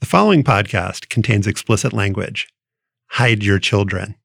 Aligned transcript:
The 0.00 0.06
following 0.06 0.44
podcast 0.44 1.08
contains 1.08 1.46
explicit 1.46 1.94
language. 1.94 2.48
Hide 3.12 3.42
your 3.42 3.58
children. 3.58 4.16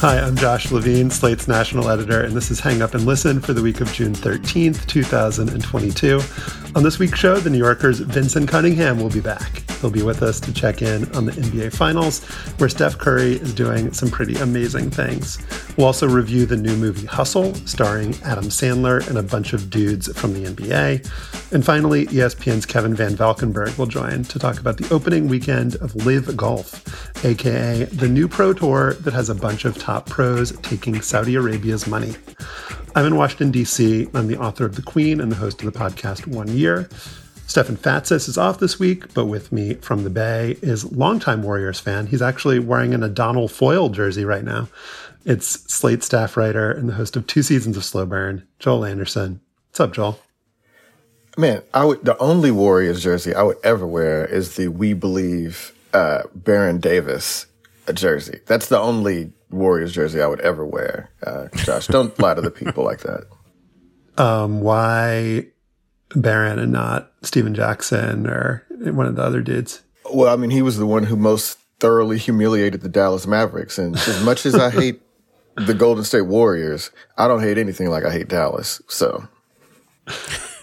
Hi, 0.00 0.18
I'm 0.18 0.36
Josh 0.36 0.72
Levin, 0.72 1.10
Slate's 1.10 1.46
national 1.46 1.90
editor, 1.90 2.22
and 2.22 2.34
this 2.34 2.50
is 2.50 2.60
Hang 2.60 2.80
Up 2.80 2.94
and 2.94 3.04
Listen 3.04 3.42
for 3.42 3.52
the 3.52 3.62
week 3.62 3.82
of 3.82 3.92
June 3.92 4.14
13th, 4.14 4.86
2022. 4.86 6.61
On 6.74 6.82
this 6.82 6.98
week's 6.98 7.18
show, 7.18 7.36
the 7.36 7.50
New 7.50 7.58
Yorker's 7.58 7.98
Vinson 7.98 8.46
Cunningham 8.46 8.98
will 8.98 9.10
be 9.10 9.20
back. 9.20 9.70
He'll 9.82 9.90
be 9.90 10.02
with 10.02 10.22
us 10.22 10.40
to 10.40 10.54
check 10.54 10.80
in 10.80 11.04
on 11.14 11.26
the 11.26 11.32
NBA 11.32 11.76
Finals, 11.76 12.24
where 12.58 12.68
Steph 12.70 12.96
Curry 12.96 13.32
is 13.32 13.52
doing 13.52 13.92
some 13.92 14.10
pretty 14.10 14.36
amazing 14.36 14.88
things. 14.88 15.38
We'll 15.76 15.88
also 15.88 16.08
review 16.08 16.46
the 16.46 16.56
new 16.56 16.74
movie 16.76 17.06
Hustle, 17.06 17.54
starring 17.66 18.14
Adam 18.24 18.46
Sandler 18.46 19.06
and 19.06 19.18
a 19.18 19.22
bunch 19.22 19.52
of 19.52 19.68
dudes 19.68 20.10
from 20.18 20.32
the 20.32 20.48
NBA. 20.48 21.52
And 21.52 21.62
finally, 21.62 22.06
ESPN's 22.06 22.64
Kevin 22.64 22.94
Van 22.94 23.16
Valkenburg 23.16 23.76
will 23.76 23.86
join 23.86 24.24
to 24.24 24.38
talk 24.38 24.58
about 24.58 24.78
the 24.78 24.88
opening 24.94 25.28
weekend 25.28 25.74
of 25.76 25.94
Live 26.06 26.34
Golf, 26.38 27.22
aka 27.22 27.84
the 27.84 28.08
new 28.08 28.28
pro 28.28 28.54
tour 28.54 28.94
that 28.94 29.12
has 29.12 29.28
a 29.28 29.34
bunch 29.34 29.66
of 29.66 29.76
top 29.76 30.08
pros 30.08 30.58
taking 30.60 31.02
Saudi 31.02 31.34
Arabia's 31.34 31.86
money. 31.86 32.14
I'm 32.94 33.06
in 33.06 33.16
Washington, 33.16 33.50
D.C. 33.50 34.06
I'm 34.12 34.26
the 34.26 34.36
author 34.36 34.66
of 34.66 34.76
The 34.76 34.82
Queen 34.82 35.18
and 35.18 35.32
the 35.32 35.36
host 35.36 35.62
of 35.62 35.72
the 35.72 35.78
podcast 35.78 36.26
One 36.26 36.48
Year. 36.48 36.90
Stefan 37.46 37.78
Fatsis 37.78 38.28
is 38.28 38.36
off 38.36 38.58
this 38.58 38.78
week, 38.78 39.14
but 39.14 39.24
with 39.24 39.50
me 39.50 39.74
from 39.74 40.04
the 40.04 40.10
Bay 40.10 40.58
is 40.60 40.92
longtime 40.92 41.42
Warriors 41.42 41.80
fan. 41.80 42.06
He's 42.06 42.20
actually 42.20 42.58
wearing 42.58 42.92
an 42.92 43.02
Adonal 43.02 43.48
Foyle 43.48 43.88
jersey 43.88 44.26
right 44.26 44.44
now. 44.44 44.68
It's 45.24 45.60
Slate 45.72 46.02
staff 46.02 46.36
writer 46.36 46.70
and 46.70 46.86
the 46.86 46.92
host 46.92 47.16
of 47.16 47.26
two 47.26 47.42
seasons 47.42 47.78
of 47.78 47.84
Slow 47.84 48.04
Burn, 48.04 48.46
Joel 48.58 48.84
Anderson. 48.84 49.40
What's 49.70 49.80
up, 49.80 49.94
Joel? 49.94 50.20
Man, 51.38 51.62
I 51.72 51.86
would 51.86 52.04
the 52.04 52.18
only 52.18 52.50
Warriors 52.50 53.02
jersey 53.02 53.34
I 53.34 53.42
would 53.42 53.58
ever 53.64 53.86
wear 53.86 54.26
is 54.26 54.56
the 54.56 54.68
We 54.68 54.92
Believe 54.92 55.72
uh, 55.94 56.24
Baron 56.34 56.78
Davis 56.78 57.46
jersey. 57.94 58.40
That's 58.44 58.68
the 58.68 58.78
only 58.78 59.32
Warriors 59.52 59.92
jersey 59.92 60.20
I 60.20 60.26
would 60.26 60.40
ever 60.40 60.64
wear. 60.64 61.10
Uh, 61.24 61.48
Josh, 61.56 61.86
don't 61.86 62.16
lie 62.20 62.34
to 62.34 62.40
the 62.40 62.50
people 62.50 62.84
like 62.84 63.00
that. 63.00 63.24
Um, 64.18 64.60
why 64.60 65.46
Baron 66.14 66.58
and 66.58 66.72
not 66.72 67.12
Stephen 67.22 67.54
Jackson 67.54 68.26
or 68.26 68.64
one 68.70 69.06
of 69.06 69.16
the 69.16 69.22
other 69.22 69.40
dudes? 69.40 69.82
Well, 70.12 70.32
I 70.32 70.36
mean, 70.36 70.50
he 70.50 70.62
was 70.62 70.76
the 70.76 70.86
one 70.86 71.04
who 71.04 71.16
most 71.16 71.58
thoroughly 71.80 72.18
humiliated 72.18 72.82
the 72.82 72.88
Dallas 72.88 73.26
Mavericks. 73.26 73.78
And 73.78 73.96
as 73.96 74.22
much 74.24 74.46
as 74.46 74.54
I 74.54 74.70
hate 74.70 75.00
the 75.56 75.74
Golden 75.74 76.04
State 76.04 76.22
Warriors, 76.22 76.90
I 77.16 77.28
don't 77.28 77.40
hate 77.40 77.58
anything 77.58 77.88
like 77.88 78.04
I 78.04 78.12
hate 78.12 78.28
Dallas. 78.28 78.80
So. 78.88 79.26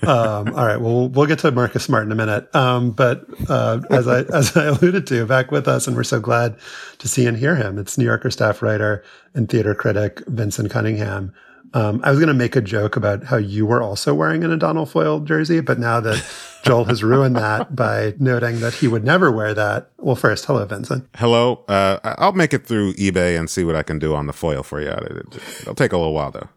Um, 0.04 0.56
all 0.56 0.66
right. 0.66 0.80
Well, 0.80 1.10
we'll 1.10 1.26
get 1.26 1.40
to 1.40 1.52
Marcus 1.52 1.84
Smart 1.84 2.06
in 2.06 2.12
a 2.12 2.16
minute. 2.16 2.54
Um, 2.56 2.92
but 2.92 3.26
uh, 3.50 3.82
as 3.90 4.08
I 4.08 4.20
as 4.34 4.56
I 4.56 4.66
alluded 4.66 5.08
to, 5.08 5.26
back 5.26 5.52
with 5.52 5.68
us, 5.68 5.88
and 5.88 5.96
we're 5.96 6.04
so 6.04 6.20
glad 6.20 6.58
to 7.00 7.08
see 7.08 7.26
and 7.26 7.38
hear 7.38 7.56
him. 7.56 7.78
It's 7.78 7.98
New 7.98 8.06
Yorker 8.06 8.32
staff 8.32 8.62
writer 8.62 9.04
and 9.34 9.50
theater 9.50 9.76
critic 9.76 10.22
Vinson 10.28 10.70
Cunningham. 10.70 11.34
Um, 11.74 12.02
I 12.04 12.10
was 12.10 12.20
going 12.20 12.30
to 12.30 12.34
make 12.34 12.56
a 12.56 12.62
joke 12.62 12.96
about 12.96 13.26
how 13.26 13.38
you 13.38 13.66
were 13.66 13.82
also 13.82 14.14
wearing 14.16 14.44
an 14.44 14.52
Adonal 14.52 14.88
Foyle 14.88 15.20
jersey, 15.20 15.60
but 15.60 15.78
now 15.78 16.00
that 16.00 16.26
Joel 16.64 16.86
has 16.86 17.04
ruined 17.04 17.36
that 17.36 17.76
by 17.76 18.16
noting 18.18 18.60
that 18.62 18.74
he 18.74 18.88
would 18.88 19.04
never 19.04 19.32
wear 19.32 19.54
that. 19.54 19.92
Well, 19.98 20.16
first, 20.16 20.46
hello, 20.46 20.66
Vinson. 20.66 21.08
Hello. 21.16 21.64
Uh, 21.68 22.00
I'll 22.04 22.32
make 22.32 22.56
it 22.56 22.66
through 22.66 22.94
eBay 22.94 23.38
and 23.38 23.50
see 23.50 23.64
what 23.64 23.76
I 23.76 23.84
can 23.84 24.00
do 24.00 24.16
on 24.16 24.26
the 24.26 24.34
Foyle 24.34 24.64
for 24.64 24.82
you. 24.82 24.90
It'll 24.90 25.76
take 25.76 25.94
a 25.94 25.98
little 25.98 26.14
while 26.14 26.32
though. 26.32 26.50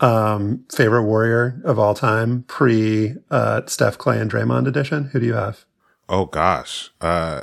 Um, 0.00 0.64
favorite 0.74 1.04
warrior 1.04 1.60
of 1.64 1.78
all 1.78 1.94
time, 1.94 2.44
pre 2.44 3.14
uh, 3.30 3.62
Steph 3.66 3.98
Klay 3.98 4.20
and 4.20 4.30
Draymond 4.30 4.66
edition. 4.66 5.04
Who 5.12 5.20
do 5.20 5.26
you 5.26 5.34
have? 5.34 5.64
Oh 6.08 6.26
gosh. 6.26 6.90
Uh, 7.00 7.42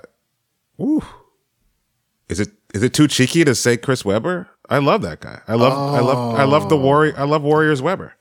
ooh. 0.81 1.03
Is 2.29 2.39
it 2.39 2.49
is 2.73 2.83
it 2.83 2.93
too 2.93 3.07
cheeky 3.07 3.45
to 3.45 3.55
say 3.55 3.77
Chris 3.77 4.03
Webber? 4.03 4.49
I 4.69 4.79
love 4.79 5.01
that 5.03 5.21
guy. 5.21 5.41
I 5.47 5.53
love 5.53 5.73
oh. 5.75 5.95
I 5.95 5.99
love 5.99 6.39
I 6.39 6.43
love 6.43 6.69
the 6.69 6.77
warrior. 6.77 7.13
I 7.17 7.23
love 7.23 7.43
Warriors 7.43 7.81
Webber. 7.81 8.15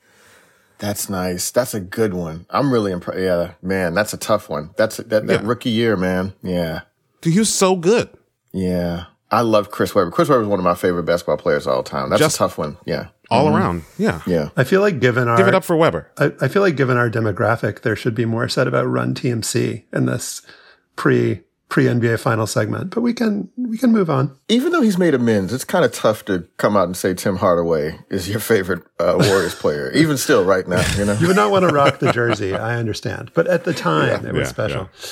That's 0.79 1.09
nice. 1.09 1.51
That's 1.51 1.73
a 1.73 1.79
good 1.79 2.13
one. 2.13 2.45
I'm 2.49 2.71
really 2.71 2.91
impressed. 2.91 3.19
Yeah, 3.19 3.53
man, 3.61 3.95
that's 3.95 4.13
a 4.13 4.17
tough 4.17 4.47
one. 4.47 4.69
That's 4.77 4.99
a, 4.99 5.03
that, 5.05 5.25
that 5.27 5.41
yeah. 5.41 5.47
rookie 5.47 5.71
year, 5.71 5.97
man. 5.97 6.33
Yeah. 6.43 6.81
Dude, 7.21 7.33
he 7.33 7.39
was 7.39 7.53
so 7.53 7.75
good. 7.75 8.09
Yeah. 8.53 9.05
I 9.29 9.41
love 9.41 9.71
Chris 9.71 9.93
Webber. 9.93 10.11
Chris 10.11 10.29
Webber 10.29 10.43
is 10.43 10.47
one 10.47 10.59
of 10.59 10.63
my 10.63 10.75
favorite 10.75 11.03
basketball 11.03 11.37
players 11.37 11.67
of 11.67 11.73
all 11.73 11.83
time. 11.83 12.09
That's 12.09 12.19
Just 12.19 12.35
a 12.35 12.39
tough 12.39 12.57
one. 12.57 12.77
Yeah. 12.85 13.07
All 13.29 13.47
mm-hmm. 13.47 13.55
around. 13.55 13.83
Yeah. 13.97 14.21
Yeah. 14.25 14.49
I 14.55 14.63
feel 14.63 14.81
like 14.81 14.99
given 14.99 15.27
our 15.27 15.37
Give 15.37 15.47
it 15.47 15.55
up 15.55 15.63
for 15.63 15.75
Webber. 15.75 16.11
I, 16.17 16.31
I 16.41 16.47
feel 16.47 16.61
like 16.61 16.75
given 16.75 16.97
our 16.97 17.09
demographic, 17.09 17.81
there 17.81 17.95
should 17.95 18.15
be 18.15 18.25
more 18.25 18.47
said 18.47 18.67
about 18.67 18.87
Run 18.87 19.13
TMC 19.13 19.83
in 19.91 20.05
this 20.05 20.41
pre 20.95 21.41
pre 21.69 21.85
NBA 21.85 22.19
final 22.19 22.47
segment, 22.47 22.93
but 22.93 23.01
we 23.01 23.13
can 23.13 23.49
we 23.57 23.77
can 23.77 23.91
move 23.91 24.09
on. 24.09 24.37
Even 24.47 24.71
though 24.71 24.81
he's 24.81 24.97
made 24.97 25.13
amends, 25.13 25.53
it's 25.53 25.63
kind 25.63 25.83
of 25.83 25.91
tough 25.91 26.25
to 26.25 26.47
come 26.57 26.77
out 26.77 26.85
and 26.85 26.95
say 26.95 27.13
Tim 27.13 27.37
Hardaway 27.37 27.99
is 28.09 28.29
your 28.29 28.39
favorite 28.39 28.83
uh, 28.99 29.15
Warriors 29.19 29.55
player. 29.55 29.91
Even 29.91 30.17
still, 30.17 30.43
right 30.43 30.67
now, 30.67 30.83
you 30.97 31.05
know, 31.05 31.13
you 31.13 31.27
would 31.27 31.35
not 31.35 31.51
want 31.51 31.67
to 31.67 31.73
rock 31.73 31.99
the 31.99 32.11
jersey. 32.11 32.55
I 32.55 32.77
understand, 32.77 33.31
but 33.33 33.47
at 33.47 33.63
the 33.63 33.73
time, 33.73 34.23
yeah, 34.23 34.29
it 34.29 34.33
was 34.33 34.47
yeah, 34.47 34.51
special. 34.51 34.81
Yeah. 34.93 35.09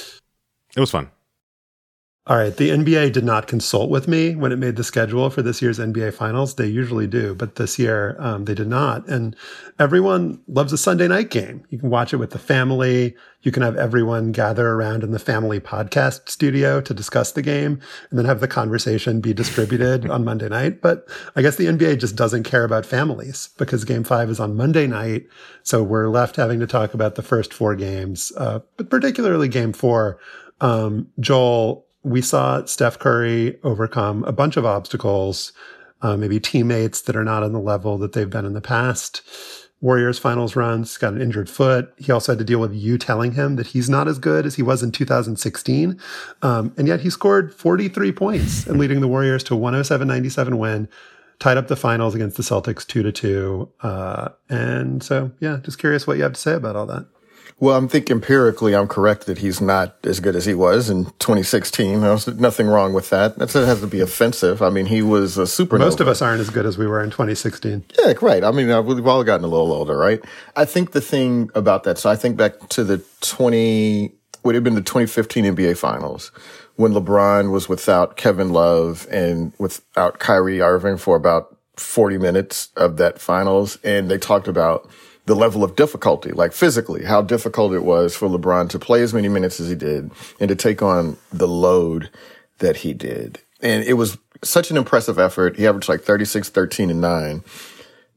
It 0.78 0.80
was 0.80 0.92
fun. 0.92 1.10
All 2.28 2.38
right. 2.38 2.58
The 2.58 2.72
NBA 2.72 3.12
did 3.12 3.24
not 3.24 3.46
consult 3.46 3.92
with 3.92 4.08
me 4.08 4.36
when 4.36 4.52
it 4.52 4.58
made 4.58 4.78
the 4.78 4.84
schedule 4.84 5.30
for 5.30 5.44
this 5.44 5.62
year's 5.62 5.78
NBA 5.78 6.12
Finals. 6.12 6.56
They 6.56 6.66
usually 6.66 7.06
do, 7.06 7.36
but 7.36 7.58
this 7.58 7.78
year 7.78 8.16
um, 8.18 8.46
they 8.46 8.56
did 8.56 8.68
not. 8.68 9.08
And 9.08 9.36
everyone 9.78 10.42
loves 10.48 10.74
a 10.74 10.78
Sunday 10.80 11.08
night 11.08 11.30
game. 11.30 11.64
You 11.70 11.78
can 11.78 11.92
watch 11.92 12.14
it 12.14 12.18
with 12.18 12.32
the 12.32 12.40
family. 12.40 13.16
You 13.44 13.52
can 13.52 13.62
have 13.62 13.76
everyone 13.76 14.32
gather 14.32 14.70
around 14.70 15.04
in 15.04 15.12
the 15.12 15.20
family 15.20 15.60
podcast 15.60 16.28
studio 16.28 16.82
to 16.82 16.96
discuss 16.96 17.32
the 17.32 17.44
game 17.44 17.80
and 18.10 18.18
then 18.18 18.26
have 18.26 18.40
the 18.40 18.48
conversation 18.48 19.22
be 19.22 19.32
distributed 19.32 20.10
on 20.10 20.26
Monday 20.26 20.50
night. 20.50 20.82
But 20.82 21.08
I 21.36 21.44
guess 21.44 21.58
the 21.58 21.68
NBA 21.68 22.00
just 22.00 22.16
doesn't 22.16 22.42
care 22.42 22.64
about 22.64 22.88
families 22.88 23.50
because 23.60 23.86
game 23.86 24.04
five 24.04 24.32
is 24.32 24.40
on 24.40 24.58
Monday 24.58 24.88
night. 24.88 25.28
So 25.62 25.84
we're 25.84 26.10
left 26.10 26.38
having 26.38 26.60
to 26.60 26.66
talk 26.66 26.96
about 26.96 27.14
the 27.14 27.22
first 27.22 27.54
four 27.54 27.76
games, 27.76 28.32
uh, 28.36 28.62
but 28.78 28.90
particularly 28.90 29.48
game 29.48 29.74
four. 29.74 30.18
Um, 30.62 31.10
Joel, 31.20 31.85
we 32.06 32.22
saw 32.22 32.64
Steph 32.66 33.00
Curry 33.00 33.58
overcome 33.64 34.24
a 34.26 34.32
bunch 34.32 34.58
of 34.58 34.66
obstacles, 34.66 35.52
uh, 36.02 36.16
maybe 36.16 36.40
teammates 36.40 37.02
that 37.02 37.16
are 37.16 37.24
not 37.24 37.42
on 37.42 37.52
the 37.52 37.60
level 37.60 37.98
that 37.98 38.14
they've 38.14 38.30
been 38.30 38.46
in 38.46 38.54
the 38.54 38.62
past. 38.62 39.24
Warriors 39.82 40.20
finals 40.20 40.56
runs, 40.56 40.98
got 40.98 41.14
an 41.14 41.22
injured 41.22 41.50
foot. 41.50 41.94
He 41.98 42.12
also 42.12 42.32
had 42.32 42.40
to 42.40 42.46
deal 42.46 42.60
with 42.60 42.74
you 42.74 42.98
telling 42.98 43.34
him 43.34 43.56
that 43.56 43.68
he's 43.68 43.90
not 43.90 44.08
as 44.08 44.20
good 44.20 44.46
as 44.46 44.56
he 44.56 44.62
was 44.62 44.84
in 44.84 44.92
2016. 44.92 46.00
Um, 46.44 46.74
and 46.78 46.88
yet 46.88 47.02
he 47.02 47.10
scored 47.10 47.54
43 47.54 48.12
points 48.12 48.68
and 48.68 48.80
leading 48.80 49.02
the 49.02 49.08
Warriors 49.08 49.44
to 49.46 49.56
a 49.56 49.58
107 49.58 50.08
97 50.08 50.58
win, 50.58 50.88
tied 51.40 51.58
up 51.58 51.68
the 51.68 51.76
finals 51.76 52.16
against 52.16 52.38
the 52.38 52.44
Celtics 52.44 52.86
2 52.86 53.04
to 53.04 53.12
2. 53.12 53.72
Uh, 53.82 54.30
and 54.48 55.04
so, 55.04 55.32
yeah, 55.40 55.58
just 55.64 55.80
curious 55.80 56.06
what 56.06 56.18
you 56.18 56.24
have 56.24 56.34
to 56.34 56.42
say 56.42 56.54
about 56.54 56.76
all 56.76 56.86
that. 56.86 57.08
Well, 57.58 57.78
I'm 57.78 57.88
think 57.88 58.12
empirically, 58.12 58.76
I'm 58.76 58.88
correct 58.88 59.28
that 59.28 59.38
he's 59.38 59.62
not 59.62 59.96
as 60.04 60.20
good 60.20 60.36
as 60.36 60.46
he 60.46 60.54
was 60.54 60.90
in 60.90 61.06
2016. 61.20 62.02
There's 62.02 62.28
nothing 62.28 62.68
wrong 62.68 62.92
with 62.92 63.10
that. 63.12 63.38
That 63.38 63.50
has 63.54 63.80
to 63.80 63.88
be 63.88 64.02
offensive. 64.02 64.62
I 64.62 64.70
mean, 64.70 64.88
he 64.88 65.02
was 65.02 65.38
a 65.38 65.48
super. 65.48 65.78
Most 65.78 66.02
of 66.02 66.10
us 66.10 66.22
aren't 66.22 66.42
as 66.42 66.50
good 66.50 66.66
as 66.66 66.78
we 66.78 66.86
were 66.86 67.02
in 67.02 67.12
2016. 67.12 67.86
Yeah, 67.98 68.14
right. 68.22 68.44
I 68.44 68.52
mean, 68.52 68.70
uh, 68.70 68.82
we've 68.82 69.08
all 69.08 69.24
gotten 69.24 69.46
a 69.46 69.48
little 69.48 69.72
older, 69.72 69.98
right? 69.98 70.20
I 70.58 70.66
think 70.66 70.92
the 70.92 71.00
thing 71.00 71.50
about 71.56 71.84
that, 71.84 71.98
so 71.98 72.10
I 72.10 72.18
think 72.18 72.36
back 72.36 72.68
to 72.70 72.84
the 72.84 73.02
20, 73.22 74.12
would 74.44 74.56
have 74.56 74.64
been 74.64 74.76
the 74.76 74.82
2015 74.82 75.46
NBA 75.56 75.78
Finals 75.78 76.32
when 76.76 76.92
LeBron 76.92 77.52
was 77.52 77.70
without 77.70 78.18
Kevin 78.18 78.50
Love 78.52 79.08
and 79.10 79.54
without 79.58 80.20
Kyrie 80.20 80.62
Irving 80.62 80.98
for 80.98 81.16
about 81.16 81.56
40 81.78 82.18
minutes 82.18 82.70
of 82.76 82.98
that 82.98 83.20
finals. 83.20 83.78
And 83.84 84.10
they 84.10 84.18
talked 84.18 84.48
about 84.48 84.90
the 85.26 85.36
level 85.36 85.64
of 85.64 85.76
difficulty, 85.76 86.32
like 86.32 86.54
physically, 86.54 87.04
how 87.04 87.22
difficult 87.22 87.74
it 87.74 87.84
was 87.84 88.16
for 88.16 88.28
LeBron 88.28 88.70
to 88.70 88.80
play 88.80 89.02
as 89.02 89.14
many 89.14 89.28
minutes 89.28 89.60
as 89.60 89.70
he 89.70 89.76
did 89.76 90.12
and 90.40 90.50
to 90.50 90.56
take 90.56 90.82
on 90.82 91.18
the 91.34 91.48
load 91.48 92.10
that 92.60 92.78
he 92.78 92.94
did. 92.94 93.40
And 93.62 93.84
it 93.84 93.94
was 93.94 94.18
such 94.44 94.70
an 94.70 94.78
impressive 94.78 95.18
effort. 95.18 95.58
He 95.58 95.66
averaged 95.66 95.90
like 95.90 96.02
36, 96.02 96.50
13, 96.50 96.90
and 96.92 97.02
9 97.02 97.44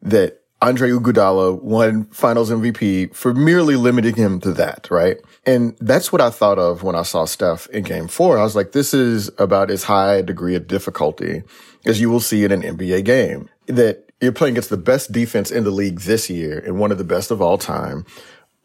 that 0.03 0.43
Andre 0.61 0.91
Iguodala 0.91 1.63
won 1.63 2.05
finals 2.07 2.51
MVP 2.51 3.15
for 3.15 3.33
merely 3.33 3.77
limiting 3.77 4.17
him 4.17 4.41
to 4.41 4.53
that, 4.53 4.89
right? 4.91 5.17
And 5.47 5.77
that's 5.81 6.11
what 6.11 6.21
I 6.21 6.31
thought 6.31 6.59
of 6.59 6.83
when 6.83 6.97
I 6.97 7.03
saw 7.03 7.25
Steph 7.25 7.69
in 7.69 7.85
game 7.85 8.09
four. 8.09 8.39
I 8.39 8.43
was 8.43 8.57
like, 8.57 8.73
this 8.73 8.93
is 8.93 9.31
about 9.39 9.71
as 9.71 9.85
high 9.85 10.17
a 10.17 10.23
degree 10.23 10.57
of 10.57 10.67
difficulty 10.67 11.43
as 11.87 12.01
you 12.01 12.11
will 12.11 12.21
see 12.21 12.45
in 12.45 12.51
an 12.51 12.63
NBA 12.63 13.05
game 13.05 13.49
that 13.67 14.08
you're 14.21 14.33
playing 14.33 14.55
against 14.55 14.71
the 14.71 14.77
best 14.77 15.13
defense 15.13 15.51
in 15.51 15.65
the 15.65 15.71
league 15.71 16.01
this 16.01 16.29
year 16.29 16.59
and 16.59 16.79
one 16.79 16.91
of 16.91 16.99
the 16.99 17.05
best 17.05 17.31
of 17.31 17.41
all 17.41 17.59
time 17.59 18.05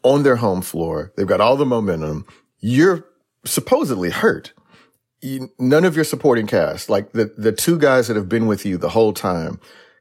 on 0.02 0.22
their 0.22 0.36
home 0.36 0.62
floor. 0.62 1.12
They've 1.16 1.26
got 1.26 1.40
all 1.40 1.56
the 1.56 1.66
momentum. 1.66 2.26
You're 2.60 3.06
supposedly 3.44 4.10
hurt. 4.10 4.52
You, 5.20 5.50
none 5.58 5.84
of 5.84 5.94
your 5.94 6.04
supporting 6.04 6.46
cast, 6.46 6.90
like 6.90 7.12
the, 7.12 7.32
the 7.38 7.52
two 7.52 7.78
guys 7.78 8.08
that 8.08 8.16
have 8.16 8.28
been 8.28 8.46
with 8.46 8.66
you 8.66 8.76
the 8.76 8.90
whole 8.90 9.12
time, 9.12 9.58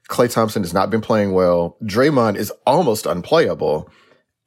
Klay 0.10 0.32
Thompson 0.32 0.64
has 0.64 0.74
not 0.74 0.90
been 0.90 1.02
playing 1.02 1.32
well. 1.32 1.78
Draymond 1.84 2.36
is 2.36 2.52
almost 2.66 3.06
unplayable. 3.06 3.90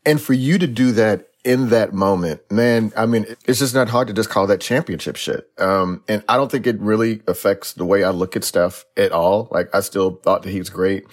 And 0.04 0.20
for 0.20 0.34
you 0.34 0.58
to 0.58 0.66
do 0.66 0.92
that 0.92 1.28
in 1.46 1.69
that 1.69 1.94
moment, 1.94 2.40
man, 2.50 2.93
I 2.96 3.06
mean, 3.06 3.25
it's 3.44 3.60
just 3.60 3.72
not 3.72 3.88
hard 3.88 4.08
to 4.08 4.12
just 4.12 4.28
call 4.28 4.48
that 4.48 4.60
championship 4.60 5.14
shit. 5.14 5.48
Um, 5.58 6.02
and 6.08 6.25
I 6.28 6.37
don't 6.37 6.50
think 6.50 6.66
it 6.66 6.78
really 6.81 7.22
affects 7.28 7.72
the 7.75 7.84
way 7.84 8.02
I 8.02 8.10
look 8.10 8.34
at 8.34 8.43
stuff 8.43 8.84
at 8.96 9.12
all. 9.12 9.46
Like 9.52 9.72
I 9.72 9.78
still 9.78 10.16
thought 10.16 10.43
that 10.43 10.50
he 10.50 10.58
was 10.58 10.70
great 10.70 11.04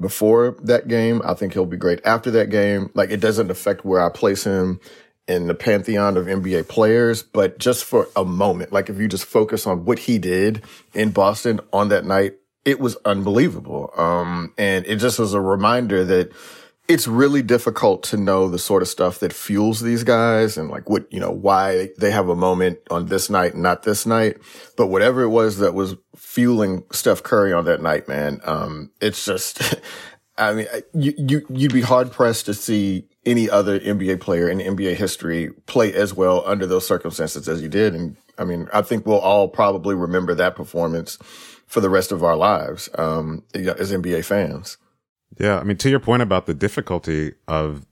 before 0.00 0.56
that 0.62 0.88
game. 0.88 1.20
I 1.22 1.34
think 1.34 1.52
he'll 1.52 1.66
be 1.66 1.76
great 1.76 2.00
after 2.06 2.30
that 2.30 2.48
game. 2.48 2.90
Like 2.94 3.10
it 3.10 3.20
doesn't 3.20 3.50
affect 3.50 3.84
where 3.84 4.00
I 4.00 4.08
place 4.08 4.44
him 4.44 4.80
in 5.28 5.48
the 5.48 5.54
pantheon 5.54 6.16
of 6.16 6.26
NBA 6.26 6.66
players, 6.68 7.22
but 7.22 7.58
just 7.58 7.84
for 7.84 8.08
a 8.16 8.24
moment, 8.24 8.72
like 8.72 8.88
if 8.88 8.98
you 8.98 9.06
just 9.06 9.26
focus 9.26 9.66
on 9.66 9.84
what 9.84 9.98
he 9.98 10.18
did 10.18 10.62
in 10.94 11.10
Boston 11.10 11.60
on 11.74 11.90
that 11.90 12.06
night, 12.06 12.36
it 12.64 12.80
was 12.80 12.96
unbelievable. 13.04 13.92
Um, 13.98 14.54
and 14.56 14.86
it 14.86 14.96
just 14.96 15.18
was 15.18 15.34
a 15.34 15.40
reminder 15.42 16.06
that 16.06 16.32
it's 16.86 17.08
really 17.08 17.42
difficult 17.42 18.02
to 18.02 18.16
know 18.16 18.48
the 18.48 18.58
sort 18.58 18.82
of 18.82 18.88
stuff 18.88 19.18
that 19.20 19.32
fuels 19.32 19.80
these 19.80 20.04
guys 20.04 20.58
and 20.58 20.68
like 20.68 20.88
what, 20.90 21.10
you 21.10 21.18
know, 21.18 21.30
why 21.30 21.88
they 21.98 22.10
have 22.10 22.28
a 22.28 22.36
moment 22.36 22.78
on 22.90 23.06
this 23.06 23.30
night 23.30 23.54
and 23.54 23.62
not 23.62 23.84
this 23.84 24.04
night. 24.04 24.36
But 24.76 24.88
whatever 24.88 25.22
it 25.22 25.30
was 25.30 25.58
that 25.58 25.72
was 25.72 25.96
fueling 26.14 26.84
Steph 26.92 27.22
Curry 27.22 27.54
on 27.54 27.64
that 27.64 27.80
night, 27.80 28.06
man, 28.06 28.40
um, 28.44 28.90
it's 29.00 29.24
just, 29.24 29.76
I 30.38 30.52
mean, 30.52 30.66
you, 30.92 31.14
you, 31.16 31.46
you'd 31.48 31.72
be 31.72 31.80
hard 31.80 32.12
pressed 32.12 32.46
to 32.46 32.54
see 32.54 33.08
any 33.24 33.48
other 33.48 33.80
NBA 33.80 34.20
player 34.20 34.48
in 34.50 34.58
NBA 34.58 34.96
history 34.96 35.50
play 35.66 35.94
as 35.94 36.12
well 36.12 36.42
under 36.44 36.66
those 36.66 36.86
circumstances 36.86 37.48
as 37.48 37.62
you 37.62 37.68
did. 37.70 37.94
And 37.94 38.16
I 38.36 38.44
mean, 38.44 38.68
I 38.74 38.82
think 38.82 39.06
we'll 39.06 39.18
all 39.18 39.48
probably 39.48 39.94
remember 39.94 40.34
that 40.34 40.54
performance 40.54 41.18
for 41.66 41.80
the 41.80 41.88
rest 41.88 42.12
of 42.12 42.22
our 42.22 42.36
lives, 42.36 42.90
um, 42.98 43.42
as 43.54 43.90
NBA 43.90 44.24
fans. 44.26 44.76
Yeah. 45.38 45.58
I 45.58 45.64
mean, 45.64 45.76
to 45.78 45.90
your 45.90 46.00
point 46.00 46.22
about 46.22 46.46
the 46.46 46.54
difficulty 46.54 47.34
of 47.48 47.86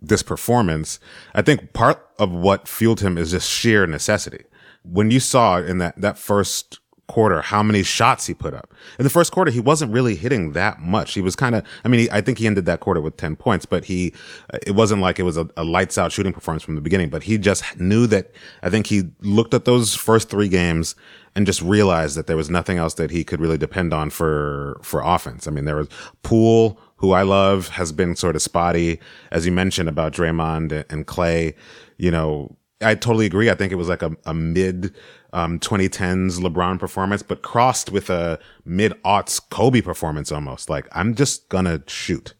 this 0.00 0.22
performance, 0.22 0.98
I 1.34 1.42
think 1.42 1.72
part 1.72 2.06
of 2.18 2.32
what 2.32 2.68
fueled 2.68 3.00
him 3.00 3.16
is 3.16 3.30
just 3.30 3.48
sheer 3.48 3.86
necessity. 3.86 4.44
When 4.84 5.10
you 5.10 5.20
saw 5.20 5.58
in 5.58 5.78
that, 5.78 6.00
that 6.00 6.18
first 6.18 6.80
quarter 7.12 7.42
how 7.42 7.62
many 7.62 7.82
shots 7.82 8.26
he 8.26 8.32
put 8.32 8.54
up. 8.54 8.72
In 8.98 9.04
the 9.04 9.10
first 9.10 9.32
quarter, 9.32 9.50
he 9.50 9.60
wasn't 9.60 9.92
really 9.92 10.14
hitting 10.14 10.52
that 10.52 10.80
much. 10.80 11.12
He 11.12 11.20
was 11.20 11.36
kind 11.36 11.54
of, 11.54 11.62
I 11.84 11.88
mean, 11.88 12.00
he, 12.00 12.10
I 12.10 12.22
think 12.22 12.38
he 12.38 12.46
ended 12.46 12.64
that 12.64 12.80
quarter 12.80 13.02
with 13.02 13.18
10 13.18 13.36
points, 13.36 13.66
but 13.66 13.84
he, 13.84 14.14
uh, 14.54 14.58
it 14.66 14.70
wasn't 14.70 15.02
like 15.02 15.18
it 15.18 15.24
was 15.24 15.36
a, 15.36 15.46
a, 15.58 15.62
lights 15.62 15.98
out 15.98 16.10
shooting 16.10 16.32
performance 16.32 16.62
from 16.62 16.74
the 16.74 16.80
beginning, 16.80 17.10
but 17.10 17.24
he 17.24 17.36
just 17.36 17.78
knew 17.78 18.06
that, 18.06 18.30
I 18.62 18.70
think 18.70 18.86
he 18.86 19.10
looked 19.20 19.52
at 19.52 19.66
those 19.66 19.94
first 19.94 20.30
three 20.30 20.48
games 20.48 20.94
and 21.36 21.44
just 21.44 21.60
realized 21.60 22.16
that 22.16 22.28
there 22.28 22.36
was 22.36 22.48
nothing 22.48 22.78
else 22.78 22.94
that 22.94 23.10
he 23.10 23.24
could 23.24 23.42
really 23.42 23.58
depend 23.58 23.92
on 23.92 24.08
for, 24.08 24.80
for 24.82 25.02
offense. 25.02 25.46
I 25.46 25.50
mean, 25.50 25.66
there 25.66 25.76
was 25.76 25.88
Poole, 26.22 26.80
who 26.96 27.12
I 27.12 27.24
love, 27.24 27.68
has 27.68 27.92
been 27.92 28.16
sort 28.16 28.36
of 28.36 28.40
spotty, 28.42 28.98
as 29.30 29.44
you 29.44 29.52
mentioned 29.52 29.90
about 29.90 30.14
Draymond 30.14 30.84
and 30.88 31.06
Klay, 31.06 31.52
you 31.98 32.10
know, 32.10 32.56
I 32.82 32.94
totally 32.94 33.26
agree. 33.26 33.50
I 33.50 33.54
think 33.54 33.70
it 33.70 33.76
was 33.76 33.88
like 33.90 34.02
a, 34.02 34.16
a 34.24 34.34
mid 34.34 34.94
um, 35.32 35.58
2010s 35.58 36.38
LeBron 36.38 36.78
performance, 36.78 37.22
but 37.22 37.42
crossed 37.42 37.90
with 37.90 38.10
a 38.10 38.38
mid 38.64 38.92
aughts 39.02 39.40
Kobe 39.50 39.80
performance 39.80 40.30
almost. 40.30 40.68
Like, 40.68 40.86
I'm 40.92 41.14
just 41.14 41.48
gonna 41.48 41.82
shoot 41.86 42.34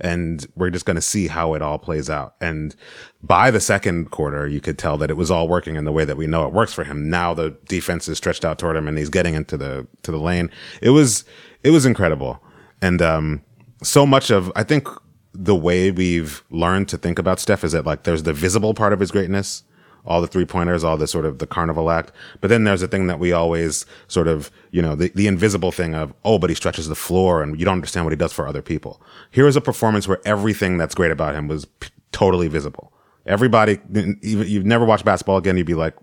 and 0.00 0.46
we're 0.56 0.70
just 0.70 0.84
gonna 0.84 1.00
see 1.00 1.28
how 1.28 1.54
it 1.54 1.62
all 1.62 1.78
plays 1.78 2.10
out. 2.10 2.34
And 2.40 2.74
by 3.22 3.50
the 3.50 3.60
second 3.60 4.10
quarter, 4.10 4.48
you 4.48 4.60
could 4.60 4.78
tell 4.78 4.96
that 4.98 5.10
it 5.10 5.16
was 5.16 5.30
all 5.30 5.46
working 5.46 5.76
in 5.76 5.84
the 5.84 5.92
way 5.92 6.04
that 6.04 6.16
we 6.16 6.26
know 6.26 6.46
it 6.46 6.52
works 6.52 6.72
for 6.72 6.84
him. 6.84 7.08
Now 7.08 7.34
the 7.34 7.56
defense 7.66 8.08
is 8.08 8.18
stretched 8.18 8.44
out 8.44 8.58
toward 8.58 8.76
him 8.76 8.88
and 8.88 8.98
he's 8.98 9.10
getting 9.10 9.34
into 9.34 9.56
the, 9.56 9.86
to 10.02 10.10
the 10.10 10.18
lane. 10.18 10.50
It 10.80 10.90
was, 10.90 11.24
it 11.62 11.70
was 11.70 11.86
incredible. 11.86 12.42
And, 12.80 13.00
um, 13.00 13.42
so 13.84 14.06
much 14.06 14.30
of, 14.30 14.50
I 14.54 14.62
think 14.62 14.88
the 15.34 15.54
way 15.54 15.90
we've 15.90 16.44
learned 16.50 16.88
to 16.88 16.98
think 16.98 17.18
about 17.18 17.40
Steph 17.40 17.64
is 17.64 17.72
that 17.72 17.86
like 17.86 18.02
there's 18.04 18.24
the 18.24 18.32
visible 18.32 18.74
part 18.74 18.92
of 18.92 19.00
his 19.00 19.10
greatness 19.10 19.64
all 20.04 20.20
the 20.20 20.26
three 20.26 20.44
pointers, 20.44 20.82
all 20.82 20.96
the 20.96 21.06
sort 21.06 21.24
of 21.24 21.38
the 21.38 21.46
carnival 21.46 21.90
act. 21.90 22.12
But 22.40 22.48
then 22.48 22.64
there's 22.64 22.82
a 22.82 22.88
thing 22.88 23.06
that 23.06 23.18
we 23.18 23.32
always 23.32 23.86
sort 24.08 24.28
of, 24.28 24.50
you 24.70 24.82
know, 24.82 24.96
the, 24.96 25.12
the 25.14 25.26
invisible 25.26 25.70
thing 25.70 25.94
of, 25.94 26.12
oh, 26.24 26.38
but 26.38 26.50
he 26.50 26.56
stretches 26.56 26.88
the 26.88 26.94
floor 26.94 27.42
and 27.42 27.58
you 27.58 27.64
don't 27.64 27.74
understand 27.74 28.04
what 28.04 28.12
he 28.12 28.16
does 28.16 28.32
for 28.32 28.46
other 28.46 28.62
people. 28.62 29.00
Here 29.30 29.46
is 29.46 29.56
a 29.56 29.60
performance 29.60 30.08
where 30.08 30.20
everything 30.24 30.76
that's 30.76 30.94
great 30.94 31.12
about 31.12 31.34
him 31.34 31.46
was 31.46 31.66
p- 31.66 31.90
totally 32.10 32.48
visible. 32.48 32.92
Everybody, 33.26 33.78
even 33.94 34.18
you've 34.22 34.66
never 34.66 34.84
watched 34.84 35.04
basketball 35.04 35.36
again, 35.36 35.56
you'd 35.56 35.66
be 35.66 35.74
like, 35.74 35.94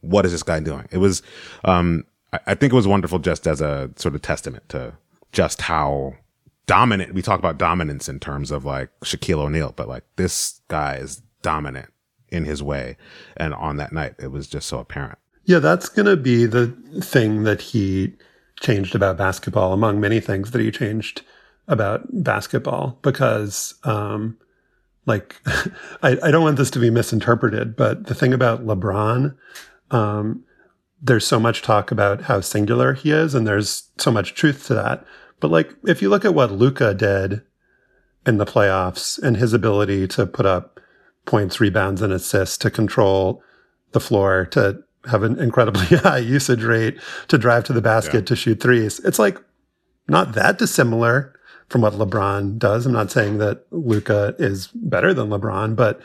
what 0.00 0.24
is 0.24 0.32
this 0.32 0.42
guy 0.42 0.60
doing? 0.60 0.86
It 0.92 0.98
was, 0.98 1.22
um, 1.64 2.04
I, 2.32 2.40
I 2.48 2.54
think 2.54 2.72
it 2.72 2.76
was 2.76 2.86
wonderful 2.86 3.18
just 3.18 3.48
as 3.48 3.60
a 3.60 3.90
sort 3.96 4.14
of 4.14 4.22
testament 4.22 4.68
to 4.68 4.94
just 5.32 5.62
how 5.62 6.14
dominant 6.66 7.14
we 7.14 7.22
talk 7.22 7.40
about 7.40 7.58
dominance 7.58 8.08
in 8.08 8.20
terms 8.20 8.52
of 8.52 8.64
like 8.64 8.90
Shaquille 9.00 9.38
O'Neal, 9.38 9.72
but 9.74 9.88
like 9.88 10.04
this 10.16 10.60
guy 10.68 10.96
is 10.96 11.20
dominant 11.42 11.88
in 12.34 12.44
his 12.44 12.62
way. 12.62 12.96
And 13.36 13.54
on 13.54 13.76
that 13.76 13.92
night, 13.92 14.14
it 14.18 14.32
was 14.32 14.48
just 14.48 14.68
so 14.68 14.78
apparent. 14.78 15.18
Yeah, 15.44 15.60
that's 15.60 15.88
going 15.88 16.06
to 16.06 16.16
be 16.16 16.46
the 16.46 16.68
thing 17.00 17.44
that 17.44 17.60
he 17.60 18.14
changed 18.60 18.94
about 18.94 19.16
basketball, 19.16 19.72
among 19.72 20.00
many 20.00 20.20
things 20.20 20.50
that 20.50 20.60
he 20.60 20.70
changed 20.70 21.22
about 21.68 22.02
basketball, 22.10 22.98
because, 23.02 23.74
um, 23.84 24.36
like, 25.06 25.40
I, 26.02 26.18
I, 26.22 26.30
don't 26.30 26.42
want 26.42 26.56
this 26.56 26.70
to 26.72 26.78
be 26.78 26.90
misinterpreted, 26.90 27.76
but 27.76 28.06
the 28.06 28.14
thing 28.14 28.32
about 28.32 28.66
LeBron, 28.66 29.36
um, 29.90 30.44
there's 31.00 31.26
so 31.26 31.38
much 31.38 31.62
talk 31.62 31.90
about 31.90 32.22
how 32.22 32.40
singular 32.40 32.94
he 32.94 33.10
is, 33.10 33.34
and 33.34 33.46
there's 33.46 33.88
so 33.98 34.10
much 34.10 34.34
truth 34.34 34.66
to 34.66 34.74
that. 34.74 35.04
But 35.40 35.50
like, 35.50 35.74
if 35.84 36.00
you 36.00 36.08
look 36.08 36.24
at 36.24 36.34
what 36.34 36.52
Luka 36.52 36.94
did 36.94 37.42
in 38.26 38.38
the 38.38 38.46
playoffs 38.46 39.22
and 39.22 39.36
his 39.36 39.52
ability 39.52 40.08
to 40.08 40.26
put 40.26 40.46
up 40.46 40.73
points, 41.26 41.60
rebounds, 41.60 42.02
and 42.02 42.12
assists 42.12 42.58
to 42.58 42.70
control 42.70 43.42
the 43.92 44.00
floor, 44.00 44.46
to 44.46 44.82
have 45.06 45.22
an 45.22 45.38
incredibly 45.38 45.84
high 45.98 46.18
usage 46.18 46.62
rate, 46.62 46.98
to 47.28 47.38
drive 47.38 47.64
to 47.64 47.72
the 47.72 47.82
basket, 47.82 48.14
yeah. 48.14 48.26
to 48.26 48.36
shoot 48.36 48.60
threes. 48.60 49.00
It's 49.00 49.18
like 49.18 49.38
not 50.08 50.34
that 50.34 50.58
dissimilar 50.58 51.38
from 51.68 51.80
what 51.80 51.94
LeBron 51.94 52.58
does. 52.58 52.86
I'm 52.86 52.92
not 52.92 53.10
saying 53.10 53.38
that 53.38 53.64
Luka 53.70 54.34
is 54.38 54.68
better 54.68 55.14
than 55.14 55.28
LeBron, 55.28 55.76
but 55.76 56.00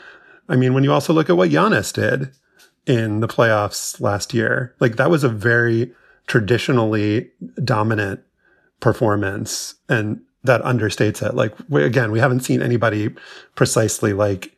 I 0.48 0.56
mean, 0.56 0.74
when 0.74 0.84
you 0.84 0.92
also 0.92 1.12
look 1.12 1.30
at 1.30 1.36
what 1.36 1.50
Giannis 1.50 1.92
did 1.92 2.30
in 2.86 3.20
the 3.20 3.28
playoffs 3.28 4.00
last 4.00 4.34
year, 4.34 4.74
like 4.80 4.96
that 4.96 5.10
was 5.10 5.22
a 5.22 5.28
very 5.28 5.92
traditionally 6.26 7.30
dominant 7.62 8.20
performance 8.80 9.74
and 9.88 10.20
that 10.44 10.62
understates 10.62 11.24
it. 11.26 11.34
Like 11.34 11.54
we, 11.68 11.84
again, 11.84 12.10
we 12.10 12.18
haven't 12.18 12.40
seen 12.40 12.62
anybody 12.62 13.14
precisely 13.54 14.12
like 14.12 14.56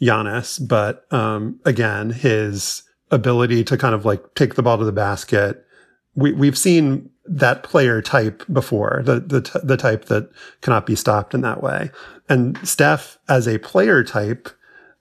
Giannis, 0.00 0.66
but 0.66 1.10
um, 1.12 1.60
again, 1.64 2.10
his 2.10 2.82
ability 3.10 3.64
to 3.64 3.76
kind 3.76 3.94
of 3.94 4.04
like 4.04 4.34
take 4.34 4.54
the 4.54 4.62
ball 4.62 4.78
to 4.78 4.84
the 4.84 4.92
basket. 4.92 5.64
We 6.14 6.32
we've 6.32 6.58
seen 6.58 7.10
that 7.26 7.62
player 7.62 8.02
type 8.02 8.42
before, 8.52 9.02
the 9.04 9.20
the 9.20 9.42
t- 9.42 9.58
the 9.62 9.76
type 9.76 10.06
that 10.06 10.30
cannot 10.62 10.86
be 10.86 10.96
stopped 10.96 11.34
in 11.34 11.42
that 11.42 11.62
way. 11.62 11.90
And 12.28 12.58
Steph, 12.66 13.18
as 13.28 13.46
a 13.46 13.58
player 13.58 14.02
type, 14.02 14.48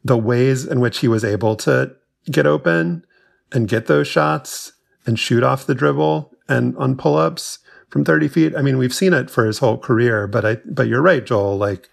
the 0.04 0.18
ways 0.18 0.66
in 0.66 0.80
which 0.80 1.00
he 1.00 1.08
was 1.08 1.24
able 1.24 1.56
to 1.58 1.96
get 2.30 2.46
open 2.46 3.06
and 3.52 3.68
get 3.68 3.88
those 3.88 4.08
shots 4.08 4.74
and 5.06 5.18
shoot 5.18 5.44
off 5.44 5.66
the 5.66 5.76
dribble 5.76 6.32
and 6.48 6.76
on 6.78 6.96
pull 6.96 7.18
ups 7.18 7.60
from 7.90 8.06
30 8.06 8.28
feet. 8.28 8.56
I 8.56 8.62
mean, 8.62 8.78
we've 8.78 8.94
seen 8.94 9.14
it 9.14 9.30
for 9.30 9.46
his 9.46 9.60
whole 9.60 9.78
career, 9.78 10.28
but 10.28 10.46
I, 10.46 10.58
but 10.66 10.88
you're 10.88 11.02
right, 11.02 11.26
Joel. 11.26 11.58
Like 11.58 11.90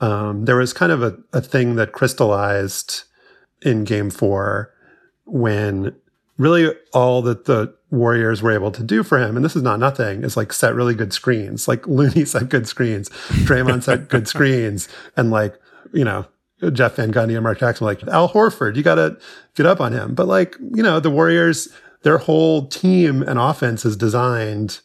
um, 0.00 0.44
there 0.44 0.56
was 0.56 0.72
kind 0.72 0.92
of 0.92 1.02
a, 1.02 1.18
a 1.32 1.40
thing 1.40 1.76
that 1.76 1.92
crystallized 1.92 3.04
in 3.62 3.84
game 3.84 4.10
four 4.10 4.72
when 5.26 5.94
really 6.38 6.74
all 6.92 7.22
that 7.22 7.44
the 7.44 7.74
Warriors 7.90 8.40
were 8.40 8.52
able 8.52 8.70
to 8.70 8.82
do 8.82 9.02
for 9.02 9.18
him, 9.18 9.36
and 9.36 9.44
this 9.44 9.56
is 9.56 9.62
not 9.62 9.78
nothing, 9.78 10.22
is 10.22 10.36
like 10.36 10.52
set 10.52 10.74
really 10.74 10.94
good 10.94 11.12
screens. 11.12 11.66
Like 11.68 11.86
Looney 11.86 12.24
set 12.24 12.48
good 12.48 12.66
screens, 12.66 13.08
Draymond 13.08 13.82
set 13.82 14.08
good 14.08 14.28
screens, 14.28 14.88
and 15.16 15.30
like, 15.30 15.54
you 15.92 16.04
know, 16.04 16.26
Jeff 16.72 16.96
Van 16.96 17.12
Gundy 17.12 17.34
and 17.34 17.42
Mark 17.42 17.58
Jackson 17.58 17.84
were 17.84 17.92
like, 17.92 18.06
Al 18.08 18.28
Horford, 18.28 18.76
you 18.76 18.82
got 18.82 18.96
to 18.96 19.18
get 19.54 19.66
up 19.66 19.80
on 19.80 19.92
him. 19.92 20.14
But 20.14 20.26
like, 20.26 20.56
you 20.74 20.82
know, 20.82 21.00
the 21.00 21.10
Warriors 21.10 21.68
their 22.02 22.18
whole 22.18 22.66
team 22.66 23.22
and 23.22 23.38
offense 23.38 23.84
is 23.84 23.96
designed 23.96 24.80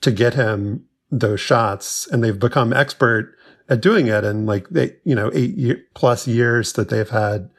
to 0.00 0.10
get 0.10 0.34
him 0.34 0.84
those 1.10 1.40
shots, 1.40 2.08
and 2.10 2.22
they've 2.22 2.38
become 2.38 2.72
expert 2.72 3.35
at 3.68 3.80
doing 3.80 4.06
it. 4.06 4.24
And 4.24 4.46
like 4.46 4.68
they, 4.70 4.96
you 5.04 5.14
know, 5.14 5.30
eight 5.34 5.56
year, 5.56 5.82
plus 5.94 6.26
years 6.26 6.72
that 6.74 6.88
they've 6.88 7.08
had 7.08 7.50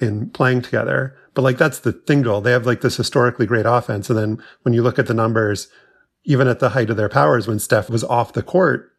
in 0.00 0.30
playing 0.30 0.62
together. 0.62 1.16
But 1.34 1.42
like 1.42 1.58
that's 1.58 1.80
the 1.80 1.92
thing, 1.92 2.24
Joel. 2.24 2.40
They 2.40 2.52
have 2.52 2.66
like 2.66 2.80
this 2.80 2.96
historically 2.96 3.46
great 3.46 3.66
offense, 3.66 4.08
and 4.08 4.18
then 4.18 4.42
when 4.62 4.74
you 4.74 4.82
look 4.82 4.98
at 4.98 5.06
the 5.06 5.14
numbers, 5.14 5.68
even 6.24 6.48
at 6.48 6.60
the 6.60 6.70
height 6.70 6.90
of 6.90 6.96
their 6.96 7.08
powers, 7.08 7.46
when 7.46 7.58
Steph 7.58 7.90
was 7.90 8.04
off 8.04 8.32
the 8.32 8.42
court, 8.42 8.90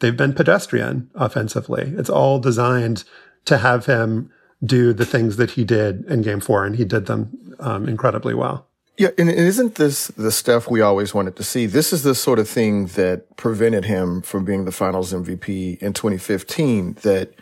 they've 0.00 0.16
been 0.16 0.32
pedestrian 0.32 1.10
offensively. 1.14 1.94
It's 1.96 2.10
all 2.10 2.40
designed 2.40 3.04
to 3.44 3.58
have 3.58 3.86
him 3.86 4.30
do 4.64 4.92
the 4.92 5.06
things 5.06 5.36
that 5.36 5.52
he 5.52 5.64
did 5.64 6.04
in 6.06 6.22
game 6.22 6.40
four, 6.40 6.66
and 6.66 6.76
he 6.76 6.84
did 6.84 7.06
them 7.06 7.56
um, 7.60 7.88
incredibly 7.88 8.34
well. 8.34 8.67
Yeah, 8.98 9.10
and 9.16 9.30
isn't 9.30 9.76
this 9.76 10.08
the 10.08 10.32
stuff 10.32 10.68
we 10.68 10.80
always 10.80 11.14
wanted 11.14 11.36
to 11.36 11.44
see? 11.44 11.66
This 11.66 11.92
is 11.92 12.02
the 12.02 12.16
sort 12.16 12.40
of 12.40 12.48
thing 12.48 12.86
that 12.88 13.36
prevented 13.36 13.84
him 13.84 14.22
from 14.22 14.44
being 14.44 14.64
the 14.64 14.72
finals 14.72 15.12
MVP 15.12 15.78
in 15.78 15.92
2015. 15.92 16.94
That, 17.02 17.32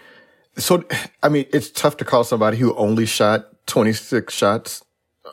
so, 0.58 0.84
I 1.22 1.30
mean, 1.30 1.46
it's 1.54 1.70
tough 1.70 1.96
to 1.96 2.04
call 2.04 2.24
somebody 2.24 2.58
who 2.58 2.74
only 2.76 3.06
shot 3.06 3.46
26 3.68 4.34
shots, 4.34 4.84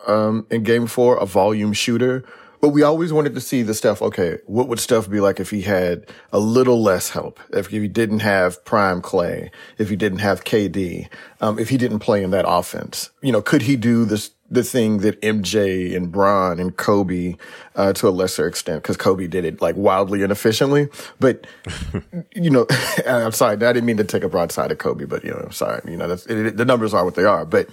um, 0.08 0.48
in 0.50 0.64
game 0.64 0.88
four, 0.88 1.18
a 1.18 1.26
volume 1.26 1.74
shooter 1.74 2.24
but 2.64 2.70
we 2.70 2.82
always 2.82 3.12
wanted 3.12 3.36
to 3.36 3.42
see 3.42 3.62
the 3.62 3.74
stuff. 3.74 4.02
Okay, 4.02 4.38
what 4.46 4.70
would 4.70 4.80
stuff 4.80 5.10
be 5.10 5.20
like 5.20 5.42
if 5.42 5.50
he 5.50 5.64
had 5.64 6.06
a 6.32 6.40
little 6.40 6.82
less 6.82 7.10
help? 7.10 7.38
If 7.50 7.68
he 7.68 7.90
didn't 7.90 8.20
have 8.20 8.64
prime 8.64 9.02
Klay, 9.02 9.50
if 9.78 9.90
he 9.90 9.98
didn't 9.98 10.20
have 10.20 10.46
KD, 10.46 11.10
um, 11.42 11.60
if 11.60 11.68
he 11.68 11.78
didn't 11.78 12.00
play 12.00 12.24
in 12.24 12.32
that 12.32 12.46
offense, 12.48 13.10
you 13.22 13.34
know, 13.34 13.42
could 13.42 13.64
he 13.64 13.76
do 13.76 14.06
this, 14.06 14.32
the 14.54 14.64
thing 14.64 15.00
that 15.00 15.20
MJ 15.22 15.96
and 15.96 16.12
Bron 16.12 16.60
and 16.60 16.76
Kobe, 16.78 17.36
uh, 17.76 17.94
to 17.94 18.08
a 18.08 18.12
lesser 18.12 18.48
extent, 18.48 18.84
because 18.84 18.98
Kobe 18.98 19.28
did 19.28 19.46
it 19.46 19.62
like 19.62 19.76
wildly 19.76 20.22
inefficiently. 20.22 20.90
But, 21.20 21.48
you 22.36 22.50
know, 22.50 22.68
I'm 23.08 23.32
sorry, 23.32 23.54
I 23.54 23.74
didn't 23.74 23.86
mean 23.86 23.98
to 23.98 24.04
take 24.04 24.24
a 24.24 24.30
broadside 24.30 24.72
of 24.72 24.78
Kobe, 24.78 25.06
but, 25.06 25.24
you 25.24 25.32
know, 25.32 25.42
I'm 25.46 25.52
sorry. 25.52 25.82
You 25.90 25.98
know, 25.98 26.08
that's, 26.08 26.26
it, 26.28 26.46
it, 26.46 26.58
the 26.58 26.66
numbers 26.66 26.94
are 26.94 27.04
what 27.04 27.16
they 27.16 27.26
are. 27.26 27.46
But 27.46 27.70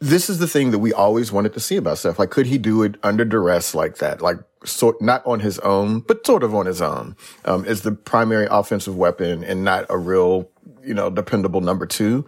this 0.00 0.28
is 0.28 0.38
the 0.38 0.48
thing 0.48 0.72
that 0.72 0.80
we 0.80 0.92
always 0.92 1.32
wanted 1.32 1.54
to 1.54 1.60
see 1.60 1.76
about 1.76 1.98
Steph. 1.98 2.18
Like, 2.18 2.30
could 2.30 2.46
he 2.46 2.58
do 2.58 2.82
it 2.82 2.96
under 3.02 3.24
duress 3.24 3.74
like 3.74 3.98
that? 3.98 4.20
Like, 4.20 4.38
sort, 4.64 5.00
not 5.00 5.24
on 5.24 5.40
his 5.40 5.58
own, 5.60 6.00
but 6.00 6.26
sort 6.26 6.42
of 6.42 6.54
on 6.54 6.66
his 6.66 6.82
own, 6.82 7.16
um, 7.44 7.64
as 7.64 7.82
the 7.82 7.92
primary 7.92 8.46
offensive 8.50 8.96
weapon 8.96 9.44
and 9.44 9.64
not 9.64 9.86
a 9.88 9.96
real, 9.96 10.50
you 10.82 10.94
know, 10.94 11.10
dependable 11.10 11.60
number 11.60 11.86
two. 11.86 12.26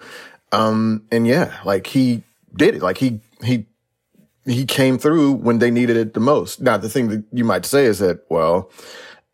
Um, 0.53 1.05
and 1.11 1.27
yeah, 1.27 1.59
like 1.65 1.89
he 1.89 2.23
did 2.55 2.77
it. 2.77 2.83
Like 2.83 2.99
he, 2.99 3.21
he, 3.45 3.67
he 4.45 4.65
came 4.65 4.99
through 4.99 5.33
when 5.33 5.59
they 5.59 5.71
needed 5.71 5.97
it 5.97 6.15
the 6.15 6.21
most. 6.21 6.61
Now, 6.61 6.77
the 6.77 6.89
thing 6.89 7.09
that 7.09 7.25
you 7.33 7.45
might 7.45 7.65
say 7.65 7.87
is 7.87 7.99
that, 8.01 8.25
well, 8.29 8.71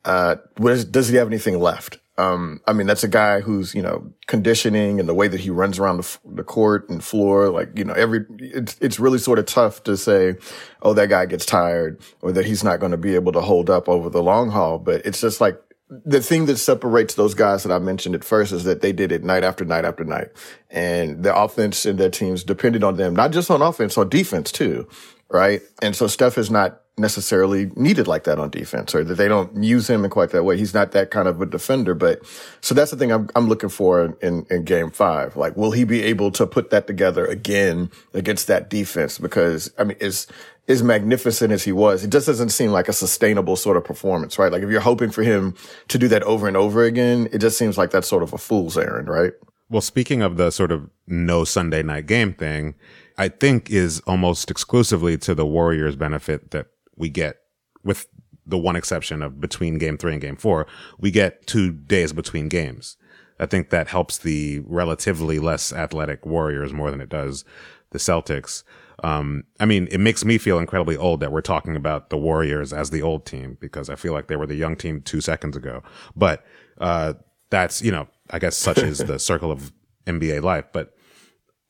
uh, 0.05 0.37
does 0.57 1.09
he 1.09 1.17
have 1.17 1.27
anything 1.27 1.59
left? 1.59 1.99
Um, 2.19 2.61
I 2.67 2.75
mean, 2.75 2.87
that's 2.87 3.03
a 3.03 3.09
guy 3.09 3.41
who's, 3.41 3.75
you 3.75 3.81
know, 3.81 4.13
conditioning 4.27 5.01
and 5.01 5.09
the 5.09 5.15
way 5.15 5.27
that 5.27 5.41
he 5.41 5.49
runs 5.49 5.79
around 5.79 5.97
the, 5.97 6.19
the 6.35 6.45
court 6.45 6.89
and 6.91 7.03
floor, 7.03 7.49
like, 7.49 7.79
you 7.79 7.85
know, 7.85 7.95
every, 7.95 8.27
it's, 8.39 8.77
it's 8.81 9.01
really 9.01 9.19
sort 9.19 9.39
of 9.39 9.47
tough 9.47 9.83
to 9.85 9.97
say, 9.97 10.37
oh, 10.83 10.93
that 10.93 11.09
guy 11.09 11.25
gets 11.25 11.47
tired 11.47 11.99
or 12.21 12.31
that 12.33 12.45
he's 12.45 12.63
not 12.63 12.79
going 12.79 12.93
to 12.93 12.99
be 12.99 13.15
able 13.15 13.33
to 13.33 13.41
hold 13.41 13.71
up 13.71 13.89
over 13.89 14.11
the 14.11 14.23
long 14.23 14.51
haul. 14.51 14.79
But 14.79 15.07
it's 15.07 15.23
just 15.23 15.41
like, 15.41 15.59
the 15.91 16.23
thing 16.23 16.47
that 16.47 16.59
separates 16.59 17.15
those 17.15 17.35
guys 17.35 17.65
that 17.65 17.73
I 17.73 17.79
mentioned 17.79 18.15
at 18.15 18.23
first 18.23 18.53
is 18.53 18.65
that 18.65 18.81
they 18.81 18.93
did 18.93 19.11
it 19.11 19.25
night 19.25 19.43
after 19.43 19.65
night 19.65 19.85
after 19.85 20.05
night. 20.05 20.29
And 20.71 21.25
the 21.25 21.37
offense 21.37 21.85
and 21.85 21.99
their 21.99 22.11
teams 22.11 22.45
depended 22.45 22.85
on 22.85 22.97
them, 22.97 23.15
not 23.15 23.33
just 23.33 23.51
on 23.51 23.61
offense, 23.61 23.99
on 23.99 24.09
defense 24.09 24.53
too. 24.53 24.89
Right. 25.29 25.63
And 25.83 25.95
so 25.95 26.07
Steph 26.07 26.39
is 26.39 26.51
not 26.51 26.81
necessarily 26.99 27.71
needed 27.77 28.07
like 28.07 28.25
that 28.25 28.39
on 28.39 28.51
defense 28.51 28.95
or 28.95 29.03
that 29.05 29.15
they 29.15 29.29
don't 29.29 29.63
use 29.63 29.89
him 29.89 30.05
in 30.05 30.11
quite 30.11 30.31
that 30.31 30.45
way. 30.45 30.59
He's 30.59 30.75
not 30.75 30.93
that 30.93 31.11
kind 31.11 31.29
of 31.29 31.41
a 31.41 31.47
defender, 31.47 31.95
but 31.95 32.21
so 32.61 32.75
that's 32.75 32.91
the 32.91 32.97
thing 32.97 33.11
I'm, 33.13 33.29
I'm 33.35 33.49
looking 33.49 33.69
for 33.69 34.17
in, 34.21 34.47
in 34.51 34.65
game 34.65 34.91
five. 34.91 35.37
Like, 35.37 35.57
will 35.57 35.71
he 35.71 35.85
be 35.85 36.03
able 36.03 36.31
to 36.33 36.47
put 36.47 36.71
that 36.71 36.87
together 36.87 37.25
again 37.25 37.91
against 38.13 38.49
that 38.49 38.69
defense? 38.69 39.19
Because 39.19 39.73
I 39.79 39.85
mean, 39.85 39.97
as, 40.01 40.27
as 40.71 40.83
magnificent 40.83 41.53
as 41.53 41.65
he 41.65 41.73
was, 41.73 42.05
it 42.05 42.11
just 42.11 42.27
doesn't 42.27 42.51
seem 42.51 42.71
like 42.71 42.89
a 42.89 42.93
sustainable 42.93 43.57
sort 43.57 43.77
of 43.77 43.85
performance, 43.85 44.39
right? 44.39 44.53
Like 44.53 44.63
if 44.63 44.71
you're 44.71 44.81
hoping 44.81 45.11
for 45.11 45.23
him 45.23 45.55
to 45.89 45.99
do 45.99 46.09
that 46.09 46.23
over 46.23 46.49
and 46.49 46.57
over 46.57 46.85
again, 46.85 47.29
it 47.33 47.39
just 47.39 47.59
seems 47.59 47.77
like 47.77 47.91
that's 47.91 48.09
sort 48.09 48.23
of 48.23 48.33
a 48.33 48.39
fool's 48.39 48.79
errand, 48.79 49.09
right? 49.09 49.33
Well, 49.69 49.81
speaking 49.81 50.23
of 50.23 50.37
the 50.37 50.51
sort 50.51 50.73
of 50.73 50.89
no 51.07 51.45
Sunday 51.45 51.83
night 51.83 52.07
game 52.07 52.33
thing, 52.33 52.75
I 53.19 53.29
think 53.29 53.71
is 53.71 54.01
almost 54.01 54.51
exclusively 54.51 55.19
to 55.19 55.35
the 55.35 55.47
Warriors' 55.47 55.97
benefit 55.97 56.51
that 56.53 56.67
we 56.97 57.09
get 57.09 57.39
with 57.85 58.07
the 58.47 58.59
one 58.59 58.77
exception 58.77 59.23
of 59.23 59.41
between 59.41 59.79
game 59.79 59.97
three 59.97 60.13
and 60.13 60.21
game 60.21 60.37
four, 60.37 60.67
we 60.99 61.11
get 61.11 61.47
two 61.47 61.73
days 61.73 62.13
between 62.13 62.49
games. 62.49 62.97
I 63.39 63.47
think 63.47 63.71
that 63.71 63.89
helps 63.89 64.19
the 64.19 64.61
relatively 64.67 65.39
less 65.39 65.73
athletic 65.73 66.27
Warriors 66.27 66.73
more 66.73 66.91
than 66.91 67.01
it 67.01 67.09
does 67.09 67.45
the 67.91 67.99
Celtics. 67.99 68.63
Um, 69.03 69.45
I 69.59 69.67
mean, 69.67 69.89
it 69.91 69.99
makes 69.99 70.25
me 70.25 70.39
feel 70.39 70.59
incredibly 70.59 70.97
old 70.97 71.21
that 71.21 71.33
we're 71.33 71.41
talking 71.41 71.77
about 71.77 72.11
the 72.11 72.19
Warriors 72.19 72.73
as 72.73 72.91
the 72.91 73.03
old 73.03 73.25
team 73.25 73.57
because 73.61 73.89
I 73.89 73.97
feel 73.97 74.13
like 74.13 74.29
they 74.29 74.37
were 74.37 74.47
the 74.47 74.55
young 74.55 74.77
team 74.77 75.01
two 75.01 75.21
seconds 75.21 75.57
ago. 75.57 75.83
But, 76.15 76.45
uh, 76.79 77.15
that's, 77.51 77.83
you 77.83 77.91
know, 77.91 78.09
I 78.31 78.39
guess 78.39 78.57
such 78.57 78.79
is 78.79 78.99
the 78.99 79.19
circle 79.19 79.51
of 79.51 79.73
NBA 80.07 80.43
life. 80.43 80.67
But 80.73 80.95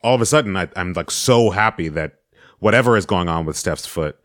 all 0.02 0.14
of 0.14 0.20
a 0.20 0.26
sudden, 0.26 0.56
I, 0.56 0.68
I'm 0.76 0.92
like 0.92 1.10
so 1.10 1.50
happy 1.50 1.88
that 1.88 2.20
whatever 2.58 2.96
is 2.96 3.06
going 3.06 3.28
on 3.28 3.46
with 3.46 3.56
Steph's 3.56 3.86
foot, 3.86 4.16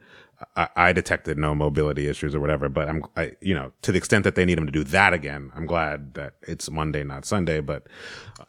I, 0.56 0.68
I, 0.76 0.94
detected 0.94 1.38
no 1.38 1.56
mobility 1.56 2.08
issues 2.08 2.36
or 2.36 2.42
whatever, 2.42 2.68
but 2.68 2.90
I'm, 2.90 3.06
I, 3.16 3.32
you 3.40 3.56
know, 3.56 3.72
to 3.84 3.94
the 3.94 3.98
extent 3.98 4.26
that 4.26 4.36
they 4.36 4.44
need 4.44 4.58
him 4.58 4.66
to 4.66 4.72
do 4.72 4.84
that 4.84 5.14
again, 5.14 5.50
I'm 5.56 5.66
glad 5.66 6.14
that 6.16 6.34
it's 6.42 6.70
Monday, 6.70 7.06
not 7.06 7.26
Sunday. 7.26 7.62
But 7.62 7.88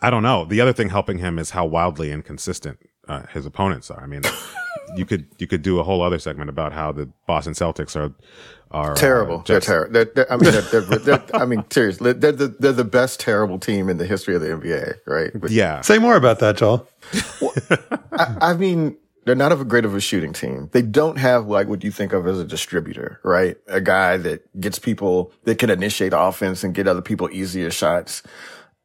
I 0.03 0.11
don't 0.11 0.25
know. 0.25 0.45
The 0.45 0.61
other 0.61 0.73
thing 0.73 0.89
helping 0.89 1.19
him 1.19 1.39
is 1.39 1.51
how 1.51 1.65
wildly 1.65 2.11
inconsistent 2.11 2.81
uh, 3.09 3.23
his 3.33 3.47
opponents 3.47 3.91
are. 3.91 4.03
I 4.03 4.07
mean, 4.07 4.23
you 4.97 5.05
could 5.05 5.27
you 5.39 5.47
could 5.47 5.63
do 5.63 5.79
a 5.79 5.83
whole 5.83 6.03
other 6.03 6.19
segment 6.19 6.51
about 6.51 6.73
how 6.73 6.93
the 6.93 7.09
Boston 7.27 7.55
Celtics 7.55 7.97
are 7.97 8.13
are 8.71 8.93
uh, 8.93 8.95
terrible. 8.95 9.41
Uh, 9.41 9.43
they're 9.47 9.61
terrible. 9.61 10.05
I 10.29 10.37
mean, 10.37 10.53
they're, 10.53 10.81
they're, 10.81 10.99
they're, 10.99 11.25
I 11.35 11.45
mean, 11.47 11.65
seriously, 11.71 12.13
they're 12.13 12.33
the, 12.33 12.49
they're 12.49 12.73
the 12.73 12.85
best 12.85 13.21
terrible 13.21 13.59
team 13.59 13.89
in 13.89 13.99
the 13.99 14.07
history 14.07 14.35
of 14.35 14.41
the 14.41 14.49
NBA, 14.49 14.97
right? 15.07 15.31
But, 15.35 15.51
yeah. 15.53 15.81
Say 15.83 15.99
more 15.99 16.17
about 16.17 16.41
that, 16.41 16.57
Joel. 16.57 16.87
Well, 17.41 17.53
I, 18.13 18.37
I 18.41 18.55
mean 18.55 18.97
they're 19.27 19.35
not 19.35 19.51
of 19.51 19.61
a 19.61 19.65
great 19.65 19.85
of 19.85 19.95
a 19.95 20.01
shooting 20.01 20.33
team. 20.33 20.71
They 20.73 20.83
don't 20.83 21.19
have 21.19 21.49
like 21.49 21.67
what 21.67 21.83
you 21.83 21.91
think 21.91 22.13
of 22.13 22.27
as 22.29 22.39
a 22.39 22.45
distributor, 22.45 23.21
right? 23.25 23.57
A 23.67 23.81
guy 23.81 24.17
that 24.19 24.61
gets 24.61 24.79
people 24.79 25.33
that 25.43 25.59
can 25.59 25.69
initiate 25.69 26.13
offense 26.15 26.63
and 26.63 26.73
get 26.73 26.87
other 26.87 27.03
people 27.03 27.29
easier 27.31 27.73
shots. 27.73 28.23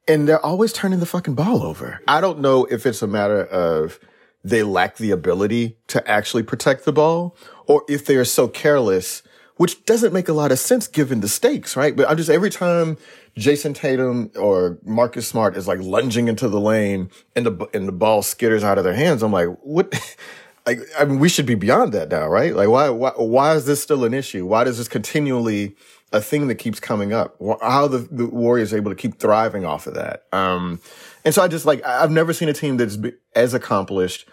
And 0.08 0.28
they're 0.28 0.44
always 0.44 0.74
turning 0.74 1.00
the 1.00 1.06
fucking 1.06 1.36
ball 1.36 1.62
over. 1.62 2.02
I 2.08 2.22
don't 2.22 2.40
know 2.40 2.66
if 2.66 2.88
it's 2.88 3.04
a 3.04 3.08
matter 3.08 3.46
of 3.46 4.00
they 4.44 4.64
lack 4.64 4.98
the 4.98 5.12
ability 5.12 5.78
to 5.88 6.08
actually 6.10 6.44
protect 6.44 6.86
the 6.86 6.92
ball 6.92 7.36
or 7.68 7.84
if 7.88 8.06
they 8.06 8.16
are 8.16 8.26
so 8.26 8.48
careless, 8.48 9.24
which 9.58 9.86
doesn't 9.86 10.14
make 10.14 10.28
a 10.28 10.34
lot 10.34 10.52
of 10.52 10.60
sense 10.60 10.88
given 10.88 11.22
the 11.22 11.28
stakes, 11.28 11.76
right? 11.76 11.96
But 11.96 12.10
I'm 12.10 12.18
just 12.18 12.30
every 12.30 12.50
time 12.50 12.98
Jayson 13.38 13.74
Tatum 13.74 14.32
or 14.36 14.80
Marcus 14.84 15.28
Smart 15.28 15.56
is 15.56 15.68
like 15.68 15.80
lunging 15.80 16.28
into 16.28 16.50
the 16.50 16.60
lane 16.60 17.10
and 17.36 17.46
the 17.46 17.70
and 17.74 17.88
the 17.88 17.94
ball 17.94 18.22
skitters 18.24 18.64
out 18.64 18.78
of 18.78 18.84
their 18.84 18.94
hands. 18.94 19.24
I'm 19.24 19.32
like, 19.32 19.50
what? 19.62 19.94
Like, 20.64 20.80
I 21.00 21.06
mean, 21.06 21.18
we 21.18 21.28
should 21.28 21.48
be 21.48 21.56
beyond 21.56 21.92
that 21.94 22.10
now, 22.10 22.28
right? 22.28 22.56
Like, 22.56 22.70
why, 22.70 22.90
why, 22.90 23.14
why 23.16 23.56
is 23.56 23.66
this 23.66 23.82
still 23.82 24.06
an 24.06 24.14
issue? 24.14 24.46
Why 24.46 24.64
does 24.64 24.78
this 24.78 24.88
continually 24.88 25.76
a 26.14 26.22
thing 26.22 26.48
that 26.50 26.56
keeps 26.56 26.80
coming 26.80 27.14
up? 27.14 27.36
How 27.64 27.88
the, 27.88 28.08
the 28.12 28.28
Warriors 28.28 28.72
able 28.72 28.92
to 28.92 28.96
keep 28.96 29.18
thriving 29.18 29.66
off 29.66 29.88
of 29.88 29.96
that? 29.96 30.26
Um, 30.32 30.80
and 31.26 31.34
so 31.34 31.42
I 31.42 31.48
just 31.48 31.66
like, 31.66 31.86
I've 31.86 32.12
never 32.12 32.34
seen 32.34 32.50
a 32.50 32.54
team 32.54 32.78
that's 32.78 32.98
as 33.36 33.54
accomplished, 33.54 34.28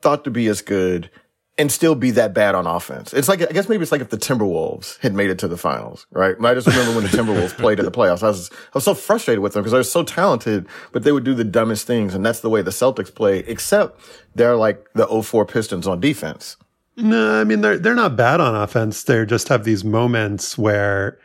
thought 0.00 0.24
to 0.24 0.30
be 0.30 0.46
as 0.48 0.62
good, 0.62 1.10
and 1.58 1.72
still 1.72 1.94
be 1.94 2.10
that 2.12 2.34
bad 2.34 2.54
on 2.54 2.66
offense. 2.66 3.14
It's 3.14 3.28
like, 3.28 3.40
I 3.40 3.52
guess 3.52 3.68
maybe 3.68 3.82
it's 3.82 3.92
like 3.92 4.02
if 4.02 4.10
the 4.10 4.18
Timberwolves 4.18 4.98
had 5.00 5.14
made 5.14 5.30
it 5.30 5.38
to 5.38 5.48
the 5.48 5.56
finals, 5.56 6.06
right? 6.10 6.36
I 6.38 6.54
just 6.54 6.66
remember 6.66 6.94
when 6.94 7.04
the 7.04 7.16
Timberwolves 7.16 7.56
played 7.56 7.78
in 7.78 7.84
the 7.84 7.90
playoffs. 7.90 8.22
I 8.22 8.28
was, 8.28 8.50
I 8.52 8.74
was 8.74 8.84
so 8.84 8.94
frustrated 8.94 9.42
with 9.42 9.54
them 9.54 9.62
because 9.62 9.72
they 9.72 9.78
were 9.78 9.84
so 9.84 10.02
talented, 10.02 10.66
but 10.92 11.02
they 11.02 11.12
would 11.12 11.24
do 11.24 11.34
the 11.34 11.44
dumbest 11.44 11.86
things. 11.86 12.14
And 12.14 12.24
that's 12.24 12.40
the 12.40 12.50
way 12.50 12.60
the 12.60 12.70
Celtics 12.70 13.14
play, 13.14 13.38
except 13.38 14.00
they're 14.34 14.56
like 14.56 14.86
the 14.94 15.06
04 15.06 15.46
Pistons 15.46 15.86
on 15.86 16.00
defense. 16.00 16.56
No, 16.96 17.40
I 17.40 17.44
mean, 17.44 17.60
they're, 17.60 17.78
they're 17.78 17.94
not 17.94 18.16
bad 18.16 18.40
on 18.40 18.54
offense. 18.54 19.02
They 19.02 19.24
just 19.24 19.48
have 19.48 19.64
these 19.64 19.84
moments 19.84 20.58
where, 20.58 21.18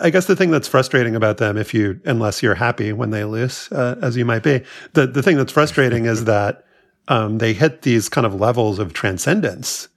I 0.00 0.10
guess 0.10 0.26
the 0.26 0.36
thing 0.36 0.50
that's 0.50 0.68
frustrating 0.68 1.16
about 1.16 1.38
them, 1.38 1.56
if 1.56 1.72
you, 1.72 2.00
unless 2.04 2.42
you're 2.42 2.54
happy 2.54 2.92
when 2.92 3.10
they 3.10 3.24
lose, 3.24 3.70
uh, 3.72 3.96
as 4.02 4.16
you 4.16 4.24
might 4.24 4.42
be, 4.42 4.62
the, 4.92 5.06
the 5.06 5.22
thing 5.22 5.36
that's 5.36 5.52
frustrating 5.52 6.06
is 6.06 6.24
that 6.24 6.64
um, 7.08 7.38
they 7.38 7.52
hit 7.52 7.82
these 7.82 8.08
kind 8.08 8.26
of 8.26 8.34
levels 8.34 8.78
of 8.78 8.92
transcendence 8.92 9.88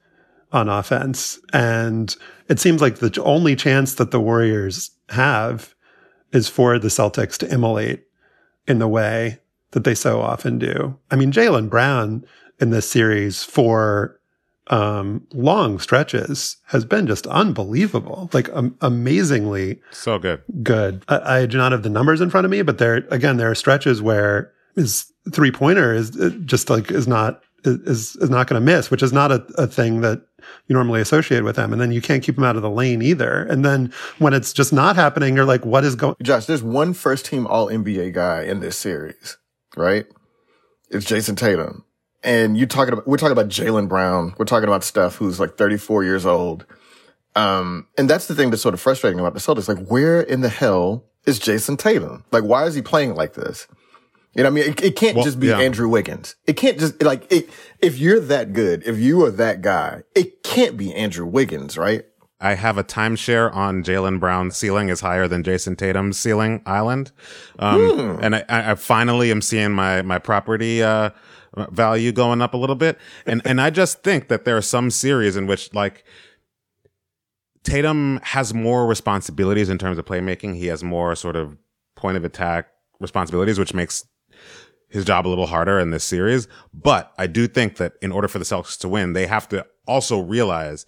on 0.52 0.68
offense. 0.68 1.38
And 1.52 2.14
it 2.48 2.60
seems 2.60 2.80
like 2.80 2.96
the 2.96 3.22
only 3.22 3.56
chance 3.56 3.94
that 3.94 4.10
the 4.10 4.20
Warriors 4.20 4.90
have 5.10 5.74
is 6.32 6.48
for 6.48 6.78
the 6.78 6.88
Celtics 6.88 7.36
to 7.38 7.52
immolate 7.52 8.04
in 8.66 8.78
the 8.78 8.88
way 8.88 9.40
that 9.72 9.84
they 9.84 9.94
so 9.94 10.20
often 10.20 10.58
do. 10.58 10.98
I 11.10 11.16
mean, 11.16 11.32
Jalen 11.32 11.68
Brown 11.68 12.24
in 12.60 12.70
this 12.70 12.88
series 12.88 13.42
for 13.42 14.20
um, 14.68 15.26
long 15.32 15.78
stretches 15.78 16.56
has 16.66 16.84
been 16.84 17.06
just 17.06 17.26
unbelievable, 17.26 18.30
like 18.32 18.48
um, 18.54 18.76
amazingly 18.80 19.80
so 19.90 20.18
good. 20.18 20.42
Good. 20.62 21.04
I, 21.08 21.40
I, 21.40 21.46
do 21.46 21.58
not 21.58 21.72
have 21.72 21.82
the 21.82 21.90
numbers 21.90 22.20
in 22.20 22.30
front 22.30 22.46
of 22.46 22.50
me, 22.50 22.62
but 22.62 22.78
there 22.78 23.06
again, 23.10 23.36
there 23.36 23.50
are 23.50 23.54
stretches 23.54 24.00
where 24.00 24.52
his 24.74 25.12
three 25.32 25.50
pointer 25.50 25.92
is 25.92 26.18
uh, 26.18 26.30
just 26.44 26.70
like 26.70 26.90
is 26.90 27.06
not 27.06 27.42
is 27.64 28.16
is 28.16 28.30
not 28.30 28.46
going 28.46 28.60
to 28.60 28.64
miss, 28.64 28.90
which 28.90 29.02
is 29.02 29.12
not 29.12 29.30
a, 29.30 29.44
a 29.58 29.66
thing 29.66 30.00
that 30.00 30.22
you 30.66 30.74
normally 30.74 31.00
associate 31.00 31.44
with 31.44 31.56
him. 31.56 31.72
And 31.72 31.80
then 31.80 31.92
you 31.92 32.00
can't 32.00 32.22
keep 32.22 32.36
him 32.36 32.44
out 32.44 32.56
of 32.56 32.62
the 32.62 32.70
lane 32.70 33.02
either. 33.02 33.44
And 33.44 33.64
then 33.64 33.92
when 34.18 34.32
it's 34.32 34.52
just 34.52 34.72
not 34.72 34.96
happening, 34.96 35.36
you're 35.36 35.44
like, 35.44 35.64
what 35.64 35.84
is 35.84 35.94
going? 35.94 36.16
Josh, 36.22 36.46
there's 36.46 36.62
one 36.62 36.94
first 36.94 37.26
team 37.26 37.46
All 37.46 37.68
NBA 37.68 38.12
guy 38.12 38.42
in 38.42 38.60
this 38.60 38.76
series, 38.76 39.36
right? 39.76 40.06
It's 40.90 41.06
Jayson 41.06 41.36
Tatum. 41.36 41.83
And 42.24 42.56
you 42.56 42.66
talking 42.66 42.94
about, 42.94 43.06
we're 43.06 43.18
talking 43.18 43.32
about 43.32 43.48
Jaylen 43.48 43.88
Brown. 43.88 44.34
We're 44.38 44.46
talking 44.46 44.68
about 44.68 44.82
Steph, 44.82 45.16
who's 45.16 45.38
like 45.38 45.56
34 45.56 46.04
years 46.04 46.24
old. 46.26 46.64
Um, 47.36 47.86
and 47.98 48.08
that's 48.08 48.26
the 48.26 48.34
thing 48.34 48.50
that's 48.50 48.62
sort 48.62 48.74
of 48.74 48.80
frustrating 48.80 49.20
about 49.20 49.34
the 49.34 49.40
Celtics. 49.40 49.68
Like, 49.68 49.86
where 49.86 50.20
in 50.20 50.40
the 50.40 50.48
hell 50.48 51.04
is 51.26 51.38
Jayson 51.38 51.76
Tatum? 51.76 52.24
Like, 52.32 52.44
why 52.44 52.64
is 52.64 52.74
he 52.74 52.82
playing 52.82 53.14
like 53.14 53.34
this? 53.34 53.66
You 54.34 54.42
know, 54.42 54.48
I 54.48 54.52
mean, 54.52 54.64
it, 54.70 54.82
it 54.82 54.96
can't 54.96 55.16
well, 55.16 55.24
just 55.24 55.38
be 55.38 55.48
yeah. 55.48 55.58
Andrew 55.58 55.88
Wiggins. 55.88 56.34
It 56.46 56.54
can't 56.54 56.78
just 56.78 57.00
like 57.02 57.30
it, 57.30 57.48
if 57.78 57.98
you're 57.98 58.20
that 58.20 58.52
good, 58.52 58.82
if 58.84 58.98
you 58.98 59.24
are 59.24 59.30
that 59.30 59.62
guy, 59.62 60.02
it 60.14 60.42
can't 60.42 60.76
be 60.76 60.92
Andrew 60.92 61.26
Wiggins, 61.26 61.78
right? 61.78 62.04
I 62.40 62.54
have 62.54 62.76
a 62.76 62.84
timeshare 62.84 63.54
on 63.54 63.84
Jaylen 63.84 64.18
Brown's 64.18 64.56
ceiling 64.56 64.88
is 64.88 65.00
higher 65.00 65.28
than 65.28 65.44
Jayson 65.44 65.76
Tatum's 65.76 66.18
ceiling 66.18 66.62
island, 66.66 67.12
um, 67.60 67.80
hmm. 67.80 68.24
and 68.24 68.34
I, 68.36 68.44
I, 68.48 68.74
finally 68.74 69.30
am 69.30 69.40
seeing 69.40 69.70
my 69.70 70.02
my 70.02 70.18
property 70.18 70.82
uh, 70.82 71.10
value 71.70 72.12
going 72.12 72.42
up 72.42 72.54
a 72.54 72.56
little 72.56 72.76
bit, 72.76 72.98
and 73.26 73.42
and 73.44 73.60
I 73.60 73.70
just 73.70 74.02
think 74.02 74.28
that 74.28 74.44
there 74.44 74.56
are 74.56 74.62
some 74.62 74.90
series 74.90 75.36
in 75.36 75.46
which 75.46 75.72
like 75.74 76.04
Tatum 77.62 78.20
has 78.22 78.52
more 78.52 78.86
responsibilities 78.86 79.68
in 79.68 79.78
terms 79.78 79.98
of 79.98 80.04
playmaking. 80.04 80.56
He 80.56 80.66
has 80.66 80.84
more 80.84 81.14
sort 81.16 81.36
of 81.36 81.56
point 81.96 82.16
of 82.16 82.24
attack 82.24 82.68
responsibilities, 83.00 83.58
which 83.58 83.74
makes 83.74 84.04
his 84.88 85.04
job 85.04 85.26
a 85.26 85.28
little 85.28 85.46
harder 85.46 85.78
in 85.80 85.90
this 85.90 86.04
series. 86.04 86.46
But 86.72 87.12
I 87.18 87.26
do 87.26 87.48
think 87.48 87.76
that 87.76 87.94
in 88.00 88.12
order 88.12 88.28
for 88.28 88.38
the 88.38 88.44
Celtics 88.44 88.78
to 88.80 88.88
win, 88.88 89.12
they 89.12 89.26
have 89.26 89.48
to 89.48 89.66
also 89.86 90.20
realize 90.20 90.86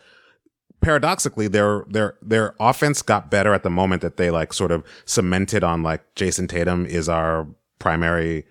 paradoxically 0.81 1.49
their 1.49 1.85
their 1.89 2.17
their 2.23 2.55
offense 2.61 3.03
got 3.03 3.31
better 3.31 3.55
at 3.55 3.63
the 3.63 3.71
moment 3.71 4.03
that 4.03 4.17
they 4.19 4.31
like 4.31 4.53
sort 4.53 4.71
of 4.71 4.85
cemented 5.07 5.65
on 5.65 5.83
like 5.83 6.15
Jayson 6.15 6.47
Tatum 6.47 6.87
is 6.87 7.09
our 7.09 7.49
primary 7.79 8.45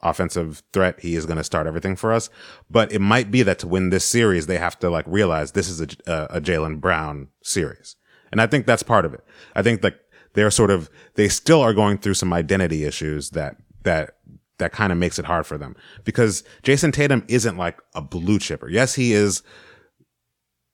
offensive 0.00 0.62
threat. 0.72 1.00
He 1.00 1.16
is 1.16 1.26
going 1.26 1.38
to 1.38 1.44
start 1.44 1.66
everything 1.66 1.96
for 1.96 2.12
us. 2.12 2.30
But 2.70 2.92
it 2.92 3.00
might 3.00 3.30
be 3.30 3.42
that 3.42 3.58
to 3.60 3.68
win 3.68 3.90
this 3.90 4.04
series, 4.04 4.46
they 4.46 4.58
have 4.58 4.78
to 4.80 4.90
like 4.90 5.04
realize 5.06 5.52
this 5.52 5.68
is 5.68 5.80
a, 5.80 5.88
a, 6.06 6.36
a 6.36 6.40
Jaylen 6.40 6.80
Brown 6.80 7.28
series. 7.42 7.96
And 8.30 8.40
I 8.40 8.46
think 8.46 8.66
that's 8.66 8.82
part 8.82 9.04
of 9.04 9.14
it. 9.14 9.24
I 9.54 9.62
think 9.62 9.82
that 9.82 10.00
they're 10.34 10.50
sort 10.50 10.70
of, 10.70 10.90
they 11.14 11.28
still 11.28 11.60
are 11.62 11.74
going 11.74 11.98
through 11.98 12.14
some 12.14 12.32
identity 12.32 12.84
issues 12.84 13.30
that, 13.30 13.56
that 13.82 14.14
that 14.58 14.72
kind 14.72 14.92
of 14.92 14.98
makes 14.98 15.18
it 15.18 15.24
hard 15.24 15.46
for 15.46 15.56
them 15.56 15.74
because 16.04 16.42
Jayson 16.62 16.92
Tatum 16.92 17.24
isn't 17.28 17.56
like 17.56 17.80
a 17.94 18.02
blue 18.02 18.38
chipper. 18.38 18.68
Yes, 18.68 18.94
he 18.94 19.12
is, 19.12 19.42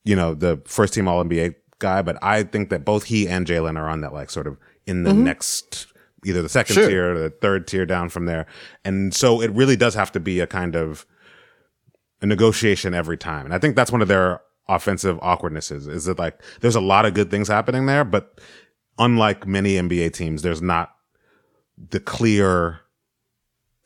you 0.04 0.16
know, 0.16 0.34
the 0.34 0.60
first 0.64 0.94
team 0.94 1.06
All 1.06 1.22
NBA 1.22 1.54
guy, 1.78 2.02
but 2.02 2.16
I 2.22 2.42
think 2.42 2.70
that 2.70 2.84
both 2.84 3.04
he 3.04 3.28
and 3.28 3.46
Jaylen 3.46 3.78
are 3.78 3.88
on 3.88 4.00
that 4.00 4.12
like 4.12 4.30
sort 4.30 4.46
of 4.46 4.58
in 4.86 5.04
the 5.04 5.10
mm-hmm. 5.10 5.24
next 5.24 5.86
either 6.24 6.42
the 6.42 6.48
second 6.48 6.74
sure. 6.74 6.88
tier 6.88 7.12
or 7.12 7.18
the 7.18 7.30
third 7.30 7.66
tier 7.66 7.86
down 7.86 8.08
from 8.08 8.26
there. 8.26 8.46
And 8.84 9.14
so 9.14 9.40
it 9.40 9.50
really 9.52 9.76
does 9.76 9.94
have 9.94 10.12
to 10.12 10.20
be 10.20 10.40
a 10.40 10.46
kind 10.46 10.76
of 10.76 11.06
a 12.20 12.26
negotiation 12.26 12.94
every 12.94 13.18
time. 13.18 13.44
And 13.44 13.54
I 13.54 13.58
think 13.58 13.76
that's 13.76 13.92
one 13.92 14.02
of 14.02 14.08
their 14.08 14.40
offensive 14.68 15.18
awkwardnesses 15.20 15.86
is 15.86 16.06
that 16.06 16.18
like 16.18 16.40
there's 16.60 16.76
a 16.76 16.80
lot 16.80 17.04
of 17.04 17.14
good 17.14 17.30
things 17.30 17.48
happening 17.48 17.86
there, 17.86 18.04
but 18.04 18.40
unlike 18.98 19.46
many 19.46 19.74
NBA 19.74 20.12
teams, 20.12 20.42
there's 20.42 20.62
not 20.62 20.94
the 21.90 22.00
clear 22.00 22.80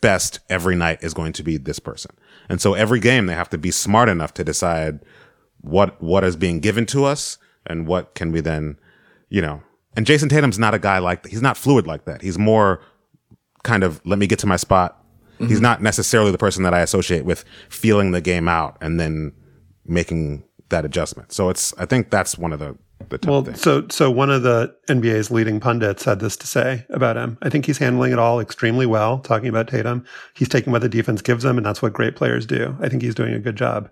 best 0.00 0.40
every 0.48 0.76
night 0.76 0.98
is 1.02 1.14
going 1.14 1.32
to 1.32 1.42
be 1.42 1.56
this 1.56 1.78
person. 1.78 2.12
And 2.48 2.60
so 2.60 2.74
every 2.74 3.00
game 3.00 3.26
they 3.26 3.34
have 3.34 3.50
to 3.50 3.58
be 3.58 3.70
smart 3.70 4.08
enough 4.08 4.32
to 4.34 4.44
decide 4.44 5.00
what, 5.60 6.00
what 6.00 6.22
is 6.22 6.36
being 6.36 6.60
given 6.60 6.86
to 6.86 7.04
us 7.04 7.38
and 7.66 7.86
what 7.86 8.14
can 8.14 8.30
we 8.30 8.40
then, 8.40 8.78
you 9.28 9.42
know, 9.42 9.62
and 9.98 10.06
Jayson 10.06 10.28
Tatum's 10.28 10.60
not 10.60 10.74
a 10.74 10.78
guy 10.78 11.00
like, 11.00 11.26
he's 11.26 11.42
not 11.42 11.56
fluid 11.56 11.88
like 11.88 12.04
that. 12.04 12.22
He's 12.22 12.38
more 12.38 12.80
kind 13.64 13.82
of, 13.82 14.00
let 14.06 14.16
me 14.16 14.28
get 14.28 14.38
to 14.38 14.46
my 14.46 14.54
spot. 14.54 15.04
Mm-hmm. 15.34 15.48
He's 15.48 15.60
not 15.60 15.82
necessarily 15.82 16.30
the 16.30 16.38
person 16.38 16.62
that 16.62 16.72
I 16.72 16.82
associate 16.82 17.24
with 17.24 17.44
feeling 17.68 18.12
the 18.12 18.20
game 18.20 18.46
out 18.46 18.78
and 18.80 19.00
then 19.00 19.32
making 19.84 20.44
that 20.68 20.84
adjustment. 20.84 21.32
So 21.32 21.50
it's, 21.50 21.74
I 21.78 21.84
think 21.84 22.10
that's 22.10 22.38
one 22.38 22.52
of 22.52 22.60
the 22.60 22.78
the 23.08 23.18
well, 23.26 23.42
thing. 23.42 23.54
so 23.54 23.86
so 23.90 24.10
one 24.10 24.30
of 24.30 24.42
the 24.42 24.74
NBA's 24.88 25.30
leading 25.30 25.60
pundits 25.60 26.04
had 26.04 26.20
this 26.20 26.36
to 26.36 26.46
say 26.46 26.84
about 26.90 27.16
him. 27.16 27.38
I 27.42 27.48
think 27.48 27.64
he's 27.64 27.78
handling 27.78 28.12
it 28.12 28.18
all 28.18 28.40
extremely 28.40 28.86
well. 28.86 29.20
Talking 29.20 29.48
about 29.48 29.68
Tatum, 29.68 30.04
he's 30.34 30.48
taking 30.48 30.72
what 30.72 30.82
the 30.82 30.88
defense 30.88 31.22
gives 31.22 31.44
him, 31.44 31.56
and 31.56 31.64
that's 31.64 31.80
what 31.80 31.92
great 31.92 32.16
players 32.16 32.44
do. 32.44 32.76
I 32.80 32.88
think 32.88 33.02
he's 33.02 33.14
doing 33.14 33.34
a 33.34 33.38
good 33.38 33.56
job. 33.56 33.88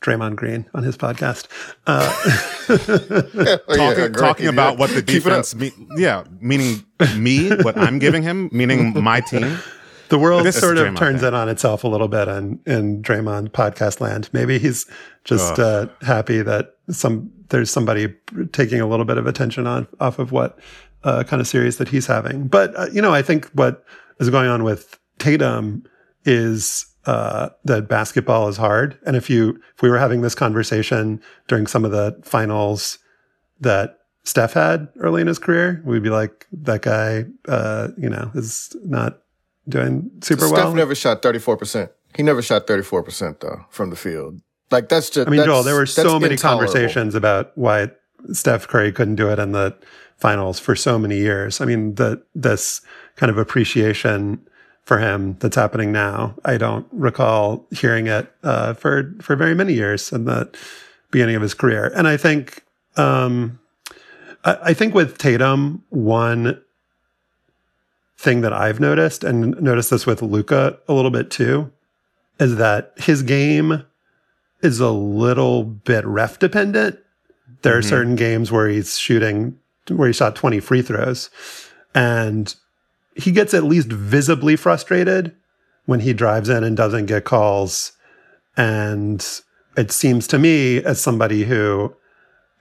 Draymond 0.00 0.36
Green 0.36 0.68
on 0.74 0.82
his 0.82 0.96
podcast, 0.96 1.46
uh, 1.86 2.10
oh, 2.68 3.76
talking, 3.76 4.02
yeah, 4.02 4.08
talking 4.08 4.46
about 4.46 4.78
what 4.78 4.90
the 4.90 5.02
defense, 5.02 5.54
mean, 5.54 5.88
yeah, 5.96 6.24
meaning 6.40 6.84
me, 7.16 7.50
what 7.56 7.76
I'm 7.76 7.98
giving 7.98 8.22
him, 8.22 8.48
meaning 8.52 9.02
my 9.02 9.20
team. 9.20 9.58
The 10.08 10.18
world 10.18 10.44
this 10.44 10.58
sort 10.58 10.76
of 10.76 10.96
turns 10.96 11.22
it 11.22 11.34
on 11.34 11.48
itself 11.48 11.84
a 11.84 11.88
little 11.88 12.08
bit 12.08 12.26
in 12.26 12.58
in 12.66 13.00
Draymond 13.02 13.50
podcast 13.50 14.00
land. 14.00 14.28
Maybe 14.32 14.58
he's 14.58 14.86
just 15.24 15.58
uh, 15.58 15.86
happy 16.02 16.42
that 16.42 16.74
some 16.88 17.30
there's 17.50 17.70
somebody 17.70 18.12
taking 18.52 18.80
a 18.80 18.86
little 18.88 19.04
bit 19.04 19.18
of 19.18 19.26
attention 19.26 19.68
on 19.68 19.86
off 20.00 20.18
of 20.18 20.32
what 20.32 20.58
uh, 21.04 21.22
kind 21.24 21.40
of 21.40 21.46
series 21.46 21.76
that 21.76 21.88
he's 21.88 22.06
having. 22.06 22.48
But 22.48 22.76
uh, 22.76 22.86
you 22.92 23.00
know, 23.00 23.14
I 23.14 23.22
think 23.22 23.46
what 23.50 23.84
is 24.18 24.30
going 24.30 24.48
on 24.48 24.64
with 24.64 24.98
Tatum 25.18 25.84
is 26.24 26.86
uh, 27.06 27.50
that 27.64 27.88
basketball 27.88 28.48
is 28.48 28.56
hard. 28.56 28.98
And 29.06 29.16
if 29.16 29.30
you 29.30 29.60
if 29.74 29.82
we 29.82 29.88
were 29.88 29.98
having 29.98 30.20
this 30.20 30.34
conversation 30.34 31.20
during 31.48 31.66
some 31.66 31.84
of 31.84 31.90
the 31.90 32.20
finals 32.22 32.98
that 33.60 33.98
Steph 34.24 34.52
had 34.52 34.88
early 34.98 35.22
in 35.22 35.26
his 35.26 35.38
career, 35.38 35.82
we'd 35.84 36.02
be 36.02 36.10
like, 36.10 36.46
that 36.52 36.82
guy, 36.82 37.24
uh, 37.48 37.88
you 37.96 38.08
know, 38.08 38.30
is 38.34 38.76
not 38.84 39.22
doing 39.68 40.10
super 40.20 40.46
Steph 40.46 40.52
well. 40.52 40.66
Steph 40.66 40.74
never 40.74 40.94
shot 40.94 41.22
thirty 41.22 41.38
four 41.38 41.56
percent. 41.56 41.90
He 42.14 42.22
never 42.22 42.42
shot 42.42 42.66
thirty 42.66 42.82
four 42.82 43.02
percent 43.02 43.40
though 43.40 43.64
from 43.70 43.90
the 43.90 43.96
field. 43.96 44.40
Like 44.70 44.88
that's 44.88 45.10
just. 45.10 45.26
I 45.26 45.30
mean, 45.30 45.44
Joel, 45.44 45.62
there 45.62 45.74
were 45.74 45.86
so 45.86 46.20
many 46.20 46.36
conversations 46.36 47.14
about 47.14 47.56
why 47.56 47.90
Steph 48.32 48.68
Curry 48.68 48.92
couldn't 48.92 49.16
do 49.16 49.30
it 49.30 49.38
in 49.38 49.52
the 49.52 49.76
finals 50.18 50.58
for 50.58 50.76
so 50.76 50.98
many 50.98 51.16
years. 51.16 51.60
I 51.60 51.64
mean, 51.64 51.94
the 51.94 52.22
this 52.34 52.82
kind 53.16 53.30
of 53.30 53.38
appreciation 53.38 54.46
for 54.84 54.98
him 54.98 55.36
that's 55.40 55.56
happening 55.56 55.92
now. 55.92 56.34
I 56.44 56.56
don't 56.56 56.86
recall 56.90 57.66
hearing 57.70 58.06
it 58.06 58.32
uh, 58.42 58.74
for 58.74 59.14
for 59.20 59.36
very 59.36 59.54
many 59.54 59.74
years 59.74 60.12
in 60.12 60.24
the 60.24 60.50
beginning 61.10 61.36
of 61.36 61.42
his 61.42 61.54
career, 61.54 61.92
and 61.94 62.08
I 62.08 62.16
think 62.16 62.64
um, 62.96 63.58
I, 64.44 64.58
I 64.62 64.74
think 64.74 64.94
with 64.94 65.18
Tatum, 65.18 65.84
one 65.90 66.60
thing 68.18 68.42
that 68.42 68.52
I've 68.52 68.80
noticed, 68.80 69.24
and 69.24 69.60
noticed 69.60 69.90
this 69.90 70.06
with 70.06 70.22
Luka 70.22 70.78
a 70.88 70.92
little 70.92 71.10
bit 71.10 71.30
too, 71.30 71.72
is 72.38 72.56
that 72.56 72.92
his 72.96 73.22
game 73.22 73.84
is 74.62 74.78
a 74.80 74.90
little 74.90 75.64
bit 75.64 76.04
ref 76.06 76.38
dependent. 76.38 76.98
There 77.62 77.76
are 77.76 77.80
mm-hmm. 77.80 77.88
certain 77.88 78.16
games 78.16 78.52
where 78.52 78.68
he's 78.68 78.98
shooting, 78.98 79.58
where 79.88 80.08
he 80.08 80.12
shot 80.12 80.36
20 80.36 80.60
free 80.60 80.82
throws, 80.82 81.30
and 81.94 82.54
he 83.14 83.32
gets 83.32 83.54
at 83.54 83.64
least 83.64 83.88
visibly 83.88 84.56
frustrated 84.56 85.34
when 85.86 86.00
he 86.00 86.12
drives 86.12 86.48
in 86.48 86.62
and 86.62 86.76
doesn't 86.76 87.06
get 87.06 87.24
calls. 87.24 87.92
And 88.56 89.26
it 89.76 89.90
seems 89.90 90.26
to 90.28 90.38
me, 90.38 90.82
as 90.82 91.00
somebody 91.00 91.44
who 91.44 91.94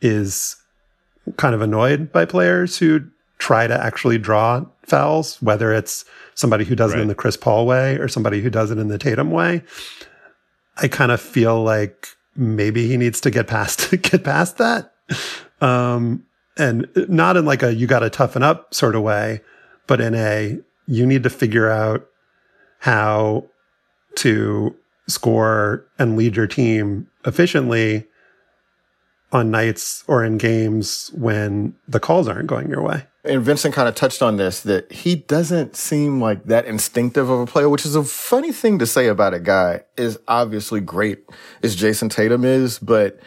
is 0.02 0.56
kind 1.38 1.54
of 1.54 1.62
annoyed 1.62 2.12
by 2.12 2.26
players 2.26 2.78
who 2.78 3.02
try 3.38 3.68
to 3.68 3.84
actually 3.84 4.18
draw 4.18 4.66
fouls, 4.86 5.42
whether 5.42 5.74
it's 5.74 6.06
somebody 6.36 6.66
who 6.66 6.76
does 6.76 6.92
right. 6.92 7.00
it 7.00 7.02
in 7.04 7.08
the 7.08 7.16
Chris 7.16 7.38
Paul 7.38 7.66
way 7.66 7.98
or 7.98 8.08
somebody 8.08 8.42
who 8.42 8.50
does 8.50 8.72
it 8.72 8.78
in 8.78 8.88
the 8.88 8.98
Tatum 8.98 9.32
way. 9.32 9.64
I 10.78 10.88
kind 10.88 11.12
of 11.12 11.22
feel 11.22 11.62
like 11.62 12.08
maybe 12.36 12.88
he 12.88 12.98
needs 12.98 13.22
to 13.22 13.32
get 13.32 13.48
past 13.48 13.92
get 14.02 14.24
past 14.24 14.58
that. 14.58 14.94
Um, 15.62 16.26
and 16.58 16.88
not 17.10 17.38
in 17.38 17.46
like 17.46 17.64
a 17.64 17.74
you 17.74 17.88
got 17.88 18.00
to 18.00 18.10
toughen 18.10 18.44
up 18.44 18.74
sort 18.74 18.96
of 18.96 19.02
way, 19.02 19.42
but 19.90 20.00
in 20.00 20.14
a 20.14 20.60
you 20.86 21.06
need 21.06 21.24
to 21.24 21.30
figure 21.32 21.68
out 21.68 22.08
how 22.78 23.44
to 24.16 24.76
score 25.08 25.84
and 25.98 26.16
lead 26.16 26.36
your 26.36 26.46
team 26.46 27.08
efficiently 27.26 28.06
on 29.32 29.50
nights 29.50 30.04
or 30.08 30.24
in 30.24 30.38
games 30.38 31.10
when 31.16 31.76
the 31.88 32.00
calls 32.00 32.28
aren't 32.28 32.46
going 32.46 32.70
your 32.70 32.84
way. 32.84 33.04
And 33.24 33.42
Vinson 33.42 33.72
kind 33.72 33.90
of 33.90 33.96
touched 33.96 34.22
on 34.22 34.38
this 34.38 34.62
that 34.62 34.92
he 34.92 35.16
doesn't 35.16 35.76
seem 35.76 36.22
like 36.22 36.46
that 36.46 36.66
instinctive 36.66 37.28
of 37.28 37.40
a 37.40 37.46
player, 37.48 37.68
which 37.68 37.86
is 37.86 37.96
a 37.96 38.04
funny 38.04 38.52
thing 38.52 38.78
to 38.80 38.86
say 38.86 39.08
about 39.08 39.34
a 39.34 39.40
guy 39.40 39.82
is 39.98 40.20
obviously 40.28 40.82
great 40.82 41.26
as 41.64 41.76
Jayson 41.76 42.10
Tatum 42.10 42.46
is, 42.46 42.78
but 42.78 43.20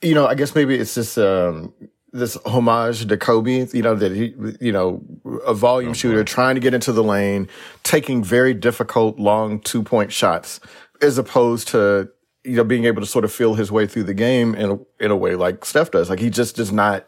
you 0.00 0.14
know, 0.14 0.26
I 0.26 0.34
guess 0.34 0.54
maybe 0.54 0.76
it's 0.76 0.94
just 0.94 1.18
um, 1.18 1.74
this 2.12 2.36
homage 2.44 3.06
to 3.06 3.16
Kobe, 3.16 3.66
you 3.72 3.82
know, 3.82 3.94
that 3.94 4.12
he, 4.12 4.34
you 4.60 4.72
know, 4.72 5.02
a 5.46 5.54
volume 5.54 5.94
shooter 5.94 6.24
trying 6.24 6.54
to 6.56 6.60
get 6.60 6.74
into 6.74 6.92
the 6.92 7.04
lane, 7.04 7.48
taking 7.82 8.24
very 8.24 8.54
difficult 8.54 9.18
long 9.18 9.60
two 9.60 9.82
point 9.82 10.12
shots 10.12 10.60
as 11.00 11.18
opposed 11.18 11.68
to, 11.68 12.10
you 12.44 12.56
know, 12.56 12.64
being 12.64 12.84
able 12.84 13.00
to 13.00 13.06
sort 13.06 13.24
of 13.24 13.32
feel 13.32 13.54
his 13.54 13.70
way 13.70 13.86
through 13.86 14.04
the 14.04 14.14
game 14.14 14.54
in 14.54 14.70
a, 14.70 15.04
in 15.04 15.10
a 15.10 15.16
way 15.16 15.34
like 15.34 15.64
Steph 15.64 15.90
does. 15.90 16.10
Like 16.10 16.18
he 16.18 16.30
just 16.30 16.56
does 16.56 16.72
not, 16.72 17.06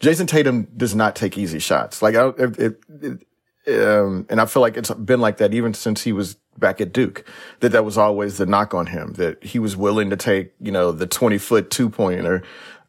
Jayson 0.00 0.26
Tatum 0.26 0.64
does 0.76 0.94
not 0.94 1.16
take 1.16 1.38
easy 1.38 1.58
shots. 1.58 2.02
Like, 2.02 2.14
I, 2.14 2.28
it, 2.38 2.80
it, 2.88 3.26
um, 3.68 4.26
and 4.28 4.40
I 4.40 4.46
feel 4.46 4.60
like 4.60 4.76
it's 4.76 4.90
been 4.90 5.20
like 5.20 5.36
that 5.36 5.54
even 5.54 5.72
since 5.74 6.02
he 6.02 6.12
was 6.12 6.36
back 6.58 6.80
at 6.80 6.92
Duke, 6.92 7.24
that 7.60 7.70
that 7.70 7.84
was 7.84 7.96
always 7.96 8.38
the 8.38 8.46
knock 8.46 8.74
on 8.74 8.86
him, 8.86 9.14
that 9.14 9.42
he 9.42 9.58
was 9.58 9.76
willing 9.76 10.10
to 10.10 10.16
take, 10.16 10.52
you 10.60 10.72
know, 10.72 10.92
the 10.92 11.06
20 11.06 11.38
foot 11.38 11.70
two 11.70 11.88
pointer, 11.88 12.42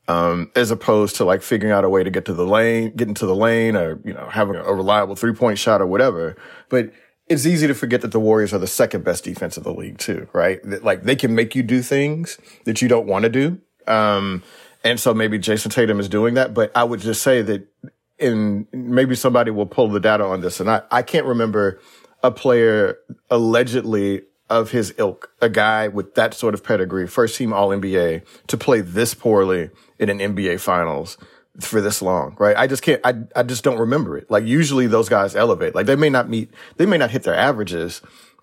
um, 0.08 0.52
as 0.56 0.72
opposed 0.72 1.16
to 1.18 1.26
like 1.26 1.42
figuring 1.42 1.74
out 1.74 1.84
a 1.84 1.90
way 1.90 2.04
to 2.04 2.10
get 2.10 2.26
to 2.26 2.34
the 2.34 2.46
lane, 2.46 2.94
get 2.96 3.08
into 3.08 3.26
the 3.26 3.36
lane 3.36 3.76
or, 3.76 4.00
you 4.04 4.14
know, 4.14 4.28
having 4.30 4.56
a 4.56 4.74
reliable 4.74 5.16
three 5.16 5.34
point 5.34 5.58
shot 5.58 5.82
or 5.82 5.88
whatever. 5.88 6.36
But 6.70 6.92
it's 7.28 7.46
easy 7.46 7.68
to 7.68 7.74
forget 7.74 8.02
that 8.02 8.12
the 8.12 8.20
Warriors 8.20 8.54
are 8.54 8.60
the 8.60 8.68
second 8.68 9.04
best 9.04 9.24
defense 9.24 9.56
of 9.56 9.64
the 9.64 9.74
league 9.74 9.98
too, 9.98 10.28
right? 10.34 10.60
That, 10.64 10.84
like 10.84 11.04
they 11.04 11.16
can 11.16 11.36
make 11.36 11.56
you 11.56 11.64
do 11.64 11.82
things 11.82 12.38
that 12.66 12.82
you 12.82 12.88
don't 12.88 13.08
want 13.08 13.24
to 13.24 13.30
do. 13.30 13.60
Um, 13.88 14.44
and 14.84 15.00
so 15.00 15.14
maybe 15.14 15.40
Jayson 15.40 15.72
Tatum 15.72 16.00
is 16.00 16.10
doing 16.10 16.34
that, 16.34 16.54
but 16.54 16.72
I 16.76 16.84
would 16.84 17.00
just 17.00 17.22
say 17.22 17.42
that 17.42 17.68
in 18.20 18.68
maybe 18.74 19.16
somebody 19.16 19.52
will 19.52 19.66
pull 19.66 19.88
the 19.88 20.00
data 20.00 20.26
on 20.26 20.42
this. 20.42 20.60
And 20.60 20.70
I, 20.70 20.82
I 20.92 21.02
can't 21.02 21.26
remember 21.26 21.80
a 22.22 22.32
player 22.32 22.98
allegedly 23.30 24.24
of 24.50 24.72
his 24.72 24.94
ilk, 24.98 25.32
a 25.42 25.50
guy 25.50 25.88
with 25.88 26.16
that 26.16 26.34
sort 26.34 26.54
of 26.54 26.64
pedigree, 26.64 27.08
first 27.08 27.38
team 27.38 27.54
all 27.54 27.70
NBA 27.70 28.24
to 28.48 28.58
play 28.58 28.82
this 28.82 29.14
poorly 29.14 29.70
in 30.04 30.22
an 30.22 30.36
NBA 30.36 30.60
finals 30.60 31.18
for 31.60 31.82
this 31.82 32.02
long, 32.02 32.36
right? 32.40 32.58
I 32.58 32.68
just 32.68 32.82
can't, 32.82 33.02
I, 33.04 33.16
I 33.36 33.44
just 33.44 33.64
don't 33.64 33.80
remember 33.80 34.18
it. 34.18 34.30
Like 34.30 34.46
usually 34.46 34.88
those 34.88 35.10
guys 35.10 35.36
elevate, 35.36 35.76
like 35.76 35.86
they 35.86 35.96
may 35.96 36.10
not 36.10 36.30
meet, 36.30 36.52
they 36.78 36.86
may 36.86 36.98
not 36.98 37.12
hit 37.12 37.24
their 37.24 37.36
averages, 37.36 38.02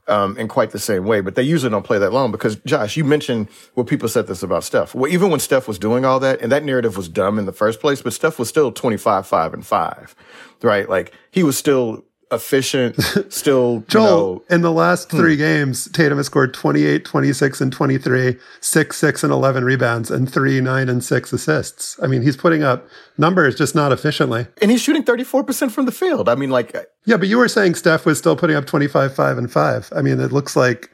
um, 0.09 0.37
in 0.38 0.49
quite 0.49 0.73
the 0.73 0.79
same 0.79 1.05
way, 1.05 1.20
but 1.20 1.37
they 1.37 1.42
usually 1.42 1.70
don't 1.70 1.85
play 1.85 1.99
that 1.99 2.12
long 2.12 2.33
because 2.33 2.57
Josh, 2.66 2.96
you 2.96 3.05
mentioned 3.05 3.49
what 3.75 3.87
people 3.87 4.09
said 4.09 4.27
this 4.27 4.42
about 4.42 4.64
Steph. 4.64 4.94
Well, 4.94 5.11
even 5.11 5.31
when 5.31 5.40
Steph 5.40 5.68
was 5.68 5.79
doing 5.79 6.05
all 6.05 6.18
that 6.20 6.40
and 6.40 6.51
that 6.51 6.64
narrative 6.64 6.96
was 6.96 7.09
dumb 7.09 7.38
in 7.38 7.46
the 7.46 7.53
first 7.53 7.81
place, 7.81 8.03
but 8.03 8.12
Steph 8.12 8.38
was 8.38 8.49
still 8.49 8.73
25, 8.73 9.27
5 9.27 9.55
and 9.55 9.64
5, 9.64 10.16
right? 10.62 10.88
Like 10.88 11.12
he 11.31 11.42
was 11.44 11.57
still 11.57 12.05
efficient, 12.32 12.96
still, 13.28 13.84
Joel, 13.88 14.04
you 14.04 14.10
know, 14.10 14.42
in 14.50 14.60
the 14.62 14.72
last 14.72 15.10
hmm. 15.10 15.18
three 15.18 15.36
games, 15.36 15.88
Tatum 15.92 16.18
has 16.18 16.26
scored 16.26 16.54
28, 16.54 17.04
26, 17.04 17.60
and 17.60 17.72
23, 17.72 18.36
6, 18.60 18.96
6, 18.96 19.24
and 19.24 19.32
11 19.32 19.64
rebounds, 19.64 20.10
and 20.10 20.30
3, 20.32 20.60
9, 20.60 20.88
and 20.88 21.04
6 21.04 21.32
assists. 21.32 21.98
I 22.02 22.06
mean, 22.06 22.22
he's 22.22 22.36
putting 22.36 22.62
up 22.62 22.86
numbers, 23.18 23.54
just 23.54 23.74
not 23.74 23.92
efficiently. 23.92 24.46
and 24.62 24.70
he's 24.70 24.80
shooting 24.82 25.02
34% 25.02 25.70
from 25.70 25.86
the 25.86 25.92
field. 25.92 26.28
I 26.28 26.34
mean, 26.34 26.50
like, 26.50 26.74
Yeah, 27.04 27.16
but 27.16 27.28
you 27.28 27.38
were 27.38 27.48
saying 27.48 27.74
Steph 27.74 28.06
was 28.06 28.18
still 28.18 28.36
putting 28.36 28.56
up 28.56 28.66
25, 28.66 29.14
5, 29.14 29.38
and 29.38 29.50
5. 29.50 29.92
I 29.94 30.02
mean, 30.02 30.20
it 30.20 30.32
looks 30.32 30.56
like 30.56 30.90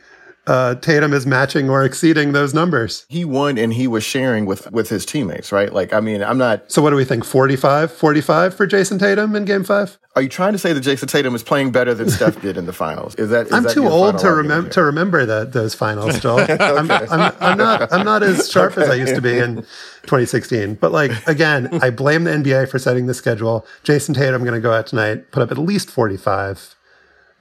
uh, 0.47 0.77
Tatum 0.77 1.13
is 1.13 1.27
matching 1.27 1.69
or 1.69 1.85
exceeding 1.85 2.33
those 2.33 2.55
numbers. 2.55 3.05
he 3.09 3.25
won 3.25 3.59
and 3.59 3.73
he 3.73 3.87
was 3.87 4.05
sharing 4.05 4.47
with, 4.47 4.71
with 4.73 4.89
his 4.89 5.05
teammates, 5.05 5.53
right? 5.53 5.73
Like, 5.73 5.93
I 5.93 6.01
mean, 6.01 6.23
I'm 6.23 6.39
not, 6.39 6.71
So 6.71 6.83
what 6.83 6.91
do 6.91 6.97
we 6.97 7.05
think? 7.05 7.25
45, 7.25 7.93
45 7.93 8.55
for 8.55 8.67
Jayson 8.67 8.99
Tatum 8.99 9.35
in 9.35 9.45
game 9.45 9.65
five? 9.65 9.99
are 10.17 10.23
you 10.23 10.31
trying 10.31 10.53
to 10.53 10.59
say 10.59 10.73
that 10.73 10.81
Jayson 10.83 11.09
Tatum 11.09 11.35
is 11.35 11.43
playing 11.43 11.73
better 11.73 11.93
than 11.93 12.09
Steph 12.09 12.41
did 12.41 12.57
in 12.57 12.65
the 12.65 12.73
finals? 12.73 13.15
Is 13.17 13.29
that, 13.29 13.49
is 13.49 13.53
I'm 13.53 13.65
that 13.65 13.75
too 13.75 13.87
old 13.87 14.19
to 14.21 14.33
remember 14.33 14.71
to 14.71 14.83
remember 14.83 15.27
that 15.27 15.53
those 15.53 15.75
finals, 15.75 16.19
Joel. 16.23 16.47
I'm, 16.49 16.91
I'm, 16.91 17.33
I'm 17.39 17.59
not 17.59 17.93
I'm 17.93 18.05
not 18.05 18.23
as 18.23 18.51
sharp 18.51 18.79
as 18.79 18.89
I 18.89 18.95
used 18.95 19.15
to 19.15 19.21
be 19.21 19.39
in 19.39 19.57
2016. 19.57 20.77
But 20.77 20.93
like 20.93 21.13
again, 21.27 21.69
I 21.83 21.91
blame 21.91 22.25
the 22.25 22.31
NBA 22.31 22.71
for 22.71 22.79
setting 22.79 23.07
the 23.07 23.15
schedule. 23.15 23.67
Jayson 23.85 24.15
Tatum 24.15 24.43
going 24.43 24.55
to 24.55 24.61
go 24.61 24.73
out 24.73 24.87
tonight, 24.87 25.31
put 25.33 25.43
up 25.43 25.51
at 25.51 25.59
least 25.59 25.91
45, 25.91 26.76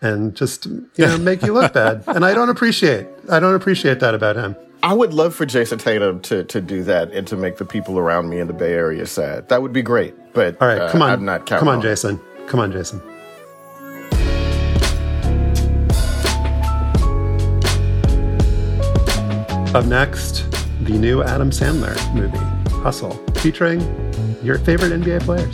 and 0.01 0.35
just 0.35 0.65
you 0.65 0.87
know 0.97 1.17
make 1.17 1.41
you 1.41 1.53
look 1.53 1.73
bad. 1.81 2.03
And 2.07 2.25
I 2.25 2.33
don't 2.33 2.49
appreciate 2.49 3.07
I 3.29 3.39
don't 3.39 3.55
appreciate 3.55 3.99
that 3.99 4.13
about 4.13 4.35
him. 4.35 4.55
I 4.83 4.93
would 4.93 5.13
love 5.13 5.33
for 5.33 5.45
Jayson 5.45 5.79
Tatum 5.79 6.21
to 6.21 6.43
to 6.43 6.61
do 6.61 6.83
that 6.83 7.11
and 7.11 7.27
to 7.27 7.35
make 7.35 7.57
the 7.57 7.65
people 7.65 7.97
around 7.97 8.29
me 8.29 8.39
in 8.39 8.47
the 8.47 8.53
Bay 8.53 8.73
Area 8.73 9.05
sad. 9.05 9.49
That 9.49 9.61
would 9.61 9.73
be 9.73 9.81
great. 9.81 10.13
But 10.33 10.61
All 10.61 10.67
right, 10.67 10.79
uh, 10.79 10.91
come 10.91 11.01
on, 11.01 11.11
I'm 11.11 11.25
not 11.25 11.45
counting 11.45 11.59
come 11.59 11.67
on, 11.69 11.79
it. 11.79 11.83
Jayson, 11.83 12.19
come 12.47 12.59
on, 12.59 12.71
Jayson. 12.71 13.01
Up 19.73 19.85
next, 19.85 20.49
the 20.83 20.93
new 20.93 21.21
Adam 21.21 21.49
Sandler 21.49 21.95
movie, 22.13 22.37
Hustle, 22.81 23.11
featuring 23.41 23.81
your 24.41 24.57
favorite 24.59 24.93
NBA 24.93 25.21
players. 25.23 25.53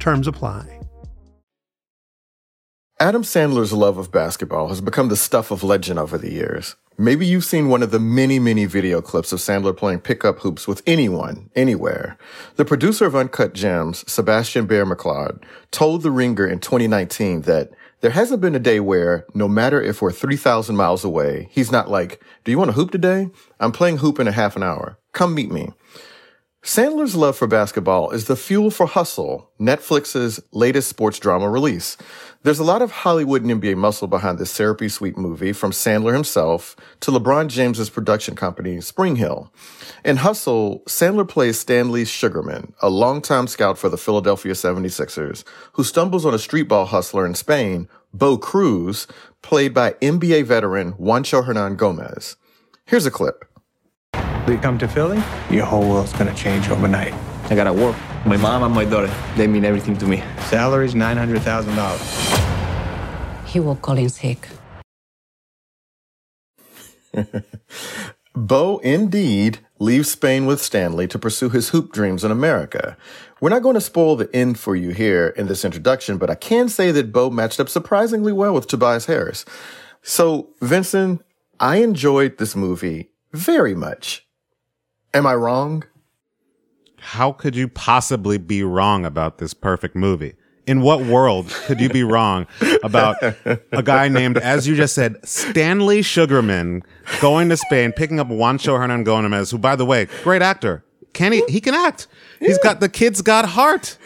Terms 0.00 0.26
apply. 0.26 0.80
Adam 2.98 3.22
Sandler's 3.22 3.72
love 3.72 3.96
of 3.96 4.10
basketball 4.10 4.68
has 4.68 4.80
become 4.80 5.08
the 5.08 5.16
stuff 5.16 5.50
of 5.50 5.62
legend 5.62 5.98
over 5.98 6.18
the 6.18 6.32
years. 6.32 6.76
Maybe 6.98 7.24
you've 7.26 7.46
seen 7.46 7.68
one 7.68 7.82
of 7.82 7.92
the 7.92 7.98
many, 7.98 8.38
many 8.38 8.66
video 8.66 9.00
clips 9.00 9.32
of 9.32 9.38
Sandler 9.38 9.74
playing 9.74 10.00
pickup 10.00 10.40
hoops 10.40 10.68
with 10.68 10.82
anyone, 10.86 11.50
anywhere. 11.54 12.18
The 12.56 12.64
producer 12.66 13.06
of 13.06 13.16
Uncut 13.16 13.54
Gems, 13.54 14.10
Sebastian 14.10 14.66
Bear 14.66 14.84
McClard, 14.84 15.42
told 15.70 16.02
The 16.02 16.10
Ringer 16.10 16.46
in 16.46 16.60
2019 16.60 17.42
that 17.42 17.70
there 18.00 18.10
hasn't 18.10 18.40
been 18.42 18.54
a 18.54 18.58
day 18.58 18.80
where, 18.80 19.26
no 19.34 19.48
matter 19.48 19.80
if 19.80 20.02
we're 20.02 20.12
3,000 20.12 20.76
miles 20.76 21.04
away, 21.04 21.48
he's 21.50 21.72
not 21.72 21.90
like, 21.90 22.22
do 22.44 22.50
you 22.50 22.58
want 22.58 22.68
to 22.68 22.74
hoop 22.74 22.90
today? 22.90 23.30
I'm 23.60 23.72
playing 23.72 23.98
hoop 23.98 24.18
in 24.18 24.28
a 24.28 24.32
half 24.32 24.56
an 24.56 24.62
hour. 24.62 24.98
Come 25.12 25.34
meet 25.34 25.50
me. 25.50 25.70
Sandler's 26.62 27.16
love 27.16 27.38
for 27.38 27.46
basketball 27.46 28.10
is 28.10 28.26
the 28.26 28.36
fuel 28.36 28.70
for 28.70 28.84
Hustle, 28.86 29.50
Netflix's 29.58 30.40
latest 30.52 30.90
sports 30.90 31.18
drama 31.18 31.48
release. 31.48 31.96
There's 32.42 32.58
a 32.58 32.64
lot 32.64 32.82
of 32.82 32.90
Hollywood 32.90 33.42
and 33.42 33.62
NBA 33.62 33.76
muscle 33.78 34.06
behind 34.06 34.38
this 34.38 34.54
therapy 34.54 34.90
suite 34.90 35.16
movie, 35.16 35.54
from 35.54 35.70
Sandler 35.70 36.12
himself 36.12 36.76
to 37.00 37.10
LeBron 37.10 37.48
James's 37.48 37.88
production 37.88 38.36
company, 38.36 38.82
Spring 38.82 39.16
Hill. 39.16 39.50
In 40.04 40.18
Hustle, 40.18 40.82
Sandler 40.86 41.26
plays 41.26 41.58
Stanley 41.58 42.04
Sugarman, 42.04 42.74
a 42.82 42.90
longtime 42.90 43.46
scout 43.46 43.78
for 43.78 43.88
the 43.88 43.98
Philadelphia 43.98 44.52
76ers, 44.52 45.44
who 45.72 45.82
stumbles 45.82 46.26
on 46.26 46.34
a 46.34 46.36
streetball 46.36 46.88
hustler 46.88 47.24
in 47.24 47.34
Spain, 47.34 47.88
Bo 48.12 48.36
Cruz, 48.36 49.06
played 49.40 49.72
by 49.72 49.92
NBA 50.02 50.44
veteran 50.44 50.92
Juancho 50.92 51.42
Hernangómez. 51.42 52.36
Here's 52.84 53.06
a 53.06 53.10
clip. 53.10 53.49
You 54.50 54.58
come 54.58 54.78
to 54.78 54.88
Philly, 54.88 55.22
your 55.48 55.64
whole 55.64 55.88
world's 55.88 56.12
gonna 56.12 56.34
change 56.34 56.68
overnight. 56.70 57.14
I 57.50 57.54
gotta 57.54 57.72
work. 57.72 57.94
My 58.26 58.36
mom 58.36 58.64
and 58.64 58.74
my 58.74 58.84
daughter, 58.84 59.08
they 59.36 59.46
mean 59.46 59.64
everything 59.64 59.96
to 59.98 60.06
me. 60.06 60.24
Salary's 60.48 60.92
nine 60.92 61.16
hundred 61.16 61.42
thousand 61.42 61.76
dollars. 61.76 62.02
He 63.46 63.60
will 63.60 63.76
call 63.76 63.96
in 63.96 64.08
sick. 64.08 64.48
Bo 68.34 68.78
indeed 68.78 69.60
leaves 69.78 70.10
Spain 70.10 70.46
with 70.46 70.60
Stanley 70.60 71.06
to 71.06 71.18
pursue 71.18 71.50
his 71.50 71.68
hoop 71.68 71.92
dreams 71.92 72.24
in 72.24 72.32
America. 72.32 72.96
We're 73.40 73.50
not 73.50 73.62
going 73.62 73.74
to 73.74 73.80
spoil 73.80 74.16
the 74.16 74.34
end 74.34 74.58
for 74.58 74.74
you 74.74 74.90
here 74.90 75.28
in 75.36 75.46
this 75.46 75.64
introduction, 75.64 76.18
but 76.18 76.28
I 76.28 76.34
can 76.34 76.68
say 76.68 76.90
that 76.90 77.12
Bo 77.12 77.30
matched 77.30 77.60
up 77.60 77.68
surprisingly 77.68 78.32
well 78.32 78.54
with 78.54 78.66
Tobias 78.66 79.06
Harris. 79.06 79.44
So, 80.02 80.50
Vinson, 80.60 81.22
I 81.58 81.76
enjoyed 81.76 82.38
this 82.38 82.56
movie 82.56 83.10
very 83.32 83.74
much. 83.74 84.26
Am 85.12 85.26
I 85.26 85.34
wrong? 85.34 85.84
how 87.00 87.32
could 87.32 87.56
you 87.56 87.66
possibly 87.66 88.38
be 88.38 88.62
wrong 88.62 89.04
about 89.04 89.38
this 89.38 89.54
perfect 89.54 89.96
movie? 89.96 90.34
In 90.66 90.82
what 90.82 91.00
world 91.00 91.48
could 91.66 91.80
you 91.80 91.88
be 91.88 92.04
wrong 92.04 92.46
about 92.84 93.16
a 93.72 93.82
guy 93.82 94.08
named, 94.08 94.38
as 94.38 94.68
you 94.68 94.76
just 94.76 94.94
said, 94.94 95.16
Stanley 95.26 96.02
Sugarman 96.02 96.82
going 97.20 97.48
to 97.48 97.56
Spain, 97.56 97.90
picking 97.92 98.20
up 98.20 98.28
Juancho 98.28 98.78
Hernangómez, 98.78 99.50
who, 99.50 99.58
by 99.58 99.74
the 99.74 99.86
way, 99.86 100.06
great 100.22 100.42
actor. 100.42 100.84
Can 101.12 101.32
he? 101.32 101.42
He 101.48 101.60
can 101.60 101.74
act. 101.74 102.06
He's 102.38 102.58
got 102.58 102.78
the 102.78 102.88
kid's 102.88 103.20
got 103.20 103.44
heart. 103.46 103.98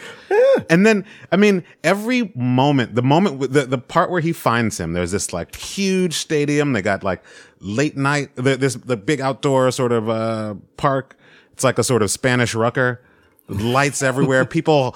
And 0.69 0.85
then, 0.87 1.05
I 1.31 1.35
mean, 1.35 1.63
every 1.83 2.31
moment, 2.35 2.95
the 2.95 3.03
moment, 3.03 3.53
the, 3.53 3.65
the 3.65 3.77
part 3.77 4.09
where 4.09 4.21
he 4.21 4.33
finds 4.33 4.79
him, 4.79 4.93
there's 4.93 5.11
this 5.11 5.31
like 5.31 5.55
huge 5.55 6.15
stadium. 6.15 6.73
They 6.73 6.81
got 6.81 7.03
like 7.03 7.23
late 7.65 7.97
night, 7.97 8.35
the, 8.35 8.55
this, 8.55 8.75
the 8.75 8.95
big 8.95 9.19
outdoor 9.19 9.71
sort 9.71 9.91
of, 9.91 10.09
uh, 10.09 10.55
park. 10.77 11.17
It's 11.51 11.63
like 11.63 11.77
a 11.79 11.83
sort 11.83 12.01
of 12.01 12.11
Spanish 12.11 12.53
rucker. 12.53 13.01
Lights 13.47 14.01
everywhere. 14.01 14.45
People 14.57 14.95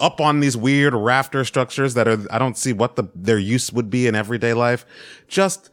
up 0.00 0.20
on 0.20 0.40
these 0.40 0.56
weird 0.56 0.94
rafter 0.94 1.44
structures 1.44 1.94
that 1.94 2.08
are, 2.08 2.18
I 2.30 2.38
don't 2.38 2.56
see 2.56 2.72
what 2.72 2.96
the, 2.96 3.04
their 3.14 3.38
use 3.38 3.72
would 3.72 3.90
be 3.90 4.06
in 4.06 4.14
everyday 4.14 4.54
life. 4.54 4.84
Just, 5.28 5.70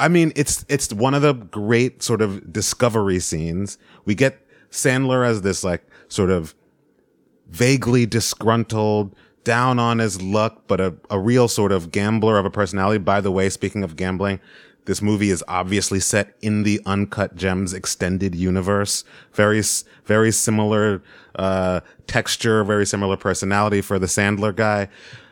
I 0.00 0.08
mean, 0.08 0.32
it's 0.36 0.64
it's 0.68 0.92
one 0.92 1.14
of 1.14 1.22
the 1.22 1.32
great 1.32 2.02
sort 2.02 2.22
of 2.22 2.52
discovery 2.52 3.18
scenes. 3.18 3.78
We 4.04 4.14
get 4.14 4.38
Sandler 4.70 5.26
as 5.26 5.42
this 5.42 5.64
like 5.64 5.82
sort 6.08 6.30
of 6.30 6.54
vaguely 7.50 8.06
disgruntled, 8.06 9.14
down 9.48 9.78
on 9.78 9.98
his 9.98 10.20
luck, 10.20 10.64
but 10.66 10.78
a, 10.78 10.94
a 11.08 11.18
real 11.18 11.48
sort 11.48 11.72
of 11.72 11.90
gambler 11.90 12.38
of 12.38 12.44
a 12.44 12.50
personality. 12.50 12.98
By 12.98 13.22
the 13.22 13.30
way, 13.30 13.48
speaking 13.48 13.82
of 13.82 13.96
gambling, 13.96 14.40
this 14.88 15.02
movie 15.02 15.28
is 15.28 15.44
obviously 15.48 16.00
set 16.00 16.34
in 16.40 16.62
the 16.62 16.80
Uncut 16.86 17.36
Gems 17.36 17.74
extended 17.74 18.34
universe. 18.34 19.04
Very, 19.34 19.62
very 20.06 20.32
similar, 20.32 21.02
uh, 21.34 21.80
texture, 22.06 22.64
very 22.64 22.86
similar 22.86 23.18
personality 23.18 23.82
for 23.82 23.98
the 23.98 24.06
Sandler 24.06 24.56
guy. 24.56 24.88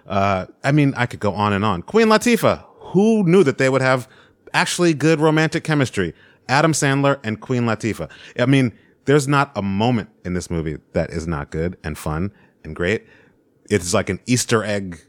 Uh, 0.07 0.45
I 0.63 0.73
mean, 0.73 0.93
I 0.95 1.07
could 1.07 1.21
go 1.21 1.33
on 1.33 1.55
and 1.55 1.65
on. 1.65 1.81
Queen 1.81 2.09
Latifah, 2.09 2.67
who 2.93 3.25
knew 3.25 3.43
that 3.45 3.57
they 3.57 3.71
would 3.71 3.81
have 3.81 4.07
actually 4.53 4.93
good 4.93 5.21
romantic 5.21 5.65
chemistry? 5.65 6.13
Adam 6.51 6.73
Sandler 6.73 7.19
and 7.25 7.41
Queen 7.41 7.63
Latifah. 7.63 8.11
I 8.39 8.45
mean, 8.45 8.75
there's 9.07 9.27
not 9.27 9.53
a 9.57 9.63
moment 9.63 10.11
in 10.23 10.35
this 10.35 10.51
movie 10.51 10.77
that 10.93 11.09
is 11.09 11.27
not 11.27 11.51
good 11.51 11.79
and 11.83 11.97
fun 11.97 12.31
and 12.63 12.77
great. 12.77 13.07
It's 13.71 13.95
like 13.95 14.11
an 14.11 14.21
Easter 14.27 14.63
egg 14.63 15.01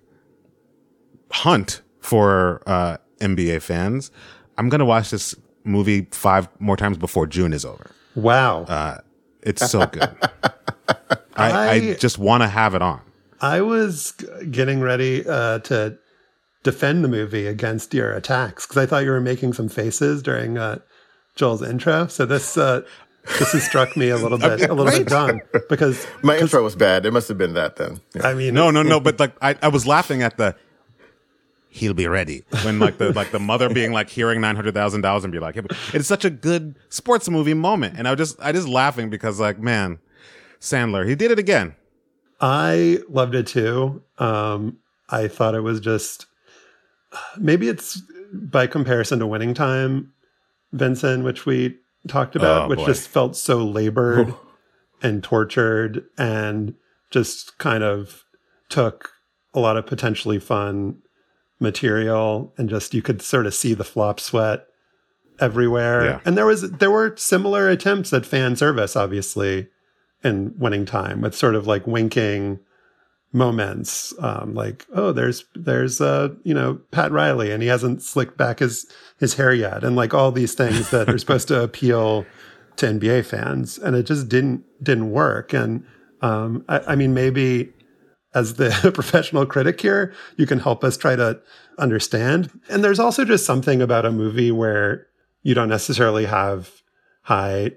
hunt 1.31 1.81
for 1.99 2.63
uh, 2.65 2.95
NBA 3.19 3.61
fans. 3.61 4.11
I'm 4.57 4.69
gonna 4.69 4.85
watch 4.85 5.09
this 5.11 5.35
movie 5.63 6.07
five 6.11 6.47
more 6.59 6.77
times 6.77 6.97
before 6.97 7.27
June 7.27 7.53
is 7.53 7.65
over. 7.65 7.91
Wow. 8.15 9.01
It's 9.43 9.69
so 9.69 9.85
good. 9.85 10.09
I, 11.35 11.51
I 11.51 11.71
I- 11.73 11.93
just 11.95 12.17
want 12.17 12.43
to 12.43 12.47
have 12.47 12.73
it 12.73 12.81
on. 12.81 13.01
I 13.39 13.61
was 13.61 14.13
getting 14.49 14.81
ready 14.81 15.23
uh, 15.27 15.59
to 15.59 15.97
defend 16.63 17.03
the 17.03 17.07
movie 17.07 17.45
against 17.45 17.93
your 17.93 18.11
attacks 18.13 18.65
because 18.65 18.77
I 18.77 18.85
thought 18.87 19.03
you 19.03 19.11
were 19.11 19.21
making 19.21 19.53
some 19.53 19.69
faces 19.69 20.23
during 20.23 20.57
uh, 20.57 20.79
Joel's 21.35 21.61
intro. 21.61 22.07
So 22.07 22.25
this 22.25 22.57
uh, 22.57 22.81
this 23.37 23.51
has 23.51 23.63
struck 23.63 23.95
me 23.95 24.09
a 24.09 24.17
little 24.17 24.37
bit 24.39 24.67
a 24.67 24.73
little 24.73 24.91
bit 24.91 25.07
dumb 25.07 25.39
because 25.69 26.07
My 26.23 26.35
intro 26.37 26.63
was 26.63 26.75
bad. 26.75 27.05
It 27.05 27.11
must 27.13 27.27
have 27.27 27.37
been 27.37 27.53
that 27.53 27.75
then. 27.75 28.01
I 28.23 28.33
mean 28.33 28.55
No, 28.55 28.71
no, 28.71 28.81
no. 28.81 28.99
But 28.99 29.19
like, 29.19 29.35
I, 29.41 29.55
I 29.61 29.67
was 29.67 29.85
laughing 29.85 30.23
at 30.23 30.37
the. 30.37 30.55
He'll 31.77 31.93
be 31.93 32.07
ready 32.07 32.43
when 32.63 32.79
like 32.79 32.97
the 32.97 33.13
like 33.13 33.31
the 33.31 33.39
mother 33.39 33.69
being 33.69 33.91
like 33.91 34.09
hearing 34.09 34.41
nine 34.41 34.55
hundred 34.55 34.73
thousand 34.73 35.01
dollars 35.01 35.23
and 35.23 35.31
be 35.31 35.39
like, 35.39 35.55
it's 35.93 36.07
such 36.07 36.25
a 36.25 36.29
good 36.29 36.75
sports 36.89 37.29
movie 37.29 37.53
moment, 37.53 37.97
and 37.97 38.07
I 38.07 38.11
was 38.11 38.17
just 38.17 38.41
I 38.41 38.51
just 38.51 38.67
laughing 38.67 39.09
because 39.09 39.39
like 39.39 39.59
man, 39.59 39.99
Sandler 40.59 41.07
he 41.07 41.15
did 41.15 41.31
it 41.31 41.39
again. 41.39 41.75
I 42.41 42.99
loved 43.09 43.33
it 43.35 43.47
too. 43.47 44.03
Um, 44.17 44.77
I 45.09 45.27
thought 45.27 45.55
it 45.55 45.61
was 45.61 45.79
just 45.79 46.25
maybe 47.37 47.67
it's 47.69 48.01
by 48.33 48.67
comparison 48.67 49.19
to 49.19 49.27
Winning 49.27 49.53
Time, 49.53 50.11
Vinson, 50.71 51.23
which 51.23 51.45
we 51.45 51.77
talked 52.07 52.35
about, 52.35 52.65
Oh, 52.65 52.67
which 52.69 52.79
boy. 52.79 52.85
just 52.85 53.07
felt 53.07 53.35
so 53.35 53.57
labored 53.65 54.33
and 55.01 55.23
tortured 55.23 56.05
and 56.17 56.75
just 57.09 57.57
kind 57.57 57.83
of 57.83 58.23
took 58.69 59.11
a 59.53 59.59
lot 59.59 59.77
of 59.77 59.85
potentially 59.87 60.39
fun 60.39 61.01
material 61.59 62.53
and 62.57 62.69
just 62.69 62.93
you 62.93 63.01
could 63.01 63.21
sort 63.21 63.45
of 63.45 63.53
see 63.53 63.73
the 63.73 63.83
flop 63.83 64.19
sweat 64.19 64.67
everywhere. 65.39 66.03
Yeah. 66.05 66.19
And 66.25 66.37
there 66.37 66.45
was 66.45 66.69
there 66.71 66.91
were 66.91 67.15
similar 67.17 67.69
attempts 67.69 68.13
at 68.13 68.25
fan 68.25 68.55
service, 68.55 68.95
obviously, 68.95 69.67
in 70.23 70.53
winning 70.57 70.85
time 70.85 71.21
with 71.21 71.35
sort 71.35 71.55
of 71.55 71.67
like 71.67 71.87
winking 71.87 72.59
moments 73.33 74.13
um 74.19 74.55
like 74.55 74.85
oh 74.93 75.11
there's 75.11 75.43
there's 75.53 75.99
uh 75.99 76.29
you 76.43 76.53
know 76.53 76.79
pat 76.91 77.11
riley 77.11 77.51
and 77.51 77.61
he 77.61 77.67
hasn't 77.67 78.01
slicked 78.01 78.37
back 78.37 78.59
his 78.59 78.85
his 79.19 79.33
hair 79.33 79.53
yet 79.53 79.83
and 79.83 79.97
like 79.97 80.13
all 80.13 80.31
these 80.31 80.53
things 80.53 80.89
that 80.91 81.09
are 81.09 81.17
supposed 81.17 81.47
to 81.47 81.61
appeal 81.63 82.25
to 82.77 82.85
nba 82.85 83.23
fans 83.25 83.77
and 83.77 83.97
it 83.97 84.03
just 84.03 84.29
didn't 84.29 84.63
didn't 84.81 85.11
work 85.11 85.53
and 85.53 85.85
um 86.21 86.63
i, 86.69 86.79
I 86.87 86.95
mean 86.95 87.13
maybe 87.13 87.73
as 88.37 88.53
the 88.55 88.91
professional 88.93 89.45
critic 89.45 89.81
here 89.81 90.13
you 90.37 90.45
can 90.45 90.59
help 90.59 90.83
us 90.83 90.97
try 90.97 91.15
to 91.15 91.39
understand. 91.77 92.49
And 92.69 92.83
there's 92.83 92.99
also 92.99 93.25
just 93.25 93.45
something 93.45 93.81
about 93.81 94.05
a 94.05 94.11
movie 94.11 94.51
where 94.51 95.07
you 95.43 95.53
don't 95.53 95.69
necessarily 95.69 96.25
have 96.25 96.81
high 97.23 97.71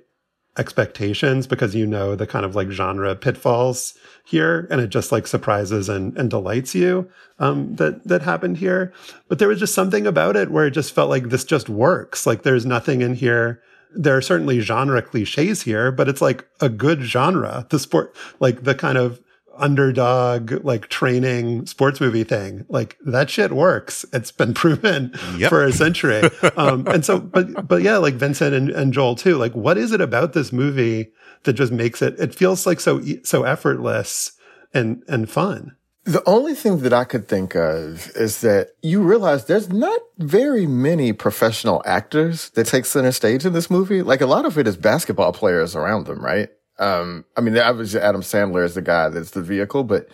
expectations 0.58 1.46
because 1.46 1.74
you 1.74 1.86
know 1.86 2.16
the 2.16 2.26
kind 2.26 2.44
of 2.44 2.56
like 2.56 2.70
genre 2.70 3.14
pitfalls 3.14 3.96
here 4.24 4.66
and 4.70 4.80
it 4.80 4.88
just 4.88 5.12
like 5.12 5.26
surprises 5.26 5.88
and, 5.88 6.16
and 6.18 6.28
delights 6.28 6.74
you 6.74 7.08
um, 7.38 7.74
that 7.76 8.06
that 8.06 8.22
happened 8.22 8.58
here. 8.58 8.92
But 9.28 9.38
there 9.38 9.48
was 9.48 9.60
just 9.60 9.74
something 9.74 10.06
about 10.06 10.36
it 10.36 10.50
where 10.50 10.66
it 10.66 10.72
just 10.72 10.92
felt 10.92 11.08
like 11.08 11.28
this 11.28 11.44
just 11.44 11.68
works. 11.68 12.26
Like 12.26 12.42
there's 12.42 12.66
nothing 12.66 13.00
in 13.00 13.14
here. 13.14 13.62
There 13.94 14.16
are 14.16 14.22
certainly 14.22 14.60
genre 14.60 15.02
cliches 15.02 15.62
here 15.62 15.92
but 15.92 16.08
it's 16.08 16.22
like 16.22 16.46
a 16.60 16.68
good 16.68 17.02
genre. 17.02 17.66
The 17.70 17.78
sport 17.78 18.14
like 18.40 18.64
the 18.64 18.74
kind 18.74 18.98
of 18.98 19.20
underdog 19.56 20.64
like 20.64 20.88
training 20.88 21.66
sports 21.66 22.00
movie 22.00 22.24
thing 22.24 22.64
like 22.68 22.96
that 23.04 23.30
shit 23.30 23.52
works 23.52 24.04
it's 24.12 24.32
been 24.32 24.54
proven 24.62 25.12
Yep. 25.36 25.48
for 25.50 25.64
a 25.64 25.72
century 25.72 26.22
um 26.56 26.86
and 26.86 27.04
so 27.04 27.18
but 27.20 27.66
but 27.68 27.82
yeah 27.82 27.96
like 27.98 28.14
vinson 28.14 28.52
and, 28.54 28.70
and 28.70 28.92
joel 28.92 29.14
too 29.16 29.36
like 29.36 29.54
what 29.54 29.78
is 29.78 29.92
it 29.92 30.00
about 30.00 30.32
this 30.32 30.52
movie 30.52 31.10
that 31.44 31.54
just 31.54 31.72
makes 31.72 32.02
it 32.02 32.18
it 32.18 32.34
feels 32.34 32.66
like 32.66 32.80
so 32.80 33.00
e- 33.00 33.20
so 33.24 33.44
effortless 33.44 34.32
and 34.74 35.02
and 35.08 35.28
fun 35.30 35.76
The 36.04 36.22
only 36.26 36.54
thing 36.54 36.78
that 36.80 36.92
I 36.94 37.04
could 37.04 37.28
think 37.28 37.54
of 37.54 38.10
is 38.16 38.40
that 38.40 38.68
you 38.82 39.02
realize 39.02 39.44
there's 39.44 39.68
not 39.68 40.00
very 40.18 40.66
many 40.66 41.12
professional 41.12 41.82
actors 41.84 42.48
that 42.54 42.66
take 42.66 42.86
center 42.86 43.12
stage 43.12 43.44
in 43.44 43.52
this 43.52 43.68
movie. 43.70 44.00
Like 44.02 44.22
a 44.22 44.26
lot 44.26 44.46
of 44.46 44.56
it 44.56 44.66
is 44.66 44.76
basketball 44.78 45.32
players 45.32 45.76
around 45.76 46.06
them, 46.06 46.24
right? 46.24 46.48
Um, 46.80 47.24
I 47.36 47.40
mean, 47.42 47.56
obviously 47.58 48.00
Adam 48.00 48.22
Sandler 48.22 48.64
is 48.64 48.74
the 48.74 48.82
guy 48.82 49.08
that's 49.10 49.30
the 49.32 49.42
vehicle, 49.42 49.84
but, 49.84 50.08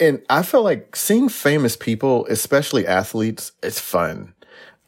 and 0.00 0.22
I 0.30 0.42
feel 0.42 0.62
like 0.62 0.96
seeing 0.96 1.28
famous 1.28 1.76
people, 1.76 2.26
especially 2.26 2.86
athletes, 2.86 3.52
is 3.62 3.78
fun. 3.78 4.34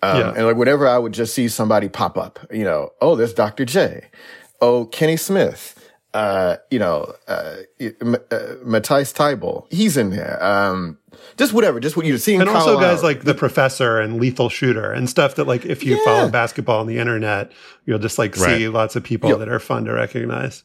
Um, 0.03 0.19
Yeah. 0.19 0.33
and 0.35 0.47
like 0.47 0.57
whenever 0.57 0.89
I 0.89 0.97
would 0.99 1.13
just 1.13 1.35
see 1.35 1.49
somebody 1.49 1.89
pop 1.89 2.17
up, 2.17 2.39
you 2.51 2.65
know, 2.65 2.91
oh, 3.03 3.15
there's 3.15 3.35
Dr. 3.35 3.65
J. 3.67 4.07
Oh, 4.63 4.87
Kenny 4.87 5.17
Smith. 5.19 5.77
Uh, 6.13 6.57
you 6.73 6.79
know, 6.81 7.13
uh, 7.29 7.57
M- 8.01 8.17
uh 8.33 8.55
Matisse 8.65 9.13
Thybulle. 9.13 9.67
He's 9.71 9.97
in 9.97 10.11
there. 10.11 10.43
Um, 10.43 10.99
just 11.37 11.53
whatever, 11.53 11.79
just 11.79 11.97
what 11.97 12.05
you're 12.05 12.19
seeing. 12.19 12.41
and 12.41 12.51
also 12.51 12.81
guys 12.81 12.99
out. 12.99 13.05
like 13.05 13.23
the 13.23 13.35
professor 13.35 14.01
and 14.01 14.19
lethal 14.21 14.49
shooter 14.49 14.91
and 14.91 15.09
stuff 15.09 15.37
that 15.37 15.45
like 15.47 15.65
if 15.67 15.85
you 15.85 15.97
Yeah. 15.99 16.05
follow 16.05 16.29
basketball 16.31 16.81
on 16.81 16.87
the 16.89 16.99
internet 16.99 17.53
you'll 17.87 17.99
just 18.01 18.19
like 18.19 18.35
see 18.35 18.67
lots 18.69 18.97
of 18.97 19.05
people 19.05 19.31
Yo. 19.31 19.37
that 19.39 19.49
are 19.49 19.61
fun 19.61 19.85
to 19.85 19.93
recognize 19.93 20.65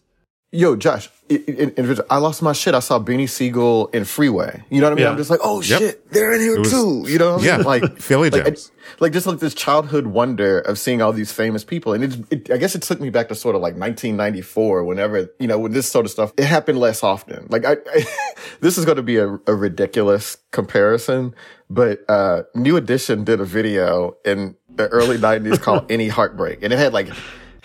Yo, 0.56 0.76
Josh, 0.78 1.10
i- 1.30 1.34
i- 1.48 1.74
in- 1.78 2.00
I 2.10 2.18
lost 2.18 2.42
my 2.42 2.54
shit. 2.54 2.74
I 2.74 2.80
saw 2.80 2.98
Beanie 3.00 3.28
Sigel 3.30 3.88
in 3.88 4.06
Freeway. 4.06 4.64
You 4.70 4.80
know 4.80 4.88
what 4.88 4.94
I 4.94 4.96
mean? 4.96 5.04
Yeah. 5.04 5.12
I'm 5.12 5.18
just 5.18 5.30
like, 5.30 5.42
oh 5.44 5.62
Yep. 5.62 5.80
shit, 5.80 6.12
they're 6.12 6.34
in 6.34 6.40
here 6.42 6.60
was- 6.60 6.72
too. 6.72 7.04
You 7.08 7.18
know 7.20 7.34
what 7.34 7.42
I 7.42 7.46
Yeah. 7.46 7.58
Like 7.58 8.00
Philly 8.00 8.30
like, 8.30 8.46
Gems. 8.46 8.72
like 9.00 9.12
just 9.12 9.28
like 9.28 9.40
this 9.40 9.54
childhood 9.54 10.08
wonder 10.08 10.60
of 10.60 10.80
seeing 10.80 11.02
all 11.02 11.12
these 11.12 11.32
famous 11.34 11.64
people. 11.66 11.92
And 11.94 12.04
it, 12.06 12.20
it, 12.32 12.52
I 12.52 12.58
guess 12.58 12.74
it 12.76 12.82
took 12.84 13.02
me 13.02 13.10
back 13.10 13.28
to 13.30 13.36
sort 13.36 13.56
of 13.56 13.62
like 13.62 13.76
1994, 13.76 14.84
whenever, 14.86 15.30
you 15.40 15.48
know, 15.48 15.60
when 15.60 15.74
this 15.74 15.88
sort 15.90 16.06
of 16.06 16.12
stuff, 16.12 16.32
it 16.38 16.46
happened 16.46 16.80
less 16.80 17.04
often. 17.04 17.48
Like 17.50 17.66
I, 17.66 17.76
this 18.62 18.78
is 18.78 18.86
going 18.86 18.98
to 18.98 19.04
be 19.04 19.18
a, 19.18 19.28
a 19.48 19.54
ridiculous 19.56 20.38
comparison, 20.52 21.36
but, 21.70 22.06
uh, 22.10 22.44
New 22.54 22.78
Edition 22.78 23.24
did 23.26 23.42
a 23.42 23.46
video 23.46 24.16
in 24.24 24.56
the 24.74 24.88
early 24.88 25.18
90s 25.18 25.62
called 25.62 25.86
Any 25.92 26.08
Heartbreak. 26.08 26.60
And 26.64 26.72
it 26.72 26.80
had 26.80 26.94
like, 26.94 27.10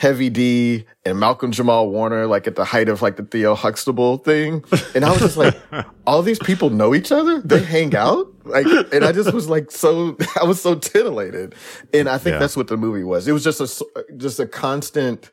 Heavy 0.00 0.30
D 0.30 0.86
and 1.04 1.20
Malcolm 1.20 1.52
Jamal 1.52 1.90
Warner, 1.90 2.26
like 2.26 2.46
at 2.46 2.56
the 2.56 2.64
height 2.64 2.88
of 2.88 3.02
like 3.02 3.16
the 3.16 3.22
Theo 3.22 3.54
Huxtable 3.54 4.16
thing. 4.16 4.64
And 4.94 5.04
I 5.04 5.10
was 5.10 5.20
just 5.20 5.36
like, 5.36 5.54
all 6.06 6.22
these 6.22 6.38
people 6.38 6.70
know 6.70 6.94
each 6.94 7.12
other? 7.12 7.42
They 7.42 7.62
hang 7.62 7.94
out? 7.94 8.26
Like, 8.46 8.64
and 8.94 9.04
I 9.04 9.12
just 9.12 9.34
was 9.34 9.50
like, 9.50 9.70
so, 9.70 10.16
I 10.40 10.44
was 10.44 10.58
so 10.62 10.74
titillated. 10.74 11.54
And 11.92 12.08
I 12.08 12.16
think 12.16 12.32
Yeah. 12.32 12.38
that's 12.38 12.56
what 12.56 12.68
the 12.68 12.78
movie 12.78 13.04
was. 13.04 13.28
It 13.28 13.32
was 13.32 13.44
just 13.44 13.60
a, 13.60 14.04
just 14.16 14.40
a 14.40 14.46
constant, 14.46 15.30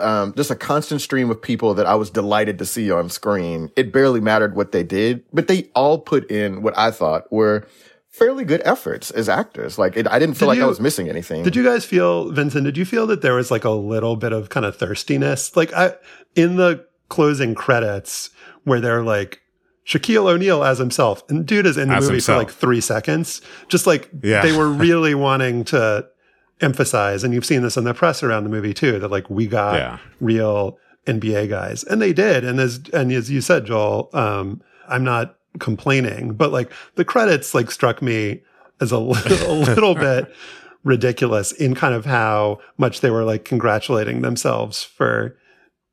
um, 0.00 0.34
just 0.36 0.52
a 0.52 0.56
constant 0.56 1.00
stream 1.00 1.28
of 1.28 1.42
people 1.42 1.74
that 1.74 1.86
I 1.86 1.96
was 1.96 2.08
delighted 2.08 2.60
to 2.60 2.64
see 2.64 2.92
on 2.92 3.08
screen. 3.08 3.72
It 3.74 3.92
barely 3.92 4.20
mattered 4.20 4.54
what 4.54 4.70
they 4.70 4.84
did, 4.84 5.24
but 5.32 5.48
they 5.48 5.68
all 5.74 5.98
put 5.98 6.30
in 6.30 6.62
what 6.62 6.78
I 6.78 6.92
thought 6.92 7.32
were 7.32 7.66
fairly 8.18 8.44
good 8.44 8.62
efforts 8.64 9.10
as 9.10 9.28
actors. 9.28 9.78
Like 9.78 9.96
it, 9.96 10.06
I 10.08 10.18
didn't 10.18 10.36
feel 10.36 10.48
Did 10.50 10.58
like 10.58 10.64
I 10.64 10.68
was 10.68 10.80
missing 10.80 11.08
anything. 11.08 11.42
Did 11.42 11.54
you 11.56 11.64
guys 11.64 11.84
feel, 11.84 12.30
Vinson? 12.32 12.64
Did 12.64 12.76
you 12.76 12.84
feel 12.84 13.06
that 13.08 13.22
there 13.22 13.34
was 13.34 13.50
like 13.50 13.64
a 13.64 13.70
little 13.70 14.16
bit 14.16 14.32
of 14.32 14.48
kind 14.48 14.64
of 14.66 14.76
thirstiness, 14.76 15.56
like 15.56 15.72
I 15.72 15.94
in 16.34 16.56
the 16.56 16.86
closing 17.08 17.54
credits 17.54 18.30
where 18.64 18.80
they're 18.80 19.02
like 19.02 19.40
Shaquille 19.86 20.26
O'Neal 20.28 20.64
as 20.64 20.78
himself, 20.78 21.22
and 21.28 21.46
dude 21.46 21.66
is 21.66 21.76
in 21.76 21.88
the 21.88 21.94
As 21.96 22.04
movie 22.04 22.14
himself. 22.14 22.36
for 22.36 22.44
like 22.46 22.52
three 22.52 22.80
seconds. 22.80 23.40
Just 23.68 23.86
like 23.86 24.10
Yeah. 24.22 24.42
they 24.42 24.56
were 24.56 24.68
really 24.86 25.14
wanting 25.14 25.64
to 25.66 26.06
emphasize, 26.60 27.22
and 27.22 27.32
you've 27.34 27.44
seen 27.44 27.62
this 27.62 27.76
in 27.76 27.84
the 27.84 27.94
press 27.94 28.22
around 28.22 28.44
the 28.44 28.50
movie 28.50 28.74
too, 28.74 28.98
that 28.98 29.10
like 29.10 29.28
we 29.30 29.46
got 29.46 29.74
Yeah. 29.76 29.98
real 30.20 30.78
NBA 31.06 31.48
guys, 31.48 31.84
and 31.84 32.02
they 32.02 32.12
did. 32.12 32.44
And 32.44 32.58
as 32.58 32.80
and 32.92 33.12
as 33.12 33.30
you 33.30 33.40
said, 33.40 33.66
Joel, 33.66 34.10
um, 34.12 34.60
I'm 34.88 35.04
not 35.04 35.35
complaining, 35.58 36.32
but 36.32 36.52
like 36.52 36.72
the 36.94 37.04
credits 37.04 37.54
like 37.54 37.70
struck 37.70 38.02
me 38.02 38.42
as 38.80 38.92
a, 38.92 38.98
li- 39.00 39.44
a 39.46 39.52
little 39.52 39.94
bit 39.94 40.32
ridiculous 40.84 41.52
in 41.52 41.74
kind 41.74 41.94
of 41.94 42.04
how 42.04 42.60
much 42.78 43.00
they 43.00 43.10
were 43.10 43.24
like 43.24 43.44
congratulating 43.44 44.22
themselves 44.22 44.82
for 44.82 45.36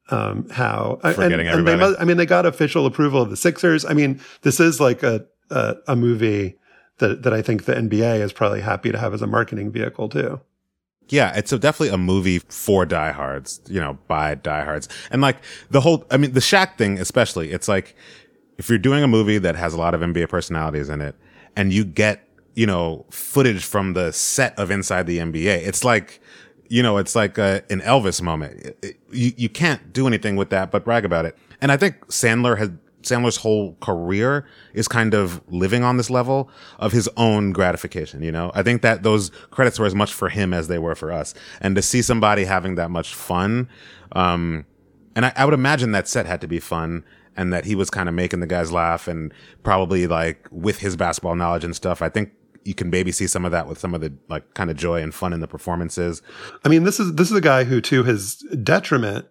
um 0.09 0.47
how 0.49 0.99
For 1.01 1.23
and, 1.23 1.33
and 1.33 1.67
they 1.67 1.75
must, 1.75 1.99
I 1.99 2.05
mean 2.05 2.17
they 2.17 2.25
got 2.25 2.45
official 2.45 2.85
approval 2.85 3.21
of 3.21 3.29
the 3.29 3.37
Sixers. 3.37 3.85
I 3.85 3.93
mean 3.93 4.19
this 4.41 4.59
is 4.59 4.79
like 4.79 5.01
a 5.01 5.25
a, 5.49 5.75
a 5.87 5.95
movie 5.95 6.57
that 6.97 7.23
that 7.23 7.33
I 7.33 7.41
think 7.41 7.65
the 7.65 7.73
NBA 7.73 8.19
is 8.19 8.33
probably 8.33 8.61
happy 8.61 8.91
to 8.91 8.97
have 8.97 9.13
as 9.13 9.21
a 9.21 9.27
marketing 9.27 9.71
vehicle 9.71 10.09
too. 10.09 10.41
Yeah, 11.09 11.35
it's 11.35 11.51
a, 11.51 11.59
definitely 11.59 11.93
a 11.93 11.97
movie 11.97 12.39
for 12.39 12.85
diehards, 12.85 13.61
you 13.67 13.79
know, 13.79 13.97
by 14.07 14.35
diehards. 14.35 14.87
And 15.11 15.21
like 15.21 15.37
the 15.69 15.81
whole, 15.81 16.05
I 16.09 16.17
mean, 16.17 16.31
the 16.31 16.39
Shaq 16.39 16.77
thing, 16.77 16.97
especially, 16.97 17.51
it's 17.51 17.67
like 17.67 17.95
if 18.57 18.69
you're 18.69 18.77
doing 18.77 19.03
a 19.03 19.07
movie 19.07 19.37
that 19.39 19.55
has 19.55 19.73
a 19.73 19.77
lot 19.77 19.93
of 19.93 20.01
NBA 20.01 20.29
personalities 20.29 20.89
in 20.89 21.01
it 21.01 21.15
and 21.55 21.71
you 21.73 21.83
get, 21.83 22.27
you 22.55 22.65
know, 22.65 23.05
footage 23.09 23.63
from 23.65 23.93
the 23.93 24.11
set 24.13 24.57
of 24.59 24.69
Inside 24.71 25.07
the 25.07 25.17
NBA, 25.19 25.65
it's 25.67 25.83
like, 25.83 26.19
you 26.69 26.81
know, 26.83 26.97
it's 26.97 27.15
like 27.15 27.37
a, 27.37 27.63
an 27.69 27.81
Elvis 27.81 28.21
moment. 28.21 28.61
It- 28.61 28.77
it- 28.81 28.97
you, 29.11 29.31
you 29.37 29.49
can't 29.49 29.93
do 29.93 30.07
anything 30.07 30.35
with 30.37 30.49
that 30.49 30.71
but 30.71 30.83
brag 30.83 31.05
about 31.05 31.25
it. 31.25 31.37
And 31.61 31.71
I 31.71 31.77
think 31.77 32.07
Sandler 32.07 32.57
has, 32.57 32.71
Sandler's 33.03 33.37
whole 33.37 33.75
career 33.81 34.45
is 34.73 34.87
kind 34.87 35.13
of 35.13 35.39
living 35.49 35.83
on 35.83 35.97
this 35.97 36.09
level 36.09 36.49
of 36.79 36.91
his 36.93 37.07
own 37.17 37.51
gratification, 37.51 38.23
you 38.23 38.31
know? 38.31 38.51
I 38.55 38.63
think 38.63 38.81
that 38.81 39.03
those 39.03 39.29
credits 39.51 39.77
were 39.77 39.85
as 39.85 39.93
much 39.93 40.11
for 40.13 40.29
him 40.29 40.51
as 40.53 40.67
they 40.67 40.79
were 40.79 40.95
for 40.95 41.11
us. 41.11 41.35
And 41.61 41.75
to 41.75 41.81
see 41.83 42.01
somebody 42.01 42.45
having 42.45 42.73
that 42.75 42.89
much 42.89 43.13
fun, 43.13 43.69
um, 44.13 44.65
and 45.15 45.25
I, 45.27 45.33
I 45.35 45.45
would 45.45 45.53
imagine 45.53 45.91
that 45.91 46.07
set 46.07 46.25
had 46.25 46.41
to 46.41 46.47
be 46.47 46.59
fun 46.59 47.03
and 47.35 47.53
that 47.53 47.65
he 47.65 47.75
was 47.75 47.89
kind 47.89 48.07
of 48.07 48.15
making 48.15 48.39
the 48.39 48.47
guys 48.47 48.71
laugh 48.71 49.07
and 49.07 49.33
probably 49.63 50.07
like 50.07 50.47
with 50.51 50.79
his 50.79 50.95
basketball 50.95 51.35
knowledge 51.35 51.63
and 51.63 51.75
stuff. 51.75 52.01
I 52.01 52.09
think 52.09 52.31
you 52.65 52.73
can 52.73 52.89
maybe 52.89 53.11
see 53.11 53.27
some 53.27 53.45
of 53.45 53.51
that 53.51 53.67
with 53.67 53.79
some 53.79 53.93
of 53.93 54.01
the 54.01 54.13
like 54.29 54.53
kind 54.53 54.69
of 54.69 54.77
joy 54.77 55.01
and 55.01 55.13
fun 55.13 55.33
in 55.33 55.39
the 55.39 55.47
performances. 55.47 56.21
I 56.63 56.69
mean, 56.69 56.83
this 56.83 56.99
is 56.99 57.15
this 57.15 57.29
is 57.29 57.37
a 57.37 57.41
guy 57.41 57.63
who, 57.63 57.81
to 57.81 58.03
his 58.03 58.35
detriment, 58.63 59.25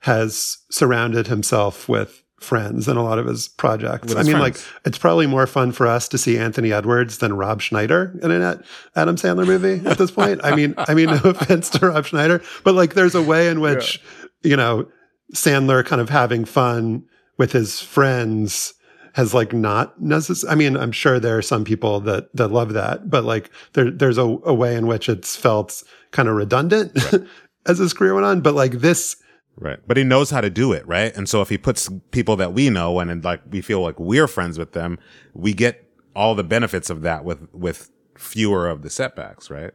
has 0.00 0.58
surrounded 0.70 1.26
himself 1.26 1.88
with 1.88 2.22
friends 2.40 2.86
in 2.86 2.96
a 2.96 3.02
lot 3.02 3.18
of 3.18 3.26
his 3.26 3.48
projects. 3.48 4.14
I 4.14 4.22
mean, 4.22 4.36
friends. 4.36 4.40
like 4.40 4.56
it's 4.84 4.98
probably 4.98 5.26
more 5.26 5.46
fun 5.46 5.72
for 5.72 5.86
us 5.86 6.08
to 6.08 6.18
see 6.18 6.38
Anthony 6.38 6.72
Edwards 6.72 7.18
than 7.18 7.34
Rob 7.34 7.60
Schneider 7.60 8.16
in 8.22 8.30
an 8.30 8.62
Adam 8.94 9.16
Sandler 9.16 9.46
movie 9.46 9.86
at 9.88 9.98
this 9.98 10.10
point. 10.10 10.40
I 10.44 10.54
mean, 10.54 10.74
I 10.76 10.94
mean, 10.94 11.06
no 11.06 11.16
offense 11.24 11.70
to 11.70 11.88
Rob 11.88 12.06
Schneider, 12.06 12.42
but 12.64 12.74
like, 12.74 12.94
there's 12.94 13.14
a 13.14 13.22
way 13.22 13.48
in 13.48 13.60
which 13.60 14.00
you 14.42 14.56
know 14.56 14.88
Sandler 15.34 15.84
kind 15.84 16.00
of 16.00 16.08
having 16.08 16.44
fun 16.44 17.04
with 17.38 17.52
his 17.52 17.80
friends 17.80 18.74
has 19.14 19.32
like 19.32 19.52
not 19.52 20.00
necessarily. 20.00 20.52
I 20.52 20.56
mean, 20.56 20.76
I'm 20.76 20.92
sure 20.92 21.18
there 21.18 21.38
are 21.38 21.42
some 21.42 21.64
people 21.64 22.00
that 22.00 22.34
that 22.36 22.48
love 22.48 22.74
that, 22.74 23.08
but 23.08 23.24
like 23.24 23.50
there 23.72 23.90
there's 23.90 24.18
a, 24.18 24.22
a 24.44 24.52
way 24.52 24.76
in 24.76 24.86
which 24.86 25.08
it's 25.08 25.34
felt 25.34 25.82
kind 26.10 26.28
of 26.28 26.34
redundant 26.34 26.98
as 27.66 27.78
his 27.78 27.94
career 27.94 28.14
went 28.14 28.26
on. 28.26 28.40
But 28.42 28.54
like 28.54 28.72
this, 28.72 29.16
Right. 29.60 29.80
But 29.86 29.96
he 29.96 30.04
knows 30.04 30.30
how 30.30 30.40
to 30.40 30.50
do 30.50 30.72
it, 30.72 30.86
right? 30.86 31.14
And 31.16 31.28
so 31.28 31.42
if 31.42 31.48
he 31.48 31.58
puts 31.58 31.90
people 32.12 32.36
that 32.36 32.52
we 32.52 32.70
know 32.70 33.00
and, 33.00 33.10
and 33.10 33.24
like 33.24 33.40
we 33.50 33.60
feel 33.60 33.80
like 33.80 33.98
we're 33.98 34.28
friends 34.28 34.56
with 34.56 34.72
them, 34.72 34.98
we 35.34 35.52
get 35.52 35.84
all 36.14 36.36
the 36.36 36.44
benefits 36.44 36.90
of 36.90 37.02
that 37.02 37.24
with 37.24 37.48
with 37.52 37.90
fewer 38.16 38.68
of 38.68 38.82
the 38.82 38.90
setbacks, 38.90 39.50
right? 39.50 39.72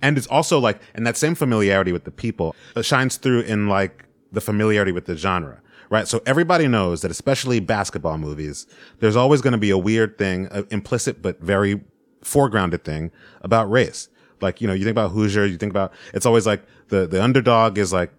And 0.00 0.16
it's 0.16 0.26
also 0.28 0.58
like 0.58 0.80
and 0.94 1.06
that 1.06 1.18
same 1.18 1.34
familiarity 1.34 1.92
with 1.92 2.04
the 2.04 2.10
people 2.10 2.56
shines 2.80 3.18
through 3.18 3.42
in 3.42 3.68
like 3.68 4.06
the 4.32 4.40
familiarity 4.40 4.92
with 4.92 5.04
the 5.04 5.16
genre. 5.16 5.60
Right. 5.90 6.06
So 6.06 6.22
everybody 6.24 6.68
knows 6.68 7.02
that 7.02 7.10
especially 7.10 7.58
basketball 7.58 8.16
movies, 8.16 8.64
there's 9.00 9.16
always 9.16 9.40
going 9.40 9.54
to 9.54 9.58
be 9.58 9.70
a 9.70 9.76
weird 9.78 10.18
thing, 10.18 10.46
an 10.52 10.64
implicit 10.70 11.20
but 11.20 11.40
very 11.40 11.80
foregrounded 12.22 12.84
thing 12.84 13.10
about 13.40 13.68
race. 13.68 14.08
Like, 14.40 14.60
you 14.60 14.68
know, 14.68 14.72
you 14.72 14.84
think 14.84 14.92
about 14.92 15.10
Hoosier, 15.10 15.46
you 15.46 15.56
think 15.56 15.70
about, 15.70 15.92
it's 16.14 16.26
always 16.26 16.46
like 16.46 16.62
the, 16.88 17.08
the 17.08 17.20
underdog 17.20 17.76
is 17.76 17.92
like 17.92 18.12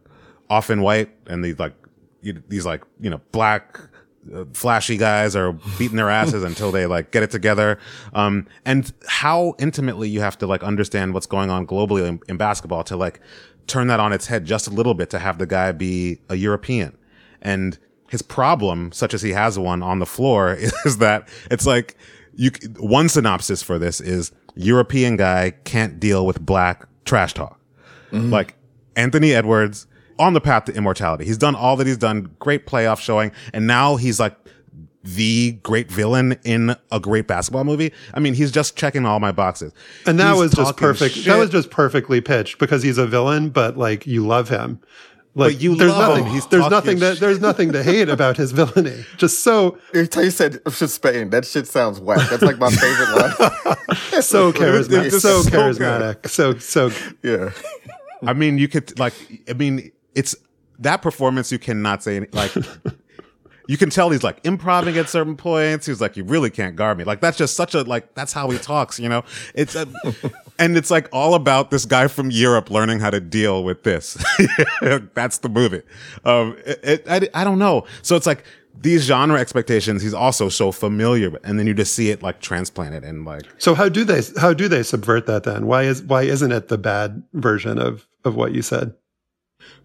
often 0.50 0.82
white 0.82 1.12
and 1.28 1.46
these 1.46 1.60
like, 1.60 1.74
you, 2.22 2.44
these 2.50 2.66
like, 2.66 2.84
you 3.00 3.10
know, 3.10 3.22
black, 3.32 3.80
uh, 4.36 4.44
flashy 4.54 4.98
guys 4.98 5.34
are 5.34 5.54
beating 5.80 5.96
their 5.96 6.10
asses 6.10 6.44
until 6.44 6.74
they 6.74 6.86
like 6.86 7.12
get 7.12 7.24
it 7.24 7.32
together. 7.32 7.80
Um, 8.12 8.48
and 8.66 8.92
how 9.08 9.56
intimately 9.60 10.10
you 10.10 10.20
have 10.20 10.38
to 10.40 10.46
like 10.46 10.62
understand 10.62 11.14
what's 11.14 11.26
going 11.26 11.50
on 11.50 11.66
globally 11.66 12.06
in, 12.06 12.20
in 12.28 12.36
basketball 12.36 12.84
to 12.84 12.98
like 12.98 13.22
turn 13.66 13.88
that 13.88 14.02
on 14.02 14.12
its 14.12 14.28
head 14.28 14.44
just 14.44 14.68
a 14.68 14.72
little 14.72 14.94
bit 14.94 15.10
to 15.12 15.20
have 15.20 15.38
the 15.38 15.48
guy 15.48 15.72
be 15.72 16.20
a 16.28 16.36
European. 16.36 16.98
And 17.42 17.78
his 18.10 18.22
problem, 18.22 18.92
such 18.92 19.14
as 19.14 19.22
he 19.22 19.32
has 19.32 19.58
one 19.58 19.82
on 19.82 20.00
the 20.00 20.06
floor, 20.06 20.54
is 20.86 20.98
that 20.98 21.28
it's 21.50 21.66
like 21.66 21.96
you, 22.36 22.52
one 22.78 23.10
synopsis 23.10 23.62
for 23.64 23.80
this 23.80 24.02
is 24.02 24.32
European 24.56 25.18
guy 25.18 25.52
can't 25.64 26.00
deal 26.00 26.26
with 26.26 26.46
black 26.46 26.86
trash 27.06 27.34
talk. 27.34 27.60
Mm-hmm. 28.12 28.30
Like 28.30 28.56
Anthony 28.96 29.34
Edwards 29.34 29.88
on 30.20 30.34
the 30.34 30.42
path 30.42 30.66
to 30.66 30.74
immortality. 30.74 31.26
He's 31.26 31.38
done 31.38 31.56
all 31.56 31.76
that 31.78 31.88
he's 31.88 31.98
done, 31.98 32.36
great 32.40 32.68
playoff 32.68 33.00
showing, 33.00 33.32
and 33.54 33.66
now 33.66 33.96
he's 33.96 34.20
like 34.20 34.36
the 35.04 35.54
great 35.64 35.92
villain 35.92 36.38
in 36.44 36.76
a 36.92 37.00
great 37.00 37.28
basketball 37.28 37.64
movie. 37.64 37.92
I 38.14 38.20
mean, 38.20 38.34
he's 38.36 38.52
just 38.52 38.76
checking 38.76 39.06
all 39.06 39.20
my 39.20 39.32
boxes. 39.32 39.74
and 40.06 40.20
that 40.20 40.34
He's 40.34 40.40
was 40.40 40.52
just 40.54 40.78
perfect. 40.78 41.16
shit. 41.16 41.26
That 41.26 41.38
was 41.38 41.50
just 41.50 41.72
perfectly 41.72 42.22
pitched 42.22 42.60
because 42.60 42.84
he's 42.84 42.98
a 43.00 43.08
villain, 43.08 43.50
but 43.50 43.78
like 43.78 44.06
you 44.06 44.26
love 44.26 44.50
him. 44.50 44.80
Like 45.34 45.54
But 45.54 45.62
you 45.62 45.76
there's 45.76 45.92
love 45.92 46.10
nothing. 46.10 46.26
him. 46.26 46.34
He's 46.34 46.46
there's 46.48 46.70
nothing 46.70 47.00
that 47.00 47.12
shit. 47.14 47.20
there's 47.22 47.40
nothing 47.40 47.72
to 47.72 47.84
hate 47.84 48.10
about 48.10 48.36
his 48.38 48.52
villainy. 48.52 49.06
Just 49.18 49.44
so 49.44 49.78
Every 49.94 50.08
time 50.08 50.26
you 50.26 50.32
said 50.32 50.60
oh, 50.66 50.72
shit 50.72 50.90
Spain, 50.90 51.30
that 51.30 51.46
shit 51.46 51.68
sounds 51.68 52.00
whack. 52.02 52.30
That's 52.30 52.42
like 52.44 52.58
my 52.60 52.70
favorite 52.70 53.16
line. 53.16 53.32
so 54.22 54.52
charismatic. 54.54 55.06
it's 55.06 55.22
So 55.22 55.42
so 55.42 55.50
good. 55.50 55.78
charismatic. 55.78 56.28
So 56.28 56.58
so 56.58 56.92
yeah. 57.24 57.52
I 58.28 58.34
mean, 58.34 58.58
you 58.58 58.68
could 58.68 59.00
like, 59.00 59.14
I 59.50 59.54
mean, 59.54 59.92
it's 60.16 60.36
that 60.80 61.02
performance. 61.02 61.52
You 61.52 61.60
cannot 61.60 62.04
say 62.04 62.18
any, 62.18 62.28
like, 62.34 62.52
you 63.68 63.78
can 63.78 63.90
tell 63.90 64.10
he's 64.10 64.24
like 64.24 64.40
improving 64.44 64.98
at 64.98 65.08
certain 65.10 65.38
points. 65.38 65.86
He's 65.88 66.02
like, 66.02 66.18
you 66.18 66.24
really 66.26 66.50
can't 66.50 66.76
guard 66.76 66.98
me. 66.98 67.04
Like 67.06 67.22
that's 67.22 67.38
just 67.38 67.56
such 67.56 67.74
a 67.74 67.84
like 67.84 68.14
that's 68.16 68.34
how 68.34 68.50
he 68.50 68.58
talks. 68.58 69.00
You 69.00 69.08
know, 69.10 69.24
it's 69.56 69.76
a, 69.76 69.88
and 70.62 70.78
it's 70.78 70.90
like 70.90 71.10
all 71.12 71.34
about 71.34 71.72
this 71.72 71.86
guy 71.86 72.08
from 72.08 72.32
Europe 72.32 72.70
learning 72.70 73.00
how 73.00 73.10
to 73.10 73.20
deal 73.20 73.64
with 73.64 73.84
this. 73.84 74.24
that's 75.14 75.40
the 75.40 75.50
movie. 75.50 75.82
Um, 76.24 76.58
it, 76.66 76.80
it, 76.84 77.06
I, 77.10 77.42
I 77.42 77.44
don't 77.44 77.60
know. 77.60 77.86
So 78.02 78.16
it's 78.16 78.26
like 78.26 78.46
these 78.80 79.04
genre 79.04 79.40
expectations. 79.40 80.02
He's 80.02 80.14
also 80.14 80.48
so 80.48 80.72
familiar 80.72 81.32
with, 81.32 81.46
and 81.46 81.60
then 81.60 81.68
you 81.68 81.74
just 81.74 81.94
see 81.94 82.10
it 82.10 82.24
like 82.24 82.40
transplanted 82.40 83.04
and 83.04 83.26
like 83.26 83.44
so 83.58 83.76
how 83.76 83.90
do 83.90 84.06
they 84.06 84.22
how 84.40 84.54
do 84.54 84.70
they 84.70 84.84
subvert 84.84 85.26
that 85.26 85.44
then? 85.44 85.68
Why 85.68 85.84
is 85.84 86.02
why 86.04 86.24
isn't 86.24 86.52
it 86.52 86.70
the 86.70 86.78
bad 86.78 87.24
version 87.34 87.78
of 87.78 88.08
of 88.24 88.36
what 88.36 88.54
you 88.54 88.62
said? 88.62 88.94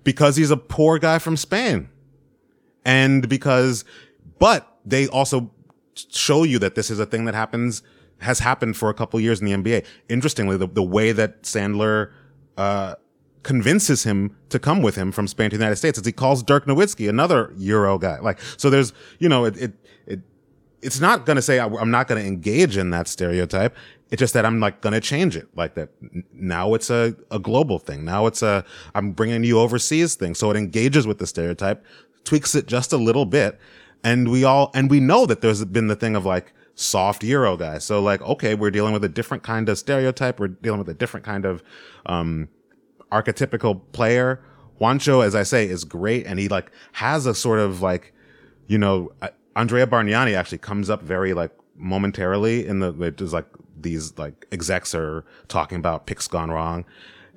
because 0.04 0.36
he's 0.36 0.50
a 0.50 0.56
poor 0.56 0.98
guy 0.98 1.18
from 1.18 1.36
Spain. 1.36 1.88
And 2.84 3.28
because, 3.28 3.84
but 4.38 4.78
they 4.84 5.08
also 5.08 5.50
show 5.94 6.44
you 6.44 6.58
that 6.60 6.74
this 6.74 6.90
is 6.90 7.00
a 7.00 7.06
thing 7.06 7.24
that 7.24 7.34
happens, 7.34 7.82
has 8.20 8.38
happened 8.38 8.76
for 8.76 8.88
a 8.88 8.94
couple 8.94 9.20
years 9.20 9.40
in 9.40 9.46
the 9.46 9.52
NBA. 9.52 9.84
Interestingly, 10.08 10.56
the, 10.56 10.68
the 10.68 10.82
way 10.82 11.12
that 11.12 11.42
Sandler, 11.42 12.12
uh, 12.56 12.94
convinces 13.46 14.02
him 14.02 14.36
to 14.48 14.58
come 14.58 14.82
with 14.82 14.96
him 14.96 15.12
from 15.12 15.28
Spain 15.28 15.48
to 15.48 15.56
the 15.56 15.62
United 15.62 15.76
States 15.76 15.96
is 15.96 16.04
he 16.04 16.10
calls 16.10 16.42
Dirk 16.42 16.66
Nowitzki, 16.66 17.08
another 17.08 17.52
Euro 17.56 17.96
guy. 17.96 18.18
Like, 18.18 18.40
so 18.56 18.70
there's, 18.70 18.92
you 19.20 19.28
know, 19.28 19.44
it, 19.44 19.56
it, 19.56 19.72
it 20.04 20.20
it's 20.82 20.98
not 20.98 21.26
going 21.26 21.36
to 21.36 21.42
say 21.42 21.60
I'm 21.60 21.92
not 21.92 22.08
going 22.08 22.20
to 22.20 22.26
engage 22.26 22.76
in 22.76 22.90
that 22.90 23.06
stereotype. 23.06 23.76
It's 24.10 24.18
just 24.18 24.34
that 24.34 24.44
I'm 24.44 24.58
like 24.58 24.80
going 24.80 24.94
to 24.94 25.00
change 25.00 25.36
it 25.36 25.48
like 25.54 25.74
that. 25.74 25.90
Now 26.32 26.74
it's 26.74 26.90
a, 26.90 27.14
a 27.30 27.38
global 27.38 27.78
thing. 27.78 28.04
Now 28.04 28.26
it's 28.26 28.42
a, 28.42 28.64
I'm 28.96 29.12
bringing 29.12 29.44
you 29.44 29.60
overseas 29.60 30.16
thing. 30.16 30.34
So 30.34 30.50
it 30.50 30.56
engages 30.56 31.06
with 31.06 31.18
the 31.18 31.26
stereotype, 31.28 31.84
tweaks 32.24 32.56
it 32.56 32.66
just 32.66 32.92
a 32.92 32.96
little 32.96 33.26
bit. 33.26 33.60
And 34.02 34.28
we 34.28 34.42
all, 34.42 34.72
and 34.74 34.90
we 34.90 34.98
know 34.98 35.24
that 35.24 35.40
there's 35.40 35.64
been 35.64 35.86
the 35.86 35.96
thing 35.96 36.16
of 36.16 36.26
like 36.26 36.52
soft 36.76 37.24
Euro 37.24 37.56
guy. 37.56 37.78
So 37.78 38.00
like, 38.00 38.22
okay, 38.22 38.54
we're 38.54 38.70
dealing 38.70 38.92
with 38.92 39.02
a 39.02 39.08
different 39.08 39.42
kind 39.42 39.68
of 39.68 39.78
stereotype. 39.78 40.38
We're 40.38 40.48
dealing 40.48 40.78
with 40.78 40.88
a 40.88 40.94
different 40.94 41.26
kind 41.26 41.44
of, 41.44 41.64
um, 42.06 42.48
archetypical 43.10 43.80
player. 43.92 44.40
Juancho, 44.80 45.24
as 45.24 45.34
I 45.34 45.42
say, 45.42 45.66
is 45.66 45.84
great, 45.84 46.26
and 46.26 46.38
he 46.38 46.48
like 46.48 46.70
has 46.92 47.26
a 47.26 47.34
sort 47.34 47.58
of 47.58 47.82
like, 47.82 48.12
you 48.66 48.78
know, 48.78 49.12
uh, 49.22 49.28
Andrea 49.54 49.86
Bargnani 49.86 50.34
actually 50.34 50.58
comes 50.58 50.90
up 50.90 51.02
very 51.02 51.32
like 51.32 51.50
momentarily 51.76 52.66
in 52.66 52.80
the 52.80 52.92
is 53.18 53.32
like 53.32 53.46
these 53.80 54.16
like 54.18 54.46
execs 54.52 54.94
are 54.94 55.24
talking 55.48 55.78
about 55.78 56.06
picks 56.06 56.28
gone 56.28 56.50
wrong. 56.50 56.84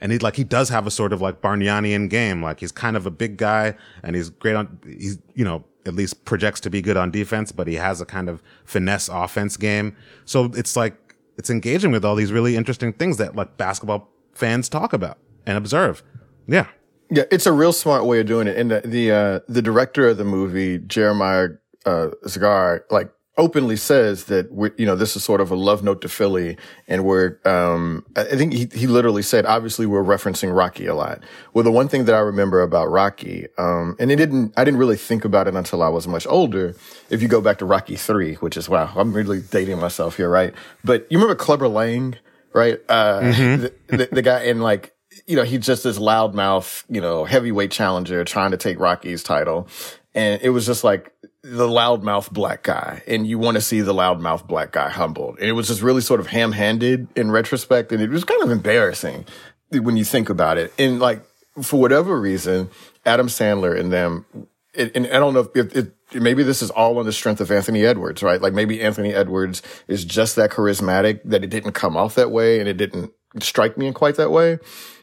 And 0.02 0.12
he 0.12 0.20
like 0.20 0.36
he 0.36 0.44
does 0.44 0.70
have 0.70 0.86
a 0.88 0.92
sort 0.92 1.14
of 1.14 1.22
like 1.22 1.42
Bargnanian 1.42 2.10
game. 2.10 2.42
Like 2.44 2.60
he's 2.60 2.72
kind 2.72 2.98
of 2.98 3.06
a 3.06 3.12
big 3.12 3.38
guy 3.38 3.76
and 4.04 4.16
he's 4.16 4.30
great 4.30 4.56
on 4.56 4.80
he's 4.86 5.18
you 5.34 5.46
know, 5.46 5.64
at 5.90 5.96
least 5.96 6.24
projects 6.24 6.62
to 6.62 6.70
be 6.70 6.82
good 6.82 6.96
on 6.96 7.12
defense, 7.12 7.52
but 7.52 7.68
he 7.68 7.76
has 7.76 8.00
a 8.00 8.06
kind 8.06 8.30
of 8.30 8.42
finesse 8.64 9.10
offense 9.10 9.58
game. 9.58 9.96
So 10.24 10.46
it's 10.56 10.78
like 10.78 10.96
it's 11.38 11.50
engaging 11.50 11.92
with 11.92 12.06
all 12.06 12.16
these 12.16 12.32
really 12.32 12.56
interesting 12.56 12.94
things 12.94 13.18
that 13.18 13.36
like 13.36 13.58
basketball 13.58 14.10
fans 14.34 14.70
talk 14.70 14.94
about 14.94 15.18
and 15.46 15.58
observe. 15.58 16.02
Yeah. 16.48 16.68
Yeah, 17.12 17.24
it's 17.32 17.48
a 17.48 17.52
real 17.52 17.74
smart 17.74 18.06
way 18.06 18.20
of 18.20 18.28
doing 18.28 18.48
it. 18.48 18.56
And 18.56 18.70
the 18.72 18.82
the, 18.86 19.12
uh, 19.12 19.40
the 19.48 19.62
director 19.62 20.08
of 20.08 20.18
the 20.18 20.24
movie, 20.24 20.78
Jeremiah 20.78 21.50
uh, 21.86 22.10
Zagar, 22.26 22.82
like 22.92 23.12
openly 23.40 23.78
says 23.78 24.26
that 24.26 24.52
we 24.52 24.70
you 24.78 24.86
know 24.86 24.96
this 24.96 25.16
is 25.16 25.24
sort 25.24 25.42
of 25.42 25.50
a 25.50 25.56
love 25.56 25.82
note 25.84 26.02
to 26.02 26.10
Philly, 26.10 26.58
and 26.88 27.04
we're 27.04 27.40
um, 27.46 28.06
I 28.16 28.36
think 28.36 28.54
he 28.54 28.70
he 28.74 28.86
literally 28.86 29.24
said 29.24 29.46
obviously 29.46 29.86
we're 29.86 30.04
referencing 30.04 30.56
Rocky 30.56 30.86
a 30.86 30.94
lot. 30.94 31.24
Well, 31.54 31.64
the 31.64 31.72
one 31.72 31.88
thing 31.88 32.06
that 32.06 32.14
I 32.14 32.20
remember 32.20 32.62
about 32.62 32.92
Rocky, 32.92 33.48
um, 33.58 33.96
and 34.00 34.12
it 34.12 34.18
didn't 34.18 34.54
I 34.58 34.64
didn't 34.64 34.80
really 34.80 34.98
think 34.98 35.26
about 35.26 35.48
it 35.48 35.56
until 35.56 35.82
I 35.82 35.90
was 35.90 36.08
much 36.08 36.28
older. 36.28 36.76
If 37.10 37.22
you 37.24 37.28
go 37.28 37.42
back 37.42 37.58
to 37.60 37.66
Rocky 37.66 37.96
three, 37.96 38.36
which 38.36 38.58
is 38.58 38.70
wow, 38.70 38.92
I'm 38.96 39.14
really 39.14 39.42
dating 39.42 39.80
myself 39.80 40.18
here, 40.18 40.30
right? 40.30 40.54
But 40.84 41.08
you 41.10 41.18
remember 41.18 41.36
Clubber 41.36 41.68
Lang, 41.68 42.16
right? 42.54 42.80
Uh, 42.88 43.22
mm-hmm. 43.22 43.62
the, 43.62 43.98
the, 43.98 44.10
the 44.12 44.22
guy 44.22 44.44
in 44.44 44.60
like 44.60 44.94
you 45.26 45.36
know, 45.36 45.44
he's 45.44 45.66
just 45.66 45.84
this 45.84 46.00
loudmouth, 46.00 46.84
you 46.90 47.02
know, 47.02 47.24
heavyweight 47.24 47.72
challenger 47.72 48.24
trying 48.24 48.52
to 48.52 48.58
take 48.58 48.80
Rocky's 48.80 49.24
title. 49.24 49.68
And 50.16 50.42
it 50.42 50.50
was 50.50 50.66
just 50.66 50.84
like 50.84 51.14
the 51.44 51.68
loudmouth 51.68 52.32
black 52.32 52.64
guy. 52.64 53.02
And 53.08 53.26
you 53.26 53.40
want 53.40 53.56
to 53.56 53.62
see 53.62 53.82
the 53.82 53.94
loudmouth 53.94 54.48
black 54.48 54.72
guy 54.72 54.90
humbled. 54.90 55.40
And 55.40 55.48
it 55.48 55.54
was 55.54 55.68
just 55.68 55.82
really 55.82 56.02
sort 56.02 56.20
of 56.20 56.28
ham 56.28 56.52
handed 56.52 57.08
in 57.16 57.32
retrospect. 57.32 57.92
And 57.92 58.02
it 58.02 58.10
was 58.10 58.24
kind 58.24 58.44
of 58.44 58.52
embarrassing 58.52 59.26
when 59.72 59.98
you 59.98 60.04
think 60.04 60.30
about 60.30 60.58
it. 60.58 60.74
And 60.78 61.00
like, 61.00 61.24
for 61.62 61.80
whatever 61.80 62.20
reason, 62.20 62.70
Adam 63.06 63.28
Sandler 63.28 63.78
and 63.78 63.92
them, 63.92 64.26
and 64.76 65.08
I 65.08 65.20
don't 65.20 65.34
know 65.34 65.50
if, 65.54 65.76
if, 65.76 65.76
if 65.76 66.22
maybe 66.22 66.44
this 66.44 66.62
is 66.62 66.70
all 66.70 67.00
on 67.00 67.06
the 67.06 67.12
strength 67.12 67.42
of 67.42 67.52
Anthony 67.52 67.86
Edwards, 67.86 68.24
right? 68.24 68.42
Like 68.42 68.54
maybe 68.54 68.82
Anthony 68.82 69.14
Edwards 69.14 69.62
is 69.88 70.06
just 70.06 70.36
that 70.36 70.52
charismatic 70.52 71.22
that 71.26 71.44
it 71.44 71.50
didn't 71.50 71.74
come 71.74 71.98
off 71.98 72.16
that 72.16 72.32
way 72.32 72.60
and 72.60 72.70
it 72.70 72.78
didn't 72.78 73.12
strike 73.42 73.78
me 73.78 73.88
in 73.88 73.94
quite 73.94 74.16
that 74.16 74.32
way 74.32 74.60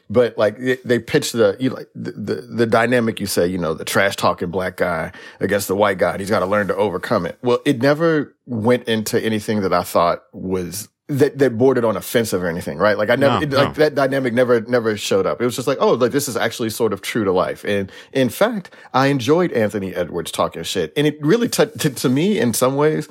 but 0.09 0.37
like 0.37 0.57
they 0.83 0.99
pitch 0.99 1.31
the 1.33 1.55
you 1.59 1.69
like 1.69 1.89
the, 1.95 2.11
the, 2.11 2.35
the 2.35 2.65
dynamic 2.65 3.19
you 3.19 3.25
say 3.25 3.47
you 3.47 3.57
know 3.57 3.73
the 3.73 3.85
trash 3.85 4.15
talking 4.15 4.49
black 4.49 4.77
guy 4.77 5.11
against 5.39 5.67
the 5.67 5.75
white 5.75 5.97
guy 5.97 6.17
he's 6.17 6.29
got 6.29 6.39
to 6.39 6.45
learn 6.45 6.67
to 6.67 6.75
overcome 6.75 7.25
it. 7.25 7.37
Well 7.41 7.59
it 7.65 7.81
never 7.81 8.35
went 8.45 8.85
into 8.87 9.21
anything 9.23 9.61
that 9.61 9.73
i 9.73 9.83
thought 9.83 10.23
was 10.33 10.87
that 11.09 11.37
that 11.39 11.57
bordered 11.57 11.85
on 11.85 11.95
offensive 11.95 12.43
or 12.43 12.47
anything 12.47 12.77
right? 12.77 12.97
Like 12.97 13.09
i 13.09 13.15
never 13.15 13.35
No, 13.35 13.41
it, 13.41 13.49
no. 13.49 13.57
like 13.63 13.75
that 13.75 13.95
dynamic 13.95 14.33
never 14.33 14.61
never 14.61 14.97
showed 14.97 15.25
up. 15.25 15.41
It 15.41 15.45
was 15.45 15.55
just 15.55 15.67
like 15.67 15.77
oh 15.81 15.93
like 15.93 16.11
this 16.11 16.27
is 16.27 16.35
actually 16.37 16.69
sort 16.69 16.93
of 16.93 17.01
true 17.01 17.23
to 17.23 17.31
life. 17.31 17.63
And 17.63 17.91
in 18.13 18.29
fact 18.29 18.73
i 18.93 19.07
enjoyed 19.07 19.51
anthony 19.53 19.93
edwards 19.95 20.31
talking 20.31 20.63
shit. 20.63 20.93
And 20.97 21.07
it 21.07 21.17
really 21.21 21.49
touched 21.49 21.79
to, 21.79 21.89
to 21.89 22.09
me 22.09 22.39
in 22.39 22.53
some 22.53 22.75
ways 22.75 23.07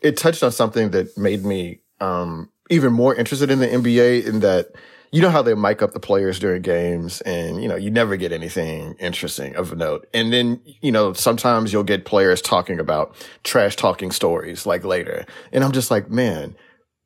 it 0.00 0.16
touched 0.16 0.42
on 0.42 0.52
something 0.52 0.90
that 0.90 1.16
made 1.16 1.44
me 1.44 1.80
um 2.00 2.50
even 2.68 2.92
more 2.92 3.14
interested 3.14 3.50
in 3.50 3.60
the 3.60 3.68
nba 3.68 4.26
in 4.26 4.40
that 4.40 4.72
you 5.12 5.22
know 5.22 5.30
how 5.30 5.42
they 5.42 5.54
mic 5.54 5.82
up 5.82 5.92
the 5.92 6.00
players 6.00 6.38
during 6.38 6.62
games 6.62 7.20
and, 7.22 7.62
you 7.62 7.68
know, 7.68 7.76
you 7.76 7.90
never 7.90 8.16
get 8.16 8.32
anything 8.32 8.94
interesting 8.98 9.54
of 9.56 9.76
note. 9.76 10.06
And 10.12 10.32
then, 10.32 10.60
you 10.80 10.92
know, 10.92 11.12
sometimes 11.12 11.72
you'll 11.72 11.84
get 11.84 12.04
players 12.04 12.42
talking 12.42 12.78
about 12.80 13.14
trash 13.44 13.76
talking 13.76 14.10
stories 14.10 14.66
like 14.66 14.84
later. 14.84 15.24
And 15.52 15.62
I'm 15.64 15.72
just 15.72 15.90
like, 15.90 16.10
man, 16.10 16.56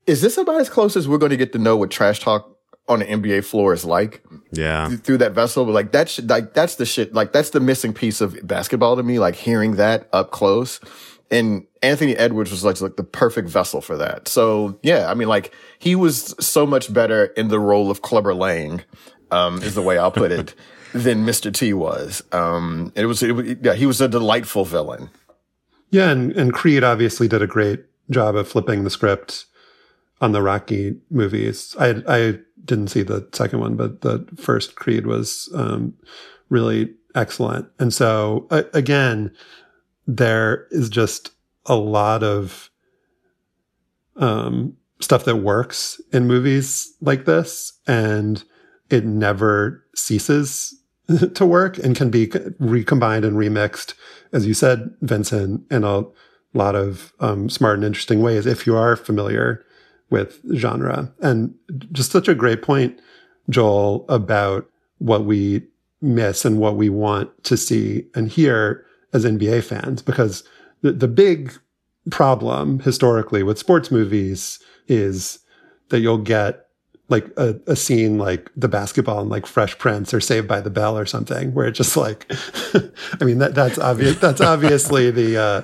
is 0.06 0.22
this 0.22 0.38
about 0.38 0.60
as 0.60 0.68
close 0.70 0.96
as 0.96 1.06
we're 1.06 1.18
going 1.18 1.30
to 1.30 1.36
get 1.36 1.52
to 1.52 1.58
know 1.58 1.76
what 1.76 1.90
trash 1.90 2.20
talk 2.20 2.56
on 2.88 3.00
the 3.00 3.04
NBA 3.04 3.44
floor 3.44 3.72
is 3.72 3.84
like 3.84 4.22
Yeah. 4.50 4.88
th- 4.88 5.00
through 5.00 5.18
that 5.18 5.32
vessel? 5.32 5.64
But 5.64 5.72
like 5.72 5.92
that's, 5.92 6.18
like 6.22 6.54
that's 6.54 6.76
the 6.76 6.86
shit, 6.86 7.12
like 7.14 7.32
that's 7.32 7.50
the 7.50 7.60
missing 7.60 7.92
piece 7.92 8.20
of 8.20 8.36
basketball 8.46 8.96
to 8.96 9.02
me, 9.02 9.18
like 9.18 9.36
hearing 9.36 9.76
that 9.76 10.08
up 10.12 10.30
close. 10.32 10.80
And 11.30 11.66
Anthony 11.82 12.16
Edwards 12.16 12.50
was 12.50 12.64
like, 12.64 12.80
like 12.80 12.96
the 12.96 13.04
perfect 13.04 13.48
vessel 13.48 13.80
for 13.80 13.96
that. 13.96 14.26
So 14.28 14.78
yeah, 14.82 15.10
I 15.10 15.14
mean, 15.14 15.28
like 15.28 15.54
he 15.78 15.94
was 15.94 16.34
so 16.44 16.66
much 16.66 16.92
better 16.92 17.26
in 17.26 17.48
the 17.48 17.60
role 17.60 17.90
of 17.90 18.02
Clubber 18.02 18.34
Lang, 18.34 18.82
um, 19.30 19.62
is 19.62 19.74
the 19.74 19.82
way 19.82 19.96
I'll 19.96 20.10
put 20.10 20.32
it, 20.32 20.54
than 20.92 21.24
Mr. 21.24 21.52
T 21.54 21.72
was. 21.72 22.22
Um, 22.32 22.92
it 22.96 23.06
was, 23.06 23.22
it 23.22 23.32
was, 23.32 23.46
yeah, 23.62 23.74
he 23.74 23.86
was 23.86 24.00
a 24.00 24.08
delightful 24.08 24.64
villain. 24.64 25.10
Yeah, 25.90 26.10
and, 26.10 26.32
and 26.32 26.52
Creed 26.52 26.84
obviously 26.84 27.28
did 27.28 27.42
a 27.42 27.46
great 27.46 27.84
job 28.10 28.36
of 28.36 28.48
flipping 28.48 28.84
the 28.84 28.90
script 28.90 29.46
on 30.20 30.32
the 30.32 30.42
Rocky 30.42 30.96
movies. 31.10 31.74
I 31.78 32.02
I 32.06 32.38
didn't 32.64 32.88
see 32.88 33.02
the 33.02 33.28
second 33.32 33.60
one, 33.60 33.76
but 33.76 34.02
the 34.02 34.26
first 34.36 34.76
Creed 34.76 35.06
was 35.06 35.50
um, 35.54 35.94
really 36.48 36.94
excellent. 37.14 37.68
And 37.78 37.92
so 37.92 38.46
uh, 38.50 38.64
again, 38.74 39.32
there 40.06 40.66
is 40.70 40.88
just 40.88 41.30
a 41.66 41.76
lot 41.76 42.22
of 42.22 42.70
um, 44.16 44.76
stuff 45.00 45.24
that 45.24 45.36
works 45.36 46.00
in 46.12 46.26
movies 46.26 46.94
like 47.00 47.24
this, 47.24 47.72
and 47.86 48.42
it 48.90 49.04
never 49.04 49.84
ceases 49.94 50.74
to 51.34 51.46
work 51.46 51.78
and 51.78 51.96
can 51.96 52.10
be 52.10 52.30
recombined 52.58 53.24
and 53.24 53.36
remixed, 53.36 53.94
as 54.32 54.46
you 54.46 54.54
said, 54.54 54.90
Vinson, 55.00 55.64
in 55.70 55.84
a 55.84 56.04
lot 56.54 56.74
of 56.74 57.12
um, 57.20 57.48
smart 57.48 57.76
and 57.76 57.84
interesting 57.84 58.22
ways 58.22 58.46
if 58.46 58.66
you 58.66 58.76
are 58.76 58.96
familiar 58.96 59.64
with 60.10 60.40
genre. 60.56 61.12
And 61.20 61.54
just 61.92 62.10
such 62.10 62.28
a 62.28 62.34
great 62.34 62.62
point, 62.62 62.98
Joel, 63.48 64.04
about 64.08 64.68
what 64.98 65.24
we 65.24 65.62
miss 66.02 66.44
and 66.44 66.58
what 66.58 66.76
we 66.76 66.88
want 66.88 67.44
to 67.44 67.56
see 67.56 68.06
and 68.14 68.28
hear 68.28 68.84
as 69.12 69.24
NBA 69.24 69.64
fans, 69.64 70.02
because 70.02 70.44
the, 70.82 70.92
the 70.92 71.08
big 71.08 71.52
problem 72.10 72.80
historically 72.80 73.42
with 73.42 73.58
sports 73.58 73.90
movies 73.90 74.58
is 74.88 75.40
that 75.90 76.00
you'll 76.00 76.18
get 76.18 76.66
like 77.08 77.26
a, 77.36 77.60
a 77.66 77.76
scene 77.76 78.18
like 78.18 78.50
the 78.56 78.68
basketball 78.68 79.20
and 79.20 79.30
like 79.30 79.44
Fresh 79.44 79.78
Prince 79.78 80.14
or 80.14 80.20
Saved 80.20 80.46
by 80.46 80.60
the 80.60 80.70
Bell 80.70 80.96
or 80.96 81.04
something, 81.04 81.52
where 81.52 81.66
it 81.66 81.72
just 81.72 81.96
like, 81.96 82.30
I 83.20 83.24
mean 83.24 83.38
that 83.38 83.54
that's 83.54 83.78
obvious. 83.78 84.16
That's 84.18 84.40
obviously 84.40 85.10
the 85.10 85.36
uh, 85.36 85.62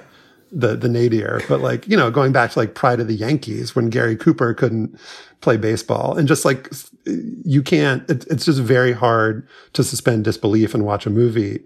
the 0.51 0.76
the 0.76 0.88
nadir, 0.88 1.40
but 1.49 1.61
like 1.61 1.86
you 1.86 1.97
know, 1.97 2.11
going 2.11 2.32
back 2.32 2.51
to 2.53 2.59
like 2.59 2.74
Pride 2.74 3.01
of 3.01 3.07
the 3.07 3.14
Yankees 3.14 3.76
when 3.76 3.90
Gary 3.90 4.16
Cooper 4.16 4.55
couldn't 4.55 4.99
play 5.40 5.57
baseball, 5.57 6.18
and 6.18 6.26
just 6.26 6.44
like 6.44 6.70
you 7.05 7.62
can't. 7.62 8.09
It, 8.11 8.26
it's 8.26 8.44
just 8.44 8.61
very 8.61 8.92
hard 8.92 9.47
to 9.74 9.84
suspend 9.84 10.24
disbelief 10.24 10.74
and 10.74 10.84
watch 10.84 11.07
a 11.07 11.11
movie 11.11 11.61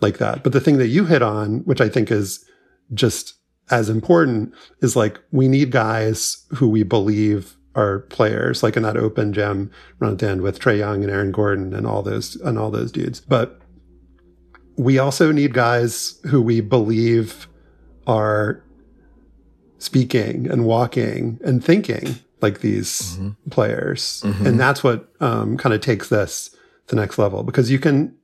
like 0.00 0.18
that. 0.18 0.42
But 0.42 0.52
the 0.52 0.60
thing 0.60 0.78
that 0.78 0.88
you 0.88 1.04
hit 1.04 1.22
on, 1.22 1.60
which 1.60 1.80
I 1.80 1.88
think 1.88 2.10
is 2.10 2.44
just 2.92 3.34
as 3.70 3.88
important, 3.88 4.54
is 4.80 4.96
like 4.96 5.20
we 5.30 5.48
need 5.48 5.70
guys 5.70 6.46
who 6.54 6.68
we 6.68 6.82
believe 6.82 7.56
are 7.74 8.00
players, 8.00 8.62
like 8.62 8.76
in 8.76 8.82
that 8.82 8.96
open 8.96 9.32
gym 9.32 9.70
run 10.00 10.12
at 10.12 10.18
the 10.18 10.28
end 10.28 10.42
with 10.42 10.58
Trae 10.58 10.78
Young 10.78 11.02
and 11.02 11.12
Aaron 11.12 11.30
Gordon 11.32 11.72
and 11.72 11.86
all 11.86 12.02
those 12.02 12.36
and 12.36 12.58
all 12.58 12.70
those 12.70 12.90
dudes. 12.90 13.20
But 13.20 13.60
we 14.76 14.98
also 14.98 15.30
need 15.30 15.52
guys 15.54 16.18
who 16.26 16.40
we 16.42 16.60
believe 16.60 17.46
are 18.06 18.62
speaking 19.78 20.50
and 20.50 20.64
walking 20.64 21.38
and 21.44 21.64
thinking 21.64 22.16
like 22.40 22.60
these 22.60 23.18
players. 23.50 24.22
And 24.46 24.58
that's 24.58 24.82
what 24.82 25.08
um, 25.20 25.56
kind 25.58 25.74
of 25.74 25.80
takes 25.80 26.08
this 26.08 26.48
to 26.86 26.96
the 26.96 27.00
next 27.00 27.18
level 27.18 27.42
because 27.42 27.70
you 27.70 27.78
can, 27.78 28.14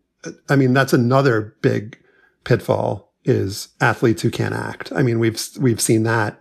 I 0.48 0.56
mean, 0.56 0.72
that's 0.74 0.92
another 0.92 1.54
big 1.62 1.98
pitfall 2.44 3.12
is 3.24 3.68
athletes 3.80 4.22
who 4.22 4.30
can't 4.30 4.54
act. 4.54 4.92
I 4.94 5.02
mean, 5.02 5.18
we've, 5.18 5.40
we've 5.58 5.80
seen 5.80 6.04
that 6.04 6.38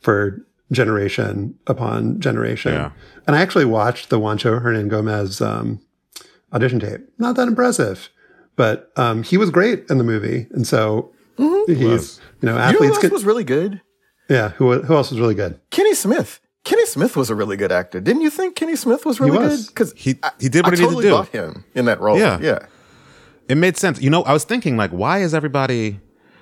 for 0.00 0.44
generation 0.70 1.54
upon 1.66 2.20
generation. 2.20 2.72
Yeah. 2.74 2.90
And 3.26 3.34
I 3.34 3.40
actually 3.40 3.64
watched 3.64 4.10
the 4.10 4.18
Juancho 4.20 4.62
Hernangómez 4.62 5.44
um, 5.44 5.80
audition 6.52 6.80
tape. 6.80 7.00
Not 7.18 7.36
that 7.36 7.48
impressive, 7.48 8.10
but 8.56 8.92
um, 8.96 9.22
he 9.22 9.36
was 9.38 9.50
great 9.50 9.84
in 9.88 9.96
the 9.98 10.04
movie. 10.04 10.46
And 10.50 10.66
so 10.66 11.12
he's, 11.66 12.20
you 12.42 12.46
know, 12.46 12.52
You 12.52 12.58
know 12.58 12.58
athletes 12.58 12.78
who 12.80 12.88
else 12.94 12.98
can, 12.98 13.10
was 13.10 13.24
really 13.24 13.44
good? 13.44 13.80
yeah. 14.28 14.50
Who, 14.50 14.82
who 14.82 14.94
else 14.94 15.10
was 15.10 15.18
really 15.20 15.34
good? 15.34 15.58
Kenny 15.70 15.94
Smith. 15.94 16.40
Kenny 16.64 16.84
Smith 16.84 17.16
was 17.16 17.30
a 17.30 17.34
really 17.34 17.56
good 17.56 17.72
actor. 17.72 17.98
Didn't 18.00 18.20
you 18.20 18.28
think 18.28 18.54
Kenny 18.54 18.76
Smith 18.76 19.06
was 19.06 19.20
really 19.20 19.38
was. 19.38 19.64
good? 19.68 19.74
Because 19.74 19.92
He- 19.96 20.20
he 20.38 20.50
did 20.50 20.64
what 20.66 20.74
I 20.74 20.76
he 20.76 20.82
needed 20.82 20.82
to 20.82 20.84
totally 20.86 21.04
do. 21.04 21.10
bought 21.12 21.28
him 21.28 21.64
in 21.74 21.86
that 21.86 22.00
role. 22.00 22.18
Yeah. 22.18 22.38
yeah. 22.42 22.58
It 23.48 23.56
made 23.56 23.76
sense. 23.76 24.00
You 24.00 24.10
know, 24.10 24.22
I 24.24 24.32
was 24.32 24.44
thinking 24.44 24.76
like, 24.76 24.90
why 24.90 25.18
is 25.20 25.34
everybody? 25.34 26.00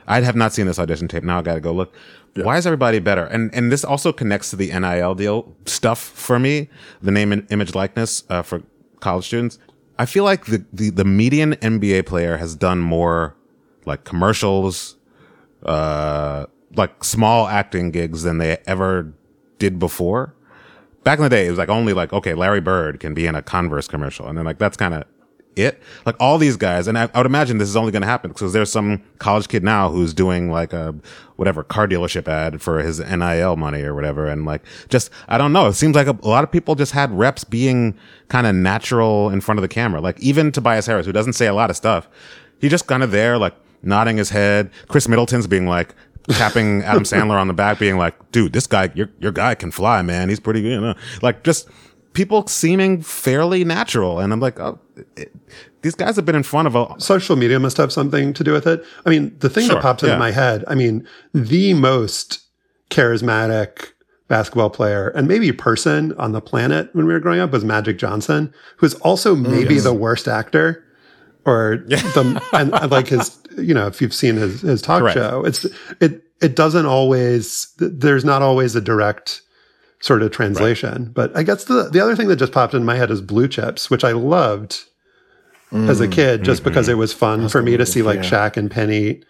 I 0.08 0.20
have 0.20 0.36
not 0.36 0.52
seen 0.52 0.66
this 0.66 0.78
audition 0.78 1.08
tape. 1.08 1.22
Now 1.24 1.38
I 1.38 1.42
got 1.42 1.54
to 1.54 1.60
go 1.60 1.72
look. 1.72 1.94
Why 2.34 2.58
is 2.58 2.66
everybody 2.66 2.98
better? 2.98 3.24
And 3.24 3.52
and 3.54 3.72
this 3.72 3.84
also 3.84 4.12
connects 4.12 4.50
to 4.50 4.56
the 4.56 4.68
NIL 4.78 5.14
deal 5.14 5.56
stuff 5.64 5.98
for 5.98 6.38
me. 6.38 6.68
The 7.00 7.10
name 7.10 7.32
and 7.32 7.46
image 7.50 7.74
likeness 7.74 8.24
uh, 8.28 8.42
for 8.42 8.62
college 9.00 9.26
students. 9.26 9.58
I 9.98 10.06
feel 10.06 10.24
like 10.24 10.46
the, 10.46 10.64
the, 10.72 10.90
the 10.90 11.04
median 11.04 11.54
NBA 11.54 12.04
player 12.06 12.36
has 12.36 12.54
done 12.54 12.80
more 12.80 13.34
like 13.86 14.04
commercials, 14.04 14.96
uh, 15.64 16.46
like 16.74 17.02
small 17.02 17.46
acting 17.48 17.90
gigs 17.90 18.22
than 18.22 18.38
they 18.38 18.58
ever 18.66 19.14
did 19.58 19.78
before. 19.78 20.34
Back 21.04 21.18
in 21.18 21.22
the 21.22 21.30
day, 21.30 21.46
it 21.46 21.50
was 21.50 21.58
like 21.58 21.68
only 21.68 21.92
like, 21.92 22.12
okay, 22.12 22.34
Larry 22.34 22.60
Bird 22.60 23.00
can 23.00 23.14
be 23.14 23.26
in 23.26 23.34
a 23.34 23.40
Converse 23.40 23.88
commercial. 23.88 24.26
And 24.26 24.36
then 24.36 24.44
like, 24.44 24.58
that's 24.58 24.76
kind 24.76 24.92
of 24.92 25.04
it. 25.56 25.82
Like 26.04 26.14
all 26.20 26.38
these 26.38 26.56
guys, 26.56 26.86
and 26.86 26.96
I, 26.96 27.08
I 27.14 27.18
would 27.18 27.26
imagine 27.26 27.58
this 27.58 27.68
is 27.68 27.76
only 27.76 27.90
going 27.90 28.02
to 28.02 28.08
happen 28.08 28.30
because 28.30 28.52
there's 28.52 28.70
some 28.70 29.02
college 29.18 29.48
kid 29.48 29.64
now 29.64 29.90
who's 29.90 30.14
doing 30.14 30.50
like 30.50 30.72
a 30.72 30.94
whatever 31.36 31.62
car 31.62 31.88
dealership 31.88 32.28
ad 32.28 32.62
for 32.62 32.80
his 32.80 33.00
NIL 33.00 33.56
money 33.56 33.82
or 33.82 33.94
whatever. 33.94 34.26
And 34.26 34.44
like, 34.44 34.62
just, 34.88 35.10
I 35.28 35.38
don't 35.38 35.52
know. 35.52 35.66
It 35.66 35.74
seems 35.74 35.96
like 35.96 36.06
a, 36.06 36.16
a 36.22 36.28
lot 36.28 36.44
of 36.44 36.52
people 36.52 36.74
just 36.74 36.92
had 36.92 37.10
reps 37.10 37.44
being 37.44 37.96
kind 38.28 38.46
of 38.46 38.54
natural 38.54 39.30
in 39.30 39.40
front 39.40 39.58
of 39.58 39.62
the 39.62 39.68
camera. 39.68 40.00
Like 40.00 40.20
even 40.20 40.52
Tobias 40.52 40.86
Harris, 40.86 41.06
who 41.06 41.12
doesn't 41.12 41.32
say 41.32 41.46
a 41.46 41.54
lot 41.54 41.70
of 41.70 41.76
stuff, 41.76 42.08
he 42.60 42.68
just 42.68 42.86
kind 42.86 43.02
of 43.02 43.10
there, 43.10 43.38
like 43.38 43.54
nodding 43.82 44.16
his 44.16 44.30
head. 44.30 44.70
Khris 44.88 45.08
Middleton's 45.08 45.46
being 45.46 45.66
like, 45.66 45.94
tapping 46.28 46.82
Adam 46.84 47.04
Sandler 47.04 47.40
on 47.40 47.48
the 47.48 47.54
back, 47.54 47.78
being 47.78 47.96
like, 47.96 48.32
dude, 48.32 48.52
this 48.52 48.66
guy, 48.66 48.90
your, 48.94 49.08
your 49.20 49.32
guy 49.32 49.54
can 49.54 49.70
fly, 49.70 50.02
man. 50.02 50.28
He's 50.28 50.40
pretty 50.40 50.62
good. 50.62 50.70
You 50.72 50.80
know? 50.80 50.94
Like 51.22 51.44
just 51.44 51.68
people 52.16 52.46
seeming 52.46 53.02
fairly 53.02 53.62
natural. 53.62 54.20
And 54.20 54.32
I'm 54.32 54.40
like, 54.40 54.58
oh, 54.58 54.80
it, 55.16 55.30
these 55.82 55.94
guys 55.94 56.16
have 56.16 56.24
been 56.24 56.34
in 56.34 56.42
front 56.42 56.66
of 56.66 56.74
a 56.74 56.98
social 56.98 57.36
media 57.36 57.60
must 57.60 57.76
have 57.76 57.92
something 57.92 58.32
to 58.32 58.42
do 58.42 58.52
with 58.52 58.66
it. 58.66 58.82
I 59.04 59.10
mean, 59.10 59.36
the 59.38 59.50
thing 59.50 59.66
Sure, 59.66 59.76
that 59.76 59.82
pops 59.82 60.02
yeah. 60.02 60.10
into 60.10 60.18
my 60.18 60.30
head, 60.30 60.64
I 60.66 60.74
mean, 60.74 61.06
the 61.34 61.74
most 61.74 62.40
charismatic 62.90 63.92
basketball 64.28 64.70
player 64.70 65.10
and 65.10 65.28
maybe 65.28 65.52
person 65.52 66.12
on 66.14 66.32
the 66.32 66.40
planet 66.40 66.88
when 66.94 67.06
we 67.06 67.12
were 67.12 67.20
growing 67.20 67.38
up 67.38 67.52
was 67.52 67.64
Magic 67.64 67.98
Johnson, 67.98 68.52
who's 68.78 68.94
also 68.94 69.32
oh, 69.32 69.36
maybe 69.36 69.78
the 69.78 69.94
worst 69.94 70.26
actor 70.26 70.82
or 71.44 71.84
the 71.86 72.42
and, 72.52 72.74
and 72.74 72.90
like 72.90 73.08
his 73.08 73.38
you 73.56 73.72
know 73.74 73.86
if 73.86 74.00
you've 74.00 74.14
seen 74.14 74.34
his 74.36 74.62
his 74.62 74.82
talk 74.82 75.00
Correct. 75.00 75.14
show 75.14 75.44
it's 75.44 75.64
it 76.00 76.24
it 76.42 76.56
doesn't 76.56 76.86
always 76.86 77.72
there's 77.78 78.24
not 78.24 78.42
always 78.42 78.74
a 78.74 78.80
direct 78.80 79.42
sort 80.00 80.22
of 80.22 80.30
translation. 80.30 81.10
But 81.14 81.36
i 81.36 81.42
guess 81.42 81.64
the 81.64 81.88
the 81.90 82.00
other 82.00 82.16
thing 82.16 82.28
that 82.28 82.36
just 82.36 82.52
popped 82.52 82.74
in 82.74 82.84
my 82.84 82.96
head 82.96 83.10
is 83.10 83.20
blue 83.20 83.48
chips 83.48 83.90
which 83.90 84.04
i 84.04 84.12
loved 84.12 84.84
as 85.72 86.00
a 86.00 86.08
kid 86.08 86.42
just 86.44 86.64
because 86.64 86.88
it 86.88 86.94
was 86.94 87.12
fun 87.12 87.48
for 87.48 87.62
me 87.62 87.76
to 87.76 87.84
see 87.84 88.02
like 88.02 88.20
Shaq 88.20 88.56
and 88.56 88.70
Penny 88.70 89.22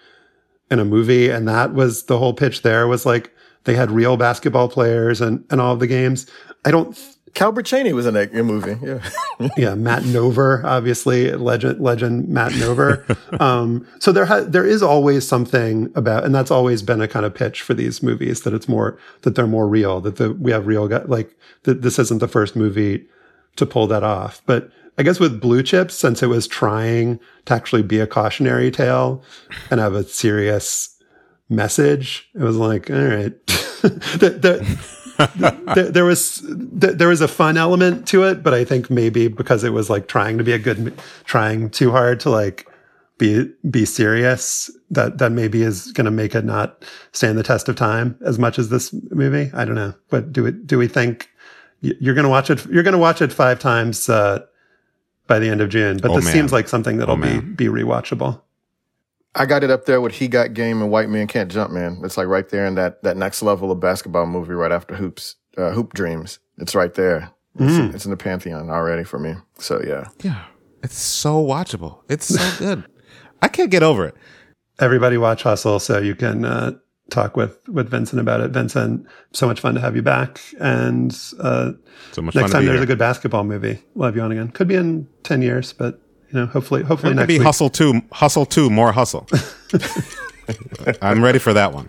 in 0.70 0.78
a 0.78 0.84
movie. 0.84 1.30
And 1.30 1.48
that 1.48 1.72
was 1.74 2.04
the 2.04 2.18
whole 2.18 2.34
pitch 2.34 2.62
there 2.62 2.86
was 2.86 3.06
like 3.06 3.32
they 3.64 3.74
had 3.74 3.90
real 3.90 4.16
basketball 4.16 4.68
players 4.68 5.20
and 5.20 5.44
and 5.50 5.60
all 5.60 5.72
of 5.72 5.80
the 5.80 5.86
games. 5.86 6.26
I 6.64 6.70
don't 6.70 6.96
Calbert 7.36 7.66
Cheaney 7.66 7.92
was 7.92 8.06
in 8.06 8.14
that 8.14 8.32
movie. 8.32 8.78
Yeah. 8.82 9.50
yeah, 9.58 9.74
Matt 9.74 10.04
Nover, 10.04 10.64
obviously 10.64 11.30
legend, 11.32 11.78
legend 11.82 12.28
Matt 12.28 12.52
Nover. 12.52 13.04
um, 13.40 13.86
so 13.98 14.10
there, 14.10 14.24
ha- 14.24 14.46
there 14.48 14.64
is 14.64 14.82
always 14.82 15.28
something 15.28 15.92
about, 15.94 16.24
and 16.24 16.34
that's 16.34 16.50
always 16.50 16.80
been 16.80 17.02
a 17.02 17.06
kind 17.06 17.26
of 17.26 17.34
pitch 17.34 17.60
for 17.60 17.74
these 17.74 18.02
movies 18.02 18.40
that 18.40 18.54
it's 18.54 18.70
more 18.70 18.98
that 19.20 19.34
they're 19.34 19.46
more 19.46 19.68
real, 19.68 20.00
that 20.00 20.16
the 20.16 20.32
we 20.32 20.50
have 20.50 20.66
real 20.66 20.88
like 21.06 21.36
that 21.64 21.82
this 21.82 21.98
isn't 21.98 22.20
the 22.20 22.28
first 22.28 22.56
movie 22.56 23.06
to 23.56 23.66
pull 23.66 23.86
that 23.86 24.02
off. 24.02 24.40
But 24.46 24.70
I 24.96 25.02
guess 25.02 25.20
with 25.20 25.38
Blue 25.38 25.62
Chips, 25.62 25.94
since 25.94 26.22
it 26.22 26.28
was 26.28 26.46
trying 26.46 27.20
to 27.44 27.52
actually 27.52 27.82
be 27.82 28.00
a 28.00 28.06
cautionary 28.06 28.70
tale 28.70 29.22
and 29.70 29.78
have 29.78 29.94
a 29.94 30.04
serious 30.04 30.96
message, 31.50 32.30
it 32.34 32.40
was 32.40 32.56
like, 32.56 32.88
all 32.88 32.96
right. 32.96 33.46
the, 33.82 34.38
the, 34.40 34.95
there, 35.74 35.90
there 35.90 36.04
was 36.04 36.40
there, 36.46 36.92
there 36.92 37.08
was 37.08 37.20
a 37.20 37.28
fun 37.28 37.56
element 37.56 38.06
to 38.08 38.24
it, 38.24 38.42
but 38.42 38.54
I 38.54 38.64
think 38.64 38.90
maybe 38.90 39.28
because 39.28 39.64
it 39.64 39.70
was 39.72 39.88
like 39.90 40.08
trying 40.08 40.38
to 40.38 40.44
be 40.44 40.52
a 40.52 40.58
good, 40.58 40.98
trying 41.24 41.70
too 41.70 41.90
hard 41.90 42.20
to 42.20 42.30
like 42.30 42.66
be 43.18 43.50
be 43.70 43.84
serious, 43.84 44.70
that 44.90 45.18
that 45.18 45.32
maybe 45.32 45.62
is 45.62 45.90
going 45.92 46.04
to 46.04 46.10
make 46.10 46.34
it 46.34 46.44
not 46.44 46.84
stand 47.12 47.38
the 47.38 47.42
test 47.42 47.68
of 47.68 47.76
time 47.76 48.18
as 48.24 48.38
much 48.38 48.58
as 48.58 48.68
this 48.68 48.92
movie. 49.10 49.50
I 49.54 49.64
don't 49.64 49.74
know, 49.74 49.94
but 50.10 50.32
do 50.32 50.44
it? 50.46 50.66
Do 50.66 50.76
we 50.78 50.88
think 50.88 51.28
you're 51.80 52.14
going 52.14 52.24
to 52.24 52.30
watch 52.30 52.50
it? 52.50 52.64
You're 52.66 52.82
going 52.82 52.92
to 52.92 52.98
watch 52.98 53.22
it 53.22 53.32
five 53.32 53.58
times 53.58 54.08
uh, 54.08 54.44
by 55.26 55.38
the 55.38 55.48
end 55.48 55.60
of 55.60 55.68
June, 55.70 55.98
but 55.98 56.10
Oh, 56.10 56.16
this 56.16 56.24
man. 56.24 56.32
seems 56.34 56.52
like 56.52 56.68
something 56.68 56.98
that'll 56.98 57.14
Oh, 57.14 57.40
be 57.40 57.40
be 57.40 57.66
rewatchable. 57.66 58.40
I 59.36 59.46
got 59.46 59.62
it 59.62 59.70
up 59.70 59.84
there 59.86 60.00
with 60.00 60.14
He 60.14 60.28
Got 60.28 60.54
Game 60.54 60.80
and 60.82 60.90
White 60.90 61.08
Man 61.10 61.26
Can't 61.26 61.50
Jump 61.50 61.70
Man. 61.70 62.00
It's 62.04 62.16
like 62.16 62.26
right 62.26 62.48
there 62.48 62.64
in 62.66 62.74
that, 62.76 63.02
that 63.02 63.16
next 63.16 63.42
level 63.42 63.70
of 63.70 63.78
basketball 63.80 64.26
movie 64.26 64.54
right 64.54 64.72
after 64.72 64.94
Hoops, 64.96 65.36
uh, 65.58 65.70
Hoop 65.72 65.92
Dreams. 65.94 66.38
It's 66.58 66.74
right 66.74 66.92
there. 66.94 67.30
It's, 67.58 67.94
it's 67.94 68.04
in 68.04 68.10
the 68.10 68.16
pantheon 68.16 68.68
already 68.70 69.04
for 69.04 69.18
me. 69.18 69.34
So 69.58 69.80
yeah. 69.86 70.08
Yeah. 70.22 70.44
It's 70.82 70.98
so 70.98 71.42
watchable. 71.44 72.00
It's 72.08 72.26
so 72.26 72.58
good. 72.58 72.84
I 73.42 73.48
can't 73.48 73.70
get 73.70 73.82
over 73.82 74.06
it. 74.06 74.14
everybody 74.78 75.16
watch 75.18 75.42
Hustle 75.42 75.78
so 75.78 75.98
you 75.98 76.14
can 76.14 76.44
uh, 76.44 76.72
talk 77.10 77.36
with 77.36 77.58
with 77.68 77.90
Vinson 77.90 78.18
about 78.18 78.40
it. 78.40 78.50
Vinson, 78.50 79.06
so 79.32 79.46
much 79.46 79.60
fun 79.60 79.74
to 79.74 79.80
have 79.80 79.96
you 79.96 80.02
back. 80.02 80.40
And 80.60 81.12
uh, 81.40 81.72
So 82.12 82.22
much 82.22 82.34
next 82.34 82.42
fun 82.42 82.48
to 82.50 82.52
time 82.52 82.62
be 82.62 82.66
there's 82.66 82.76
here. 82.78 82.84
a 82.84 82.86
good 82.86 82.98
basketball 82.98 83.44
movie, 83.44 83.82
we'll 83.94 84.06
have 84.06 84.16
you 84.16 84.22
on 84.22 84.32
again. 84.32 84.48
Could 84.48 84.68
be 84.68 84.74
in 84.76 85.08
ten 85.22 85.40
years, 85.42 85.72
but 85.72 85.94
you 85.94 86.05
know, 86.36 86.46
hopefully, 86.46 86.82
hopefully 86.82 87.12
It 87.12 87.16
next 87.16 87.28
be 87.28 87.38
week. 87.38 87.42
hustle 87.42 87.70
two, 87.70 88.02
hustle 88.12 88.46
two, 88.46 88.70
more 88.70 88.92
hustle. 88.92 89.26
I'm 91.02 91.22
ready 91.24 91.38
for 91.38 91.52
that 91.52 91.72
one. 91.72 91.88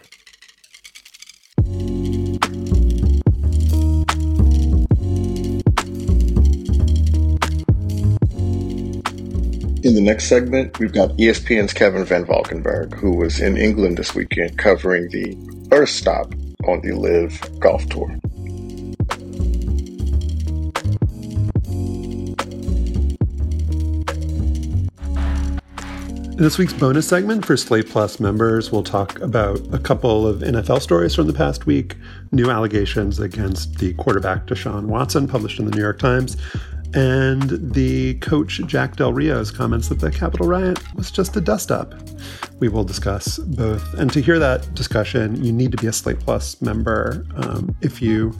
In 9.83 9.93
the 9.93 10.01
next 10.01 10.25
segment, 10.25 10.79
we've 10.79 10.91
got 10.91 11.11
ESPN's 11.11 11.71
Kevin 11.71 12.03
Van 12.03 12.25
Valkenburg, 12.25 12.93
who 12.95 13.15
was 13.15 13.39
in 13.39 13.55
England 13.55 13.97
this 13.97 14.13
weekend 14.15 14.57
covering 14.57 15.07
the 15.09 15.37
first 15.69 15.95
stop 15.95 16.33
on 16.65 16.81
the 16.81 16.93
LIV 16.93 17.59
Golf 17.59 17.87
Tour. 17.87 18.17
In 26.38 26.43
this 26.43 26.59
week's 26.59 26.71
bonus 26.71 27.07
segment 27.07 27.43
for 27.47 27.57
Slate 27.57 27.89
Plus 27.89 28.19
members, 28.19 28.71
we'll 28.71 28.83
talk 28.83 29.19
about 29.21 29.59
a 29.73 29.79
couple 29.79 30.27
of 30.27 30.41
NFL 30.41 30.83
stories 30.83 31.15
from 31.15 31.25
the 31.25 31.33
past 31.33 31.65
week, 31.65 31.95
new 32.31 32.51
allegations 32.51 33.19
against 33.19 33.79
the 33.79 33.95
quarterback 33.95 34.45
Deshaun 34.45 34.85
Watson, 34.85 35.27
published 35.27 35.57
in 35.57 35.65
the 35.65 35.71
New 35.71 35.81
York 35.81 35.97
Times, 35.97 36.38
and 36.93 37.73
the 37.73 38.13
coach 38.19 38.61
Jack 38.67 38.97
Del 38.97 39.13
Rio's 39.13 39.49
comments 39.49 39.89
that 39.89 39.99
the 39.99 40.11
Capitol 40.11 40.47
riot 40.47 40.77
was 40.93 41.09
just 41.09 41.35
a 41.35 41.41
dust 41.41 41.71
up. 41.71 41.95
We 42.59 42.69
will 42.69 42.83
discuss 42.83 43.39
both. 43.39 43.95
And 43.95 44.13
to 44.13 44.21
hear 44.21 44.38
that 44.38 44.75
discussion, 44.75 45.43
you 45.43 45.51
need 45.51 45.71
to 45.71 45.77
be 45.77 45.88
a 45.88 45.91
Slate 45.91 46.19
Plus 46.19 46.61
member. 46.61 47.25
Um, 47.35 47.75
if 47.81 47.99
you 47.99 48.31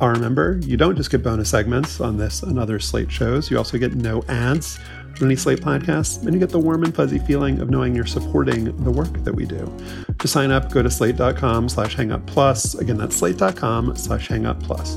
are 0.00 0.14
a 0.14 0.18
member, 0.18 0.58
you 0.64 0.76
don't 0.76 0.96
just 0.96 1.12
get 1.12 1.22
bonus 1.22 1.50
segments 1.50 2.00
on 2.00 2.16
this 2.16 2.42
and 2.42 2.58
other 2.58 2.80
Slate 2.80 3.10
shows, 3.12 3.52
you 3.52 3.56
also 3.56 3.78
get 3.78 3.94
no 3.94 4.24
ads 4.28 4.80
any 5.24 5.36
Slate 5.36 5.60
podcasts, 5.60 6.22
and 6.22 6.34
you 6.34 6.38
get 6.38 6.50
the 6.50 6.58
warm 6.58 6.84
and 6.84 6.94
fuzzy 6.94 7.18
feeling 7.18 7.60
of 7.60 7.70
knowing 7.70 7.94
you're 7.94 8.06
supporting 8.06 8.64
the 8.84 8.90
work 8.90 9.12
that 9.24 9.34
we 9.34 9.46
do. 9.46 9.72
To 10.18 10.28
sign 10.28 10.50
up, 10.50 10.70
go 10.70 10.82
to 10.82 10.90
slate.com 10.90 11.68
slash 11.68 11.96
hangup 11.96 12.26
plus. 12.26 12.74
Again, 12.74 12.98
that's 12.98 13.16
slate.com 13.16 13.96
slash 13.96 14.28
hangup 14.28 14.62
plus. 14.62 14.96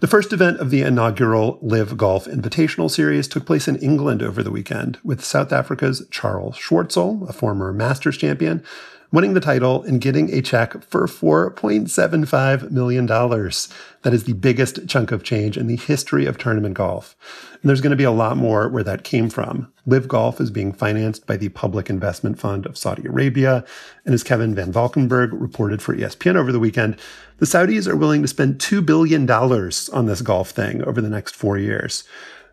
The 0.00 0.06
first 0.06 0.32
event 0.32 0.60
of 0.60 0.70
the 0.70 0.82
inaugural 0.82 1.58
LIV 1.60 1.96
Golf 1.96 2.26
Invitational 2.26 2.88
Series 2.88 3.26
took 3.26 3.44
place 3.44 3.66
in 3.66 3.74
England 3.78 4.22
over 4.22 4.44
the 4.44 4.50
weekend 4.52 4.96
with 5.02 5.24
South 5.24 5.52
Africa's 5.52 6.06
Charles 6.08 6.56
Schwartzel, 6.56 7.28
a 7.28 7.32
former 7.32 7.72
Masters 7.72 8.16
champion, 8.16 8.62
winning 9.10 9.34
the 9.34 9.40
title 9.40 9.82
and 9.82 10.00
getting 10.00 10.32
a 10.32 10.42
check 10.42 10.82
for 10.82 11.06
$4.75 11.06 12.70
million. 12.70 13.06
That 13.06 14.14
is 14.14 14.24
the 14.24 14.34
biggest 14.34 14.86
chunk 14.86 15.12
of 15.12 15.22
change 15.22 15.56
in 15.56 15.66
the 15.66 15.76
history 15.76 16.26
of 16.26 16.38
tournament 16.38 16.74
golf. 16.74 17.16
And 17.60 17.68
there's 17.68 17.80
going 17.80 17.90
to 17.90 17.96
be 17.96 18.04
a 18.04 18.10
lot 18.10 18.36
more 18.36 18.68
where 18.68 18.84
that 18.84 19.04
came 19.04 19.30
from. 19.30 19.72
LIV 19.86 20.08
Golf 20.08 20.40
is 20.40 20.50
being 20.50 20.72
financed 20.72 21.26
by 21.26 21.36
the 21.36 21.48
Public 21.48 21.88
Investment 21.88 22.38
Fund 22.38 22.66
of 22.66 22.76
Saudi 22.76 23.06
Arabia. 23.06 23.64
And 24.04 24.14
as 24.14 24.22
Kevin 24.22 24.54
Van 24.54 24.70
Valkenburg 24.70 25.32
reported 25.32 25.80
for 25.80 25.96
ESPN 25.96 26.36
over 26.36 26.52
the 26.52 26.60
weekend, 26.60 26.98
the 27.38 27.46
Saudis 27.46 27.88
are 27.88 27.96
willing 27.96 28.22
to 28.22 28.28
spend 28.28 28.58
$2 28.58 28.84
billion 28.84 29.28
on 29.30 30.06
this 30.06 30.22
golf 30.22 30.50
thing 30.50 30.82
over 30.84 31.00
the 31.00 31.08
next 31.08 31.34
four 31.34 31.56
years. 31.56 32.04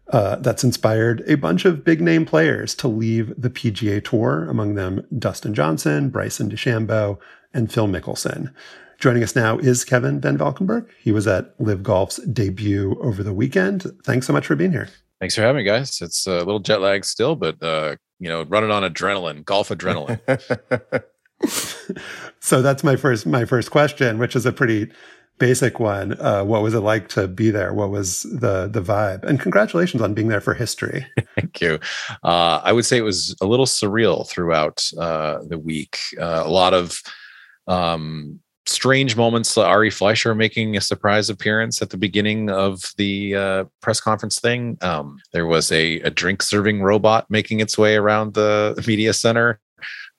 Uh, 0.09 0.35
that's 0.35 0.63
inspired 0.63 1.23
a 1.27 1.35
bunch 1.35 1.65
of 1.65 1.83
big 1.83 1.99
name 1.99 2.25
players 2.25 2.75
to 2.75 2.87
leave 2.87 3.33
the 3.37 3.49
PGA 3.49 4.03
Tour, 4.03 4.47
among 4.47 4.75
them 4.75 5.05
Dustin 5.17 5.53
Johnson, 5.53 6.09
Bryson 6.09 6.49
DeChambeau, 6.49 7.17
and 7.53 7.71
Phil 7.71 7.87
Mickelson. 7.87 8.53
Joining 8.99 9.23
us 9.23 9.35
now 9.35 9.57
is 9.57 9.83
Kevin 9.83 10.21
Van 10.21 10.37
Valkenburg. 10.37 10.87
He 10.99 11.11
was 11.11 11.27
at 11.27 11.53
LIV 11.59 11.83
Golf's 11.83 12.17
debut 12.17 12.97
over 13.01 13.23
the 13.23 13.33
weekend. 13.33 13.85
Thanks 14.03 14.27
so 14.27 14.33
much 14.33 14.45
for 14.45 14.55
being 14.55 14.71
here. 14.71 14.89
Thanks 15.19 15.35
for 15.35 15.41
having 15.41 15.57
me, 15.57 15.63
guys. 15.63 16.01
It's 16.01 16.27
a 16.27 16.37
little 16.37 16.59
jet 16.59 16.81
lag 16.81 17.03
still, 17.03 17.35
but 17.35 17.61
uh, 17.61 17.95
you 18.19 18.29
know, 18.29 18.43
running 18.43 18.71
on 18.71 18.83
adrenaline, 18.83 19.43
golf 19.43 19.69
adrenaline. 19.69 20.19
so 22.39 22.61
that's 22.61 22.83
my 22.83 22.95
first 22.95 23.25
my 23.25 23.45
first 23.45 23.71
question, 23.71 24.17
which 24.17 24.35
is 24.35 24.45
a 24.45 24.51
pretty 24.51 24.91
basic 25.37 25.79
one. 25.79 26.19
Uh, 26.19 26.43
what 26.43 26.61
was 26.61 26.73
it 26.73 26.79
like 26.79 27.09
to 27.09 27.27
be 27.27 27.51
there? 27.51 27.73
What 27.73 27.89
was 27.89 28.23
the 28.23 28.67
the 28.67 28.81
vibe? 28.81 29.23
And 29.23 29.39
congratulations 29.39 30.01
on 30.01 30.13
being 30.13 30.27
there 30.27 30.41
for 30.41 30.53
history. 30.53 31.05
Thank 31.35 31.61
you. 31.61 31.79
Uh, 32.23 32.61
I 32.63 32.71
would 32.73 32.85
say 32.85 32.97
it 32.97 33.01
was 33.01 33.35
a 33.41 33.45
little 33.45 33.65
surreal 33.65 34.27
throughout 34.27 34.83
uh, 34.97 35.39
the 35.47 35.59
week. 35.59 35.99
Uh, 36.19 36.43
a 36.45 36.49
lot 36.49 36.73
of 36.73 37.01
um, 37.67 38.39
strange 38.65 39.15
moments. 39.15 39.57
Ari 39.57 39.89
Fleischer 39.89 40.35
making 40.35 40.75
a 40.75 40.81
surprise 40.81 41.29
appearance 41.29 41.81
at 41.81 41.89
the 41.89 41.97
beginning 41.97 42.49
of 42.49 42.81
the 42.97 43.35
uh, 43.35 43.63
press 43.81 43.99
conference 43.99 44.39
thing. 44.39 44.77
Um, 44.81 45.19
there 45.33 45.45
was 45.45 45.71
a, 45.71 45.99
a 46.01 46.09
drink 46.09 46.41
serving 46.41 46.81
robot 46.81 47.29
making 47.29 47.59
its 47.59 47.77
way 47.77 47.95
around 47.95 48.33
the 48.33 48.81
media 48.87 49.13
center. 49.13 49.59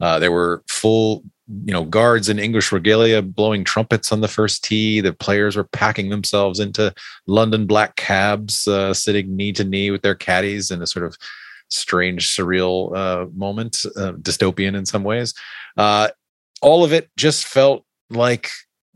Uh, 0.01 0.19
there 0.19 0.33
were 0.33 0.63
full 0.69 1.25
you 1.65 1.73
know 1.73 1.85
guards 1.85 2.29
in 2.29 2.39
english 2.39 2.73
regalia 2.73 3.23
blowing 3.23 3.63
trumpets 3.63 4.11
on 4.11 4.21
the 4.21 4.29
first 4.29 4.65
tee. 4.65 5.01
The 5.01 5.13
players 5.13 5.57
were 5.57 5.65
packing 5.65 6.11
themselves 6.11 6.59
into 6.59 6.93
london 7.27 7.67
black 7.67 7.97
cabs 7.97 8.67
uh, 8.67 8.93
sitting 8.95 9.37
knee 9.37 9.53
to 9.53 9.65
knee 9.65 9.91
with 9.91 10.03
their 10.03 10.15
caddies 10.15 10.71
in 10.71 10.83
a 10.83 10.87
sort 10.87 11.07
of 11.07 11.17
strange 11.69 12.29
surreal 12.29 12.97
uh, 12.97 13.27
moment 13.35 13.85
uh, 13.97 14.13
dystopian 14.13 14.77
in 14.77 14.87
some 14.87 15.05
ways. 15.05 15.35
Uh, 15.77 16.09
all 16.63 16.85
of 16.85 16.93
it 16.93 17.11
just 17.17 17.45
felt 17.47 17.85
like 18.11 18.51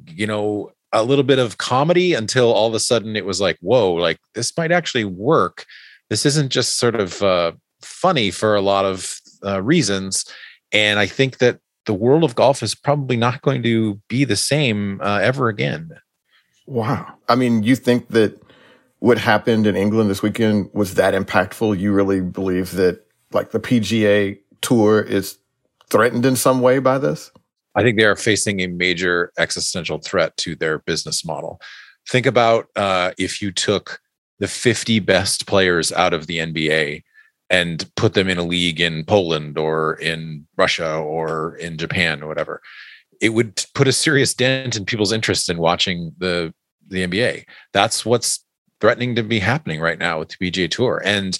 you 0.07 0.27
know 0.27 0.71
a 0.93 1.05
little 1.05 1.25
bit 1.25 1.39
of 1.39 1.59
comedy 1.59 2.15
until 2.15 2.53
all 2.53 2.67
of 2.67 2.75
a 2.75 2.81
sudden 2.81 3.15
it 3.15 3.25
was 3.25 3.41
like 3.41 3.59
whoa 3.61 3.93
like 3.93 4.19
this 4.35 4.57
might 4.57 4.73
actually 4.73 5.05
work. 5.05 5.67
This 6.09 6.27
isn't 6.27 6.51
just 6.51 6.79
sort 6.79 6.97
of 6.97 7.23
uh, 7.23 7.53
funny 7.83 8.33
for 8.33 8.57
a 8.57 8.61
lot 8.61 8.85
of 8.85 9.21
uh, 9.45 9.63
reasons. 9.63 10.25
And 10.73 11.01
i 11.01 11.07
think 11.07 11.39
that 11.39 11.59
the 11.91 11.95
world 11.95 12.23
of 12.23 12.37
golf 12.37 12.63
is 12.63 12.77
probably 12.77 13.17
not 13.17 13.43
going 13.43 13.65
to 13.65 14.01
be 14.07 14.25
the 14.25 14.37
same 14.37 15.01
uh, 15.01 15.19
ever 15.21 15.49
again. 15.49 15.91
Wow. 16.69 17.15
I 17.29 17.35
mean, 17.35 17.65
you 17.65 17.75
think 17.75 18.11
that 18.11 18.41
what 19.01 19.19
happened 19.19 19.67
in 19.67 19.75
England 19.75 20.09
this 20.09 20.23
weekend 20.23 20.71
was 20.73 20.95
that 20.95 21.15
impactful? 21.15 21.81
You 21.81 21.91
really 21.93 22.21
believe 22.21 22.71
that 22.77 23.05
like 23.33 23.51
the 23.51 23.59
PGA 23.59 24.39
tour 24.61 25.03
is 25.03 25.39
threatened 25.91 26.25
in 26.25 26.37
some 26.37 26.61
way 26.61 26.79
by 26.79 26.97
this? 26.99 27.33
I 27.75 27.83
think 27.83 27.99
they 27.99 28.05
are 28.05 28.15
facing 28.15 28.61
a 28.61 28.69
major 28.69 29.33
existential 29.37 29.99
threat 29.99 30.37
to 30.37 30.55
their 30.55 30.79
business 30.79 31.25
model. 31.25 31.61
Think 32.09 32.25
about 32.25 32.69
uh, 32.77 33.11
if 33.19 33.43
you 33.43 33.51
took 33.51 34.01
the 34.39 34.47
50 34.47 35.01
best 35.01 35.49
players 35.49 35.91
out 35.91 36.15
of 36.15 36.29
the 36.29 36.39
NBA 36.39 37.03
and 37.51 37.91
put 37.97 38.15
them 38.15 38.29
in 38.29 38.39
a 38.39 38.45
league 38.45 38.81
in 38.81 39.05
Poland 39.05 39.59
or 39.59 39.95
in 39.95 40.47
Russia 40.57 40.97
or 40.97 41.57
in 41.57 41.77
Japan 41.77 42.23
or 42.23 42.29
whatever, 42.29 42.63
it 43.21 43.31
would 43.31 43.65
put 43.75 43.89
a 43.89 43.93
serious 43.93 44.33
dent 44.33 44.77
in 44.77 44.85
people's 44.85 45.13
interest 45.13 45.51
in 45.51 45.59
watching 45.59 46.13
the 46.19 46.55
the 46.89 47.07
NBA. 47.07 47.45
That's 47.73 48.05
what's 48.05 48.45
threatening 48.81 49.15
to 49.15 49.23
be 49.23 49.39
happening 49.39 49.81
right 49.81 49.99
now 49.99 50.19
with 50.19 50.31
the 50.31 50.51
PGA 50.51 50.71
Tour. 50.71 51.03
And 51.05 51.39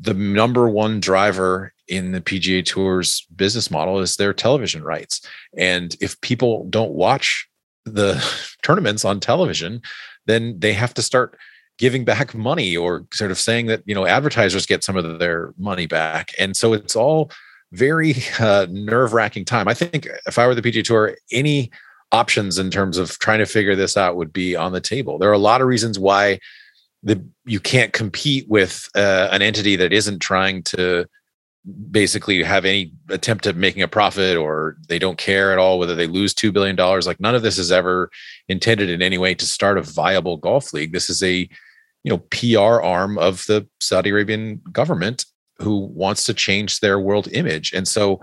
the 0.00 0.14
number 0.14 0.68
one 0.68 1.00
driver 1.00 1.72
in 1.86 2.12
the 2.12 2.20
PGA 2.20 2.64
Tour's 2.64 3.26
business 3.34 3.70
model 3.70 3.98
is 3.98 4.16
their 4.16 4.32
television 4.32 4.82
rights. 4.82 5.20
And 5.56 5.96
if 6.00 6.20
people 6.20 6.66
don't 6.70 6.92
watch 6.92 7.48
the 7.84 8.24
tournaments 8.62 9.04
on 9.04 9.20
television, 9.20 9.82
then 10.26 10.58
they 10.58 10.72
have 10.72 10.94
to 10.94 11.02
start 11.02 11.38
giving 11.78 12.04
back 12.04 12.34
money 12.34 12.76
or 12.76 13.06
sort 13.12 13.30
of 13.30 13.38
saying 13.38 13.66
that 13.66 13.82
you 13.86 13.94
know 13.94 14.06
advertisers 14.06 14.66
get 14.66 14.84
some 14.84 14.96
of 14.96 15.18
their 15.18 15.54
money 15.58 15.86
back. 15.86 16.32
And 16.38 16.56
so 16.56 16.72
it's 16.72 16.96
all 16.96 17.30
very 17.72 18.14
uh, 18.40 18.66
nerve-wracking 18.70 19.44
time. 19.44 19.68
I 19.68 19.74
think 19.74 20.08
if 20.26 20.38
i 20.38 20.46
were 20.46 20.54
the 20.54 20.62
pga 20.62 20.84
tour 20.84 21.16
any 21.32 21.70
options 22.12 22.58
in 22.58 22.70
terms 22.70 22.96
of 22.96 23.18
trying 23.18 23.38
to 23.38 23.46
figure 23.46 23.76
this 23.76 23.96
out 23.96 24.16
would 24.16 24.32
be 24.32 24.56
on 24.56 24.72
the 24.72 24.80
table. 24.80 25.18
There 25.18 25.28
are 25.28 25.34
a 25.34 25.38
lot 25.38 25.60
of 25.60 25.66
reasons 25.66 25.98
why 25.98 26.40
the 27.02 27.22
you 27.44 27.60
can't 27.60 27.92
compete 27.92 28.48
with 28.48 28.88
uh, 28.94 29.28
an 29.30 29.42
entity 29.42 29.76
that 29.76 29.92
isn't 29.92 30.20
trying 30.20 30.62
to 30.64 31.06
basically 31.90 32.42
have 32.42 32.64
any 32.64 32.92
attempt 33.10 33.46
at 33.46 33.56
making 33.56 33.82
a 33.82 33.88
profit 33.88 34.36
or 34.36 34.76
they 34.88 34.98
don't 34.98 35.18
care 35.18 35.52
at 35.52 35.58
all 35.58 35.78
whether 35.78 35.94
they 35.94 36.06
lose 36.06 36.32
$2 36.32 36.52
billion 36.52 36.76
like 36.76 37.20
none 37.20 37.34
of 37.34 37.42
this 37.42 37.58
is 37.58 37.70
ever 37.70 38.10
intended 38.48 38.88
in 38.88 39.02
any 39.02 39.18
way 39.18 39.34
to 39.34 39.44
start 39.44 39.76
a 39.76 39.82
viable 39.82 40.38
golf 40.38 40.72
league. 40.72 40.92
This 40.92 41.10
is 41.10 41.22
a 41.22 41.48
you 42.04 42.10
know 42.10 42.18
PR 42.30 42.82
arm 42.82 43.18
of 43.18 43.44
the 43.46 43.66
Saudi 43.80 44.10
Arabian 44.10 44.60
government 44.72 45.26
who 45.60 45.86
wants 45.86 46.24
to 46.24 46.34
change 46.34 46.80
their 46.80 46.98
world 46.98 47.28
image. 47.32 47.72
And 47.72 47.86
so 47.86 48.20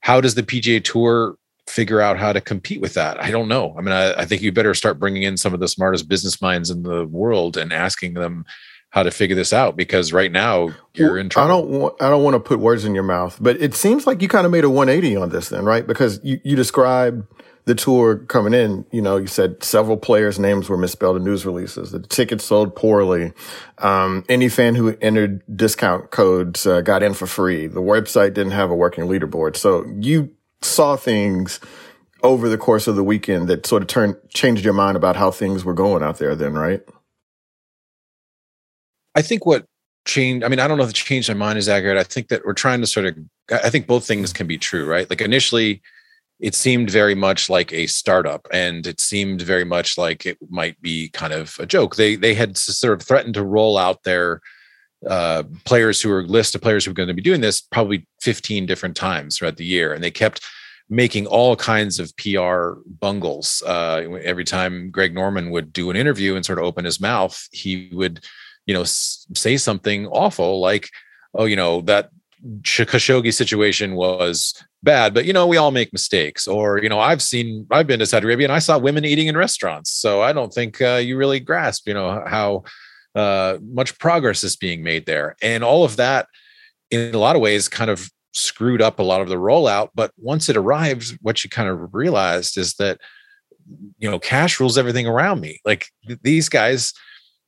how 0.00 0.20
does 0.20 0.34
the 0.34 0.42
PGA 0.42 0.82
Tour 0.82 1.36
figure 1.68 2.00
out 2.00 2.18
how 2.18 2.32
to 2.32 2.40
compete 2.40 2.80
with 2.80 2.94
that? 2.94 3.22
I 3.22 3.30
don't 3.30 3.48
know. 3.48 3.74
I 3.78 3.82
mean, 3.82 3.92
I, 3.92 4.14
I, 4.14 4.24
think 4.24 4.42
you 4.42 4.50
better 4.50 4.74
start 4.74 4.98
bringing 4.98 5.22
in 5.22 5.36
some 5.36 5.54
of 5.54 5.60
the 5.60 5.68
smartest 5.68 6.08
business 6.08 6.42
minds 6.42 6.70
in 6.70 6.82
the 6.82 7.06
world 7.06 7.56
and 7.56 7.72
asking 7.72 8.14
them 8.14 8.44
how 8.90 9.02
to 9.02 9.10
figure 9.10 9.36
this 9.36 9.52
out 9.52 9.74
because 9.76 10.12
right 10.12 10.30
now 10.30 10.68
you're 10.92 11.18
in 11.18 11.30
trouble. 11.30 11.50
I 11.50 11.56
don't 11.56 11.70
want, 11.70 12.02
I 12.02 12.10
don't 12.10 12.22
want 12.22 12.34
to 12.34 12.40
put 12.40 12.58
words 12.58 12.84
in 12.84 12.94
your 12.94 13.04
mouth, 13.04 13.38
but 13.40 13.56
it 13.62 13.74
seems 13.74 14.06
like 14.06 14.20
you 14.20 14.28
kind 14.28 14.44
of 14.44 14.52
made 14.52 14.64
a 14.64 14.70
180 14.70 15.16
on 15.16 15.30
this 15.30 15.48
then, 15.48 15.64
right? 15.64 15.86
Because 15.86 16.20
you, 16.22 16.40
you 16.44 16.56
described 16.56 17.24
the 17.64 17.74
tour 17.74 18.16
coming 18.16 18.54
in, 18.54 18.84
you 18.90 19.00
know, 19.00 19.16
you 19.16 19.28
said 19.28 19.62
several 19.62 19.96
players' 19.96 20.38
names 20.38 20.68
were 20.68 20.76
misspelled 20.76 21.16
in 21.16 21.24
news 21.24 21.46
releases. 21.46 21.92
The 21.92 22.00
tickets 22.00 22.44
sold 22.44 22.74
poorly. 22.74 23.32
Um, 23.78 24.24
any 24.28 24.48
fan 24.48 24.74
who 24.74 24.96
entered 25.00 25.42
discount 25.54 26.10
codes 26.10 26.66
uh, 26.66 26.80
got 26.80 27.02
in 27.02 27.14
for 27.14 27.26
free. 27.26 27.68
The 27.68 27.80
website 27.82 28.34
didn't 28.34 28.52
have 28.52 28.70
a 28.70 28.74
working 28.74 29.04
leaderboard. 29.04 29.56
So 29.56 29.84
you 30.00 30.32
saw 30.60 30.96
things 30.96 31.60
over 32.22 32.48
the 32.48 32.58
course 32.58 32.86
of 32.88 32.96
the 32.96 33.04
weekend 33.04 33.48
that 33.48 33.66
sort 33.66 33.82
of 33.82 33.88
turned 33.88 34.16
changed 34.28 34.64
your 34.64 34.74
mind 34.74 34.96
about 34.96 35.16
how 35.16 35.30
things 35.30 35.64
were 35.64 35.74
going 35.74 36.02
out 36.02 36.18
there. 36.18 36.34
Then, 36.34 36.54
right? 36.54 36.82
I 39.14 39.22
think 39.22 39.46
what 39.46 39.66
changed. 40.04 40.44
I 40.44 40.48
mean, 40.48 40.58
I 40.58 40.66
don't 40.66 40.78
know 40.78 40.84
if 40.84 40.92
changed 40.92 41.28
my 41.28 41.34
mind 41.34 41.58
is 41.58 41.68
accurate. 41.68 41.96
I 41.96 42.04
think 42.04 42.28
that 42.28 42.44
we're 42.44 42.54
trying 42.54 42.80
to 42.80 42.86
sort 42.88 43.06
of. 43.06 43.16
I 43.50 43.70
think 43.70 43.86
both 43.86 44.04
things 44.04 44.32
can 44.32 44.48
be 44.48 44.58
true, 44.58 44.84
right? 44.84 45.08
Like 45.08 45.20
initially 45.20 45.82
it 46.42 46.56
seemed 46.56 46.90
very 46.90 47.14
much 47.14 47.48
like 47.48 47.72
a 47.72 47.86
startup 47.86 48.48
and 48.52 48.84
it 48.84 49.00
seemed 49.00 49.40
very 49.40 49.64
much 49.64 49.96
like 49.96 50.26
it 50.26 50.36
might 50.50 50.78
be 50.82 51.08
kind 51.10 51.32
of 51.32 51.56
a 51.60 51.64
joke. 51.64 51.94
They 51.94 52.16
they 52.16 52.34
had 52.34 52.58
sort 52.58 53.00
of 53.00 53.06
threatened 53.06 53.34
to 53.34 53.44
roll 53.44 53.78
out 53.78 54.02
their 54.02 54.40
uh, 55.08 55.44
players 55.64 56.02
who 56.02 56.08
were 56.08 56.24
list 56.24 56.56
of 56.56 56.60
players 56.60 56.84
who 56.84 56.90
were 56.90 56.96
going 56.96 57.08
to 57.08 57.14
be 57.14 57.22
doing 57.22 57.40
this 57.40 57.60
probably 57.60 58.06
15 58.20 58.66
different 58.66 58.96
times 58.96 59.38
throughout 59.38 59.56
the 59.56 59.64
year 59.64 59.92
and 59.94 60.02
they 60.02 60.10
kept 60.10 60.40
making 60.88 61.26
all 61.26 61.56
kinds 61.56 61.98
of 61.98 62.14
pr 62.16 62.74
bungles 63.00 63.64
uh, 63.66 64.04
every 64.22 64.44
time 64.44 64.90
greg 64.92 65.12
norman 65.12 65.50
would 65.50 65.72
do 65.72 65.90
an 65.90 65.96
interview 65.96 66.36
and 66.36 66.46
sort 66.46 66.58
of 66.58 66.64
open 66.64 66.84
his 66.84 67.00
mouth 67.00 67.48
he 67.50 67.90
would 67.92 68.20
you 68.66 68.74
know 68.74 68.84
say 68.84 69.56
something 69.56 70.06
awful 70.06 70.60
like 70.60 70.88
oh 71.34 71.46
you 71.46 71.56
know 71.56 71.80
that 71.80 72.10
Khashoggi 72.62 73.32
situation 73.32 73.94
was 73.94 74.54
bad, 74.82 75.14
but 75.14 75.24
you 75.24 75.32
know, 75.32 75.46
we 75.46 75.56
all 75.56 75.70
make 75.70 75.92
mistakes. 75.92 76.48
Or, 76.48 76.82
you 76.82 76.88
know, 76.88 76.98
I've 76.98 77.22
seen, 77.22 77.66
I've 77.70 77.86
been 77.86 78.00
to 78.00 78.06
Saudi 78.06 78.26
Arabia 78.26 78.46
and 78.46 78.52
I 78.52 78.58
saw 78.58 78.78
women 78.78 79.04
eating 79.04 79.28
in 79.28 79.36
restaurants. 79.36 79.90
So 79.90 80.22
I 80.22 80.32
don't 80.32 80.52
think 80.52 80.80
uh, 80.80 80.96
you 80.96 81.16
really 81.16 81.40
grasp, 81.40 81.86
you 81.86 81.94
know, 81.94 82.24
how 82.26 82.64
uh, 83.14 83.58
much 83.62 83.98
progress 83.98 84.42
is 84.42 84.56
being 84.56 84.82
made 84.82 85.06
there. 85.06 85.36
And 85.42 85.62
all 85.62 85.84
of 85.84 85.96
that, 85.96 86.26
in 86.90 87.14
a 87.14 87.18
lot 87.18 87.36
of 87.36 87.42
ways, 87.42 87.68
kind 87.68 87.90
of 87.90 88.10
screwed 88.32 88.82
up 88.82 88.98
a 88.98 89.02
lot 89.02 89.20
of 89.20 89.28
the 89.28 89.36
rollout. 89.36 89.90
But 89.94 90.12
once 90.16 90.48
it 90.48 90.56
arrived, 90.56 91.16
what 91.22 91.44
you 91.44 91.50
kind 91.50 91.68
of 91.68 91.94
realized 91.94 92.58
is 92.58 92.74
that, 92.74 92.98
you 93.98 94.10
know, 94.10 94.18
cash 94.18 94.58
rules 94.58 94.76
everything 94.76 95.06
around 95.06 95.40
me. 95.40 95.60
Like 95.64 95.86
these 96.22 96.48
guys, 96.48 96.92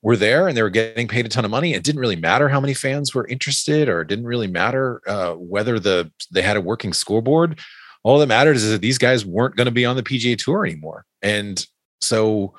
were 0.05 0.17
there 0.17 0.47
and 0.47 0.57
they 0.57 0.63
were 0.63 0.71
getting 0.71 1.09
paid 1.09 1.25
a 1.25 1.31
ton 1.31 1.47
of 1.47 1.51
money. 1.51 1.73
It 1.73 1.83
didn't 1.83 2.01
really 2.01 2.15
matter 2.15 2.51
how 2.51 2.61
many 2.61 2.75
fans 2.75 3.15
were 3.15 3.27
interested, 3.27 3.89
or 3.89 4.03
it 4.03 4.09
didn't 4.09 4.27
really 4.27 4.47
matter 4.47 5.01
uh, 5.07 5.33
whether 5.33 5.81
the 5.81 6.13
they 6.31 6.43
had 6.43 6.59
a 6.59 6.61
working 6.61 6.93
scoreboard. 6.93 7.59
all 8.05 8.19
that 8.19 8.27
matters 8.27 8.63
is 8.63 8.71
that 8.71 8.83
these 8.83 8.99
guys 8.99 9.25
weren't 9.25 9.57
going 9.57 9.65
to 9.65 9.73
be 9.73 9.87
on 9.87 9.97
the 9.97 10.03
PGA 10.03 10.37
Tour 10.37 10.67
anymore. 10.67 11.07
And 11.23 11.67
so, 12.03 12.55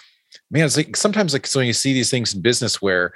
man, 0.49 0.65
it's 0.65 0.75
like 0.75 0.95
sometimes 0.97 1.33
like 1.33 1.45
so 1.45 1.59
when 1.59 1.67
you 1.67 1.73
see 1.73 1.93
these 1.93 2.09
things 2.09 2.33
in 2.33 2.41
business 2.41 2.81
where 2.81 3.13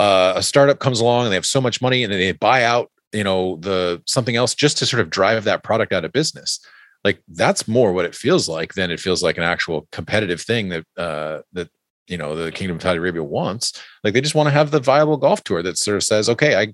uh, 0.00 0.32
a 0.34 0.42
startup 0.42 0.80
comes 0.80 0.98
along 0.98 1.24
and 1.24 1.30
they 1.30 1.36
have 1.36 1.46
so 1.46 1.60
much 1.60 1.80
money 1.80 2.02
and 2.02 2.12
they 2.12 2.32
buy 2.32 2.64
out, 2.64 2.90
you 3.12 3.22
know, 3.22 3.56
the 3.60 4.02
something 4.04 4.34
else 4.34 4.56
just 4.56 4.78
to 4.78 4.86
sort 4.86 5.00
of 5.00 5.10
drive 5.10 5.44
that 5.44 5.62
product 5.62 5.92
out 5.92 6.04
of 6.04 6.12
business. 6.12 6.58
Like 7.04 7.22
that's 7.28 7.68
more 7.68 7.92
what 7.92 8.04
it 8.04 8.16
feels 8.16 8.48
like 8.48 8.74
than 8.74 8.90
it 8.90 8.98
feels 8.98 9.22
like 9.22 9.36
an 9.36 9.44
actual 9.44 9.86
competitive 9.92 10.40
thing 10.40 10.70
that 10.70 10.84
uh, 10.96 11.42
that 11.52 11.70
you 12.10 12.18
know 12.18 12.34
the 12.34 12.52
Kingdom 12.52 12.76
of 12.76 12.82
Saudi 12.82 12.98
Arabia 12.98 13.22
wants. 13.22 13.72
Like 14.04 14.12
they 14.12 14.20
just 14.20 14.34
want 14.34 14.48
to 14.48 14.52
have 14.52 14.70
the 14.70 14.80
viable 14.80 15.16
golf 15.16 15.42
tour 15.44 15.62
that 15.62 15.78
sort 15.78 15.96
of 15.96 16.02
says, 16.02 16.28
okay, 16.28 16.56
I 16.56 16.72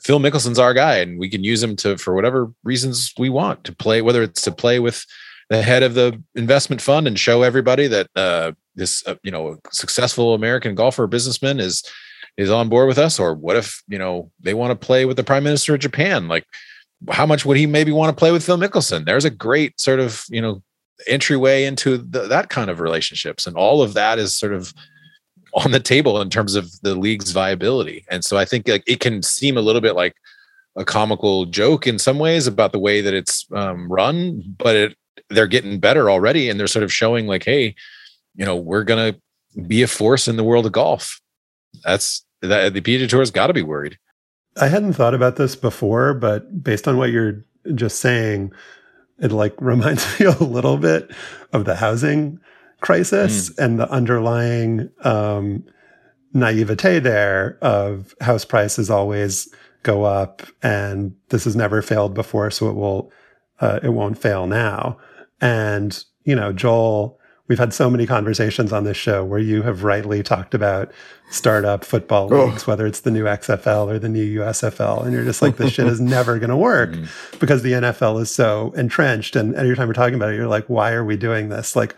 Phil 0.00 0.20
Mickelson's 0.20 0.58
our 0.58 0.72
guy, 0.72 0.96
and 0.98 1.18
we 1.18 1.28
can 1.28 1.42
use 1.42 1.62
him 1.62 1.74
to 1.76 1.98
for 1.98 2.14
whatever 2.14 2.52
reasons 2.62 3.12
we 3.18 3.28
want 3.28 3.64
to 3.64 3.74
play, 3.74 4.00
whether 4.02 4.22
it's 4.22 4.42
to 4.42 4.52
play 4.52 4.78
with 4.78 5.04
the 5.50 5.62
head 5.62 5.82
of 5.82 5.94
the 5.94 6.22
investment 6.34 6.80
fund 6.80 7.06
and 7.06 7.18
show 7.18 7.42
everybody 7.42 7.86
that 7.86 8.08
uh, 8.16 8.52
this 8.74 9.06
uh, 9.06 9.16
you 9.22 9.30
know 9.30 9.58
successful 9.72 10.34
American 10.34 10.74
golfer 10.74 11.06
businessman 11.06 11.60
is 11.60 11.82
is 12.36 12.50
on 12.50 12.68
board 12.68 12.86
with 12.86 12.98
us, 12.98 13.18
or 13.18 13.34
what 13.34 13.56
if 13.56 13.82
you 13.88 13.98
know 13.98 14.30
they 14.40 14.54
want 14.54 14.70
to 14.78 14.86
play 14.86 15.04
with 15.04 15.16
the 15.16 15.24
prime 15.24 15.44
minister 15.44 15.74
of 15.74 15.80
Japan? 15.80 16.28
Like, 16.28 16.44
how 17.10 17.26
much 17.26 17.44
would 17.44 17.56
he 17.56 17.66
maybe 17.66 17.92
want 17.92 18.16
to 18.16 18.18
play 18.18 18.30
with 18.30 18.44
Phil 18.44 18.58
Mickelson? 18.58 19.04
There's 19.04 19.24
a 19.24 19.30
great 19.30 19.80
sort 19.80 20.00
of 20.00 20.24
you 20.28 20.42
know 20.42 20.62
entryway 21.06 21.64
into 21.64 21.98
the, 21.98 22.26
that 22.26 22.48
kind 22.48 22.70
of 22.70 22.80
relationships, 22.80 23.46
and 23.46 23.56
all 23.56 23.82
of 23.82 23.94
that 23.94 24.18
is 24.18 24.36
sort 24.36 24.52
of 24.52 24.72
on 25.54 25.70
the 25.70 25.80
table 25.80 26.20
in 26.20 26.28
terms 26.28 26.54
of 26.54 26.70
the 26.82 26.94
league's 26.94 27.32
viability. 27.32 28.04
And 28.10 28.24
so 28.24 28.36
I 28.36 28.44
think 28.44 28.68
like 28.68 28.84
it 28.86 29.00
can 29.00 29.22
seem 29.22 29.56
a 29.56 29.62
little 29.62 29.80
bit 29.80 29.94
like 29.94 30.14
a 30.76 30.84
comical 30.84 31.46
joke 31.46 31.86
in 31.86 31.98
some 31.98 32.18
ways 32.18 32.46
about 32.46 32.72
the 32.72 32.78
way 32.78 33.00
that 33.00 33.14
it's 33.14 33.46
um, 33.52 33.90
run, 33.90 34.42
but 34.58 34.76
it 34.76 34.96
they're 35.30 35.46
getting 35.46 35.80
better 35.80 36.10
already, 36.10 36.48
and 36.48 36.60
they're 36.60 36.66
sort 36.66 36.82
of 36.82 36.92
showing 36.92 37.26
like, 37.26 37.44
hey, 37.44 37.74
you 38.34 38.44
know, 38.44 38.56
we're 38.56 38.84
gonna 38.84 39.16
be 39.66 39.82
a 39.82 39.86
force 39.86 40.28
in 40.28 40.36
the 40.36 40.44
world 40.44 40.66
of 40.66 40.72
golf. 40.72 41.20
That's 41.84 42.24
that 42.42 42.74
the 42.74 42.80
PGA 42.80 43.08
Tour 43.08 43.20
has 43.20 43.30
got 43.30 43.46
to 43.48 43.54
be 43.54 43.62
worried. 43.62 43.98
I 44.60 44.68
hadn't 44.68 44.94
thought 44.94 45.14
about 45.14 45.36
this 45.36 45.56
before, 45.56 46.14
but 46.14 46.62
based 46.62 46.88
on 46.88 46.96
what 46.96 47.10
you're 47.10 47.44
just 47.74 48.00
saying, 48.00 48.52
it 49.18 49.32
like 49.32 49.54
reminds 49.60 50.18
me 50.18 50.26
a 50.26 50.32
little 50.42 50.76
bit 50.76 51.10
of 51.52 51.64
the 51.64 51.76
housing 51.76 52.40
crisis 52.80 53.50
mm. 53.50 53.64
and 53.64 53.78
the 53.78 53.90
underlying 53.90 54.90
um, 55.04 55.64
naivete 56.32 56.98
there 56.98 57.58
of 57.62 58.14
house 58.20 58.44
prices 58.44 58.90
always 58.90 59.48
go 59.82 60.04
up 60.04 60.42
and 60.62 61.14
this 61.28 61.44
has 61.44 61.56
never 61.56 61.80
failed 61.80 62.12
before 62.12 62.50
so 62.50 62.68
it 62.68 62.74
will 62.74 63.10
uh, 63.60 63.80
it 63.82 63.90
won't 63.90 64.18
fail 64.18 64.46
now 64.46 64.98
and 65.40 66.04
you 66.24 66.34
know 66.34 66.52
joel 66.52 67.18
we've 67.48 67.58
had 67.58 67.72
so 67.72 67.88
many 67.88 68.06
conversations 68.06 68.72
on 68.72 68.84
this 68.84 68.96
show 68.96 69.24
where 69.24 69.38
you 69.38 69.62
have 69.62 69.84
rightly 69.84 70.22
talked 70.22 70.54
about 70.54 70.90
startup 71.30 71.84
football 71.84 72.32
oh. 72.32 72.46
leagues, 72.46 72.66
whether 72.66 72.86
it's 72.86 73.00
the 73.00 73.10
new 73.10 73.24
XFL 73.24 73.88
or 73.88 73.98
the 73.98 74.08
new 74.08 74.40
USFL. 74.40 75.04
And 75.04 75.12
you're 75.12 75.24
just 75.24 75.42
like, 75.42 75.56
this 75.56 75.72
shit 75.72 75.86
is 75.86 76.00
never 76.16 76.38
going 76.38 76.50
to 76.50 76.56
work 76.56 76.90
mm. 76.90 77.40
because 77.40 77.62
the 77.62 77.72
NFL 77.72 78.20
is 78.20 78.30
so 78.30 78.72
entrenched. 78.72 79.36
And 79.36 79.54
every 79.54 79.76
time 79.76 79.88
we're 79.88 79.94
talking 79.94 80.14
about 80.14 80.32
it, 80.32 80.36
you're 80.36 80.48
like, 80.48 80.66
why 80.66 80.92
are 80.92 81.04
we 81.04 81.16
doing 81.16 81.48
this? 81.48 81.76
Like 81.76 81.96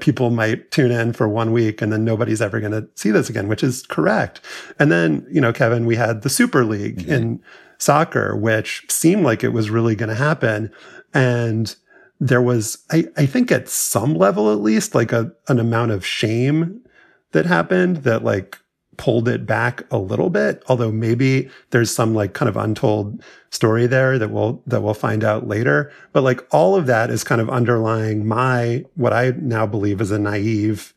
people 0.00 0.30
might 0.30 0.70
tune 0.70 0.90
in 0.90 1.12
for 1.12 1.28
one 1.28 1.52
week 1.52 1.80
and 1.80 1.92
then 1.92 2.04
nobody's 2.04 2.42
ever 2.42 2.60
going 2.60 2.72
to 2.72 2.88
see 2.94 3.10
this 3.10 3.30
again, 3.30 3.48
which 3.48 3.62
is 3.62 3.86
correct. 3.86 4.40
And 4.78 4.90
then, 4.92 5.26
you 5.30 5.40
know, 5.40 5.52
Kevin, 5.52 5.86
we 5.86 5.96
had 5.96 6.22
the 6.22 6.30
Super 6.30 6.64
League 6.64 6.98
mm-hmm. 6.98 7.12
in 7.12 7.42
soccer, 7.78 8.36
which 8.36 8.84
seemed 8.88 9.24
like 9.24 9.44
it 9.44 9.50
was 9.50 9.70
really 9.70 9.94
going 9.94 10.08
to 10.08 10.14
happen. 10.14 10.70
And 11.12 11.74
there 12.24 12.42
was, 12.42 12.78
I, 12.90 13.06
I 13.16 13.26
think 13.26 13.52
at 13.52 13.68
some 13.68 14.14
level 14.14 14.50
at 14.50 14.60
least, 14.60 14.94
like 14.94 15.12
a, 15.12 15.32
an 15.48 15.60
amount 15.60 15.90
of 15.92 16.06
shame 16.06 16.80
that 17.32 17.44
happened 17.44 17.98
that 17.98 18.24
like 18.24 18.58
pulled 18.96 19.28
it 19.28 19.44
back 19.44 19.82
a 19.90 19.98
little 19.98 20.30
bit 20.30 20.62
although 20.68 20.92
maybe 20.92 21.50
there's 21.70 21.92
some 21.92 22.14
like 22.14 22.32
kind 22.32 22.48
of 22.48 22.56
untold 22.56 23.20
story 23.50 23.88
there 23.88 24.18
that 24.20 24.30
we'll 24.30 24.62
that 24.66 24.82
we'll 24.82 24.94
find 24.94 25.24
out 25.24 25.48
later. 25.48 25.92
But 26.12 26.22
like 26.22 26.46
all 26.52 26.76
of 26.76 26.86
that 26.86 27.10
is 27.10 27.24
kind 27.24 27.40
of 27.40 27.50
underlying 27.50 28.26
my 28.26 28.84
what 28.94 29.12
i 29.12 29.32
now 29.40 29.66
believe 29.66 30.00
is 30.00 30.10
a 30.10 30.18
naive 30.18 30.93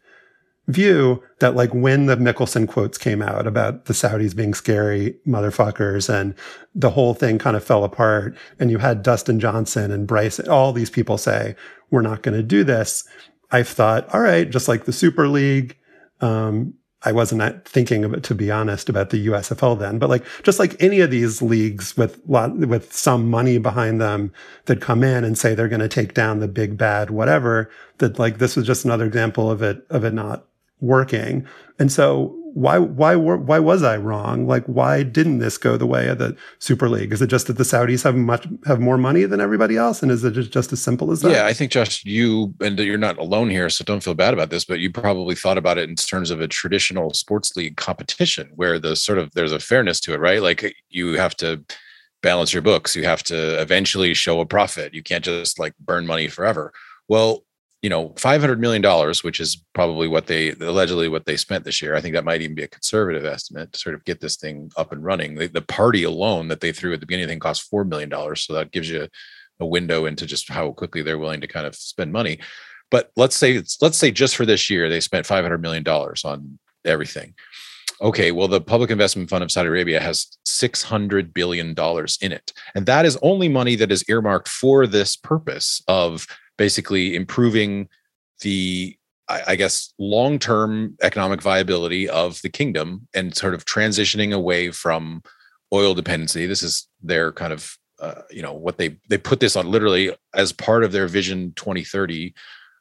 view 0.67 1.23
that 1.39 1.55
like 1.55 1.73
when 1.73 2.07
the 2.07 2.17
Mickelson 2.17 2.67
quotes 2.67 2.97
came 2.97 3.21
out 3.21 3.47
about 3.47 3.85
the 3.85 3.93
Saudis 3.93 4.35
being 4.35 4.53
scary 4.53 5.15
motherfuckers 5.25 6.13
and 6.13 6.35
the 6.75 6.89
whole 6.89 7.13
thing 7.13 7.37
kind 7.37 7.55
of 7.55 7.63
fell 7.63 7.83
apart 7.83 8.35
and 8.59 8.69
you 8.69 8.77
had 8.77 9.01
Dustin 9.01 9.39
Johnson 9.39 9.91
and 9.91 10.07
Bryce, 10.07 10.39
all 10.41 10.73
these 10.73 10.89
people 10.89 11.17
say, 11.17 11.55
we're 11.89 12.01
not 12.01 12.21
going 12.21 12.35
to 12.35 12.43
do 12.43 12.63
this. 12.63 13.07
I've 13.51 13.69
thought, 13.69 14.13
all 14.13 14.19
right, 14.19 14.49
just 14.49 14.67
like 14.67 14.83
the 14.83 14.91
Super 14.91 15.29
League, 15.29 15.77
um, 16.19 16.73
I 17.03 17.11
wasn't 17.11 17.65
thinking 17.65 18.03
of 18.03 18.13
it 18.13 18.23
to 18.23 18.35
be 18.35 18.51
honest 18.51 18.89
about 18.89 19.11
the 19.11 19.27
USFL 19.27 19.79
then, 19.79 19.99
but 19.99 20.09
like 20.09 20.25
just 20.43 20.59
like 20.59 20.75
any 20.81 20.99
of 20.99 21.11
these 21.11 21.41
leagues 21.41 21.95
with 21.95 22.19
lot 22.27 22.57
with 22.57 22.91
some 22.91 23.29
money 23.29 23.59
behind 23.59 24.01
them 24.01 24.33
that 24.65 24.81
come 24.81 25.03
in 25.03 25.23
and 25.23 25.37
say 25.37 25.53
they're 25.53 25.69
going 25.69 25.79
to 25.79 25.87
take 25.87 26.15
down 26.15 26.39
the 26.39 26.47
big 26.47 26.75
bad 26.75 27.11
whatever. 27.11 27.69
That 27.99 28.17
like 28.17 28.39
this 28.39 28.55
was 28.55 28.65
just 28.65 28.83
another 28.83 29.05
example 29.05 29.49
of 29.49 29.61
it 29.61 29.85
of 29.91 30.03
it 30.03 30.13
not 30.13 30.47
working. 30.79 31.45
And 31.79 31.91
so 31.91 32.35
why 32.53 32.79
why 32.79 33.15
why 33.15 33.59
was 33.59 33.83
I 33.83 33.97
wrong? 33.97 34.47
Like 34.47 34.65
why 34.65 35.03
didn't 35.03 35.37
this 35.37 35.59
go 35.59 35.77
the 35.77 35.85
way 35.85 36.07
of 36.07 36.17
the 36.17 36.35
Super 36.57 36.89
League? 36.89 37.13
Is 37.13 37.21
it 37.21 37.27
just 37.27 37.45
that 37.47 37.57
the 37.57 37.63
Saudis 37.63 38.03
have 38.03 38.15
much 38.15 38.47
have 38.65 38.79
more 38.79 38.97
money 38.97 39.25
than 39.25 39.39
everybody 39.39 39.77
else, 39.77 40.01
and 40.01 40.11
is 40.11 40.23
it 40.23 40.31
just, 40.31 40.51
just 40.51 40.73
as 40.73 40.81
simple 40.81 41.11
as 41.11 41.21
that? 41.21 41.31
Yeah, 41.31 41.45
I 41.45 41.53
think 41.53 41.71
Josh, 41.71 42.03
you 42.03 42.55
and 42.59 42.79
you're 42.79 42.97
not 42.97 43.19
alone 43.19 43.51
here, 43.51 43.69
so 43.69 43.83
don't 43.83 44.01
feel 44.01 44.15
bad 44.15 44.33
about 44.33 44.49
this. 44.49 44.65
But 44.65 44.79
you 44.79 44.91
probably 44.91 45.35
thought 45.35 45.59
about 45.59 45.77
it 45.77 45.87
in 45.87 45.95
terms 45.95 46.31
of 46.31 46.41
a 46.41 46.47
traditional 46.47 47.13
sports 47.13 47.55
league 47.55 47.77
competition, 47.77 48.49
where 48.55 48.79
the 48.79 48.95
sort 48.95 49.19
of 49.19 49.31
there's 49.35 49.51
a 49.51 49.59
fairness 49.59 49.99
to 50.01 50.15
it, 50.15 50.19
right? 50.19 50.41
Like 50.41 50.75
you 50.89 51.13
have 51.13 51.35
to 51.37 51.63
balance 52.23 52.53
your 52.53 52.63
books, 52.63 52.95
you 52.95 53.03
have 53.03 53.21
to 53.23 53.61
eventually 53.61 54.15
show 54.15 54.39
a 54.39 54.47
profit. 54.47 54.95
You 54.95 55.03
can't 55.03 55.23
just 55.23 55.59
like 55.59 55.75
burn 55.79 56.07
money 56.07 56.27
forever. 56.27 56.73
Well, 57.07 57.43
you 57.87 57.89
know, 57.89 58.13
five 58.17 58.41
hundred 58.41 58.59
million 58.59 58.81
dollars, 58.81 59.23
which 59.23 59.39
is 59.39 59.63
probably 59.73 60.09
what 60.09 60.27
they 60.27 60.51
allegedly 60.51 61.07
what 61.07 61.25
they 61.25 61.37
spent 61.37 61.63
this 61.63 61.81
year. 61.81 61.95
I 61.95 62.01
think 62.01 62.15
that 62.15 62.25
might 62.25 62.41
even 62.41 62.53
be 62.53 62.63
a 62.63 62.67
conservative 62.67 63.23
estimate 63.23 63.71
to 63.71 63.79
sort 63.79 63.95
of 63.95 64.03
get 64.03 64.19
this 64.19 64.35
thing 64.35 64.69
up 64.75 64.91
and 64.91 65.05
running. 65.05 65.35
The, 65.35 65.47
the 65.47 65.61
party 65.61 66.03
alone 66.03 66.49
that 66.49 66.59
they 66.59 66.73
threw 66.73 66.93
at 66.93 66.99
the 66.99 67.05
beginning, 67.05 67.27
I 67.27 67.29
think, 67.29 67.41
cost 67.41 67.69
four 67.69 67.85
million 67.85 68.09
dollars. 68.09 68.41
So 68.41 68.51
that 68.55 68.73
gives 68.73 68.89
you 68.89 69.07
a 69.61 69.65
window 69.65 70.05
into 70.05 70.25
just 70.25 70.49
how 70.49 70.73
quickly 70.73 71.01
they're 71.01 71.17
willing 71.17 71.39
to 71.39 71.47
kind 71.47 71.65
of 71.65 71.75
spend 71.75 72.11
money. 72.11 72.39
But 72.91 73.09
let's 73.15 73.37
say 73.37 73.63
let's 73.81 73.97
say 73.97 74.11
just 74.11 74.35
for 74.35 74.45
this 74.45 74.69
year 74.69 74.89
they 74.89 74.99
spent 74.99 75.25
five 75.25 75.45
hundred 75.45 75.61
million 75.61 75.83
dollars 75.83 76.25
on 76.25 76.59
everything. 76.83 77.35
Okay, 78.01 78.33
well, 78.33 78.49
the 78.49 78.59
Public 78.59 78.91
Investment 78.91 79.29
Fund 79.29 79.45
of 79.45 79.51
Saudi 79.51 79.69
Arabia 79.69 80.01
has 80.01 80.27
$600 80.45 81.33
billion 81.33 81.69
in 82.21 82.31
it. 82.31 82.53
And 82.75 82.85
that 82.85 83.07
is 83.07 83.17
only 83.23 83.49
money 83.49 83.75
that 83.75 83.91
is 83.91 84.05
earmarked 84.07 84.47
for 84.47 84.85
this 84.85 85.15
purpose 85.15 85.81
of 85.87 86.27
basically 86.57 87.15
improving 87.15 87.87
the 88.41 88.97
I 89.29 89.57
guess 89.57 89.93
long 89.99 90.39
term 90.39 90.95
economic 91.01 91.41
viability 91.41 92.07
of 92.07 92.41
the 92.43 92.49
kingdom 92.49 93.09
and 93.13 93.35
sort 93.35 93.55
of 93.55 93.65
transitioning 93.65 94.33
away 94.33 94.71
from 94.71 95.21
oil 95.73 95.93
dependency. 95.93 96.45
This 96.45 96.63
is 96.63 96.87
their 97.03 97.33
kind 97.33 97.51
of 97.51 97.77
uh, 97.99 98.21
you 98.31 98.41
know 98.41 98.53
what 98.53 98.77
they 98.77 98.97
they 99.09 99.17
put 99.17 99.41
this 99.41 99.57
on 99.57 99.69
literally 99.69 100.15
as 100.33 100.53
part 100.53 100.85
of 100.85 100.93
their 100.93 101.07
Vision 101.07 101.51
2030 101.57 102.33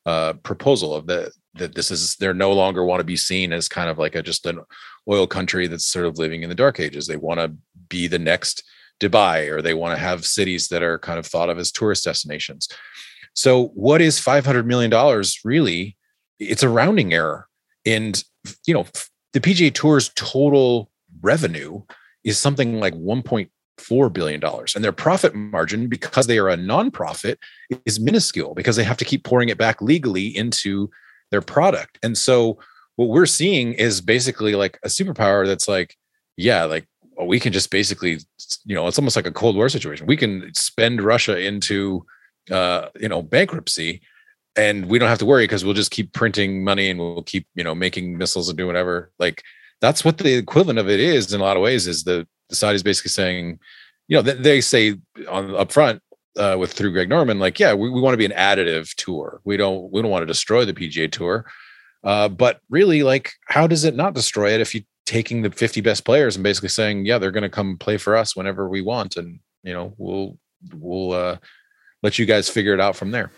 uh, 0.04 0.34
proposal 0.44 0.94
of 0.94 1.08
the 1.08 1.32
that 1.54 1.74
this 1.74 1.90
is 1.90 2.14
they're 2.16 2.34
no 2.34 2.52
longer 2.52 2.84
want 2.84 3.00
to 3.00 3.04
be 3.04 3.16
seen 3.16 3.52
as 3.52 3.68
kind 3.68 3.90
of 3.90 3.98
like 3.98 4.14
a 4.14 4.22
just 4.22 4.46
an 4.46 4.60
oil 5.08 5.26
country 5.26 5.66
that's 5.66 5.86
sort 5.86 6.06
of 6.06 6.18
living 6.18 6.42
in 6.42 6.48
the 6.48 6.54
dark 6.54 6.78
ages. 6.78 7.06
They 7.06 7.16
want 7.16 7.40
to 7.40 7.56
be 7.88 8.06
the 8.06 8.18
next 8.18 8.62
Dubai 9.00 9.50
or 9.50 9.62
they 9.62 9.74
want 9.74 9.96
to 9.96 10.00
have 10.00 10.24
cities 10.24 10.68
that 10.68 10.82
are 10.82 10.98
kind 10.98 11.18
of 11.18 11.26
thought 11.26 11.50
of 11.50 11.58
as 11.58 11.72
tourist 11.72 12.04
destinations. 12.04 12.68
So, 13.36 13.66
what 13.74 14.00
is 14.00 14.18
$500 14.18 14.64
million 14.64 15.22
really? 15.44 15.96
It's 16.40 16.62
a 16.62 16.68
rounding 16.68 17.12
error. 17.12 17.46
And, 17.84 18.22
you 18.66 18.74
know, 18.74 18.86
the 19.34 19.40
PGA 19.40 19.72
Tour's 19.72 20.10
total 20.16 20.90
revenue 21.20 21.82
is 22.24 22.38
something 22.38 22.80
like 22.80 22.94
$1.4 22.94 24.12
billion. 24.12 24.42
And 24.42 24.82
their 24.82 24.92
profit 24.92 25.34
margin, 25.34 25.86
because 25.86 26.26
they 26.26 26.38
are 26.38 26.48
a 26.48 26.56
nonprofit, 26.56 27.36
is 27.84 28.00
minuscule 28.00 28.54
because 28.54 28.76
they 28.76 28.84
have 28.84 28.96
to 28.96 29.04
keep 29.04 29.24
pouring 29.24 29.50
it 29.50 29.58
back 29.58 29.82
legally 29.82 30.34
into 30.34 30.90
their 31.30 31.42
product. 31.42 31.98
And 32.02 32.16
so, 32.16 32.58
what 32.96 33.10
we're 33.10 33.26
seeing 33.26 33.74
is 33.74 34.00
basically 34.00 34.54
like 34.54 34.78
a 34.82 34.88
superpower 34.88 35.46
that's 35.46 35.68
like, 35.68 35.94
yeah, 36.38 36.64
like 36.64 36.86
we 37.22 37.38
can 37.38 37.52
just 37.52 37.70
basically, 37.70 38.20
you 38.64 38.74
know, 38.74 38.86
it's 38.86 38.98
almost 38.98 39.16
like 39.16 39.26
a 39.26 39.32
Cold 39.32 39.56
War 39.56 39.68
situation. 39.68 40.06
We 40.06 40.16
can 40.16 40.50
spend 40.54 41.02
Russia 41.02 41.38
into 41.38 42.06
uh, 42.50 42.88
you 43.00 43.08
know, 43.08 43.22
bankruptcy, 43.22 44.02
and 44.56 44.86
we 44.86 44.98
don't 44.98 45.08
have 45.08 45.18
to 45.18 45.26
worry 45.26 45.44
because 45.44 45.64
we'll 45.64 45.74
just 45.74 45.90
keep 45.90 46.12
printing 46.12 46.64
money 46.64 46.90
and 46.90 46.98
we'll 46.98 47.22
keep, 47.22 47.46
you 47.54 47.64
know, 47.64 47.74
making 47.74 48.16
missiles 48.16 48.48
and 48.48 48.56
doing 48.56 48.68
whatever. 48.68 49.12
Like 49.18 49.42
that's 49.80 50.04
what 50.04 50.18
the 50.18 50.34
equivalent 50.34 50.78
of 50.78 50.88
it 50.88 51.00
is 51.00 51.32
in 51.32 51.40
a 51.40 51.44
lot 51.44 51.56
of 51.56 51.62
ways. 51.62 51.86
Is 51.86 52.04
the, 52.04 52.26
the 52.48 52.54
Saudis 52.54 52.82
basically 52.82 53.10
saying, 53.10 53.58
you 54.08 54.16
know, 54.16 54.22
they 54.22 54.60
say 54.60 54.96
on 55.28 55.54
up 55.54 55.72
front, 55.72 56.00
uh, 56.36 56.56
with 56.58 56.72
through 56.72 56.92
Greg 56.92 57.08
Norman, 57.08 57.38
like, 57.38 57.58
yeah, 57.58 57.74
we, 57.74 57.90
we 57.90 58.00
want 58.00 58.14
to 58.14 58.18
be 58.18 58.24
an 58.26 58.32
additive 58.32 58.94
tour. 58.94 59.40
We 59.44 59.56
don't 59.56 59.90
we 59.90 60.02
don't 60.02 60.10
want 60.10 60.22
to 60.22 60.26
destroy 60.26 60.64
the 60.64 60.74
PGA 60.74 61.10
Tour. 61.10 61.46
Uh, 62.04 62.28
but 62.28 62.60
really, 62.70 63.02
like, 63.02 63.32
how 63.46 63.66
does 63.66 63.84
it 63.84 63.96
not 63.96 64.14
destroy 64.14 64.52
it 64.52 64.60
if 64.60 64.74
you're 64.74 64.84
taking 65.06 65.42
the 65.42 65.50
50 65.50 65.80
best 65.80 66.04
players 66.04 66.36
and 66.36 66.42
basically 66.42 66.68
saying, 66.68 67.06
yeah, 67.06 67.18
they're 67.18 67.30
going 67.30 67.42
to 67.42 67.48
come 67.48 67.78
play 67.78 67.96
for 67.96 68.16
us 68.16 68.36
whenever 68.36 68.68
we 68.68 68.80
want, 68.80 69.16
and 69.16 69.40
you 69.62 69.72
know, 69.72 69.94
we'll 69.96 70.38
we'll 70.74 71.12
uh, 71.12 71.36
let 72.02 72.18
you 72.18 72.26
guys 72.26 72.48
figure 72.48 72.74
it 72.74 72.80
out 72.80 72.96
from 72.96 73.10
there. 73.10 73.30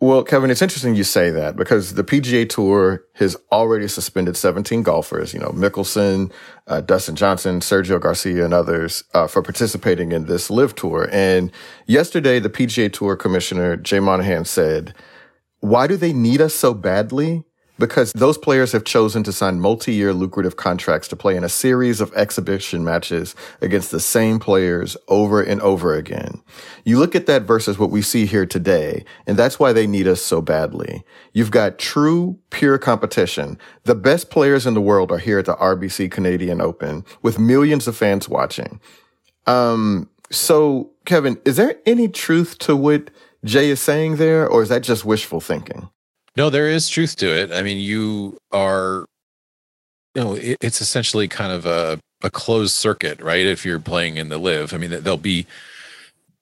Well, 0.00 0.22
Kevin, 0.22 0.48
it's 0.52 0.62
interesting 0.62 0.94
you 0.94 1.02
say 1.02 1.30
that 1.30 1.56
because 1.56 1.94
the 1.94 2.04
PGA 2.04 2.48
Tour 2.48 3.04
has 3.14 3.36
already 3.50 3.88
suspended 3.88 4.36
17 4.36 4.84
golfers, 4.84 5.34
you 5.34 5.40
know, 5.40 5.48
Mickelson, 5.48 6.30
uh, 6.68 6.80
Dustin 6.82 7.16
Johnson, 7.16 7.58
Sergio 7.58 8.00
Garcia, 8.00 8.44
and 8.44 8.54
others 8.54 9.02
uh, 9.12 9.26
for 9.26 9.42
participating 9.42 10.12
in 10.12 10.26
this 10.26 10.50
LIV 10.50 10.76
tour. 10.76 11.08
And 11.10 11.50
yesterday, 11.86 12.38
the 12.38 12.48
PGA 12.48 12.92
Tour 12.92 13.16
commissioner, 13.16 13.76
Jay 13.76 13.98
Monahan, 13.98 14.44
said, 14.44 14.94
Why 15.60 15.88
do 15.88 15.96
they 15.96 16.12
need 16.12 16.40
us 16.40 16.54
so 16.54 16.74
badly? 16.74 17.42
Because 17.78 18.12
those 18.12 18.36
players 18.36 18.72
have 18.72 18.84
chosen 18.84 19.22
to 19.22 19.32
sign 19.32 19.60
multi-year 19.60 20.12
lucrative 20.12 20.56
contracts 20.56 21.08
to 21.08 21.16
play 21.16 21.36
in 21.36 21.44
a 21.44 21.48
series 21.48 22.00
of 22.00 22.12
exhibition 22.14 22.84
matches 22.84 23.34
against 23.60 23.90
the 23.90 24.00
same 24.00 24.38
players 24.38 24.96
over 25.06 25.40
and 25.40 25.60
over 25.60 25.94
again. 25.94 26.42
You 26.84 26.98
look 26.98 27.14
at 27.14 27.26
that 27.26 27.42
versus 27.42 27.78
what 27.78 27.90
we 27.90 28.02
see 28.02 28.26
here 28.26 28.46
today, 28.46 29.04
and 29.26 29.36
that's 29.36 29.58
why 29.58 29.72
they 29.72 29.86
need 29.86 30.08
us 30.08 30.20
so 30.20 30.40
badly. 30.40 31.04
You've 31.32 31.50
got 31.50 31.78
true, 31.78 32.38
pure 32.50 32.78
competition. 32.78 33.58
The 33.84 33.94
best 33.94 34.30
players 34.30 34.66
in 34.66 34.74
the 34.74 34.80
world 34.80 35.12
are 35.12 35.18
here 35.18 35.38
at 35.38 35.46
the 35.46 35.54
RBC 35.54 36.10
Canadian 36.10 36.60
Open 36.60 37.04
with 37.22 37.38
millions 37.38 37.86
of 37.86 37.96
fans 37.96 38.28
watching. 38.28 38.80
Um, 39.46 40.10
so 40.30 40.90
Kevin, 41.06 41.40
is 41.44 41.56
there 41.56 41.76
any 41.86 42.08
truth 42.08 42.58
to 42.58 42.76
what 42.76 43.10
Jay 43.44 43.70
is 43.70 43.80
saying 43.80 44.16
there, 44.16 44.48
or 44.48 44.62
is 44.62 44.68
that 44.68 44.82
just 44.82 45.04
wishful 45.04 45.40
thinking? 45.40 45.88
No, 46.38 46.50
there 46.50 46.68
is 46.68 46.88
truth 46.88 47.16
to 47.16 47.26
it. 47.26 47.50
I 47.50 47.62
mean, 47.62 47.78
you 47.78 48.38
are, 48.52 49.06
you 50.14 50.22
know, 50.22 50.34
it, 50.34 50.56
it's 50.60 50.80
essentially 50.80 51.26
kind 51.26 51.50
of 51.52 51.66
a, 51.66 51.98
a 52.22 52.30
closed 52.30 52.76
circuit, 52.76 53.20
right? 53.20 53.44
If 53.44 53.64
you're 53.64 53.80
playing 53.80 54.18
in 54.18 54.28
the 54.28 54.38
LIV, 54.38 54.72
I 54.72 54.76
mean, 54.76 54.90
there'll 54.90 55.16
be 55.16 55.48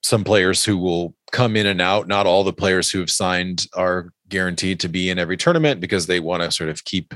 some 0.03 0.23
players 0.23 0.67
who 0.67 0.77
will 0.77 1.15
come 1.33 1.57
in 1.57 1.65
and 1.65 1.81
out. 1.81 2.09
Not 2.09 2.27
all 2.27 2.45
the 2.45 2.53
players 2.53 2.91
who 2.91 3.01
have 3.01 3.11
signed 3.11 3.69
are 3.73 4.13
guaranteed 4.29 4.81
to 4.81 4.89
be 4.91 5.09
in 5.09 5.19
every 5.19 5.39
tournament 5.39 5.81
because 5.81 6.07
they 6.07 6.21
want 6.21 6.43
to 6.43 6.51
sort 6.51 6.69
of 6.69 6.85
keep 6.85 7.15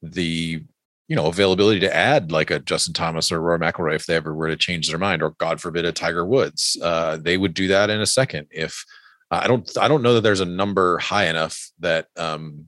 the 0.00 0.62
you 1.08 1.16
know 1.16 1.26
availability 1.26 1.80
to 1.80 1.92
add 1.92 2.30
like 2.30 2.52
a 2.52 2.60
Justin 2.60 2.94
Thomas 2.94 3.32
or 3.32 3.40
Rory 3.40 3.58
McIlroy 3.58 3.96
if 3.96 4.06
they 4.06 4.14
ever 4.14 4.32
were 4.32 4.46
to 4.46 4.56
change 4.56 4.88
their 4.88 4.98
mind, 4.98 5.24
or 5.24 5.30
God 5.38 5.60
forbid 5.60 5.84
a 5.84 5.90
Tiger 5.90 6.24
Woods. 6.24 6.78
Uh, 6.80 7.16
they 7.16 7.36
would 7.36 7.52
do 7.52 7.66
that 7.66 7.90
in 7.90 8.00
a 8.00 8.06
second 8.06 8.46
if 8.52 8.84
I 9.32 9.46
don't 9.46 9.70
I 9.78 9.88
don't 9.88 10.02
know 10.02 10.14
that 10.14 10.20
there's 10.20 10.40
a 10.40 10.46
number 10.46 10.98
high 10.98 11.26
enough 11.26 11.70
that 11.80 12.08
um, 12.16 12.66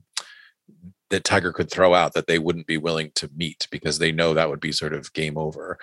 that 1.09 1.23
Tiger 1.23 1.53
could 1.53 1.69
throw 1.69 1.93
out 1.93 2.13
that 2.13 2.27
they 2.27 2.39
wouldn't 2.39 2.65
be 2.65 2.77
willing 2.77 3.11
to 3.15 3.29
meet 3.35 3.67
because 3.69 3.99
they 3.99 4.11
know 4.11 4.33
that 4.33 4.49
would 4.49 4.59
be 4.59 4.71
sort 4.71 4.93
of 4.93 5.13
game 5.13 5.37
over. 5.37 5.77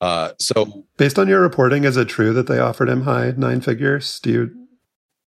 Uh, 0.00 0.30
so, 0.38 0.86
based 0.96 1.18
on 1.18 1.26
your 1.26 1.40
reporting, 1.40 1.82
is 1.82 1.96
it 1.96 2.08
true 2.08 2.32
that 2.32 2.46
they 2.46 2.60
offered 2.60 2.88
him 2.88 3.02
high 3.02 3.32
nine 3.36 3.60
figures? 3.60 4.20
Do 4.20 4.30
you? 4.30 4.68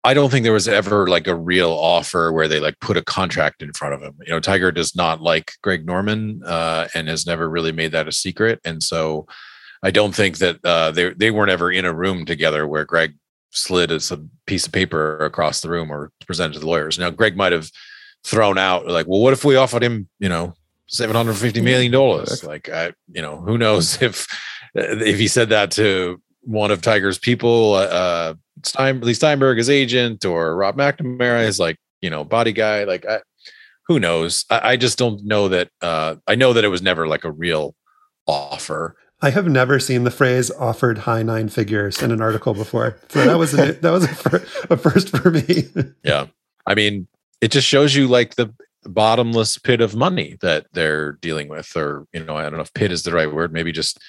I 0.04 0.14
don't 0.14 0.30
think 0.30 0.44
there 0.44 0.54
was 0.54 0.68
ever 0.68 1.08
like 1.08 1.28
a 1.28 1.36
real 1.36 1.72
offer 1.72 2.32
where 2.32 2.48
they 2.48 2.60
like 2.60 2.80
put 2.80 2.98
a 2.98 3.04
contract 3.04 3.62
in 3.62 3.74
front 3.74 3.94
of 3.96 4.02
him. 4.02 4.16
You 4.26 4.34
know, 4.34 4.40
Tiger 4.40 4.72
does 4.72 4.96
not 4.96 5.22
like 5.22 5.54
Greg 5.64 5.86
Norman 5.86 6.42
uh, 6.46 6.88
and 6.94 7.08
has 7.08 7.26
never 7.26 7.50
really 7.50 7.72
made 7.72 7.92
that 7.92 8.08
a 8.08 8.12
secret, 8.12 8.60
and 8.64 8.84
so 8.84 9.26
I 9.84 9.90
don't 9.90 10.14
think 10.14 10.38
that 10.38 10.64
uh, 10.64 10.92
they 10.92 11.14
they 11.14 11.32
weren't 11.32 11.52
ever 11.52 11.72
in 11.72 11.86
a 11.86 11.94
room 11.94 12.26
together 12.26 12.68
where 12.68 12.86
Greg 12.86 13.16
slid 13.52 13.92
as 13.92 14.12
a 14.12 14.26
piece 14.46 14.66
of 14.66 14.74
paper 14.74 15.18
across 15.20 15.62
the 15.62 15.70
room 15.70 15.92
or 15.92 16.12
presented 16.26 16.54
to 16.54 16.60
the 16.60 16.68
lawyers. 16.68 16.98
Now, 16.98 17.10
Greg 17.10 17.38
might 17.38 17.52
have 17.52 17.70
thrown 18.24 18.58
out 18.58 18.88
like, 18.88 19.08
well, 19.08 19.22
what 19.22 19.34
if 19.34 19.46
we 19.46 19.56
offered 19.56 19.84
him, 19.84 20.08
you 20.20 20.30
know, 20.30 20.54
seven 20.88 21.16
hundred 21.16 21.36
fifty 21.36 21.62
million 21.62 21.92
dollars? 21.92 22.44
Like, 22.44 22.70
I, 22.70 22.94
you 23.08 23.22
know, 23.22 23.38
who 23.38 23.58
knows 23.58 24.02
if 24.02 24.28
if 24.74 25.20
he 25.20 25.28
said 25.28 25.50
that 25.50 25.72
to 25.72 26.22
one 26.42 26.72
of 26.72 26.82
Tiger's 26.82 27.20
people, 27.20 27.76
uh, 27.76 28.34
Stein, 28.64 29.02
Leigh 29.02 29.14
Steinberg, 29.14 29.58
his 29.58 29.70
agent, 29.70 30.26
or 30.26 30.56
Rob 30.56 30.76
McNamara, 30.78 31.46
his 31.46 31.60
like, 31.60 31.78
you 32.02 32.10
know, 32.10 32.24
body 32.24 32.52
guy. 32.52 32.84
Like, 32.84 33.06
I, 33.06 33.20
who 33.88 34.00
knows? 34.00 34.46
I, 34.50 34.72
I 34.72 34.78
just 34.78 34.98
don't 34.98 35.24
know 35.26 35.50
that. 35.50 35.70
Uh, 35.82 36.16
I 36.28 36.36
know 36.36 36.54
that 36.54 36.64
it 36.64 36.70
was 36.70 36.82
never 36.82 37.08
like 37.08 37.26
a 37.26 37.32
real 37.32 37.76
offer. 38.28 38.96
I 39.22 39.30
have 39.30 39.48
never 39.48 39.80
seen 39.80 40.04
the 40.04 40.12
phrase 40.12 40.50
"offered 40.52 41.00
high 41.00 41.24
nine 41.24 41.50
figures" 41.50 42.02
in 42.02 42.12
an 42.12 42.22
article 42.22 42.54
before, 42.54 42.98
so 43.10 43.24
that 43.24 43.38
was 43.38 43.54
a, 43.54 43.74
that 43.74 43.92
was 43.92 44.06
a, 44.06 44.74
a 44.74 44.78
first 44.78 45.10
for 45.10 45.30
me. 45.32 45.70
yeah, 46.04 46.28
I 46.66 46.74
mean, 46.74 47.08
it 47.40 47.52
just 47.52 47.68
shows 47.68 47.96
you 47.96 48.08
like 48.08 48.36
the 48.36 48.54
bottomless 48.84 49.60
pit 49.60 49.80
of 49.80 49.96
money 49.96 50.38
that 50.42 50.66
they're 50.74 51.14
dealing 51.14 51.50
with, 51.50 51.76
or 51.76 52.08
you 52.14 52.24
know, 52.24 52.36
I 52.36 52.44
don't 52.44 52.54
know 52.54 52.62
if 52.62 52.74
pit 52.74 52.92
is 52.92 53.04
the 53.04 53.14
right 53.14 53.32
word. 53.32 53.54
Maybe 53.54 53.72
just 53.72 54.00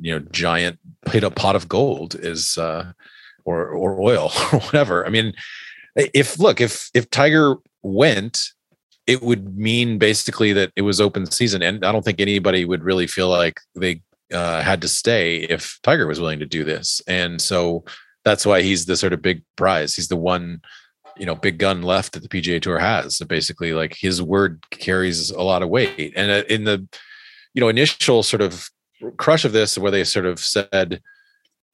you 0.00 0.12
know, 0.12 0.24
giant 0.30 0.78
pit 1.06 1.24
a 1.24 1.30
pot 1.30 1.56
of 1.56 1.68
gold 1.68 2.14
is, 2.14 2.56
uh, 2.56 2.92
or 3.44 3.68
or 3.68 4.00
oil 4.00 4.30
or 4.52 4.60
whatever. 4.60 5.04
I 5.04 5.10
mean, 5.10 5.32
if 5.96 6.38
look 6.38 6.60
if 6.60 6.88
if 6.94 7.10
Tiger 7.10 7.56
went 7.82 8.50
it 9.08 9.20
would 9.20 9.56
mean 9.58 9.98
basically 9.98 10.52
that 10.52 10.70
it 10.76 10.82
was 10.82 11.00
open 11.00 11.28
season 11.28 11.60
and 11.60 11.84
i 11.84 11.90
don't 11.90 12.04
think 12.04 12.20
anybody 12.20 12.64
would 12.64 12.84
really 12.84 13.08
feel 13.08 13.28
like 13.28 13.58
they 13.74 14.00
uh, 14.32 14.62
had 14.62 14.80
to 14.82 14.88
stay 14.88 15.38
if 15.38 15.78
Tiger 15.82 16.06
was 16.06 16.20
willing 16.20 16.40
to 16.40 16.46
do 16.46 16.64
this, 16.64 17.02
and 17.06 17.40
so 17.40 17.84
that's 18.24 18.46
why 18.46 18.62
he's 18.62 18.86
the 18.86 18.96
sort 18.96 19.12
of 19.12 19.22
big 19.22 19.42
prize. 19.56 19.94
He's 19.94 20.08
the 20.08 20.16
one, 20.16 20.62
you 21.16 21.26
know, 21.26 21.34
big 21.34 21.58
gun 21.58 21.82
left 21.82 22.12
that 22.12 22.22
the 22.22 22.28
PGA 22.28 22.60
Tour 22.60 22.78
has. 22.78 23.16
So 23.16 23.26
basically, 23.26 23.72
like 23.72 23.96
his 23.96 24.22
word 24.22 24.64
carries 24.70 25.30
a 25.30 25.42
lot 25.42 25.62
of 25.62 25.68
weight. 25.68 26.12
And 26.16 26.30
uh, 26.30 26.44
in 26.48 26.64
the, 26.64 26.86
you 27.54 27.60
know, 27.60 27.68
initial 27.68 28.22
sort 28.22 28.42
of 28.42 28.68
crush 29.16 29.44
of 29.44 29.52
this, 29.52 29.76
where 29.76 29.90
they 29.90 30.04
sort 30.04 30.26
of 30.26 30.38
said 30.38 31.00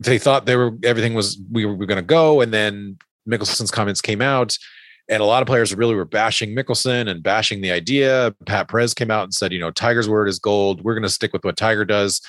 they 0.00 0.18
thought 0.18 0.46
they 0.46 0.56
were 0.56 0.72
everything 0.82 1.14
was 1.14 1.40
we 1.50 1.66
were, 1.66 1.74
were 1.74 1.86
going 1.86 1.96
to 1.96 2.02
go, 2.02 2.40
and 2.40 2.52
then 2.52 2.98
Mickelson's 3.28 3.70
comments 3.70 4.00
came 4.00 4.22
out. 4.22 4.56
And 5.10 5.22
a 5.22 5.26
lot 5.26 5.42
of 5.42 5.46
players 5.46 5.74
really 5.74 5.94
were 5.94 6.04
bashing 6.04 6.54
Mickelson 6.54 7.08
and 7.08 7.22
bashing 7.22 7.62
the 7.62 7.70
idea. 7.70 8.34
Pat 8.44 8.68
Perez 8.68 8.92
came 8.92 9.10
out 9.10 9.24
and 9.24 9.32
said, 9.32 9.52
you 9.52 9.58
know, 9.58 9.70
Tiger's 9.70 10.06
word 10.06 10.28
is 10.28 10.38
gold. 10.38 10.84
We're 10.84 10.92
going 10.92 11.02
to 11.02 11.08
stick 11.08 11.32
with 11.32 11.46
what 11.46 11.56
Tiger 11.56 11.86
does. 11.86 12.20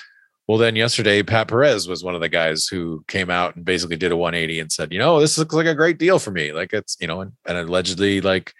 Well, 0.50 0.58
then 0.58 0.74
yesterday, 0.74 1.22
Pat 1.22 1.46
Perez 1.46 1.86
was 1.86 2.02
one 2.02 2.16
of 2.16 2.20
the 2.20 2.28
guys 2.28 2.66
who 2.66 3.04
came 3.06 3.30
out 3.30 3.54
and 3.54 3.64
basically 3.64 3.94
did 3.94 4.10
a 4.10 4.16
180 4.16 4.58
and 4.58 4.72
said, 4.72 4.92
you 4.92 4.98
know, 4.98 5.20
this 5.20 5.38
looks 5.38 5.54
like 5.54 5.68
a 5.68 5.76
great 5.76 5.96
deal 5.96 6.18
for 6.18 6.32
me. 6.32 6.50
Like 6.52 6.72
it's, 6.72 6.96
you 6.98 7.06
know, 7.06 7.20
and, 7.20 7.30
and 7.46 7.56
allegedly, 7.56 8.20
like 8.20 8.52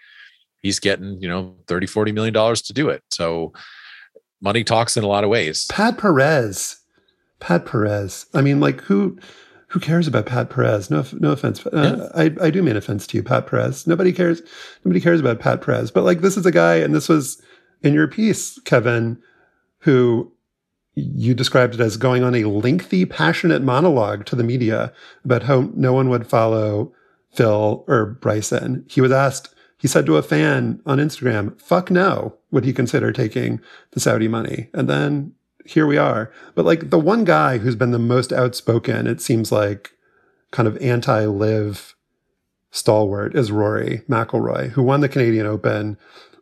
he's 0.61 0.79
getting, 0.79 1.21
you 1.21 1.27
know, 1.27 1.53
30, 1.67 1.87
40 1.87 2.13
million 2.13 2.33
dollars 2.33 2.61
to 2.61 2.71
do 2.71 2.87
it. 2.87 3.03
So 3.11 3.51
money 4.39 4.63
talks 4.63 4.95
in 4.95 5.03
a 5.03 5.07
lot 5.07 5.25
of 5.25 5.29
ways. 5.29 5.65
Pat 5.65 5.97
Perez. 5.97 6.79
Pat 7.41 7.65
Perez. 7.65 8.25
I 8.33 8.39
mean, 8.39 8.61
like 8.61 8.79
who 8.79 9.19
who 9.67 9.81
cares 9.81 10.07
about 10.07 10.27
Pat 10.27 10.49
Perez? 10.49 10.89
No, 10.89 11.03
no 11.19 11.31
offense. 11.33 11.65
Uh, 11.65 12.09
yeah. 12.15 12.21
I, 12.21 12.47
I 12.47 12.51
do 12.51 12.63
mean 12.63 12.77
offense 12.77 13.05
to 13.07 13.17
you, 13.17 13.23
Pat 13.23 13.47
Perez. 13.47 13.85
Nobody 13.85 14.13
cares. 14.13 14.41
Nobody 14.85 15.01
cares 15.01 15.19
about 15.19 15.41
Pat 15.41 15.59
Perez. 15.59 15.91
But 15.91 16.05
like, 16.05 16.21
this 16.21 16.37
is 16.37 16.45
a 16.45 16.53
guy, 16.53 16.75
and 16.75 16.95
this 16.95 17.09
was 17.09 17.41
in 17.83 17.93
your 17.93 18.07
piece, 18.07 18.57
Kevin, 18.61 19.21
who 19.79 20.31
you 20.95 21.33
described 21.33 21.73
it 21.75 21.79
as 21.79 21.97
going 21.97 22.23
on 22.23 22.35
a 22.35 22.43
lengthy, 22.43 23.05
passionate 23.05 23.61
monologue 23.61 24.25
to 24.25 24.35
the 24.35 24.43
media 24.43 24.91
about 25.23 25.43
how 25.43 25.69
no 25.73 25.93
one 25.93 26.09
would 26.09 26.27
follow 26.27 26.93
Phil 27.31 27.85
or 27.87 28.05
Bryson. 28.05 28.85
He 28.89 29.01
was 29.01 29.11
asked, 29.11 29.55
he 29.77 29.87
said 29.87 30.05
to 30.05 30.17
a 30.17 30.23
fan 30.23 30.81
on 30.85 30.97
Instagram, 30.97 31.59
fuck 31.59 31.89
no, 31.89 32.37
would 32.51 32.65
he 32.65 32.73
consider 32.73 33.11
taking 33.11 33.61
the 33.91 33.99
Saudi 33.99 34.27
money? 34.27 34.69
And 34.73 34.89
then 34.89 35.33
here 35.65 35.87
we 35.87 35.97
are. 35.97 36.31
But 36.55 36.65
like 36.65 36.89
the 36.89 36.99
one 36.99 37.23
guy 37.23 37.57
who's 37.57 37.75
been 37.75 37.91
the 37.91 37.99
most 37.99 38.33
outspoken, 38.33 39.07
it 39.07 39.21
seems 39.21 39.51
like 39.51 39.91
kind 40.51 40.67
of 40.67 40.77
anti 40.77 41.25
LIV 41.25 41.95
stalwart 42.71 43.35
is 43.35 43.51
Rory 43.51 44.01
McIlroy, 44.09 44.69
who 44.69 44.83
won 44.83 45.01
the 45.01 45.09
Canadian 45.09 45.45
Open 45.45 45.97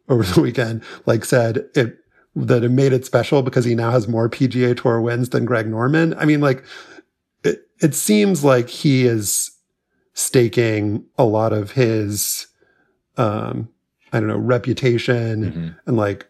over 0.07 0.23
the 0.23 0.41
weekend, 0.41 0.83
like 1.05 1.23
said 1.23 1.69
it 1.75 1.98
that 2.45 2.63
it 2.63 2.69
made 2.69 2.93
it 2.93 3.05
special 3.05 3.41
because 3.41 3.65
he 3.65 3.75
now 3.75 3.91
has 3.91 4.07
more 4.07 4.29
PGA 4.29 4.79
Tour 4.79 5.01
wins 5.01 5.29
than 5.29 5.45
Greg 5.45 5.67
Norman. 5.67 6.13
I 6.15 6.25
mean, 6.25 6.41
like, 6.41 6.63
it, 7.43 7.67
it 7.81 7.95
seems 7.95 8.43
like 8.43 8.69
he 8.69 9.05
is 9.05 9.51
staking 10.13 11.05
a 11.17 11.23
lot 11.23 11.53
of 11.53 11.71
his, 11.71 12.47
um, 13.17 13.69
I 14.11 14.19
don't 14.19 14.29
know, 14.29 14.37
reputation 14.37 15.43
mm-hmm. 15.43 15.69
and 15.85 15.97
like, 15.97 16.27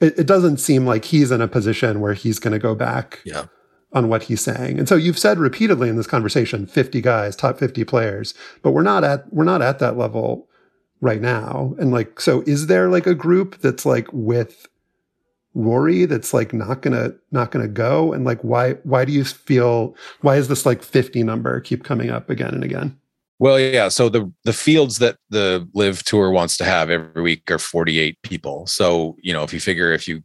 it, 0.00 0.18
it, 0.18 0.26
doesn't 0.26 0.58
seem 0.58 0.86
like 0.86 1.04
he's 1.04 1.30
in 1.30 1.40
a 1.40 1.48
position 1.48 2.00
where 2.00 2.14
he's 2.14 2.38
going 2.38 2.52
to 2.52 2.58
go 2.58 2.74
back 2.74 3.20
yeah. 3.24 3.46
on 3.92 4.08
what 4.08 4.24
he's 4.24 4.40
saying. 4.40 4.78
And 4.78 4.88
so 4.88 4.96
you've 4.96 5.18
said 5.18 5.38
repeatedly 5.38 5.88
in 5.88 5.96
this 5.96 6.06
conversation, 6.06 6.66
50 6.66 7.00
guys, 7.00 7.36
top 7.36 7.58
50 7.58 7.84
players, 7.84 8.34
but 8.62 8.72
we're 8.72 8.82
not 8.82 9.04
at, 9.04 9.32
we're 9.32 9.44
not 9.44 9.62
at 9.62 9.78
that 9.78 9.96
level 9.96 10.48
right 11.00 11.20
now. 11.20 11.74
And 11.78 11.92
like, 11.92 12.20
so 12.20 12.42
is 12.46 12.66
there 12.66 12.88
like 12.88 13.06
a 13.06 13.14
group 13.14 13.58
that's 13.58 13.86
like 13.86 14.08
with 14.12 14.66
Rory 15.54 16.06
that's 16.06 16.32
like 16.32 16.52
not 16.52 16.82
gonna 16.82 17.12
not 17.30 17.50
gonna 17.50 17.68
go? 17.68 18.12
And 18.12 18.24
like 18.24 18.40
why 18.42 18.72
why 18.84 19.04
do 19.04 19.12
you 19.12 19.24
feel 19.24 19.94
why 20.20 20.36
is 20.36 20.48
this 20.48 20.64
like 20.64 20.82
50 20.82 21.22
number 21.22 21.60
keep 21.60 21.84
coming 21.84 22.10
up 22.10 22.30
again 22.30 22.54
and 22.54 22.64
again? 22.64 22.98
Well, 23.38 23.58
yeah. 23.58 23.88
So 23.88 24.08
the 24.08 24.32
the 24.44 24.52
fields 24.52 24.98
that 24.98 25.16
the 25.30 25.68
LIV 25.74 26.04
tour 26.04 26.30
wants 26.30 26.56
to 26.58 26.64
have 26.64 26.90
every 26.90 27.22
week 27.22 27.50
are 27.50 27.58
48 27.58 28.16
people. 28.22 28.66
So, 28.66 29.16
you 29.20 29.32
know, 29.32 29.42
if 29.42 29.52
you 29.52 29.60
figure 29.60 29.92
if 29.92 30.06
you 30.06 30.22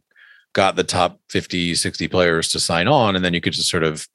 got 0.52 0.76
the 0.76 0.84
top 0.84 1.20
50, 1.28 1.74
60 1.74 2.08
players 2.08 2.48
to 2.50 2.60
sign 2.60 2.88
on, 2.88 3.16
and 3.16 3.24
then 3.24 3.34
you 3.34 3.40
could 3.40 3.52
just 3.52 3.68
sort 3.68 3.84
of 3.84 4.06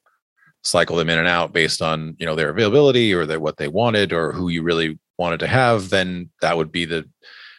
cycle 0.62 0.96
them 0.96 1.10
in 1.10 1.18
and 1.18 1.28
out 1.28 1.52
based 1.52 1.82
on, 1.82 2.16
you 2.18 2.26
know, 2.26 2.34
their 2.34 2.48
availability 2.48 3.12
or 3.12 3.26
their, 3.26 3.38
what 3.38 3.58
they 3.58 3.68
wanted 3.68 4.12
or 4.12 4.32
who 4.32 4.48
you 4.48 4.62
really 4.62 4.98
wanted 5.18 5.38
to 5.40 5.46
have, 5.46 5.90
then 5.90 6.30
that 6.40 6.56
would 6.56 6.72
be 6.72 6.84
the 6.84 7.08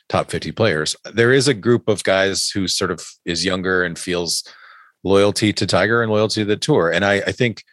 top 0.10 0.30
50 0.30 0.52
players. 0.52 0.96
There 1.14 1.32
is 1.32 1.48
a 1.48 1.54
group 1.54 1.88
of 1.88 2.04
guys 2.04 2.50
who 2.50 2.68
sort 2.68 2.92
of 2.92 3.06
is 3.26 3.46
younger 3.46 3.84
and 3.84 3.98
feels 3.98 4.44
loyalty 5.04 5.54
to 5.54 5.66
Tiger 5.66 6.02
and 6.02 6.12
loyalty 6.12 6.42
to 6.42 6.46
the 6.46 6.58
tour. 6.58 6.92
And 6.92 7.06
I, 7.06 7.16
I 7.16 7.32
think 7.32 7.64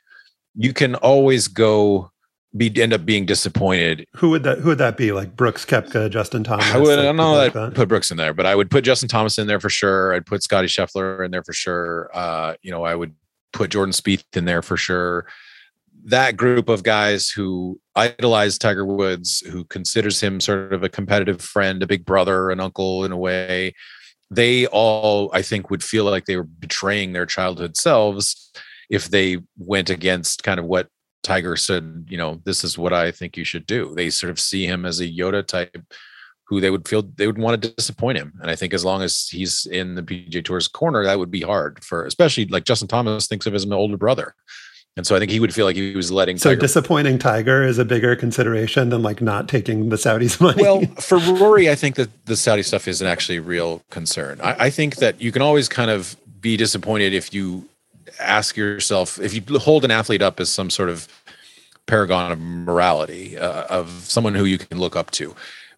you 0.54 0.72
can 0.72 0.94
always 0.96 1.48
go 1.48 2.10
be 2.56 2.70
end 2.80 2.92
up 2.92 3.04
being 3.06 3.24
disappointed. 3.24 4.06
Who 4.16 4.30
would 4.30 4.42
that 4.42 4.58
who 4.58 4.68
would 4.68 4.78
that 4.78 4.96
be? 4.96 5.12
Like 5.12 5.34
Brooks 5.36 5.64
Koepka, 5.64 6.10
Justin 6.10 6.44
Thomas? 6.44 6.66
I 6.66 6.78
would 6.78 6.88
like 6.88 6.98
I 6.98 7.02
don't 7.02 7.16
know 7.16 7.32
like 7.32 7.52
that 7.54 7.74
put 7.74 7.88
Brooks 7.88 8.10
in 8.10 8.18
there, 8.18 8.34
but 8.34 8.44
I 8.46 8.54
would 8.54 8.70
put 8.70 8.84
Justin 8.84 9.08
Thomas 9.08 9.38
in 9.38 9.46
there 9.46 9.60
for 9.60 9.70
sure. 9.70 10.12
I'd 10.14 10.26
put 10.26 10.42
Scotty 10.42 10.68
Scheffler 10.68 11.24
in 11.24 11.30
there 11.30 11.42
for 11.42 11.54
sure. 11.54 12.10
Uh, 12.12 12.54
you 12.62 12.70
know, 12.70 12.84
I 12.84 12.94
would 12.94 13.14
put 13.52 13.70
Jordan 13.70 13.92
Spieth 13.92 14.24
in 14.36 14.44
there 14.44 14.62
for 14.62 14.76
sure. 14.76 15.26
That 16.04 16.36
group 16.36 16.68
of 16.68 16.82
guys 16.82 17.30
who 17.30 17.80
idolize 17.94 18.58
Tiger 18.58 18.86
Woods, 18.86 19.40
who 19.40 19.64
considers 19.64 20.20
him 20.20 20.40
sort 20.40 20.72
of 20.72 20.82
a 20.82 20.88
competitive 20.88 21.40
friend, 21.40 21.82
a 21.82 21.86
big 21.86 22.04
brother, 22.04 22.50
an 22.50 22.60
uncle 22.60 23.04
in 23.04 23.12
a 23.12 23.16
way, 23.16 23.74
they 24.30 24.66
all, 24.68 25.30
I 25.34 25.42
think, 25.42 25.70
would 25.70 25.84
feel 25.84 26.04
like 26.04 26.24
they 26.24 26.36
were 26.36 26.42
betraying 26.42 27.12
their 27.12 27.26
childhood 27.26 27.76
selves 27.76 28.50
if 28.88 29.08
they 29.08 29.38
went 29.58 29.90
against 29.90 30.42
kind 30.42 30.58
of 30.58 30.64
what 30.64 30.88
Tiger 31.22 31.56
said, 31.56 32.06
you 32.08 32.16
know, 32.16 32.40
this 32.44 32.64
is 32.64 32.76
what 32.76 32.92
I 32.92 33.12
think 33.12 33.36
you 33.36 33.44
should 33.44 33.66
do. 33.66 33.94
They 33.94 34.10
sort 34.10 34.30
of 34.30 34.40
see 34.40 34.66
him 34.66 34.84
as 34.84 35.00
a 35.00 35.06
Yoda 35.06 35.46
type 35.46 35.84
who 36.48 36.60
they 36.60 36.70
would 36.70 36.88
feel 36.88 37.02
they 37.02 37.26
would 37.26 37.38
want 37.38 37.62
to 37.62 37.74
disappoint 37.74 38.18
him. 38.18 38.32
And 38.40 38.50
I 38.50 38.56
think 38.56 38.74
as 38.74 38.84
long 38.84 39.02
as 39.02 39.28
he's 39.28 39.66
in 39.66 39.94
the 39.94 40.02
PGA 40.02 40.44
Tour's 40.44 40.68
corner, 40.68 41.04
that 41.04 41.18
would 41.18 41.30
be 41.30 41.40
hard 41.40 41.82
for, 41.84 42.04
especially 42.04 42.46
like 42.46 42.64
Justin 42.64 42.88
Thomas 42.88 43.26
thinks 43.26 43.46
of 43.46 43.54
as 43.54 43.64
an 43.64 43.72
older 43.72 43.96
brother. 43.96 44.34
And 44.96 45.06
so 45.06 45.16
I 45.16 45.18
think 45.18 45.30
he 45.30 45.40
would 45.40 45.54
feel 45.54 45.64
like 45.64 45.76
he 45.76 45.94
was 45.94 46.12
letting. 46.12 46.36
So 46.36 46.50
Tiger- 46.50 46.60
disappointing 46.60 47.18
Tiger 47.18 47.62
is 47.62 47.78
a 47.78 47.84
bigger 47.84 48.14
consideration 48.14 48.90
than 48.90 49.02
like 49.02 49.22
not 49.22 49.48
taking 49.48 49.88
the 49.88 49.96
Saudis' 49.96 50.40
money. 50.40 50.62
Well, 50.62 50.82
for 51.00 51.18
Rory, 51.18 51.70
I 51.70 51.74
think 51.74 51.96
that 51.96 52.26
the 52.26 52.36
Saudi 52.36 52.62
stuff 52.62 52.86
isn't 52.86 53.06
actually 53.06 53.38
a 53.38 53.42
real 53.42 53.82
concern. 53.90 54.40
I, 54.42 54.66
I 54.66 54.70
think 54.70 54.96
that 54.96 55.20
you 55.20 55.32
can 55.32 55.40
always 55.40 55.68
kind 55.68 55.90
of 55.90 56.16
be 56.40 56.56
disappointed 56.56 57.14
if 57.14 57.32
you 57.32 57.68
ask 58.20 58.56
yourself 58.56 59.18
if 59.18 59.34
you 59.34 59.58
hold 59.58 59.84
an 59.84 59.90
athlete 59.90 60.20
up 60.20 60.40
as 60.40 60.50
some 60.50 60.68
sort 60.68 60.90
of 60.90 61.08
paragon 61.86 62.32
of 62.32 62.38
morality 62.38 63.38
uh, 63.38 63.64
of 63.64 63.88
someone 64.06 64.34
who 64.34 64.44
you 64.44 64.58
can 64.58 64.78
look 64.78 64.94
up 64.94 65.10
to. 65.12 65.34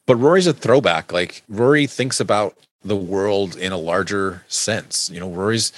But 0.07 0.17
Rory's 0.17 0.47
a 0.47 0.53
throwback. 0.53 1.13
Like 1.13 1.43
Rory 1.49 1.87
thinks 1.87 2.21
about 2.21 2.57
the 2.85 2.97
world 2.97 3.57
in 3.57 3.73
a 3.73 3.79
larger 3.79 4.45
sense. 4.49 5.09
You 5.09 5.21
know, 5.21 5.31
Rory's 5.31 5.73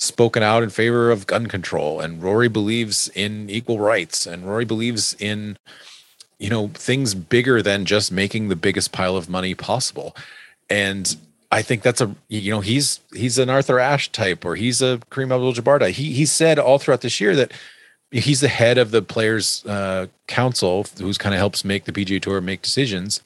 spoken 0.00 0.42
out 0.42 0.62
in 0.62 0.70
favor 0.70 1.10
of 1.10 1.26
gun 1.26 1.46
control 1.46 2.00
and 2.00 2.22
Rory 2.22 2.48
believes 2.48 3.08
in 3.14 3.50
equal 3.50 3.78
rights 3.78 4.26
and 4.26 4.46
Rory 4.46 4.64
believes 4.64 5.14
in 5.18 5.58
you 6.38 6.48
know 6.48 6.68
things 6.68 7.14
bigger 7.14 7.60
than 7.60 7.84
just 7.84 8.10
making 8.10 8.48
the 8.48 8.56
biggest 8.56 8.92
pile 8.92 9.14
of 9.14 9.28
money 9.28 9.54
possible. 9.54 10.16
And 10.70 11.14
I 11.52 11.60
think 11.60 11.82
that's 11.82 12.00
a 12.00 12.16
you 12.28 12.50
know 12.50 12.60
he's 12.60 13.00
he's 13.12 13.38
an 13.38 13.50
Arthur 13.50 13.78
Ashe 13.78 14.10
type 14.10 14.44
or 14.44 14.56
he's 14.56 14.80
a 14.80 14.98
Kareem 15.10 15.34
Abdul-Jabbar 15.34 15.80
type. 15.80 15.94
He 15.94 16.14
he 16.14 16.24
said 16.24 16.58
all 16.58 16.78
throughout 16.78 17.02
this 17.02 17.20
year 17.20 17.36
that 17.36 17.52
he's 18.10 18.40
the 18.40 18.48
head 18.48 18.78
of 18.78 18.92
the 18.92 19.02
players 19.02 19.64
uh, 19.66 20.06
council 20.26 20.86
who's 20.98 21.18
kind 21.18 21.34
of 21.34 21.38
helps 21.38 21.62
make 21.62 21.84
the 21.84 21.92
PGA 21.92 22.22
Tour 22.22 22.40
make 22.40 22.62
decisions, 22.62 23.20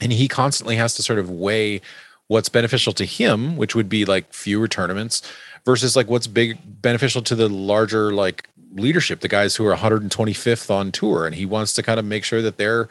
and 0.00 0.12
he 0.12 0.26
constantly 0.26 0.74
has 0.74 0.94
to 0.94 1.04
sort 1.04 1.20
of 1.20 1.30
weigh 1.30 1.80
what's 2.26 2.48
beneficial 2.48 2.92
to 2.92 3.04
him, 3.04 3.56
which 3.56 3.74
would 3.74 3.88
be 3.88 4.04
like 4.04 4.32
fewer 4.32 4.68
tournaments, 4.68 5.22
versus 5.64 5.96
like 5.96 6.08
what's 6.08 6.26
big 6.26 6.58
beneficial 6.82 7.22
to 7.22 7.34
the 7.34 7.48
larger 7.48 8.12
like 8.12 8.48
leadership, 8.74 9.20
the 9.20 9.28
guys 9.28 9.56
who 9.56 9.66
are 9.66 9.76
125th 9.76 10.70
on 10.70 10.92
tour, 10.92 11.26
and 11.26 11.34
he 11.34 11.46
wants 11.46 11.72
to 11.74 11.82
kind 11.82 11.98
of 11.98 12.04
make 12.04 12.24
sure 12.24 12.42
that 12.42 12.56
they're 12.56 12.88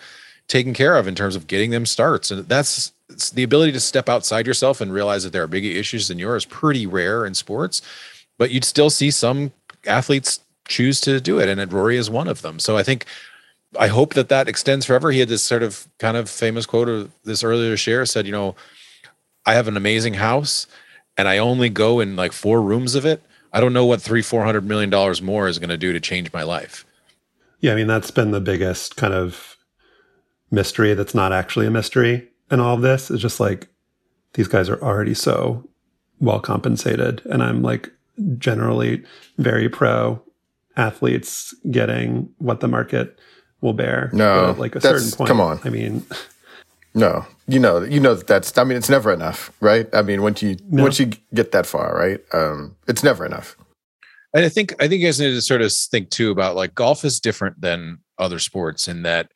taken 0.48 0.74
care 0.74 0.98
of 0.98 1.08
in 1.08 1.16
terms 1.16 1.36
of 1.36 1.48
getting 1.48 1.72
them 1.72 1.86
starts, 1.86 2.32
and 2.32 2.48
that's 2.48 2.92
the 3.34 3.44
ability 3.44 3.72
to 3.72 3.80
step 3.80 4.08
outside 4.08 4.46
yourself 4.46 4.82
and 4.82 4.94
realize 4.94 5.24
that 5.24 5.34
there 5.34 5.44
are 5.44 5.48
bigger 5.48 5.68
issues 5.68 6.08
than 6.08 6.20
yours 6.20 6.46
pretty 6.46 6.86
rare 6.86 7.26
in 7.26 7.34
sports 7.34 7.82
but 8.40 8.50
you'd 8.50 8.66
still 8.66 8.90
see 8.90 9.12
some 9.12 9.52
athletes 9.86 10.40
choose 10.68 11.00
to 11.02 11.20
do 11.20 11.40
it 11.40 11.50
and 11.50 11.72
rory 11.74 11.98
is 11.98 12.10
one 12.10 12.28
of 12.28 12.42
them. 12.42 12.58
So 12.58 12.78
i 12.78 12.84
think 12.84 13.06
i 13.78 13.88
hope 13.88 14.16
that 14.16 14.30
that 14.30 14.48
extends 14.48 14.86
forever. 14.86 15.12
He 15.12 15.20
had 15.20 15.30
this 15.30 15.44
sort 15.44 15.62
of 15.62 15.88
kind 16.00 16.18
of 16.18 16.28
famous 16.28 16.66
quote 16.66 16.90
of 16.90 17.12
this 17.24 17.44
earlier 17.44 17.78
share 17.78 18.06
said 18.06 18.26
you 18.26 18.32
know 18.32 18.56
i 19.46 19.54
have 19.54 19.68
an 19.68 19.78
amazing 19.78 20.16
house 20.16 20.66
and 21.20 21.28
i 21.28 21.38
only 21.38 21.70
go 21.70 22.00
in 22.00 22.16
like 22.16 22.32
four 22.32 22.62
rooms 22.62 22.96
of 22.96 23.06
it 23.06 23.22
i 23.54 23.60
don't 23.60 23.74
know 23.74 23.86
what 23.86 24.02
three 24.02 24.22
four 24.22 24.44
hundred 24.44 24.66
million 24.66 24.90
dollars 24.90 25.22
more 25.22 25.48
is 25.48 25.60
going 25.60 25.70
to 25.70 25.78
do 25.78 25.94
to 25.94 26.00
change 26.00 26.32
my 26.34 26.44
life 26.44 26.86
yeah, 27.62 27.74
I 27.74 27.76
mean 27.76 27.88
that's 27.88 28.12
been 28.12 28.32
the 28.32 28.42
biggest 28.42 28.96
kind 28.96 29.14
of 29.14 29.58
mystery 30.52 30.94
that's 30.94 31.14
not 31.14 31.34
actually 31.34 31.68
a 31.68 31.72
mystery 31.72 32.28
in 32.50 32.60
all 32.60 32.76
of 32.76 32.82
this. 32.82 33.12
Is 33.12 33.22
just 33.22 33.40
like 33.40 33.68
these 34.34 34.48
guys 34.48 34.70
are 34.70 34.82
already 34.82 35.14
so 35.14 35.68
well 36.20 36.40
compensated, 36.40 37.22
and 37.26 37.44
I'm 37.44 37.62
like 37.62 37.92
generally 38.38 39.04
very 39.38 39.68
pro 39.70 40.22
athletes 40.78 41.54
getting 41.70 42.30
what 42.38 42.62
the 42.62 42.68
market 42.68 43.20
will 43.62 43.74
bear. 43.74 44.10
No, 44.14 44.52
at, 44.52 44.60
like 44.60 44.76
a 44.76 44.82
certain 44.82 45.12
point. 45.12 45.28
come 45.28 45.42
on. 45.42 45.60
I 45.66 45.70
mean, 45.70 46.06
No, 46.96 47.26
you 47.48 47.60
know, 47.60 47.84
you 47.84 48.00
know 48.00 48.16
that 48.16 48.28
that's. 48.28 48.58
I 48.58 48.64
mean, 48.64 48.78
it's 48.78 48.90
never 48.90 49.14
enough, 49.14 49.52
right? 49.62 49.88
I 49.94 50.02
mean, 50.02 50.22
once 50.22 50.42
you 50.42 50.58
No. 50.70 50.84
once 50.84 51.00
you 51.00 51.12
get 51.34 51.52
that 51.52 51.66
far, 51.66 51.96
right? 51.96 52.20
Um, 52.34 52.76
it's 52.88 53.04
never 53.04 53.26
enough. 53.26 53.56
And 54.34 54.44
I 54.46 54.50
think 54.50 54.74
I 54.82 54.88
think 54.88 55.02
you 55.02 55.08
guys 55.08 55.20
need 55.20 55.32
to 55.34 55.42
sort 55.42 55.62
of 55.62 55.72
think 55.72 56.10
too 56.10 56.32
about 56.32 56.56
like 56.56 56.76
golf 56.76 57.06
is 57.06 57.20
different 57.20 57.62
than 57.62 58.00
other 58.18 58.40
sports 58.40 58.88
in 58.88 59.04
that 59.04 59.32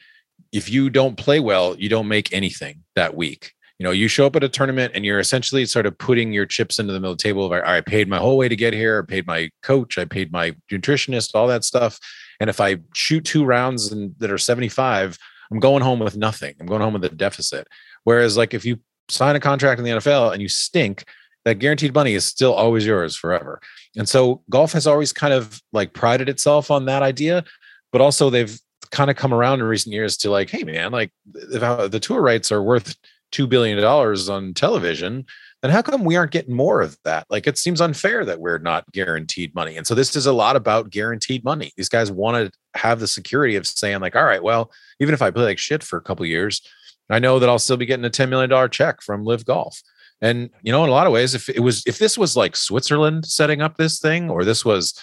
if 0.52 0.70
you 0.70 0.90
don't 0.90 1.16
play 1.18 1.40
well, 1.40 1.76
you 1.78 1.90
don't 1.90 2.08
make 2.08 2.32
anything 2.34 2.84
that 2.96 3.16
week. 3.16 3.54
You 3.80 3.86
know, 3.86 3.92
you 3.92 4.08
show 4.08 4.28
up 4.28 4.36
at 4.36 4.44
a 4.44 4.50
tournament 4.50 4.94
and 4.96 5.04
you're 5.04 5.20
essentially 5.20 5.66
sort 5.66 5.86
of 5.88 5.98
putting 5.98 6.32
your 6.32 6.46
chips 6.46 6.80
into 6.80 6.94
the 6.94 7.00
middle 7.00 7.14
of 7.14 7.18
the 7.18 7.24
table 7.24 7.46
of 7.46 7.52
I 7.52 7.82
paid 7.82 8.08
my 8.08 8.20
whole 8.20 8.38
way 8.38 8.48
to 8.48 8.56
get 8.56 8.74
here, 8.74 9.04
I 9.04 9.12
paid 9.12 9.26
my 9.26 9.50
coach, 9.64 9.98
I 9.98 10.06
paid 10.06 10.32
my 10.32 10.56
nutritionist, 10.72 11.32
all 11.34 11.48
that 11.48 11.64
stuff. 11.64 12.00
And 12.40 12.50
if 12.50 12.62
I 12.62 12.78
shoot 12.94 13.26
two 13.26 13.44
rounds 13.46 13.92
and 13.92 14.14
that 14.20 14.32
are 14.32 14.38
75, 14.38 15.18
I'm 15.54 15.60
going 15.60 15.84
home 15.84 16.00
with 16.00 16.18
nothing. 16.18 16.56
I'm 16.60 16.66
going 16.66 16.82
home 16.82 16.94
with 16.94 17.06
a 17.06 17.10
deficit. 17.10 17.68
Whereas 18.06 18.36
like 18.36 18.56
if 18.56 18.66
you 18.66 18.80
sign 19.08 19.36
a 19.36 19.40
contract 19.40 19.78
in 19.78 19.86
the 19.86 19.92
NFL 19.92 20.34
and 20.34 20.42
you 20.42 20.50
stink, 20.50 21.06
that 21.46 21.60
guaranteed 21.60 21.94
money 21.94 22.14
is 22.14 22.26
still 22.26 22.54
always 22.54 22.86
yours 22.86 23.16
forever. 23.16 23.62
And 23.96 24.10
so 24.10 24.42
golf 24.50 24.72
has 24.72 24.88
always 24.88 25.14
kind 25.14 25.34
of 25.34 25.62
like 25.72 25.94
prided 25.94 26.28
itself 26.28 26.72
on 26.72 26.86
that 26.86 27.04
idea, 27.04 27.44
but 27.92 28.02
also 28.02 28.30
they've 28.30 28.58
kind 28.92 29.12
of 29.12 29.16
come 29.16 29.34
around 29.34 29.60
in 29.60 29.66
recent 29.66 29.94
years 29.94 30.18
to 30.18 30.32
like, 30.32 30.50
hey 30.50 30.64
man, 30.64 30.92
like 30.92 31.12
uh, 31.54 31.88
the 31.88 32.00
tour 32.00 32.22
rights 32.22 32.52
are 32.52 32.64
worth 32.64 32.96
two 33.32 33.46
billion 33.46 33.80
dollars 33.80 34.30
on 34.30 34.54
television, 34.54 35.26
then 35.64 35.72
how 35.72 35.82
come 35.82 36.04
we 36.04 36.18
aren't 36.18 36.32
getting 36.32 36.54
more 36.54 36.82
of 36.82 36.98
that? 37.06 37.26
Like 37.30 37.48
it 37.48 37.58
seems 37.58 37.80
unfair 37.80 38.26
that 38.26 38.42
we're 38.42 38.58
not 38.58 38.92
guaranteed 38.92 39.56
money. 39.56 39.78
And 39.78 39.88
so 39.88 39.96
this 39.96 40.14
is 40.14 40.26
a 40.26 40.34
lot 40.34 40.58
about 40.58 40.90
guaranteed 40.90 41.46
money. 41.46 41.72
These 41.78 41.88
guys 41.88 42.12
want 42.12 42.36
to 42.36 42.80
have 42.80 43.00
the 43.00 43.08
security 43.08 43.56
of 43.56 43.66
saying 43.66 44.02
like, 44.02 44.14
all 44.14 44.26
right, 44.26 44.44
well, 44.44 44.72
even 45.00 45.14
if 45.14 45.22
I 45.22 45.32
play 45.32 45.46
like 45.46 45.58
shit 45.58 45.82
for 45.82 45.96
a 45.96 46.02
couple 46.02 46.26
years, 46.26 46.62
I 47.10 47.20
know 47.20 47.40
that 47.40 47.48
I'll 47.48 47.60
still 47.60 47.78
be 47.78 47.86
getting 47.86 48.04
a 48.04 48.10
$10 48.10 48.28
million 48.28 48.70
check 48.70 49.02
from 49.02 49.24
LIV 49.24 49.46
Golf. 49.46 49.82
And 50.22 50.50
you 50.64 50.72
know, 50.74 50.84
in 50.84 50.90
a 50.90 50.94
lot 50.94 51.08
of 51.08 51.14
ways, 51.14 51.34
if 51.34 51.48
it 51.48 51.62
was 51.62 51.84
if 51.86 51.98
this 51.98 52.18
was 52.18 52.36
like 52.36 52.56
Switzerland 52.56 53.26
setting 53.26 53.62
up 53.62 53.78
this 53.78 54.00
thing, 54.00 54.30
or 54.30 54.44
this 54.46 54.64
was, 54.64 54.98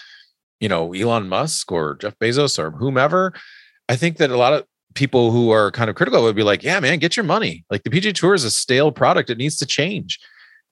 you 0.61 0.69
know, 0.69 0.93
Elon 0.95 1.29
Musk 1.29 1.73
or 1.73 1.97
Jeff 1.97 2.19
Bezos 2.19 2.59
or 2.59 2.71
whomever, 2.71 3.35
I 3.89 3.97
think 3.97 4.19
that 4.19 4.31
a 4.31 4.37
lot 4.37 4.53
of 4.53 4.65
people 4.95 5.31
who 5.31 5.51
are 5.51 5.71
kind 5.71 5.91
of 5.91 5.97
critical 5.97 6.23
would 6.23 6.37
be 6.37 6.43
like, 6.43 6.63
yeah, 6.63 6.81
man, 6.81 6.99
get 6.99 7.17
your 7.17 7.25
money. 7.25 7.65
Like 7.71 7.83
the 7.83 7.91
PGA 7.91 8.15
Tour 8.15 8.35
is 8.35 8.45
a 8.45 8.51
stale 8.51 8.93
product. 8.93 9.31
It 9.31 9.39
needs 9.39 9.57
to 9.59 9.67
change. 9.67 10.19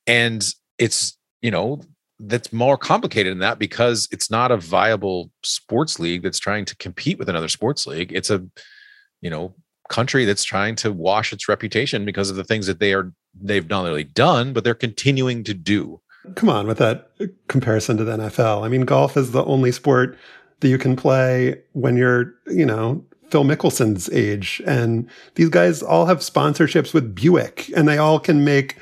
And 0.08 0.44
it's, 0.78 1.16
you 1.42 1.50
know, 1.50 1.80
that's 2.18 2.52
more 2.52 2.76
complicated 2.76 3.30
than 3.30 3.38
that 3.38 3.58
because 3.58 4.08
it's 4.10 4.30
not 4.30 4.50
a 4.50 4.56
viable 4.56 5.30
sports 5.44 6.00
league 6.00 6.22
that's 6.22 6.38
trying 6.38 6.64
to 6.64 6.76
compete 6.76 7.18
with 7.18 7.28
another 7.28 7.48
sports 7.48 7.86
league. 7.86 8.12
It's 8.12 8.30
a, 8.30 8.44
you 9.20 9.30
know, 9.30 9.54
country 9.88 10.24
that's 10.24 10.44
trying 10.44 10.74
to 10.76 10.92
wash 10.92 11.32
its 11.32 11.48
reputation 11.48 12.04
because 12.04 12.30
of 12.30 12.36
the 12.36 12.44
things 12.44 12.66
that 12.66 12.80
they 12.80 12.92
are 12.92 13.12
they've 13.40 13.68
not 13.68 13.86
only 13.86 14.04
done, 14.04 14.52
but 14.52 14.64
they're 14.64 14.74
continuing 14.74 15.44
to 15.44 15.54
do. 15.54 16.00
come 16.34 16.48
on 16.48 16.66
with 16.66 16.78
that 16.78 17.10
comparison 17.48 17.96
to 17.96 18.04
the 18.04 18.16
NFL. 18.16 18.64
I 18.64 18.68
mean, 18.68 18.82
golf 18.82 19.16
is 19.16 19.30
the 19.30 19.44
only 19.44 19.72
sport 19.72 20.18
that 20.60 20.68
you 20.68 20.78
can 20.78 20.96
play 20.96 21.60
when 21.72 21.96
you're, 21.96 22.34
you 22.48 22.66
know, 22.66 23.04
Phil 23.30 23.44
Mickelson's 23.44 24.10
age. 24.10 24.60
And 24.66 25.08
these 25.36 25.48
guys 25.48 25.82
all 25.82 26.06
have 26.06 26.18
sponsorships 26.18 26.92
with 26.92 27.14
Buick 27.14 27.70
and 27.76 27.86
they 27.86 27.98
all 27.98 28.18
can 28.18 28.44
make 28.44 28.76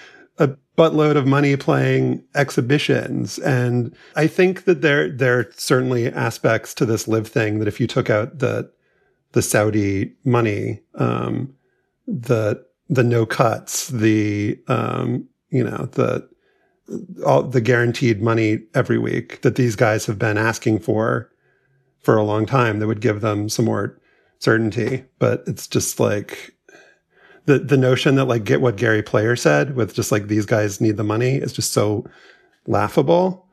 buttload 0.77 1.17
of 1.17 1.27
money 1.27 1.57
playing 1.57 2.23
exhibitions. 2.35 3.39
And 3.39 3.95
I 4.15 4.27
think 4.27 4.65
that 4.65 4.83
there, 4.83 5.11
there 5.11 5.39
are 5.39 5.51
certainly 5.57 6.09
aspects 6.13 6.75
to 6.75 6.87
this 6.87 7.09
LIV 7.09 7.29
thing 7.29 7.59
that 7.59 7.69
if 7.69 7.81
you 7.81 7.87
took 7.87 8.11
out 8.11 8.39
the, 8.39 8.71
the 9.33 9.43
Saudi 9.43 10.15
money, 10.25 10.81
um, 10.95 11.55
the 12.07 12.65
the 12.89 13.05
no 13.05 13.27
cuts, 13.27 13.89
the 13.89 14.59
um, 14.69 15.29
you 15.51 15.65
know 15.65 15.89
the 15.93 16.29
all 17.25 17.43
the 17.43 17.61
guaranteed 17.61 18.23
money 18.23 18.61
every 18.75 18.99
week 18.99 19.41
that 19.43 19.57
these 19.57 19.77
guys 19.77 20.07
have 20.07 20.19
been 20.19 20.39
asking 20.39 20.79
for 20.79 21.31
for 22.01 22.17
a 22.17 22.23
long 22.23 22.47
time 22.47 22.79
that 22.79 22.87
would 22.87 23.01
give 23.01 23.21
them 23.21 23.49
some 23.49 23.65
more 23.65 24.01
certainty. 24.39 25.05
But 25.19 25.43
it's 25.47 25.67
just 25.67 25.99
like 25.99 26.56
the 27.47 27.59
the 27.59 27.77
notion 27.77 28.17
that 28.17 28.27
like 28.27 28.45
get 28.45 28.61
what 28.61 28.77
Gary 28.77 29.03
Player 29.03 29.37
said 29.37 29.77
with 29.77 29.95
just 29.95 30.13
like 30.13 30.29
these 30.29 30.47
guys 30.47 30.81
need 30.81 30.97
the 30.97 31.05
money 31.05 31.37
is 31.37 31.53
just 31.53 31.73
so 31.73 32.05
laughable 32.67 33.47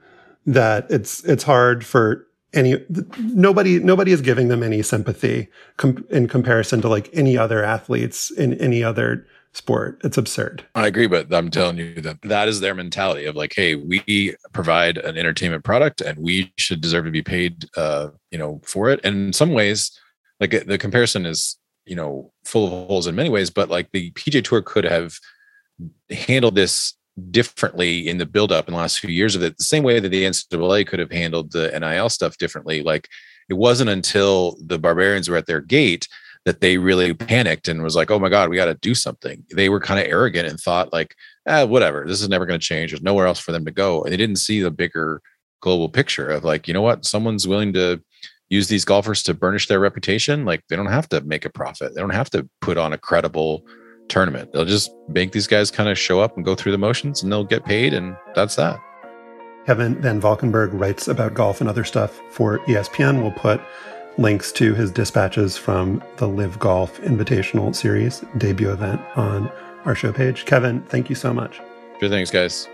that 0.46 0.86
it's 0.90 1.24
it's 1.24 1.44
hard 1.44 1.86
for 1.86 2.28
any 2.54 2.84
nobody 3.20 3.80
nobody 3.80 4.12
is 4.12 4.22
giving 4.22 4.48
them 4.48 4.62
any 4.62 4.82
sympathy 4.82 5.48
com- 5.78 6.06
in 6.10 6.28
comparison 6.28 6.82
to 6.82 6.90
like 6.90 7.10
any 7.14 7.38
other 7.38 7.64
athletes 7.64 8.30
in 8.32 8.54
any 8.56 8.84
other 8.84 9.26
sport. 9.54 10.02
It's 10.04 10.18
absurd. 10.18 10.66
I 10.76 10.88
agree, 10.88 11.08
but 11.08 11.32
I'm 11.34 11.50
telling 11.50 11.78
you 11.78 12.02
that 12.02 12.22
that 12.24 12.48
is 12.48 12.60
their 12.60 12.76
mentality 12.76 13.26
of 13.26 13.36
like, 13.36 13.54
hey, 13.56 13.76
we 13.76 14.36
provide 14.52 14.98
an 14.98 15.18
entertainment 15.18 15.64
product 15.64 16.02
and 16.02 16.18
we 16.20 16.52
should 16.58 16.82
deserve 16.82 17.06
to 17.06 17.12
be 17.12 17.22
paid, 17.22 17.66
uh, 17.78 18.10
you 18.32 18.38
know, 18.38 18.60
for 18.66 18.90
it. 18.90 19.00
And 19.04 19.28
in 19.28 19.34
some 19.34 19.54
ways, 19.54 19.98
like 20.40 20.66
the 20.66 20.78
comparison 20.78 21.26
is, 21.26 21.58
you 21.86 21.96
know, 21.96 22.32
full 22.46 22.66
of 22.66 22.88
holes 22.88 23.08
in 23.08 23.16
many 23.16 23.30
ways, 23.30 23.50
but 23.50 23.70
like 23.70 23.92
the 23.92 24.12
PGA 24.12 24.44
Tour 24.44 24.62
could 24.62 24.84
have 24.84 25.16
handled 26.10 26.56
this 26.56 26.94
differently 27.30 28.08
in 28.08 28.18
the 28.18 28.26
buildup 28.26 28.68
in 28.68 28.74
the 28.74 28.80
last 28.80 29.00
few 29.00 29.10
years 29.10 29.36
of 29.36 29.44
it, 29.44 29.58
the 29.58 29.64
same 29.64 29.84
way 29.84 30.00
that 30.00 30.10
the 30.10 30.24
NCAA 30.24 30.88
could 30.88 31.00
have 31.00 31.12
handled 31.12 31.52
the 31.52 31.78
NIL 31.80 32.10
stuff 32.10 32.38
differently. 32.38 32.82
Like 32.82 33.08
it 33.50 33.56
wasn't 33.56 33.90
until 33.90 34.58
the 34.62 34.80
barbarians 34.80 35.30
were 35.30 35.38
at 35.38 35.46
their 35.46 35.62
gate 35.62 36.08
that 36.46 36.60
they 36.60 36.78
really 36.78 37.14
panicked 37.14 37.68
and 37.68 37.84
was 37.84 37.96
like, 37.96 38.12
oh 38.12 38.20
my 38.20 38.30
God, 38.30 38.50
we 38.50 38.56
got 38.56 38.66
to 38.66 38.74
do 38.76 38.94
something. 38.94 39.46
They 39.54 39.70
were 39.70 39.80
kind 39.80 40.00
of 40.00 40.08
arrogant 40.08 40.48
and 40.48 40.60
thought, 40.60 40.92
like, 40.92 41.16
ah, 41.48 41.66
whatever, 41.66 42.04
this 42.06 42.22
is 42.22 42.28
never 42.28 42.46
going 42.46 42.60
to 42.60 42.66
change. 42.66 42.92
There's 42.92 43.02
nowhere 43.02 43.28
else 43.28 43.40
for 43.40 43.54
them 43.54 43.64
to 43.66 43.72
go. 43.72 44.04
And 44.04 44.12
they 44.12 44.18
didn't 44.18 44.38
see 44.38 44.60
the 44.60 44.72
bigger 44.72 45.22
global 45.62 45.88
picture 45.88 46.28
of 46.28 46.44
like, 46.44 46.68
you 46.68 46.74
know 46.74 46.82
what, 46.82 47.06
someone's 47.06 47.48
willing 47.48 47.72
to 47.74 48.02
use 48.50 48.68
these 48.68 48.86
golfers 48.86 49.24
to 49.24 49.34
burnish 49.34 49.68
their 49.68 49.80
reputation. 49.80 50.46
Like, 50.46 50.62
they 50.70 50.76
don't 50.76 50.88
have 50.88 51.10
to 51.10 51.22
make 51.22 51.46
a 51.46 51.50
profit, 51.50 51.96
they 51.96 52.02
don't 52.02 52.12
have 52.12 52.30
to 52.32 52.48
put 52.62 52.78
on 52.78 52.94
a 52.94 52.98
credible 52.98 53.66
tournament. 54.10 54.52
They'll 54.52 54.66
just 54.66 54.92
make 55.08 55.32
these 55.32 55.48
guys 55.48 55.72
kind 55.72 55.90
of 55.90 55.98
show 55.98 56.20
up 56.20 56.36
and 56.36 56.46
go 56.46 56.56
through 56.56 56.72
the 56.72 56.78
motions 56.78 57.24
and 57.24 57.32
they'll 57.32 57.44
get 57.44 57.66
paid. 57.66 57.94
And 57.94 58.16
that's 58.36 58.56
that. 58.56 58.80
Kevin 59.66 60.02
Van 60.02 60.20
Valkenburg 60.20 60.74
writes 60.74 61.08
about 61.08 61.34
golf 61.34 61.62
and 61.62 61.70
other 61.70 61.86
stuff 61.86 62.22
for 62.30 62.60
ESPN. 62.60 63.22
We'll 63.22 63.32
put 63.32 63.62
links 64.18 64.52
to 64.54 64.74
his 64.74 64.92
dispatches 64.92 65.58
from 65.58 66.04
the 66.18 66.28
LIV 66.28 66.60
Golf 66.60 67.00
Invitational 67.02 67.74
Series 67.76 68.24
debut 68.38 68.72
event 68.72 69.02
on 69.16 69.52
our 69.86 69.96
show 69.96 70.12
page. 70.12 70.46
Kevin, 70.46 70.82
thank 70.84 71.10
you 71.10 71.16
so 71.16 71.34
much. 71.34 71.62
Sure, 72.00 72.10
thanks, 72.10 72.30
guys. 72.30 72.68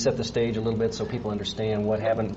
Set 0.00 0.16
the 0.16 0.24
stage 0.24 0.56
a 0.56 0.60
little 0.60 0.78
bit 0.78 0.94
so 0.94 1.04
people 1.04 1.30
understand 1.30 1.84
what 1.84 2.00
happened? 2.00 2.36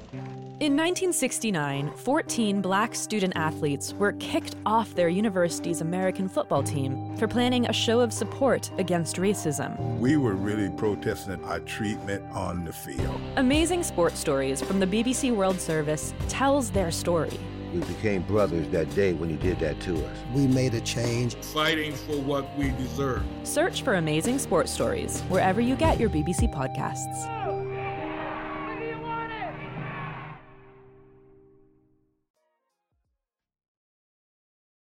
In 0.59 0.78
1969, 0.78 1.91
14 1.91 2.61
black 2.61 2.95
student 2.95 3.34
athletes 3.36 3.93
were 3.95 4.14
kicked 4.14 4.55
off 4.66 4.93
their 4.95 5.09
university's 5.09 5.82
American 5.82 6.30
football 6.30 6.64
team 6.64 7.18
for 7.18 7.28
planning 7.28 7.66
a 7.66 7.74
show 7.74 7.99
of 7.99 8.14
support 8.14 8.72
against 8.78 9.18
racism. 9.18 9.99
We 9.99 10.16
were 10.16 10.36
really 10.36 10.70
protesting 10.70 11.43
our 11.43 11.59
treatment 11.61 12.24
on 12.32 12.66
the 12.66 12.72
field. 12.72 13.20
Amazing 13.36 13.84
Sports 13.84 14.20
Stories 14.20 14.61
from 14.61 14.80
the 14.80 14.88
BBC 14.88 15.36
World 15.36 15.59
Service 15.59 16.14
tells 16.30 16.70
their 16.72 16.91
story. 16.91 17.38
We 17.74 17.80
became 17.80 18.22
brothers 18.22 18.68
that 18.70 18.93
day 18.93 19.14
when 19.14 19.32
you 19.32 19.38
did 19.38 19.59
that 19.59 19.82
to 19.82 19.95
us. 20.05 20.18
We 20.34 20.47
made 20.47 20.76
a 20.76 20.82
change. 20.82 21.36
Fighting 21.36 21.93
for 21.93 22.22
what 22.22 22.55
we 22.55 22.70
deserve. 22.72 23.24
Search 23.43 23.82
for 23.82 23.95
Amazing 23.95 24.38
Sports 24.38 24.72
Stories 24.72 25.22
wherever 25.22 25.59
you 25.59 25.76
get 25.76 25.99
your 25.99 26.09
BBC 26.09 26.53
podcasts. 26.53 27.42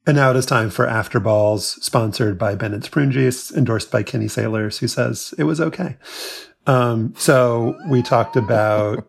And 0.07 0.15
now 0.15 0.31
it 0.31 0.37
is 0.37 0.45
time 0.45 0.69
for 0.69 0.87
After 0.87 1.19
Balls, 1.19 1.83
sponsored 1.83 2.37
by 2.37 2.55
Bennett's 2.55 2.87
Prune 2.87 3.11
Juice, 3.11 3.51
endorsed 3.51 3.91
by 3.91 4.03
Kenny 4.03 4.29
Sailors, 4.29 4.77
who 4.77 4.87
says 4.87 5.33
it 5.37 5.43
was 5.43 5.59
okay. 5.59 5.97
Um, 6.65 7.13
so 7.17 7.77
we 7.89 8.01
talked 8.01 8.37
about 8.37 9.05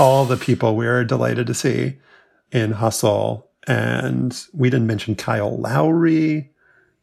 all 0.00 0.24
the 0.24 0.38
people 0.38 0.74
we 0.74 0.86
were 0.86 1.04
delighted 1.04 1.46
to 1.48 1.54
see 1.54 1.98
in 2.50 2.72
Hustle, 2.72 3.46
and 3.68 4.34
we 4.54 4.70
didn't 4.70 4.86
mention 4.86 5.16
Kyle 5.16 5.54
Lowry, 5.58 6.50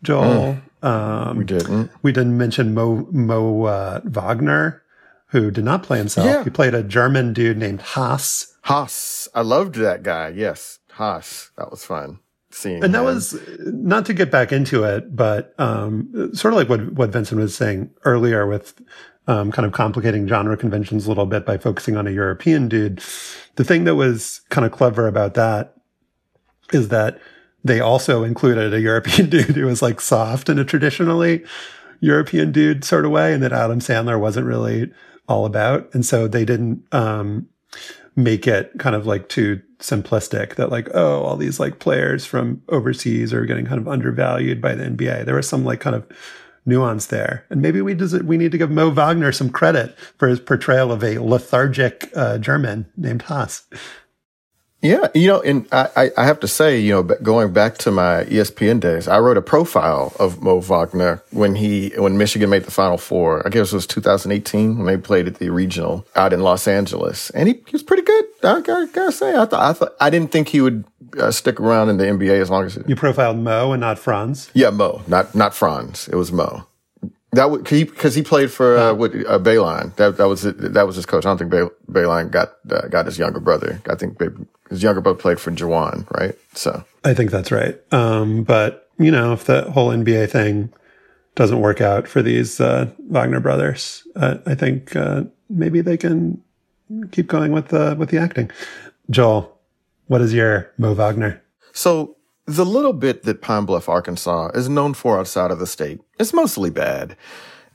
Joel. 0.02 0.58
Mm, 0.82 0.88
um, 0.88 1.38
we 1.38 1.46
didn't. 1.46 1.92
We 2.02 2.12
didn't 2.12 2.36
mention 2.36 2.74
Mo 2.74 3.08
Mo 3.12 3.66
uh, 3.66 4.02
Wagner, 4.06 4.82
who 5.28 5.52
did 5.52 5.66
not 5.66 5.84
play 5.84 6.00
himself. 6.00 6.26
Yeah. 6.26 6.44
He 6.44 6.50
played 6.50 6.74
a 6.74 6.82
German 6.82 7.34
dude 7.34 7.58
named 7.60 7.82
Haas. 7.82 8.56
Haas. 8.62 9.28
I 9.36 9.42
loved 9.42 9.76
that 9.76 10.02
guy. 10.02 10.30
Yes, 10.30 10.80
Haas. 10.94 11.52
That 11.56 11.70
was 11.70 11.86
fun 11.86 12.18
seeing. 12.52 12.84
And 12.84 12.94
that 12.94 13.00
him. 13.00 13.06
was 13.06 13.40
not 13.60 14.06
to 14.08 14.14
get 14.14 14.32
back 14.32 14.52
into 14.52 14.84
it, 14.84 15.16
but 15.16 15.54
um, 15.60 16.32
sort 16.34 16.54
of 16.54 16.58
like 16.58 16.70
what 16.70 16.94
what 16.94 17.12
Vinson 17.12 17.40
was 17.40 17.56
saying 17.56 17.90
earlier 18.04 18.48
with 18.48 18.80
um, 19.28 19.52
kind 19.52 19.66
of 19.66 19.72
complicating 19.72 20.28
genre 20.28 20.58
conventions 20.58 21.06
a 21.06 21.10
little 21.10 21.26
bit 21.26 21.46
by 21.46 21.58
focusing 21.58 21.96
on 21.96 22.08
a 22.08 22.12
European 22.12 22.68
dude. 22.68 23.02
The 23.56 23.64
thing 23.64 23.84
that 23.84 23.96
was 23.96 24.42
kind 24.50 24.66
of 24.66 24.72
clever 24.72 25.08
about 25.08 25.36
that 25.36 25.76
is 26.74 26.88
that 26.90 27.20
they 27.64 27.80
also 27.80 28.24
included 28.24 28.74
a 28.74 28.82
European 28.82 29.30
dude 29.32 29.56
who 29.56 29.66
was 29.66 29.82
like 29.82 30.02
soft 30.02 30.50
in 30.50 30.60
a 30.60 30.66
traditionally 30.66 31.44
European 32.00 32.52
dude 32.52 32.84
sort 32.84 33.06
of 33.06 33.12
way, 33.12 33.34
and 33.34 33.44
that 33.44 33.54
Adam 33.54 33.80
Sandler 33.80 34.20
wasn't 34.20 34.46
really 34.46 34.92
all 35.28 35.46
about. 35.46 35.94
And 35.94 36.06
so 36.06 36.28
they 36.28 36.46
didn't 36.46 36.84
um, 36.92 37.48
make 38.24 38.48
it 38.48 38.72
kind 38.78 38.96
of 38.96 39.06
like 39.06 39.30
too 39.30 39.62
simplistic 39.80 40.56
that 40.56 40.70
like 40.70 40.90
oh 40.94 41.24
all 41.24 41.38
these 41.38 41.60
like 41.60 41.80
players 41.80 42.26
from 42.26 42.62
overseas 42.68 43.34
are 43.34 43.46
getting 43.46 43.66
kind 43.66 43.80
of 43.80 43.88
undervalued 43.88 44.62
by 44.62 44.76
the 44.76 44.84
NBA. 44.84 45.26
There 45.26 45.36
was 45.36 45.48
some 45.48 45.64
like 45.64 45.80
kind 45.80 45.96
of 45.96 46.06
nuance 46.66 47.08
there, 47.08 47.46
and 47.50 47.62
maybe 47.62 47.82
we 47.82 47.94
does 47.94 48.14
we 48.24 48.38
need 48.38 48.52
to 48.52 48.58
give 48.58 48.72
Mo 48.72 48.90
Wagner 48.90 49.32
some 49.32 49.50
credit 49.50 49.98
for 50.18 50.28
his 50.28 50.40
portrayal 50.40 50.92
of 50.92 51.04
a 51.04 51.20
lethargic 51.20 52.12
uh, 52.16 52.38
German 52.38 52.86
named 52.98 53.24
Haas. 53.24 53.64
Yeah, 54.82 55.08
you 55.14 55.28
know, 55.28 55.42
and 55.42 55.68
I, 55.74 56.10
I 56.18 56.24
have 56.24 56.40
to 56.40 56.48
say, 56.48 56.80
you 56.80 56.94
know, 56.94 57.04
going 57.04 57.52
back 57.52 57.78
to 57.80 57.92
my 57.92 58.24
ESPN 58.26 58.80
days, 58.80 59.10
I 59.10 59.20
wrote 59.20 59.36
a 59.36 59.42
profile 59.42 60.14
of 60.18 60.42
Mo 60.42 60.62
Wagner 60.62 61.22
when 61.32 61.56
he 61.56 61.90
when 61.98 62.18
Michigan 62.18 62.50
made 62.50 62.64
the 62.64 62.72
Final 62.72 62.98
Four. 62.98 63.46
I 63.46 63.50
guess 63.50 63.74
it 63.74 63.76
was 63.76 63.86
2018 63.88 64.78
when 64.78 64.88
they 64.88 64.96
played 64.96 65.28
at 65.28 65.36
the 65.36 65.50
regional 65.50 66.06
out 66.16 66.32
in 66.32 66.40
Los 66.40 66.66
Angeles, 66.66 67.30
and 67.32 67.50
he, 67.50 67.56
he 67.56 67.72
was 67.74 67.84
pretty 67.84 68.04
good. 68.04 68.26
I 68.42 68.62
gotta, 68.62 68.88
gotta 68.88 69.12
say, 69.12 69.36
I 69.36 69.46
thought 69.46 69.62
I 69.62 69.74
thought 69.74 69.96
I 70.00 70.10
didn't 70.10 70.32
think 70.32 70.48
he 70.48 70.62
would 70.62 70.86
uh, 71.20 71.32
stick 71.32 71.60
around 71.60 71.90
in 71.90 71.98
the 71.98 72.06
NBA 72.06 72.42
as 72.42 72.50
long 72.50 72.66
as 72.66 72.76
he. 72.76 72.82
you 72.88 72.96
profiled 72.96 73.38
Mo 73.38 73.74
and 73.74 73.82
not 73.82 74.00
Franz. 74.00 74.50
Yeah, 74.54 74.70
Mo, 74.70 75.02
not 75.08 75.36
not 75.36 75.54
Franz. 75.54 76.08
It 76.08 76.16
was 76.16 76.32
Mo. 76.32 76.66
That 77.32 77.52
would 77.52 77.64
because 77.64 78.16
he, 78.16 78.22
he, 78.22 78.24
played 78.24 78.52
for 78.52 78.78
uh, 78.78 78.94
with 78.94 79.14
uh, 79.14 79.38
Beilein. 79.38 79.96
That 79.98 80.18
that 80.18 80.28
was 80.28 80.42
that 80.42 80.88
was 80.88 80.96
his 80.96 81.06
coach. 81.06 81.26
I 81.26 81.30
don't 81.30 81.38
think 81.38 81.52
Bay, 81.52 81.68
Beilein 81.92 82.32
got 82.32 82.54
uh, 82.72 82.88
got 82.88 83.06
his 83.06 83.20
younger 83.20 83.40
brother. 83.40 83.82
I 83.88 83.96
think 83.96 84.20
his 84.70 84.82
younger 84.82 85.02
brother 85.02 85.20
played 85.20 85.40
for 85.40 85.52
Juwan, 85.52 86.10
right? 86.20 86.36
So 86.56 86.84
I 87.04 87.14
think 87.14 87.30
that's 87.30 87.52
right. 87.52 87.80
Um, 87.94 88.44
but 88.44 88.90
you 88.98 89.12
know, 89.12 89.34
if 89.34 89.46
the 89.46 89.70
whole 89.72 89.90
NBA 89.90 90.32
thing 90.32 90.74
doesn't 91.36 91.60
work 91.60 91.82
out 91.82 92.08
for 92.08 92.24
these 92.24 92.60
uh, 92.60 92.90
Wagner 93.10 93.40
brothers, 93.40 94.08
uh, 94.16 94.38
I 94.48 94.56
think 94.56 94.96
uh, 94.96 95.24
maybe 95.50 95.82
they 95.82 95.98
can 95.98 96.42
keep 97.12 97.28
going 97.28 97.52
with 97.52 97.68
the 97.68 97.96
with 97.98 98.10
the 98.10 98.18
acting. 98.18 98.50
Joel, 99.12 99.56
what 100.08 100.22
is 100.22 100.34
your 100.34 100.72
Mo 100.80 100.96
Wagner? 100.96 101.44
So 101.74 102.18
the 102.50 102.66
little 102.66 102.94
bit 102.94 103.24
that 103.24 103.44
Pine 103.44 103.66
Bluff, 103.66 103.88
Arkansas 103.88 104.50
is 104.56 104.68
known 104.68 104.96
for 104.96 105.20
outside 105.20 105.52
of 105.52 105.60
the 105.60 105.68
state 105.68 106.02
is 106.18 106.34
mostly 106.34 106.72
bad. 106.72 107.16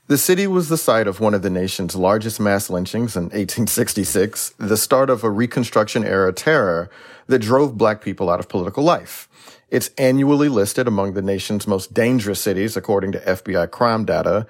The 0.09 0.19
city 0.19 0.49
was 0.49 0.69
the 0.69 0.77
site 0.77 1.07
of 1.07 1.21
one 1.21 1.33
of 1.33 1.43
the 1.43 1.51
nation's 1.51 1.95
largest 1.95 2.41
mass 2.41 2.69
lynchings 2.69 3.15
in 3.15 3.25
1866, 3.25 4.55
the 4.59 4.77
start 4.77 5.11
of 5.11 5.23
a 5.23 5.31
Reconstruction 5.31 6.05
era 6.05 6.33
terror 6.33 6.91
that 7.29 7.39
drove 7.39 7.79
black 7.79 8.03
people 8.03 8.29
out 8.29 8.41
of 8.41 8.49
political 8.49 8.83
life. 8.83 9.29
It's 9.71 9.91
annually 9.97 10.49
listed 10.49 10.89
among 10.89 11.15
the 11.15 11.23
nation's 11.23 11.69
most 11.69 11.95
dangerous 11.95 12.41
cities, 12.41 12.77
according 12.77 13.13
to 13.13 13.21
FBI 13.21 13.71
crime 13.71 14.05
data. 14.05 14.45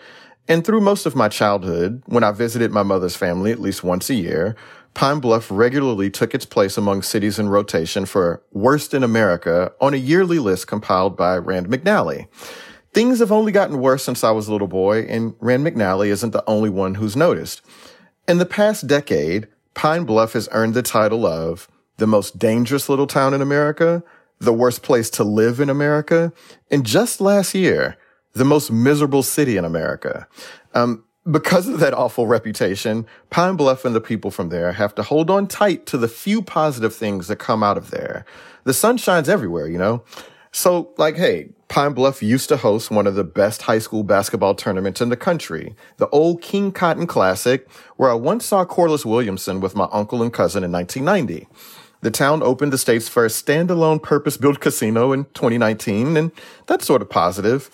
And 0.49 0.65
through 0.65 0.81
most 0.81 1.05
of 1.05 1.15
my 1.15 1.29
childhood, 1.29 2.03
when 2.07 2.25
I 2.25 2.31
visited 2.31 2.73
my 2.73 2.83
mother's 2.83 3.15
family 3.15 3.53
at 3.53 3.61
least 3.61 3.85
once 3.85 4.09
a 4.09 4.15
year, 4.15 4.57
Pine 4.95 5.19
Bluff 5.19 5.51
regularly 5.51 6.09
took 6.09 6.35
its 6.35 6.47
place 6.47 6.77
among 6.77 7.03
cities 7.03 7.39
in 7.39 7.49
rotation 7.49 8.07
for 8.07 8.43
worst 8.53 8.95
in 8.95 9.03
America 9.03 9.73
on 9.81 9.93
a 9.93 9.99
yearly 9.99 10.39
list 10.39 10.67
compiled 10.69 11.17
by 11.17 11.37
Rand 11.37 11.69
McNally. 11.69 12.29
Things 12.93 13.19
have 13.19 13.33
only 13.33 13.51
gotten 13.51 13.81
worse 13.81 14.05
since 14.05 14.23
I 14.23 14.31
was 14.31 14.47
a 14.47 14.53
little 14.53 14.69
boy, 14.69 15.01
and 15.03 15.35
Rand 15.41 15.67
McNally 15.67 16.09
isn't 16.09 16.31
the 16.31 16.45
only 16.47 16.71
one 16.71 16.95
who's 16.95 17.17
noticed. 17.17 17.61
In 18.29 18.39
the 18.39 18.47
past 18.47 18.87
decade, 18.87 19.49
Pine 19.75 20.05
Bluff 20.05 20.35
has 20.35 20.49
earned 20.53 20.75
the 20.75 20.83
title 20.83 21.27
of 21.27 21.69
the 21.97 22.07
most 22.07 22.39
dangerous 22.39 22.89
little 22.89 23.09
town 23.09 23.35
in 23.35 23.43
America, 23.43 24.05
the 24.39 24.53
worst 24.53 24.83
place 24.83 25.11
to 25.11 25.25
live 25.25 25.59
in 25.59 25.69
America, 25.69 26.33
and 26.71 26.87
just 26.87 27.21
last 27.21 27.55
year, 27.55 27.97
the 28.33 28.45
most 28.45 28.71
miserable 28.71 29.23
city 29.25 29.57
in 29.57 29.65
America. 29.65 30.29
Um, 30.73 31.05
because 31.31 31.69
of 31.69 31.81
that 31.81 31.95
awful 31.95 32.27
reputation, 32.27 33.07
Pine 33.31 33.57
Bluff 33.57 33.85
and 33.85 33.95
the 33.95 34.01
people 34.01 34.31
from 34.31 34.51
there 34.51 34.73
have 34.73 34.95
to 34.97 35.03
hold 35.03 35.31
on 35.31 35.47
tight 35.47 35.87
to 35.87 35.99
the 35.99 36.09
few 36.09 36.43
positive 36.43 36.95
things 36.95 37.29
that 37.29 37.37
come 37.37 37.63
out 37.63 37.79
of 37.79 37.91
there. 37.91 38.25
The 38.65 38.75
sun 38.75 38.97
shines 38.99 39.29
everywhere, 39.29 39.67
you 39.67 39.79
know? 39.79 40.03
So, 40.53 40.93
like, 40.99 41.17
hey, 41.17 41.49
Pine 41.69 41.95
Bluff 41.95 42.23
used 42.23 42.49
to 42.51 42.57
host 42.57 42.91
one 42.91 43.07
of 43.07 43.17
the 43.17 43.25
best 43.25 43.63
high 43.63 43.81
school 43.81 44.05
basketball 44.05 44.55
tournaments 44.55 45.01
in 45.01 45.09
the 45.09 45.17
country, 45.17 45.75
the 45.97 46.09
old 46.11 46.43
King 46.43 46.71
Cotton 46.71 47.07
Classic, 47.07 47.69
where 47.97 48.11
I 48.11 48.15
once 48.15 48.45
saw 48.45 48.65
Corliss 48.65 49.05
Williamson 49.05 49.61
with 49.61 49.75
my 49.75 49.89
uncle 49.91 50.23
and 50.23 50.33
cousin 50.33 50.63
in 50.63 50.71
1990. 50.71 51.49
The 52.03 52.11
town 52.11 52.43
opened 52.43 52.73
the 52.73 52.79
state's 52.79 53.09
first 53.09 53.45
standalone 53.45 54.03
purpose-built 54.03 54.61
casino 54.61 55.13
in 55.13 55.25
2019, 55.33 56.19
and 56.19 56.33
that's 56.67 56.87
sort 56.87 57.01
of 57.01 57.09
positive. 57.09 57.71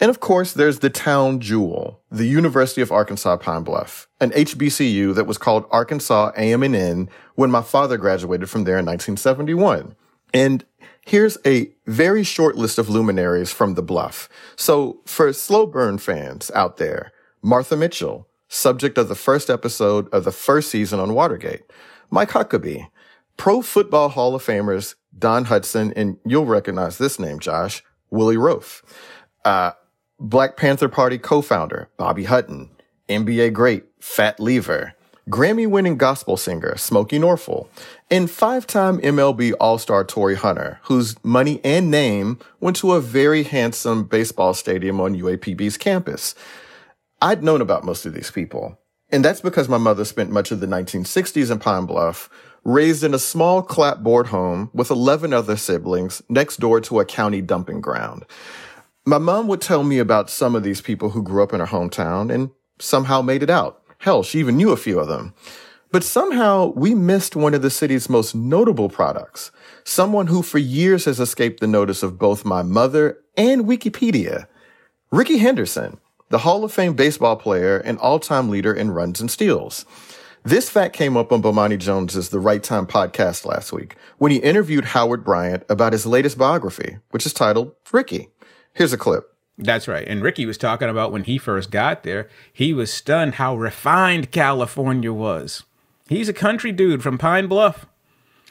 And 0.00 0.10
of 0.10 0.20
course, 0.20 0.52
there's 0.52 0.80
the 0.80 0.90
town 0.90 1.40
jewel, 1.40 2.00
the 2.10 2.26
University 2.26 2.80
of 2.80 2.90
Arkansas 2.90 3.36
Pine 3.38 3.62
Bluff, 3.62 4.08
an 4.20 4.30
HBCU 4.30 5.14
that 5.14 5.26
was 5.26 5.38
called 5.38 5.66
Arkansas 5.70 6.32
A&M 6.36 7.08
when 7.36 7.50
my 7.50 7.62
father 7.62 7.96
graduated 7.96 8.50
from 8.50 8.64
there 8.64 8.78
in 8.78 8.86
1971. 8.86 9.94
And 10.32 10.64
Here's 11.06 11.36
a 11.44 11.70
very 11.86 12.22
short 12.22 12.56
list 12.56 12.78
of 12.78 12.88
luminaries 12.88 13.52
from 13.52 13.74
the 13.74 13.82
bluff. 13.82 14.28
So 14.56 15.00
for 15.04 15.32
slow 15.34 15.66
burn 15.66 15.98
fans 15.98 16.50
out 16.54 16.78
there, 16.78 17.12
Martha 17.42 17.76
Mitchell, 17.76 18.26
subject 18.48 18.96
of 18.96 19.08
the 19.08 19.14
first 19.14 19.50
episode 19.50 20.08
of 20.14 20.24
the 20.24 20.32
first 20.32 20.70
season 20.70 21.00
on 21.00 21.12
Watergate, 21.12 21.62
Mike 22.10 22.30
Huckabee, 22.30 22.88
Pro 23.36 23.60
Football 23.60 24.10
Hall 24.10 24.34
of 24.34 24.42
Famers 24.42 24.94
Don 25.16 25.44
Hutson, 25.44 25.92
and 25.94 26.16
you'll 26.24 26.46
recognize 26.46 26.96
this 26.96 27.18
name, 27.18 27.38
Josh, 27.38 27.82
Willie 28.10 28.36
Roaf, 28.36 28.82
uh, 29.44 29.72
Black 30.20 30.56
Panther 30.56 30.88
Party 30.88 31.18
co-founder 31.18 31.88
Bobby 31.96 32.24
Hutton, 32.24 32.70
NBA 33.08 33.52
great 33.52 33.84
Fat 33.98 34.38
Lever, 34.38 34.94
Grammy 35.28 35.66
winning 35.66 35.96
gospel 35.96 36.36
singer 36.36 36.76
Smokey 36.76 37.18
Norful, 37.18 37.66
and 38.12 38.30
five 38.30 38.64
time 38.64 39.00
MLB 39.00 39.54
All 39.58 39.76
Star 39.76 40.04
Torii 40.04 40.36
Hunter, 40.36 40.78
whose 40.84 41.16
money 41.24 41.60
and 41.64 41.90
name 41.90 42.38
went 42.60 42.76
to 42.76 42.92
a 42.92 43.00
very 43.00 43.42
handsome 43.42 44.04
baseball 44.04 44.54
stadium 44.54 45.00
on 45.00 45.16
UAPB's 45.16 45.76
campus. 45.76 46.36
I'd 47.20 47.42
known 47.42 47.60
about 47.60 47.84
most 47.84 48.06
of 48.06 48.14
these 48.14 48.30
people, 48.30 48.78
and 49.10 49.24
that's 49.24 49.40
because 49.40 49.68
my 49.68 49.78
mother 49.78 50.04
spent 50.04 50.30
much 50.30 50.52
of 50.52 50.60
the 50.60 50.66
1960s 50.68 51.50
in 51.50 51.58
Pine 51.58 51.86
Bluff, 51.86 52.30
raised 52.62 53.02
in 53.02 53.14
a 53.14 53.18
small 53.18 53.62
clapboard 53.62 54.28
home 54.28 54.70
with 54.72 54.90
11 54.90 55.32
other 55.32 55.56
siblings 55.56 56.22
next 56.28 56.60
door 56.60 56.80
to 56.82 57.00
a 57.00 57.04
county 57.04 57.40
dumping 57.40 57.80
ground. 57.80 58.24
My 59.06 59.18
mom 59.18 59.48
would 59.48 59.60
tell 59.60 59.84
me 59.84 59.98
about 59.98 60.30
some 60.30 60.54
of 60.54 60.62
these 60.62 60.80
people 60.80 61.10
who 61.10 61.22
grew 61.22 61.42
up 61.42 61.52
in 61.52 61.60
her 61.60 61.66
hometown 61.66 62.32
and 62.32 62.50
somehow 62.78 63.20
made 63.20 63.42
it 63.42 63.50
out. 63.50 63.82
Hell, 63.98 64.22
she 64.22 64.38
even 64.38 64.56
knew 64.56 64.70
a 64.70 64.78
few 64.78 64.98
of 64.98 65.08
them. 65.08 65.34
But 65.92 66.02
somehow 66.02 66.72
we 66.74 66.94
missed 66.94 67.36
one 67.36 67.52
of 67.52 67.60
the 67.60 67.68
city's 67.68 68.08
most 68.08 68.34
notable 68.34 68.88
products. 68.88 69.50
Someone 69.84 70.28
who 70.28 70.40
for 70.40 70.56
years 70.56 71.04
has 71.04 71.20
escaped 71.20 71.60
the 71.60 71.66
notice 71.66 72.02
of 72.02 72.18
both 72.18 72.46
my 72.46 72.62
mother 72.62 73.18
and 73.36 73.66
Wikipedia. 73.66 74.46
Rickey 75.10 75.36
Henderson, 75.36 76.00
the 76.30 76.38
Hall 76.38 76.64
of 76.64 76.72
Fame 76.72 76.94
baseball 76.94 77.36
player 77.36 77.76
and 77.76 77.98
all-time 77.98 78.48
leader 78.48 78.72
in 78.72 78.90
runs 78.90 79.20
and 79.20 79.30
steals. 79.30 79.84
This 80.44 80.70
fact 80.70 80.96
came 80.96 81.14
up 81.16 81.30
on 81.30 81.42
Bomani 81.42 81.78
Jones's 81.78 82.30
The 82.30 82.40
Right 82.40 82.62
Time 82.62 82.86
podcast 82.86 83.44
last 83.44 83.70
week 83.70 83.96
when 84.16 84.32
he 84.32 84.38
interviewed 84.38 84.86
Howard 84.86 85.24
Bryant 85.24 85.62
about 85.68 85.92
his 85.92 86.06
latest 86.06 86.38
biography, 86.38 86.96
which 87.10 87.26
is 87.26 87.34
titled 87.34 87.72
Rickey. 87.92 88.30
Here's 88.74 88.92
a 88.92 88.98
clip. 88.98 89.30
That's 89.56 89.86
right. 89.86 90.06
And 90.06 90.22
Rickey 90.22 90.46
was 90.46 90.58
talking 90.58 90.88
about 90.88 91.12
when 91.12 91.24
he 91.24 91.38
first 91.38 91.70
got 91.70 92.02
there, 92.02 92.28
he 92.52 92.72
was 92.72 92.92
stunned 92.92 93.36
how 93.36 93.56
refined 93.56 94.32
California 94.32 95.12
was. 95.12 95.62
He's 96.08 96.28
a 96.28 96.34
country 96.34 96.72
dude 96.72 97.02
from 97.02 97.16
Pine 97.16 97.46
Bluff. 97.46 97.86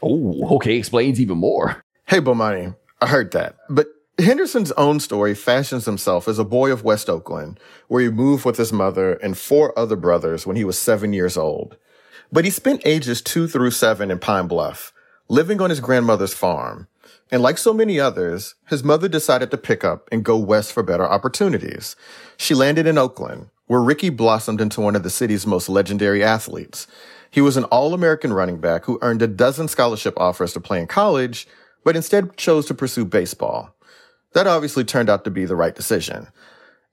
Oh, 0.01 0.55
okay. 0.55 0.77
Explains 0.77 1.19
even 1.19 1.37
more. 1.37 1.83
Hey, 2.05 2.19
Bomani, 2.19 2.75
I 3.01 3.07
heard 3.07 3.31
that. 3.31 3.57
But 3.69 3.87
Henderson's 4.17 4.71
own 4.73 4.99
story 4.99 5.35
fashions 5.35 5.85
himself 5.85 6.27
as 6.27 6.39
a 6.39 6.45
boy 6.45 6.71
of 6.71 6.83
West 6.83 7.09
Oakland, 7.09 7.59
where 7.87 8.01
he 8.01 8.09
moved 8.09 8.45
with 8.45 8.57
his 8.57 8.71
mother 8.71 9.13
and 9.15 9.37
four 9.37 9.77
other 9.77 9.95
brothers 9.95 10.47
when 10.47 10.55
he 10.55 10.63
was 10.63 10.77
seven 10.77 11.13
years 11.13 11.35
old. 11.35 11.77
But 12.31 12.45
he 12.45 12.51
spent 12.51 12.81
ages 12.85 13.21
two 13.21 13.47
through 13.47 13.71
seven 13.71 14.09
in 14.09 14.19
Pine 14.19 14.47
Bluff, 14.47 14.93
living 15.27 15.61
on 15.61 15.69
his 15.69 15.79
grandmother's 15.79 16.33
farm. 16.33 16.87
And 17.31 17.41
like 17.41 17.57
so 17.57 17.73
many 17.73 17.99
others, 17.99 18.55
his 18.67 18.83
mother 18.83 19.07
decided 19.07 19.49
to 19.51 19.57
pick 19.57 19.83
up 19.83 20.07
and 20.11 20.23
go 20.23 20.37
west 20.37 20.71
for 20.71 20.83
better 20.83 21.05
opportunities. 21.05 21.95
She 22.37 22.53
landed 22.53 22.85
in 22.85 22.97
Oakland, 22.97 23.49
where 23.67 23.81
Rickey 23.81 24.09
blossomed 24.09 24.61
into 24.61 24.81
one 24.81 24.95
of 24.95 25.03
the 25.03 25.09
city's 25.09 25.47
most 25.47 25.69
legendary 25.69 26.23
athletes. 26.23 26.85
He 27.31 27.41
was 27.41 27.57
an 27.57 27.63
All-American 27.65 28.33
running 28.33 28.59
back 28.59 28.85
who 28.85 28.99
earned 29.01 29.23
a 29.23 29.27
dozen 29.27 29.67
scholarship 29.67 30.13
offers 30.17 30.53
to 30.53 30.59
play 30.59 30.79
in 30.79 30.87
college, 30.87 31.47
but 31.83 31.95
instead 31.95 32.37
chose 32.37 32.67
to 32.67 32.75
pursue 32.75 33.05
baseball. 33.05 33.75
That 34.33 34.47
obviously 34.47 34.83
turned 34.83 35.09
out 35.09 35.23
to 35.23 35.31
be 35.31 35.45
the 35.45 35.55
right 35.55 35.73
decision. 35.73 36.27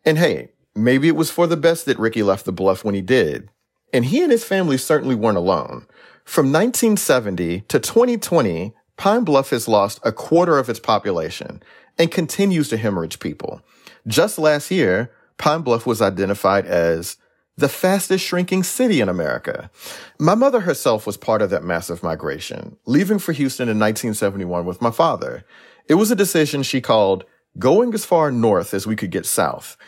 And 0.05 0.17
hey, 0.17 0.53
maybe 0.75 1.09
it 1.09 1.17
was 1.17 1.31
for 1.31 1.47
the 1.47 1.57
best 1.57 1.85
that 1.87 1.99
Rickey 1.99 2.23
left 2.23 2.47
the 2.47 2.53
bluff 2.53 2.85
when 2.85 2.95
he 2.95 3.03
did. 3.03 3.51
And 3.93 4.07
he 4.07 4.23
and 4.23 4.33
his 4.33 4.45
family 4.45 4.79
certainly 4.79 5.15
weren't 5.15 5.37
alone. 5.37 5.87
From 6.25 6.53
1970 6.53 7.63
to 7.63 7.81
2020, 7.81 8.73
Pine 9.01 9.25
Bluff 9.25 9.49
has 9.49 9.67
lost 9.67 9.99
a 10.03 10.13
quarter 10.13 10.59
of 10.59 10.69
its 10.69 10.79
population 10.79 11.63
and 11.99 12.11
continues 12.11 12.69
to 12.69 12.77
hemorrhage 12.77 13.19
people. 13.19 13.63
Just 14.07 14.39
last 14.39 14.71
year, 14.71 15.11
Pine 15.39 15.63
Bluff 15.63 15.87
was 15.87 16.03
identified 16.03 16.67
as 16.67 17.17
the 17.57 17.71
fastest 17.71 18.23
shrinking 18.23 18.63
city 18.63 19.01
in 19.01 19.09
America. 19.09 19.71
My 20.19 20.35
mother 20.35 20.61
herself 20.61 21.07
was 21.07 21.17
part 21.17 21.41
of 21.41 21.49
that 21.49 21.65
massive 21.65 22.03
migration, 22.03 22.77
leaving 22.85 23.19
for 23.19 23.33
Houston 23.33 23.71
in 23.71 23.79
1971 23.79 24.67
with 24.67 24.83
my 24.83 24.91
father. 24.91 25.47
It 25.89 25.95
was 25.95 26.11
a 26.11 26.15
decision 26.15 26.63
she 26.63 26.83
called 26.83 27.25
going 27.59 27.95
as 27.95 28.05
far 28.05 28.31
north 28.31 28.75
as 28.75 28.87
we 28.87 28.97
could 28.97 29.11
get 29.11 29.25
south. 29.25 29.79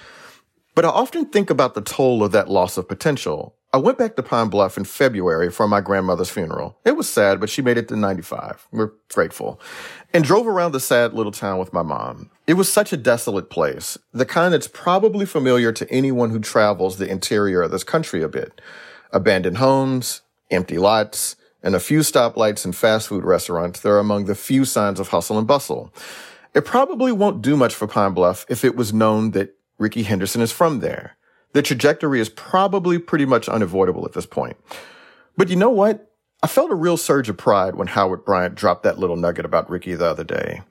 But 0.75 0.87
I 0.87 0.89
often 0.89 1.27
think 1.27 1.51
about 1.51 1.75
the 1.75 1.83
toll 1.83 2.25
of 2.25 2.33
that 2.33 2.49
loss 2.49 2.79
of 2.79 2.89
potential 2.89 3.57
I 3.75 3.79
went 3.79 3.97
back 3.97 4.17
to 4.17 4.23
Pine 4.23 4.49
Bluff 4.49 4.77
in 4.77 4.85
February 4.85 5.51
for 5.51 5.67
my 5.67 5.81
grandmother's 5.81 6.29
funeral. 6.29 6.77
It 6.85 6.95
was 6.95 7.09
sad, 7.09 7.41
but 7.41 7.49
she 7.49 7.63
made 7.63 7.79
it 7.79 7.89
to 7.89 7.97
95. 7.97 8.69
We're 8.71 8.91
grateful. 9.11 9.59
And 10.13 10.23
drove 10.23 10.47
around 10.47 10.73
the 10.73 10.81
sad 10.81 11.15
little 11.15 11.33
town 11.33 11.59
with 11.59 11.73
my 11.73 11.81
mom. 11.81 12.29
It 12.47 12.55
was 12.55 12.71
such 12.71 12.93
a 12.93 12.99
desolate 12.99 13.49
place, 13.49 13.97
the 14.13 14.27
kind 14.27 14.53
that's 14.53 14.69
probably 14.69 15.25
familiar 15.25 15.73
to 15.73 15.91
anyone 15.91 16.29
who 16.29 16.39
travels 16.39 16.99
the 16.99 17.09
interior 17.09 17.63
of 17.63 17.71
this 17.71 17.83
country 17.83 18.23
a 18.23 18.29
bit. 18.29 18.61
Abandoned 19.11 19.57
homes, 19.57 20.21
empty 20.51 20.77
lots, 20.77 21.37
and 21.63 21.75
a 21.75 21.81
few 21.81 22.01
stoplights 22.01 22.67
and 22.67 22.77
fast 22.77 23.09
food 23.09 23.25
restaurants 23.25 23.87
are 23.87 23.99
among 23.99 24.27
the 24.27 24.35
few 24.35 24.67
signs 24.67 25.01
of 25.01 25.09
hustle 25.09 25.39
and 25.39 25.47
bustle. 25.47 25.95
It 26.53 26.67
probably 26.67 27.13
won't 27.13 27.41
do 27.41 27.57
much 27.57 27.75
for 27.75 27.87
Pine 27.87 28.13
Bluff 28.13 28.45
if 28.51 28.67
it 28.67 28.77
was 28.77 28.93
known 28.93 29.31
that 29.31 29.57
Rickey 29.79 30.03
Henderson 30.03 30.43
is 30.43 30.53
from 30.53 30.81
there. 30.81 31.17
The 31.53 31.63
trajectory 31.63 32.21
is 32.21 32.29
probably 32.29 32.99
pretty 32.99 33.27
much 33.27 33.49
unavoidable 33.49 34.05
at 34.05 34.13
this 34.13 34.27
point. 34.27 34.57
But 35.37 35.49
you 35.49 35.57
know 35.57 35.71
what? 35.71 36.11
I 36.43 36.47
felt 36.47 36.73
a 36.73 36.77
real 36.77 36.97
surge 36.97 37.29
of 37.29 37.37
pride 37.37 37.77
when 37.77 37.89
Howard 37.89 38.25
Bryant 38.25 38.55
dropped 38.55 38.83
that 38.83 38.99
little 38.99 39.17
nugget 39.17 39.45
about 39.45 39.71
Rickey 39.71 39.95
the 39.95 40.07
other 40.07 40.25
day. 40.25 40.63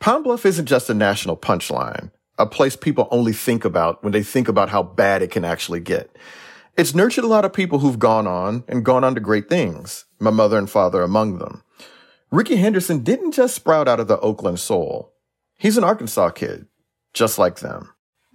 Pine 0.00 0.22
Bluff 0.24 0.44
isn't 0.44 0.66
just 0.66 0.90
a 0.90 0.94
national 0.94 1.36
punchline, 1.36 2.10
a 2.38 2.46
place 2.46 2.74
people 2.74 3.06
only 3.12 3.32
think 3.32 3.64
about 3.64 4.02
when 4.02 4.12
they 4.12 4.24
think 4.24 4.48
about 4.48 4.70
how 4.70 4.82
bad 4.82 5.22
it 5.22 5.30
can 5.30 5.44
actually 5.44 5.78
get. 5.78 6.16
It's 6.76 6.94
nurtured 6.94 7.22
a 7.22 7.28
lot 7.28 7.44
of 7.44 7.52
people 7.52 7.78
who've 7.78 7.98
gone 7.98 8.26
on 8.26 8.64
and 8.66 8.84
gone 8.84 9.04
on 9.04 9.14
to 9.14 9.20
great 9.20 9.48
things, 9.48 10.06
my 10.18 10.30
mother 10.30 10.58
and 10.58 10.68
father 10.68 11.02
among 11.02 11.38
them. 11.38 11.62
Rickey 12.32 12.56
Henderson 12.56 13.04
didn't 13.04 13.32
just 13.32 13.54
sprout 13.54 13.86
out 13.86 14.00
of 14.00 14.08
the 14.08 14.18
Oakland 14.18 14.58
soul. 14.58 15.12
He's 15.56 15.76
an 15.76 15.84
Arkansas 15.84 16.30
kid, 16.30 16.66
just 17.14 17.38
like 17.38 17.60
them. 17.60 17.91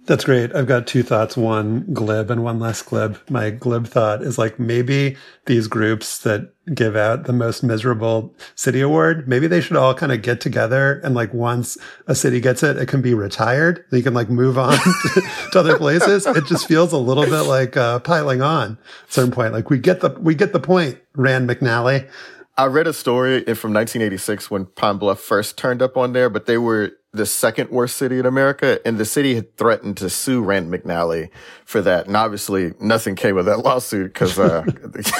That's 0.08 0.24
great. 0.24 0.54
I've 0.54 0.66
got 0.66 0.86
two 0.86 1.02
thoughts, 1.02 1.36
one 1.36 1.84
glib 1.92 2.30
and 2.30 2.42
one 2.42 2.58
less 2.58 2.80
glib. 2.80 3.20
My 3.28 3.50
glib 3.50 3.86
thought 3.86 4.22
is 4.22 4.38
like 4.38 4.58
maybe 4.58 5.18
these 5.44 5.68
groups 5.68 6.20
that 6.20 6.50
give 6.74 6.96
out 6.96 7.24
the 7.24 7.34
most 7.34 7.62
miserable 7.62 8.34
city 8.54 8.80
award, 8.80 9.28
maybe 9.28 9.46
they 9.46 9.60
should 9.60 9.76
all 9.76 9.92
kind 9.92 10.10
of 10.10 10.22
get 10.22 10.40
together 10.40 10.98
and 11.04 11.14
like 11.14 11.34
once 11.34 11.76
a 12.06 12.14
city 12.14 12.40
gets 12.40 12.62
it, 12.62 12.78
it 12.78 12.88
can 12.88 13.02
be 13.02 13.12
retired. 13.12 13.84
You 13.92 14.02
can 14.02 14.14
like 14.14 14.30
move 14.30 14.56
on 14.56 14.78
to, 15.52 15.58
other 15.58 15.76
places. 15.76 16.24
It 16.26 16.46
just 16.46 16.66
feels 16.66 16.94
a 16.94 16.98
little 16.98 17.26
bit 17.26 17.42
like 17.42 17.76
uh, 17.76 17.98
piling 17.98 18.40
on 18.40 18.78
at 19.04 19.12
certain 19.12 19.30
point. 19.30 19.52
Like 19.52 19.68
we 19.68 19.76
get 19.76 20.00
the 20.00 20.08
we 20.18 20.34
get 20.34 20.54
the 20.54 20.60
point, 20.60 20.98
Rand 21.16 21.50
McNally. 21.50 22.08
I 22.56 22.64
read 22.64 22.86
a 22.86 22.94
story 22.94 23.42
from 23.42 23.74
1986 23.74 24.50
when 24.50 24.66
Pine 24.66 24.96
Bluff 24.96 25.20
first 25.20 25.58
turned 25.58 25.82
up 25.82 25.98
on 25.98 26.14
there, 26.14 26.30
but 26.30 26.46
they 26.46 26.56
were 26.56 26.92
the 27.12 27.26
second 27.26 27.70
worst 27.70 27.96
city 27.96 28.18
in 28.18 28.26
America, 28.26 28.80
and 28.86 28.98
the 28.98 29.04
city 29.04 29.34
had 29.34 29.56
threatened 29.56 29.96
to 29.98 30.10
sue 30.10 30.42
Rand 30.42 30.72
McNally 30.72 31.30
for 31.64 31.80
that. 31.80 32.06
And 32.06 32.16
obviously, 32.16 32.74
nothing 32.80 33.16
came 33.16 33.38
of 33.38 33.46
that 33.46 33.60
lawsuit 33.60 34.12
because, 34.12 34.38
uh, 34.38 34.64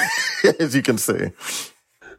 as 0.59 0.75
you 0.75 0.81
can 0.81 0.97
see. 0.97 1.31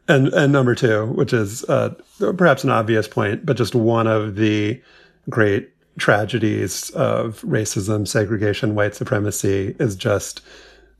And 0.07 0.27
and 0.29 0.51
number 0.51 0.75
two, 0.75 1.05
which 1.07 1.31
is 1.31 1.63
uh, 1.65 1.93
perhaps 2.37 2.63
an 2.63 2.69
obvious 2.69 3.07
point, 3.07 3.45
but 3.45 3.55
just 3.55 3.75
one 3.75 4.07
of 4.07 4.35
the 4.35 4.81
great 5.29 5.69
tragedies 5.97 6.89
of 6.91 7.41
racism, 7.41 8.07
segregation, 8.07 8.75
white 8.75 8.95
supremacy, 8.95 9.75
is 9.79 9.95
just 9.95 10.41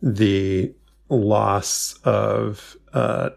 the 0.01 0.73
loss 1.09 1.95
of. 2.03 2.77
Uh, 2.93 3.31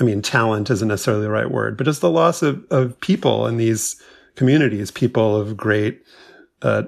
I 0.00 0.04
mean, 0.04 0.22
talent 0.22 0.70
isn't 0.70 0.88
necessarily 0.88 1.24
the 1.24 1.30
right 1.30 1.50
word, 1.50 1.76
but 1.76 1.84
just 1.84 2.00
the 2.00 2.10
loss 2.10 2.42
of, 2.42 2.64
of 2.70 2.98
people 3.00 3.46
in 3.46 3.56
these 3.56 4.00
communities, 4.36 4.90
people 4.90 5.36
of 5.36 5.56
great 5.56 6.02
uh, 6.62 6.84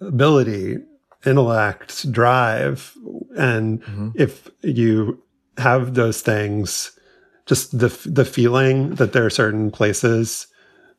ability, 0.00 0.78
intellect, 1.26 2.10
drive. 2.10 2.96
And 3.36 3.82
mm-hmm. 3.82 4.10
if 4.14 4.48
you 4.62 5.22
have 5.58 5.94
those 5.94 6.22
things, 6.22 6.98
just 7.44 7.78
the, 7.78 7.88
the 8.06 8.24
feeling 8.24 8.94
that 8.96 9.12
there 9.12 9.26
are 9.26 9.30
certain 9.30 9.70
places 9.70 10.46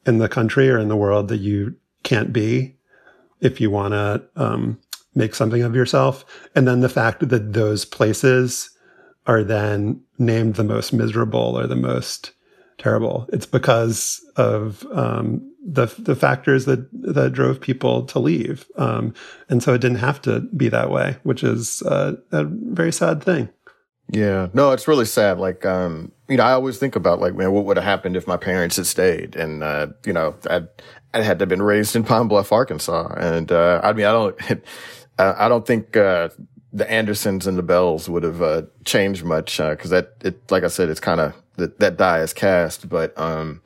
in 0.05 0.19
the 0.19 0.29
country 0.29 0.69
or 0.69 0.77
in 0.77 0.87
the 0.87 0.95
world 0.95 1.27
that 1.27 1.37
you 1.37 1.75
can't 2.03 2.31
be 2.31 2.75
if 3.41 3.59
you 3.59 3.69
want 3.69 3.93
to 3.93 4.23
um, 4.35 4.79
make 5.15 5.35
something 5.35 5.63
of 5.63 5.75
yourself. 5.75 6.25
And 6.55 6.67
then 6.67 6.79
the 6.79 6.89
fact 6.89 7.27
that 7.27 7.53
those 7.53 7.85
places 7.85 8.69
are 9.27 9.43
then 9.43 10.01
named 10.17 10.55
the 10.55 10.63
most 10.63 10.93
miserable 10.93 11.57
or 11.57 11.67
the 11.67 11.75
most 11.75 12.31
terrible. 12.77 13.27
It's 13.31 13.45
because 13.45 14.25
of 14.35 14.85
um, 14.91 15.53
the 15.65 15.87
the 15.99 16.15
factors 16.15 16.65
that 16.65 16.89
that 17.13 17.33
drove 17.33 17.61
people 17.61 18.05
to 18.05 18.19
leave, 18.19 18.65
um, 18.77 19.13
and 19.49 19.61
so 19.61 19.73
it 19.73 19.81
didn't 19.81 19.97
have 19.97 20.21
to 20.23 20.41
be 20.55 20.69
that 20.69 20.89
way, 20.89 21.17
which 21.23 21.43
is 21.43 21.81
uh, 21.83 22.13
a 22.31 22.45
very 22.45 22.91
sad 22.91 23.21
thing. 23.21 23.49
Yeah, 24.09 24.47
no, 24.53 24.71
it's 24.71 24.87
really 24.87 25.05
sad. 25.05 25.37
Like, 25.37 25.65
um, 25.65 26.11
you 26.29 26.37
know, 26.37 26.43
I 26.43 26.53
always 26.53 26.77
think 26.77 26.95
about 26.95 27.19
like, 27.19 27.35
man, 27.35 27.51
what 27.51 27.65
would 27.65 27.77
have 27.77 27.83
happened 27.83 28.15
if 28.15 28.25
my 28.25 28.37
parents 28.37 28.77
had 28.77 28.85
stayed? 28.85 29.35
And, 29.35 29.63
uh, 29.63 29.87
you 30.05 30.13
know, 30.13 30.35
I'd, 30.49 30.67
I 31.13 31.21
had 31.21 31.39
to 31.39 31.43
have 31.43 31.49
been 31.49 31.61
raised 31.61 31.95
in 31.95 32.03
Pine 32.03 32.27
Bluff, 32.27 32.51
Arkansas. 32.51 33.13
And, 33.17 33.51
uh, 33.51 33.81
I 33.83 33.91
mean, 33.91 34.05
I 34.05 34.11
don't, 34.13 34.39
I 35.19 35.49
don't 35.49 35.67
think, 35.67 35.97
uh, 35.97 36.29
the 36.77 36.89
Andersons 36.91 37.47
and 37.47 37.57
the 37.57 37.63
Bells 37.63 38.07
would 38.07 38.21
have 38.21 38.41
uh, 38.41 38.61
changed 38.85 39.23
much 39.25 39.57
because 39.57 39.91
uh, 39.91 40.01
that 40.01 40.13
it 40.23 40.51
like 40.51 40.63
I 40.63 40.67
said 40.67 40.89
it's 40.89 40.99
kind 40.99 41.19
of 41.19 41.33
that 41.55 41.79
that 41.79 41.97
die 41.97 42.19
is 42.19 42.33
cast, 42.33 42.87
but 42.87 43.17
um, 43.19 43.61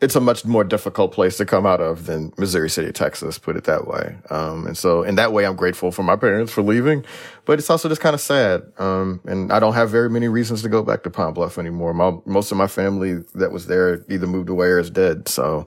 it's 0.00 0.16
a 0.16 0.20
much 0.20 0.44
more 0.44 0.64
difficult 0.64 1.12
place 1.12 1.36
to 1.38 1.46
come 1.46 1.64
out 1.64 1.80
of 1.80 2.06
than 2.06 2.32
Missouri 2.36 2.68
City, 2.68 2.92
Texas, 2.92 3.38
put 3.38 3.56
it 3.56 3.64
that 3.64 3.86
way. 3.86 4.16
Um, 4.28 4.66
and 4.66 4.76
so 4.76 5.02
in 5.02 5.14
that 5.14 5.32
way, 5.32 5.46
I'm 5.46 5.56
grateful 5.56 5.92
for 5.92 6.02
my 6.02 6.16
parents 6.16 6.52
for 6.52 6.62
leaving, 6.62 7.04
but 7.44 7.58
it's 7.58 7.70
also 7.70 7.88
just 7.88 8.00
kind 8.00 8.12
of 8.12 8.20
sad. 8.20 8.64
Um, 8.78 9.20
and 9.24 9.52
I 9.52 9.60
don't 9.60 9.74
have 9.74 9.90
very 9.90 10.10
many 10.10 10.28
reasons 10.28 10.62
to 10.62 10.68
go 10.68 10.82
back 10.82 11.04
to 11.04 11.10
Pine 11.10 11.32
Bluff 11.32 11.58
anymore. 11.58 11.94
My, 11.94 12.18
most 12.26 12.50
of 12.50 12.58
my 12.58 12.66
family 12.66 13.22
that 13.34 13.52
was 13.52 13.66
there 13.66 14.04
either 14.10 14.26
moved 14.26 14.48
away 14.48 14.66
or 14.66 14.80
is 14.80 14.90
dead. 14.90 15.28
So, 15.28 15.66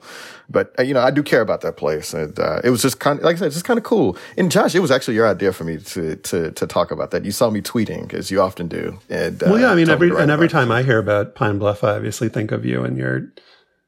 but 0.49 0.73
uh, 0.77 0.83
you 0.83 0.93
know, 0.93 1.01
I 1.01 1.09
do 1.09 1.23
care 1.23 1.41
about 1.41 1.61
that 1.61 1.77
place. 1.77 2.13
And, 2.13 2.37
uh, 2.37 2.59
it 2.63 2.69
was 2.69 2.81
just 2.81 2.99
kind 2.99 3.19
of, 3.19 3.25
like 3.25 3.37
I 3.37 3.39
said, 3.39 3.47
it's 3.47 3.55
just 3.55 3.65
kind 3.65 3.77
of 3.77 3.85
cool. 3.85 4.17
And 4.37 4.51
Josh, 4.51 4.75
it 4.75 4.81
was 4.81 4.91
actually 4.91 5.15
your 5.15 5.27
idea 5.27 5.53
for 5.53 5.63
me 5.63 5.77
to, 5.77 6.15
to, 6.17 6.51
to 6.51 6.67
talk 6.67 6.91
about 6.91 7.11
that. 7.11 7.23
You 7.23 7.31
saw 7.31 7.49
me 7.49 7.61
tweeting 7.61 8.13
as 8.13 8.29
you 8.29 8.41
often 8.41 8.67
do. 8.67 8.99
And, 9.09 9.41
uh, 9.41 9.47
well, 9.49 9.59
yeah, 9.59 9.71
I 9.71 9.75
mean, 9.75 9.89
every, 9.89 10.09
and 10.09 10.29
every 10.29 10.49
time 10.49 10.69
I 10.69 10.83
hear 10.83 10.99
about 10.99 11.33
Pine 11.33 11.59
Bluff, 11.59 11.83
I 11.83 11.95
obviously 11.95 12.27
think 12.27 12.51
of 12.51 12.65
you 12.65 12.83
and 12.83 12.97
your, 12.97 13.31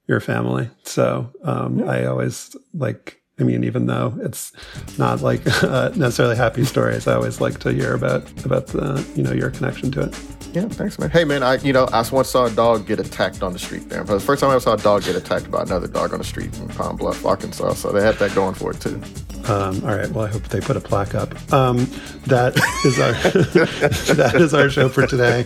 your 0.09 0.19
family. 0.19 0.69
So 0.83 1.31
um, 1.43 1.79
yeah. 1.79 1.85
I 1.85 2.05
always 2.05 2.55
like. 2.73 3.15
I 3.39 3.43
mean, 3.43 3.63
even 3.63 3.85
though 3.85 4.17
it's 4.21 4.51
not 4.97 5.21
like 5.21 5.41
uh, 5.63 5.91
necessarily 5.95 6.35
happy 6.35 6.65
stories, 6.65 7.07
I 7.07 7.13
always 7.13 7.39
like 7.39 7.59
to 7.59 7.71
hear 7.71 7.93
about 7.93 8.23
about 8.43 8.67
the 8.67 9.07
you 9.15 9.23
know 9.23 9.31
your 9.31 9.51
connection 9.51 9.91
to 9.91 10.01
it. 10.01 10.38
Yeah, 10.53 10.67
thanks, 10.67 10.97
man. 10.97 11.11
Hey, 11.11 11.25
man, 11.25 11.43
I 11.43 11.57
you 11.57 11.73
know 11.73 11.87
I 11.93 12.03
once 12.11 12.29
saw 12.29 12.45
a 12.45 12.49
dog 12.51 12.87
get 12.87 12.99
attacked 12.99 13.43
on 13.43 13.53
the 13.53 13.59
street 13.59 13.89
there. 13.89 14.03
But 14.03 14.15
the 14.15 14.19
first 14.19 14.41
time 14.41 14.49
I 14.49 14.57
saw 14.57 14.73
a 14.73 14.77
dog 14.77 15.03
get 15.03 15.15
attacked 15.15 15.51
by 15.51 15.61
another 15.61 15.87
dog 15.87 16.11
on 16.13 16.19
the 16.19 16.25
street 16.25 16.57
in 16.57 16.67
Pine 16.69 16.95
Bluff, 16.95 17.25
Arkansas. 17.25 17.73
So 17.75 17.91
they 17.91 18.01
had 18.03 18.15
that 18.15 18.33
going 18.33 18.55
for 18.55 18.71
it 18.71 18.81
too. 18.81 19.01
Um, 19.45 19.81
all 19.83 19.95
right. 19.95 20.09
Well, 20.09 20.25
I 20.25 20.29
hope 20.29 20.43
they 20.43 20.59
put 20.59 20.75
a 20.75 20.81
plaque 20.81 21.15
up. 21.15 21.31
Um, 21.53 21.77
that 22.27 22.55
is 22.85 22.99
our 22.99 23.13
that 24.15 24.35
is 24.35 24.53
our 24.53 24.69
show 24.69 24.89
for 24.89 25.05
today. 25.05 25.45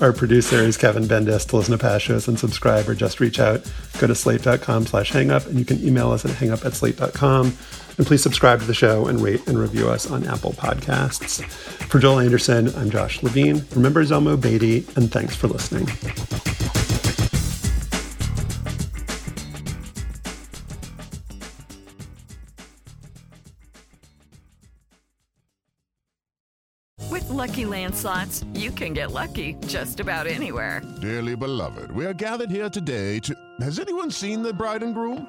Our 0.00 0.12
producer 0.12 0.56
is 0.56 0.76
Kevin 0.76 1.04
Bendis. 1.04 1.48
To 1.48 1.56
listen 1.56 1.72
to 1.72 1.78
past 1.78 2.04
shows 2.04 2.26
and 2.26 2.38
subscribe 2.38 2.88
or 2.88 2.94
just 2.94 3.20
reach 3.20 3.38
out, 3.38 3.70
go 3.98 4.06
to 4.06 4.14
slate.com 4.14 4.86
slash 4.86 5.12
hangup 5.12 5.46
and 5.46 5.58
you 5.58 5.64
can 5.64 5.82
email 5.86 6.10
us 6.10 6.24
at 6.24 6.32
hangup 6.32 6.64
at 6.64 6.74
slate.com. 6.74 7.56
And 8.00 8.06
please 8.06 8.22
subscribe 8.22 8.60
to 8.60 8.64
the 8.64 8.72
show 8.72 9.08
and 9.08 9.20
rate 9.20 9.46
and 9.46 9.58
review 9.58 9.90
us 9.90 10.10
on 10.10 10.26
Apple 10.26 10.54
Podcasts. 10.54 11.44
For 11.44 11.98
Joel 11.98 12.20
Anderson, 12.20 12.74
I'm 12.76 12.88
Josh 12.88 13.22
Levin. 13.22 13.62
Remember 13.74 14.02
Zelmo 14.02 14.40
Beaty, 14.40 14.86
and 14.96 15.12
thanks 15.12 15.36
for 15.36 15.48
listening. 15.48 15.84
With 27.10 27.28
Lucky 27.28 27.66
Land 27.66 27.94
slots, 27.94 28.46
you 28.54 28.70
can 28.70 28.94
get 28.94 29.12
lucky 29.12 29.56
just 29.66 30.00
about 30.00 30.26
anywhere. 30.26 30.80
Dearly 31.02 31.36
beloved, 31.36 31.92
we 31.92 32.06
are 32.06 32.14
gathered 32.14 32.50
here 32.50 32.70
today 32.70 33.20
to. 33.20 33.36
Has 33.60 33.78
anyone 33.78 34.10
seen 34.10 34.40
the 34.40 34.54
bride 34.54 34.82
and 34.82 34.94
groom? 34.94 35.28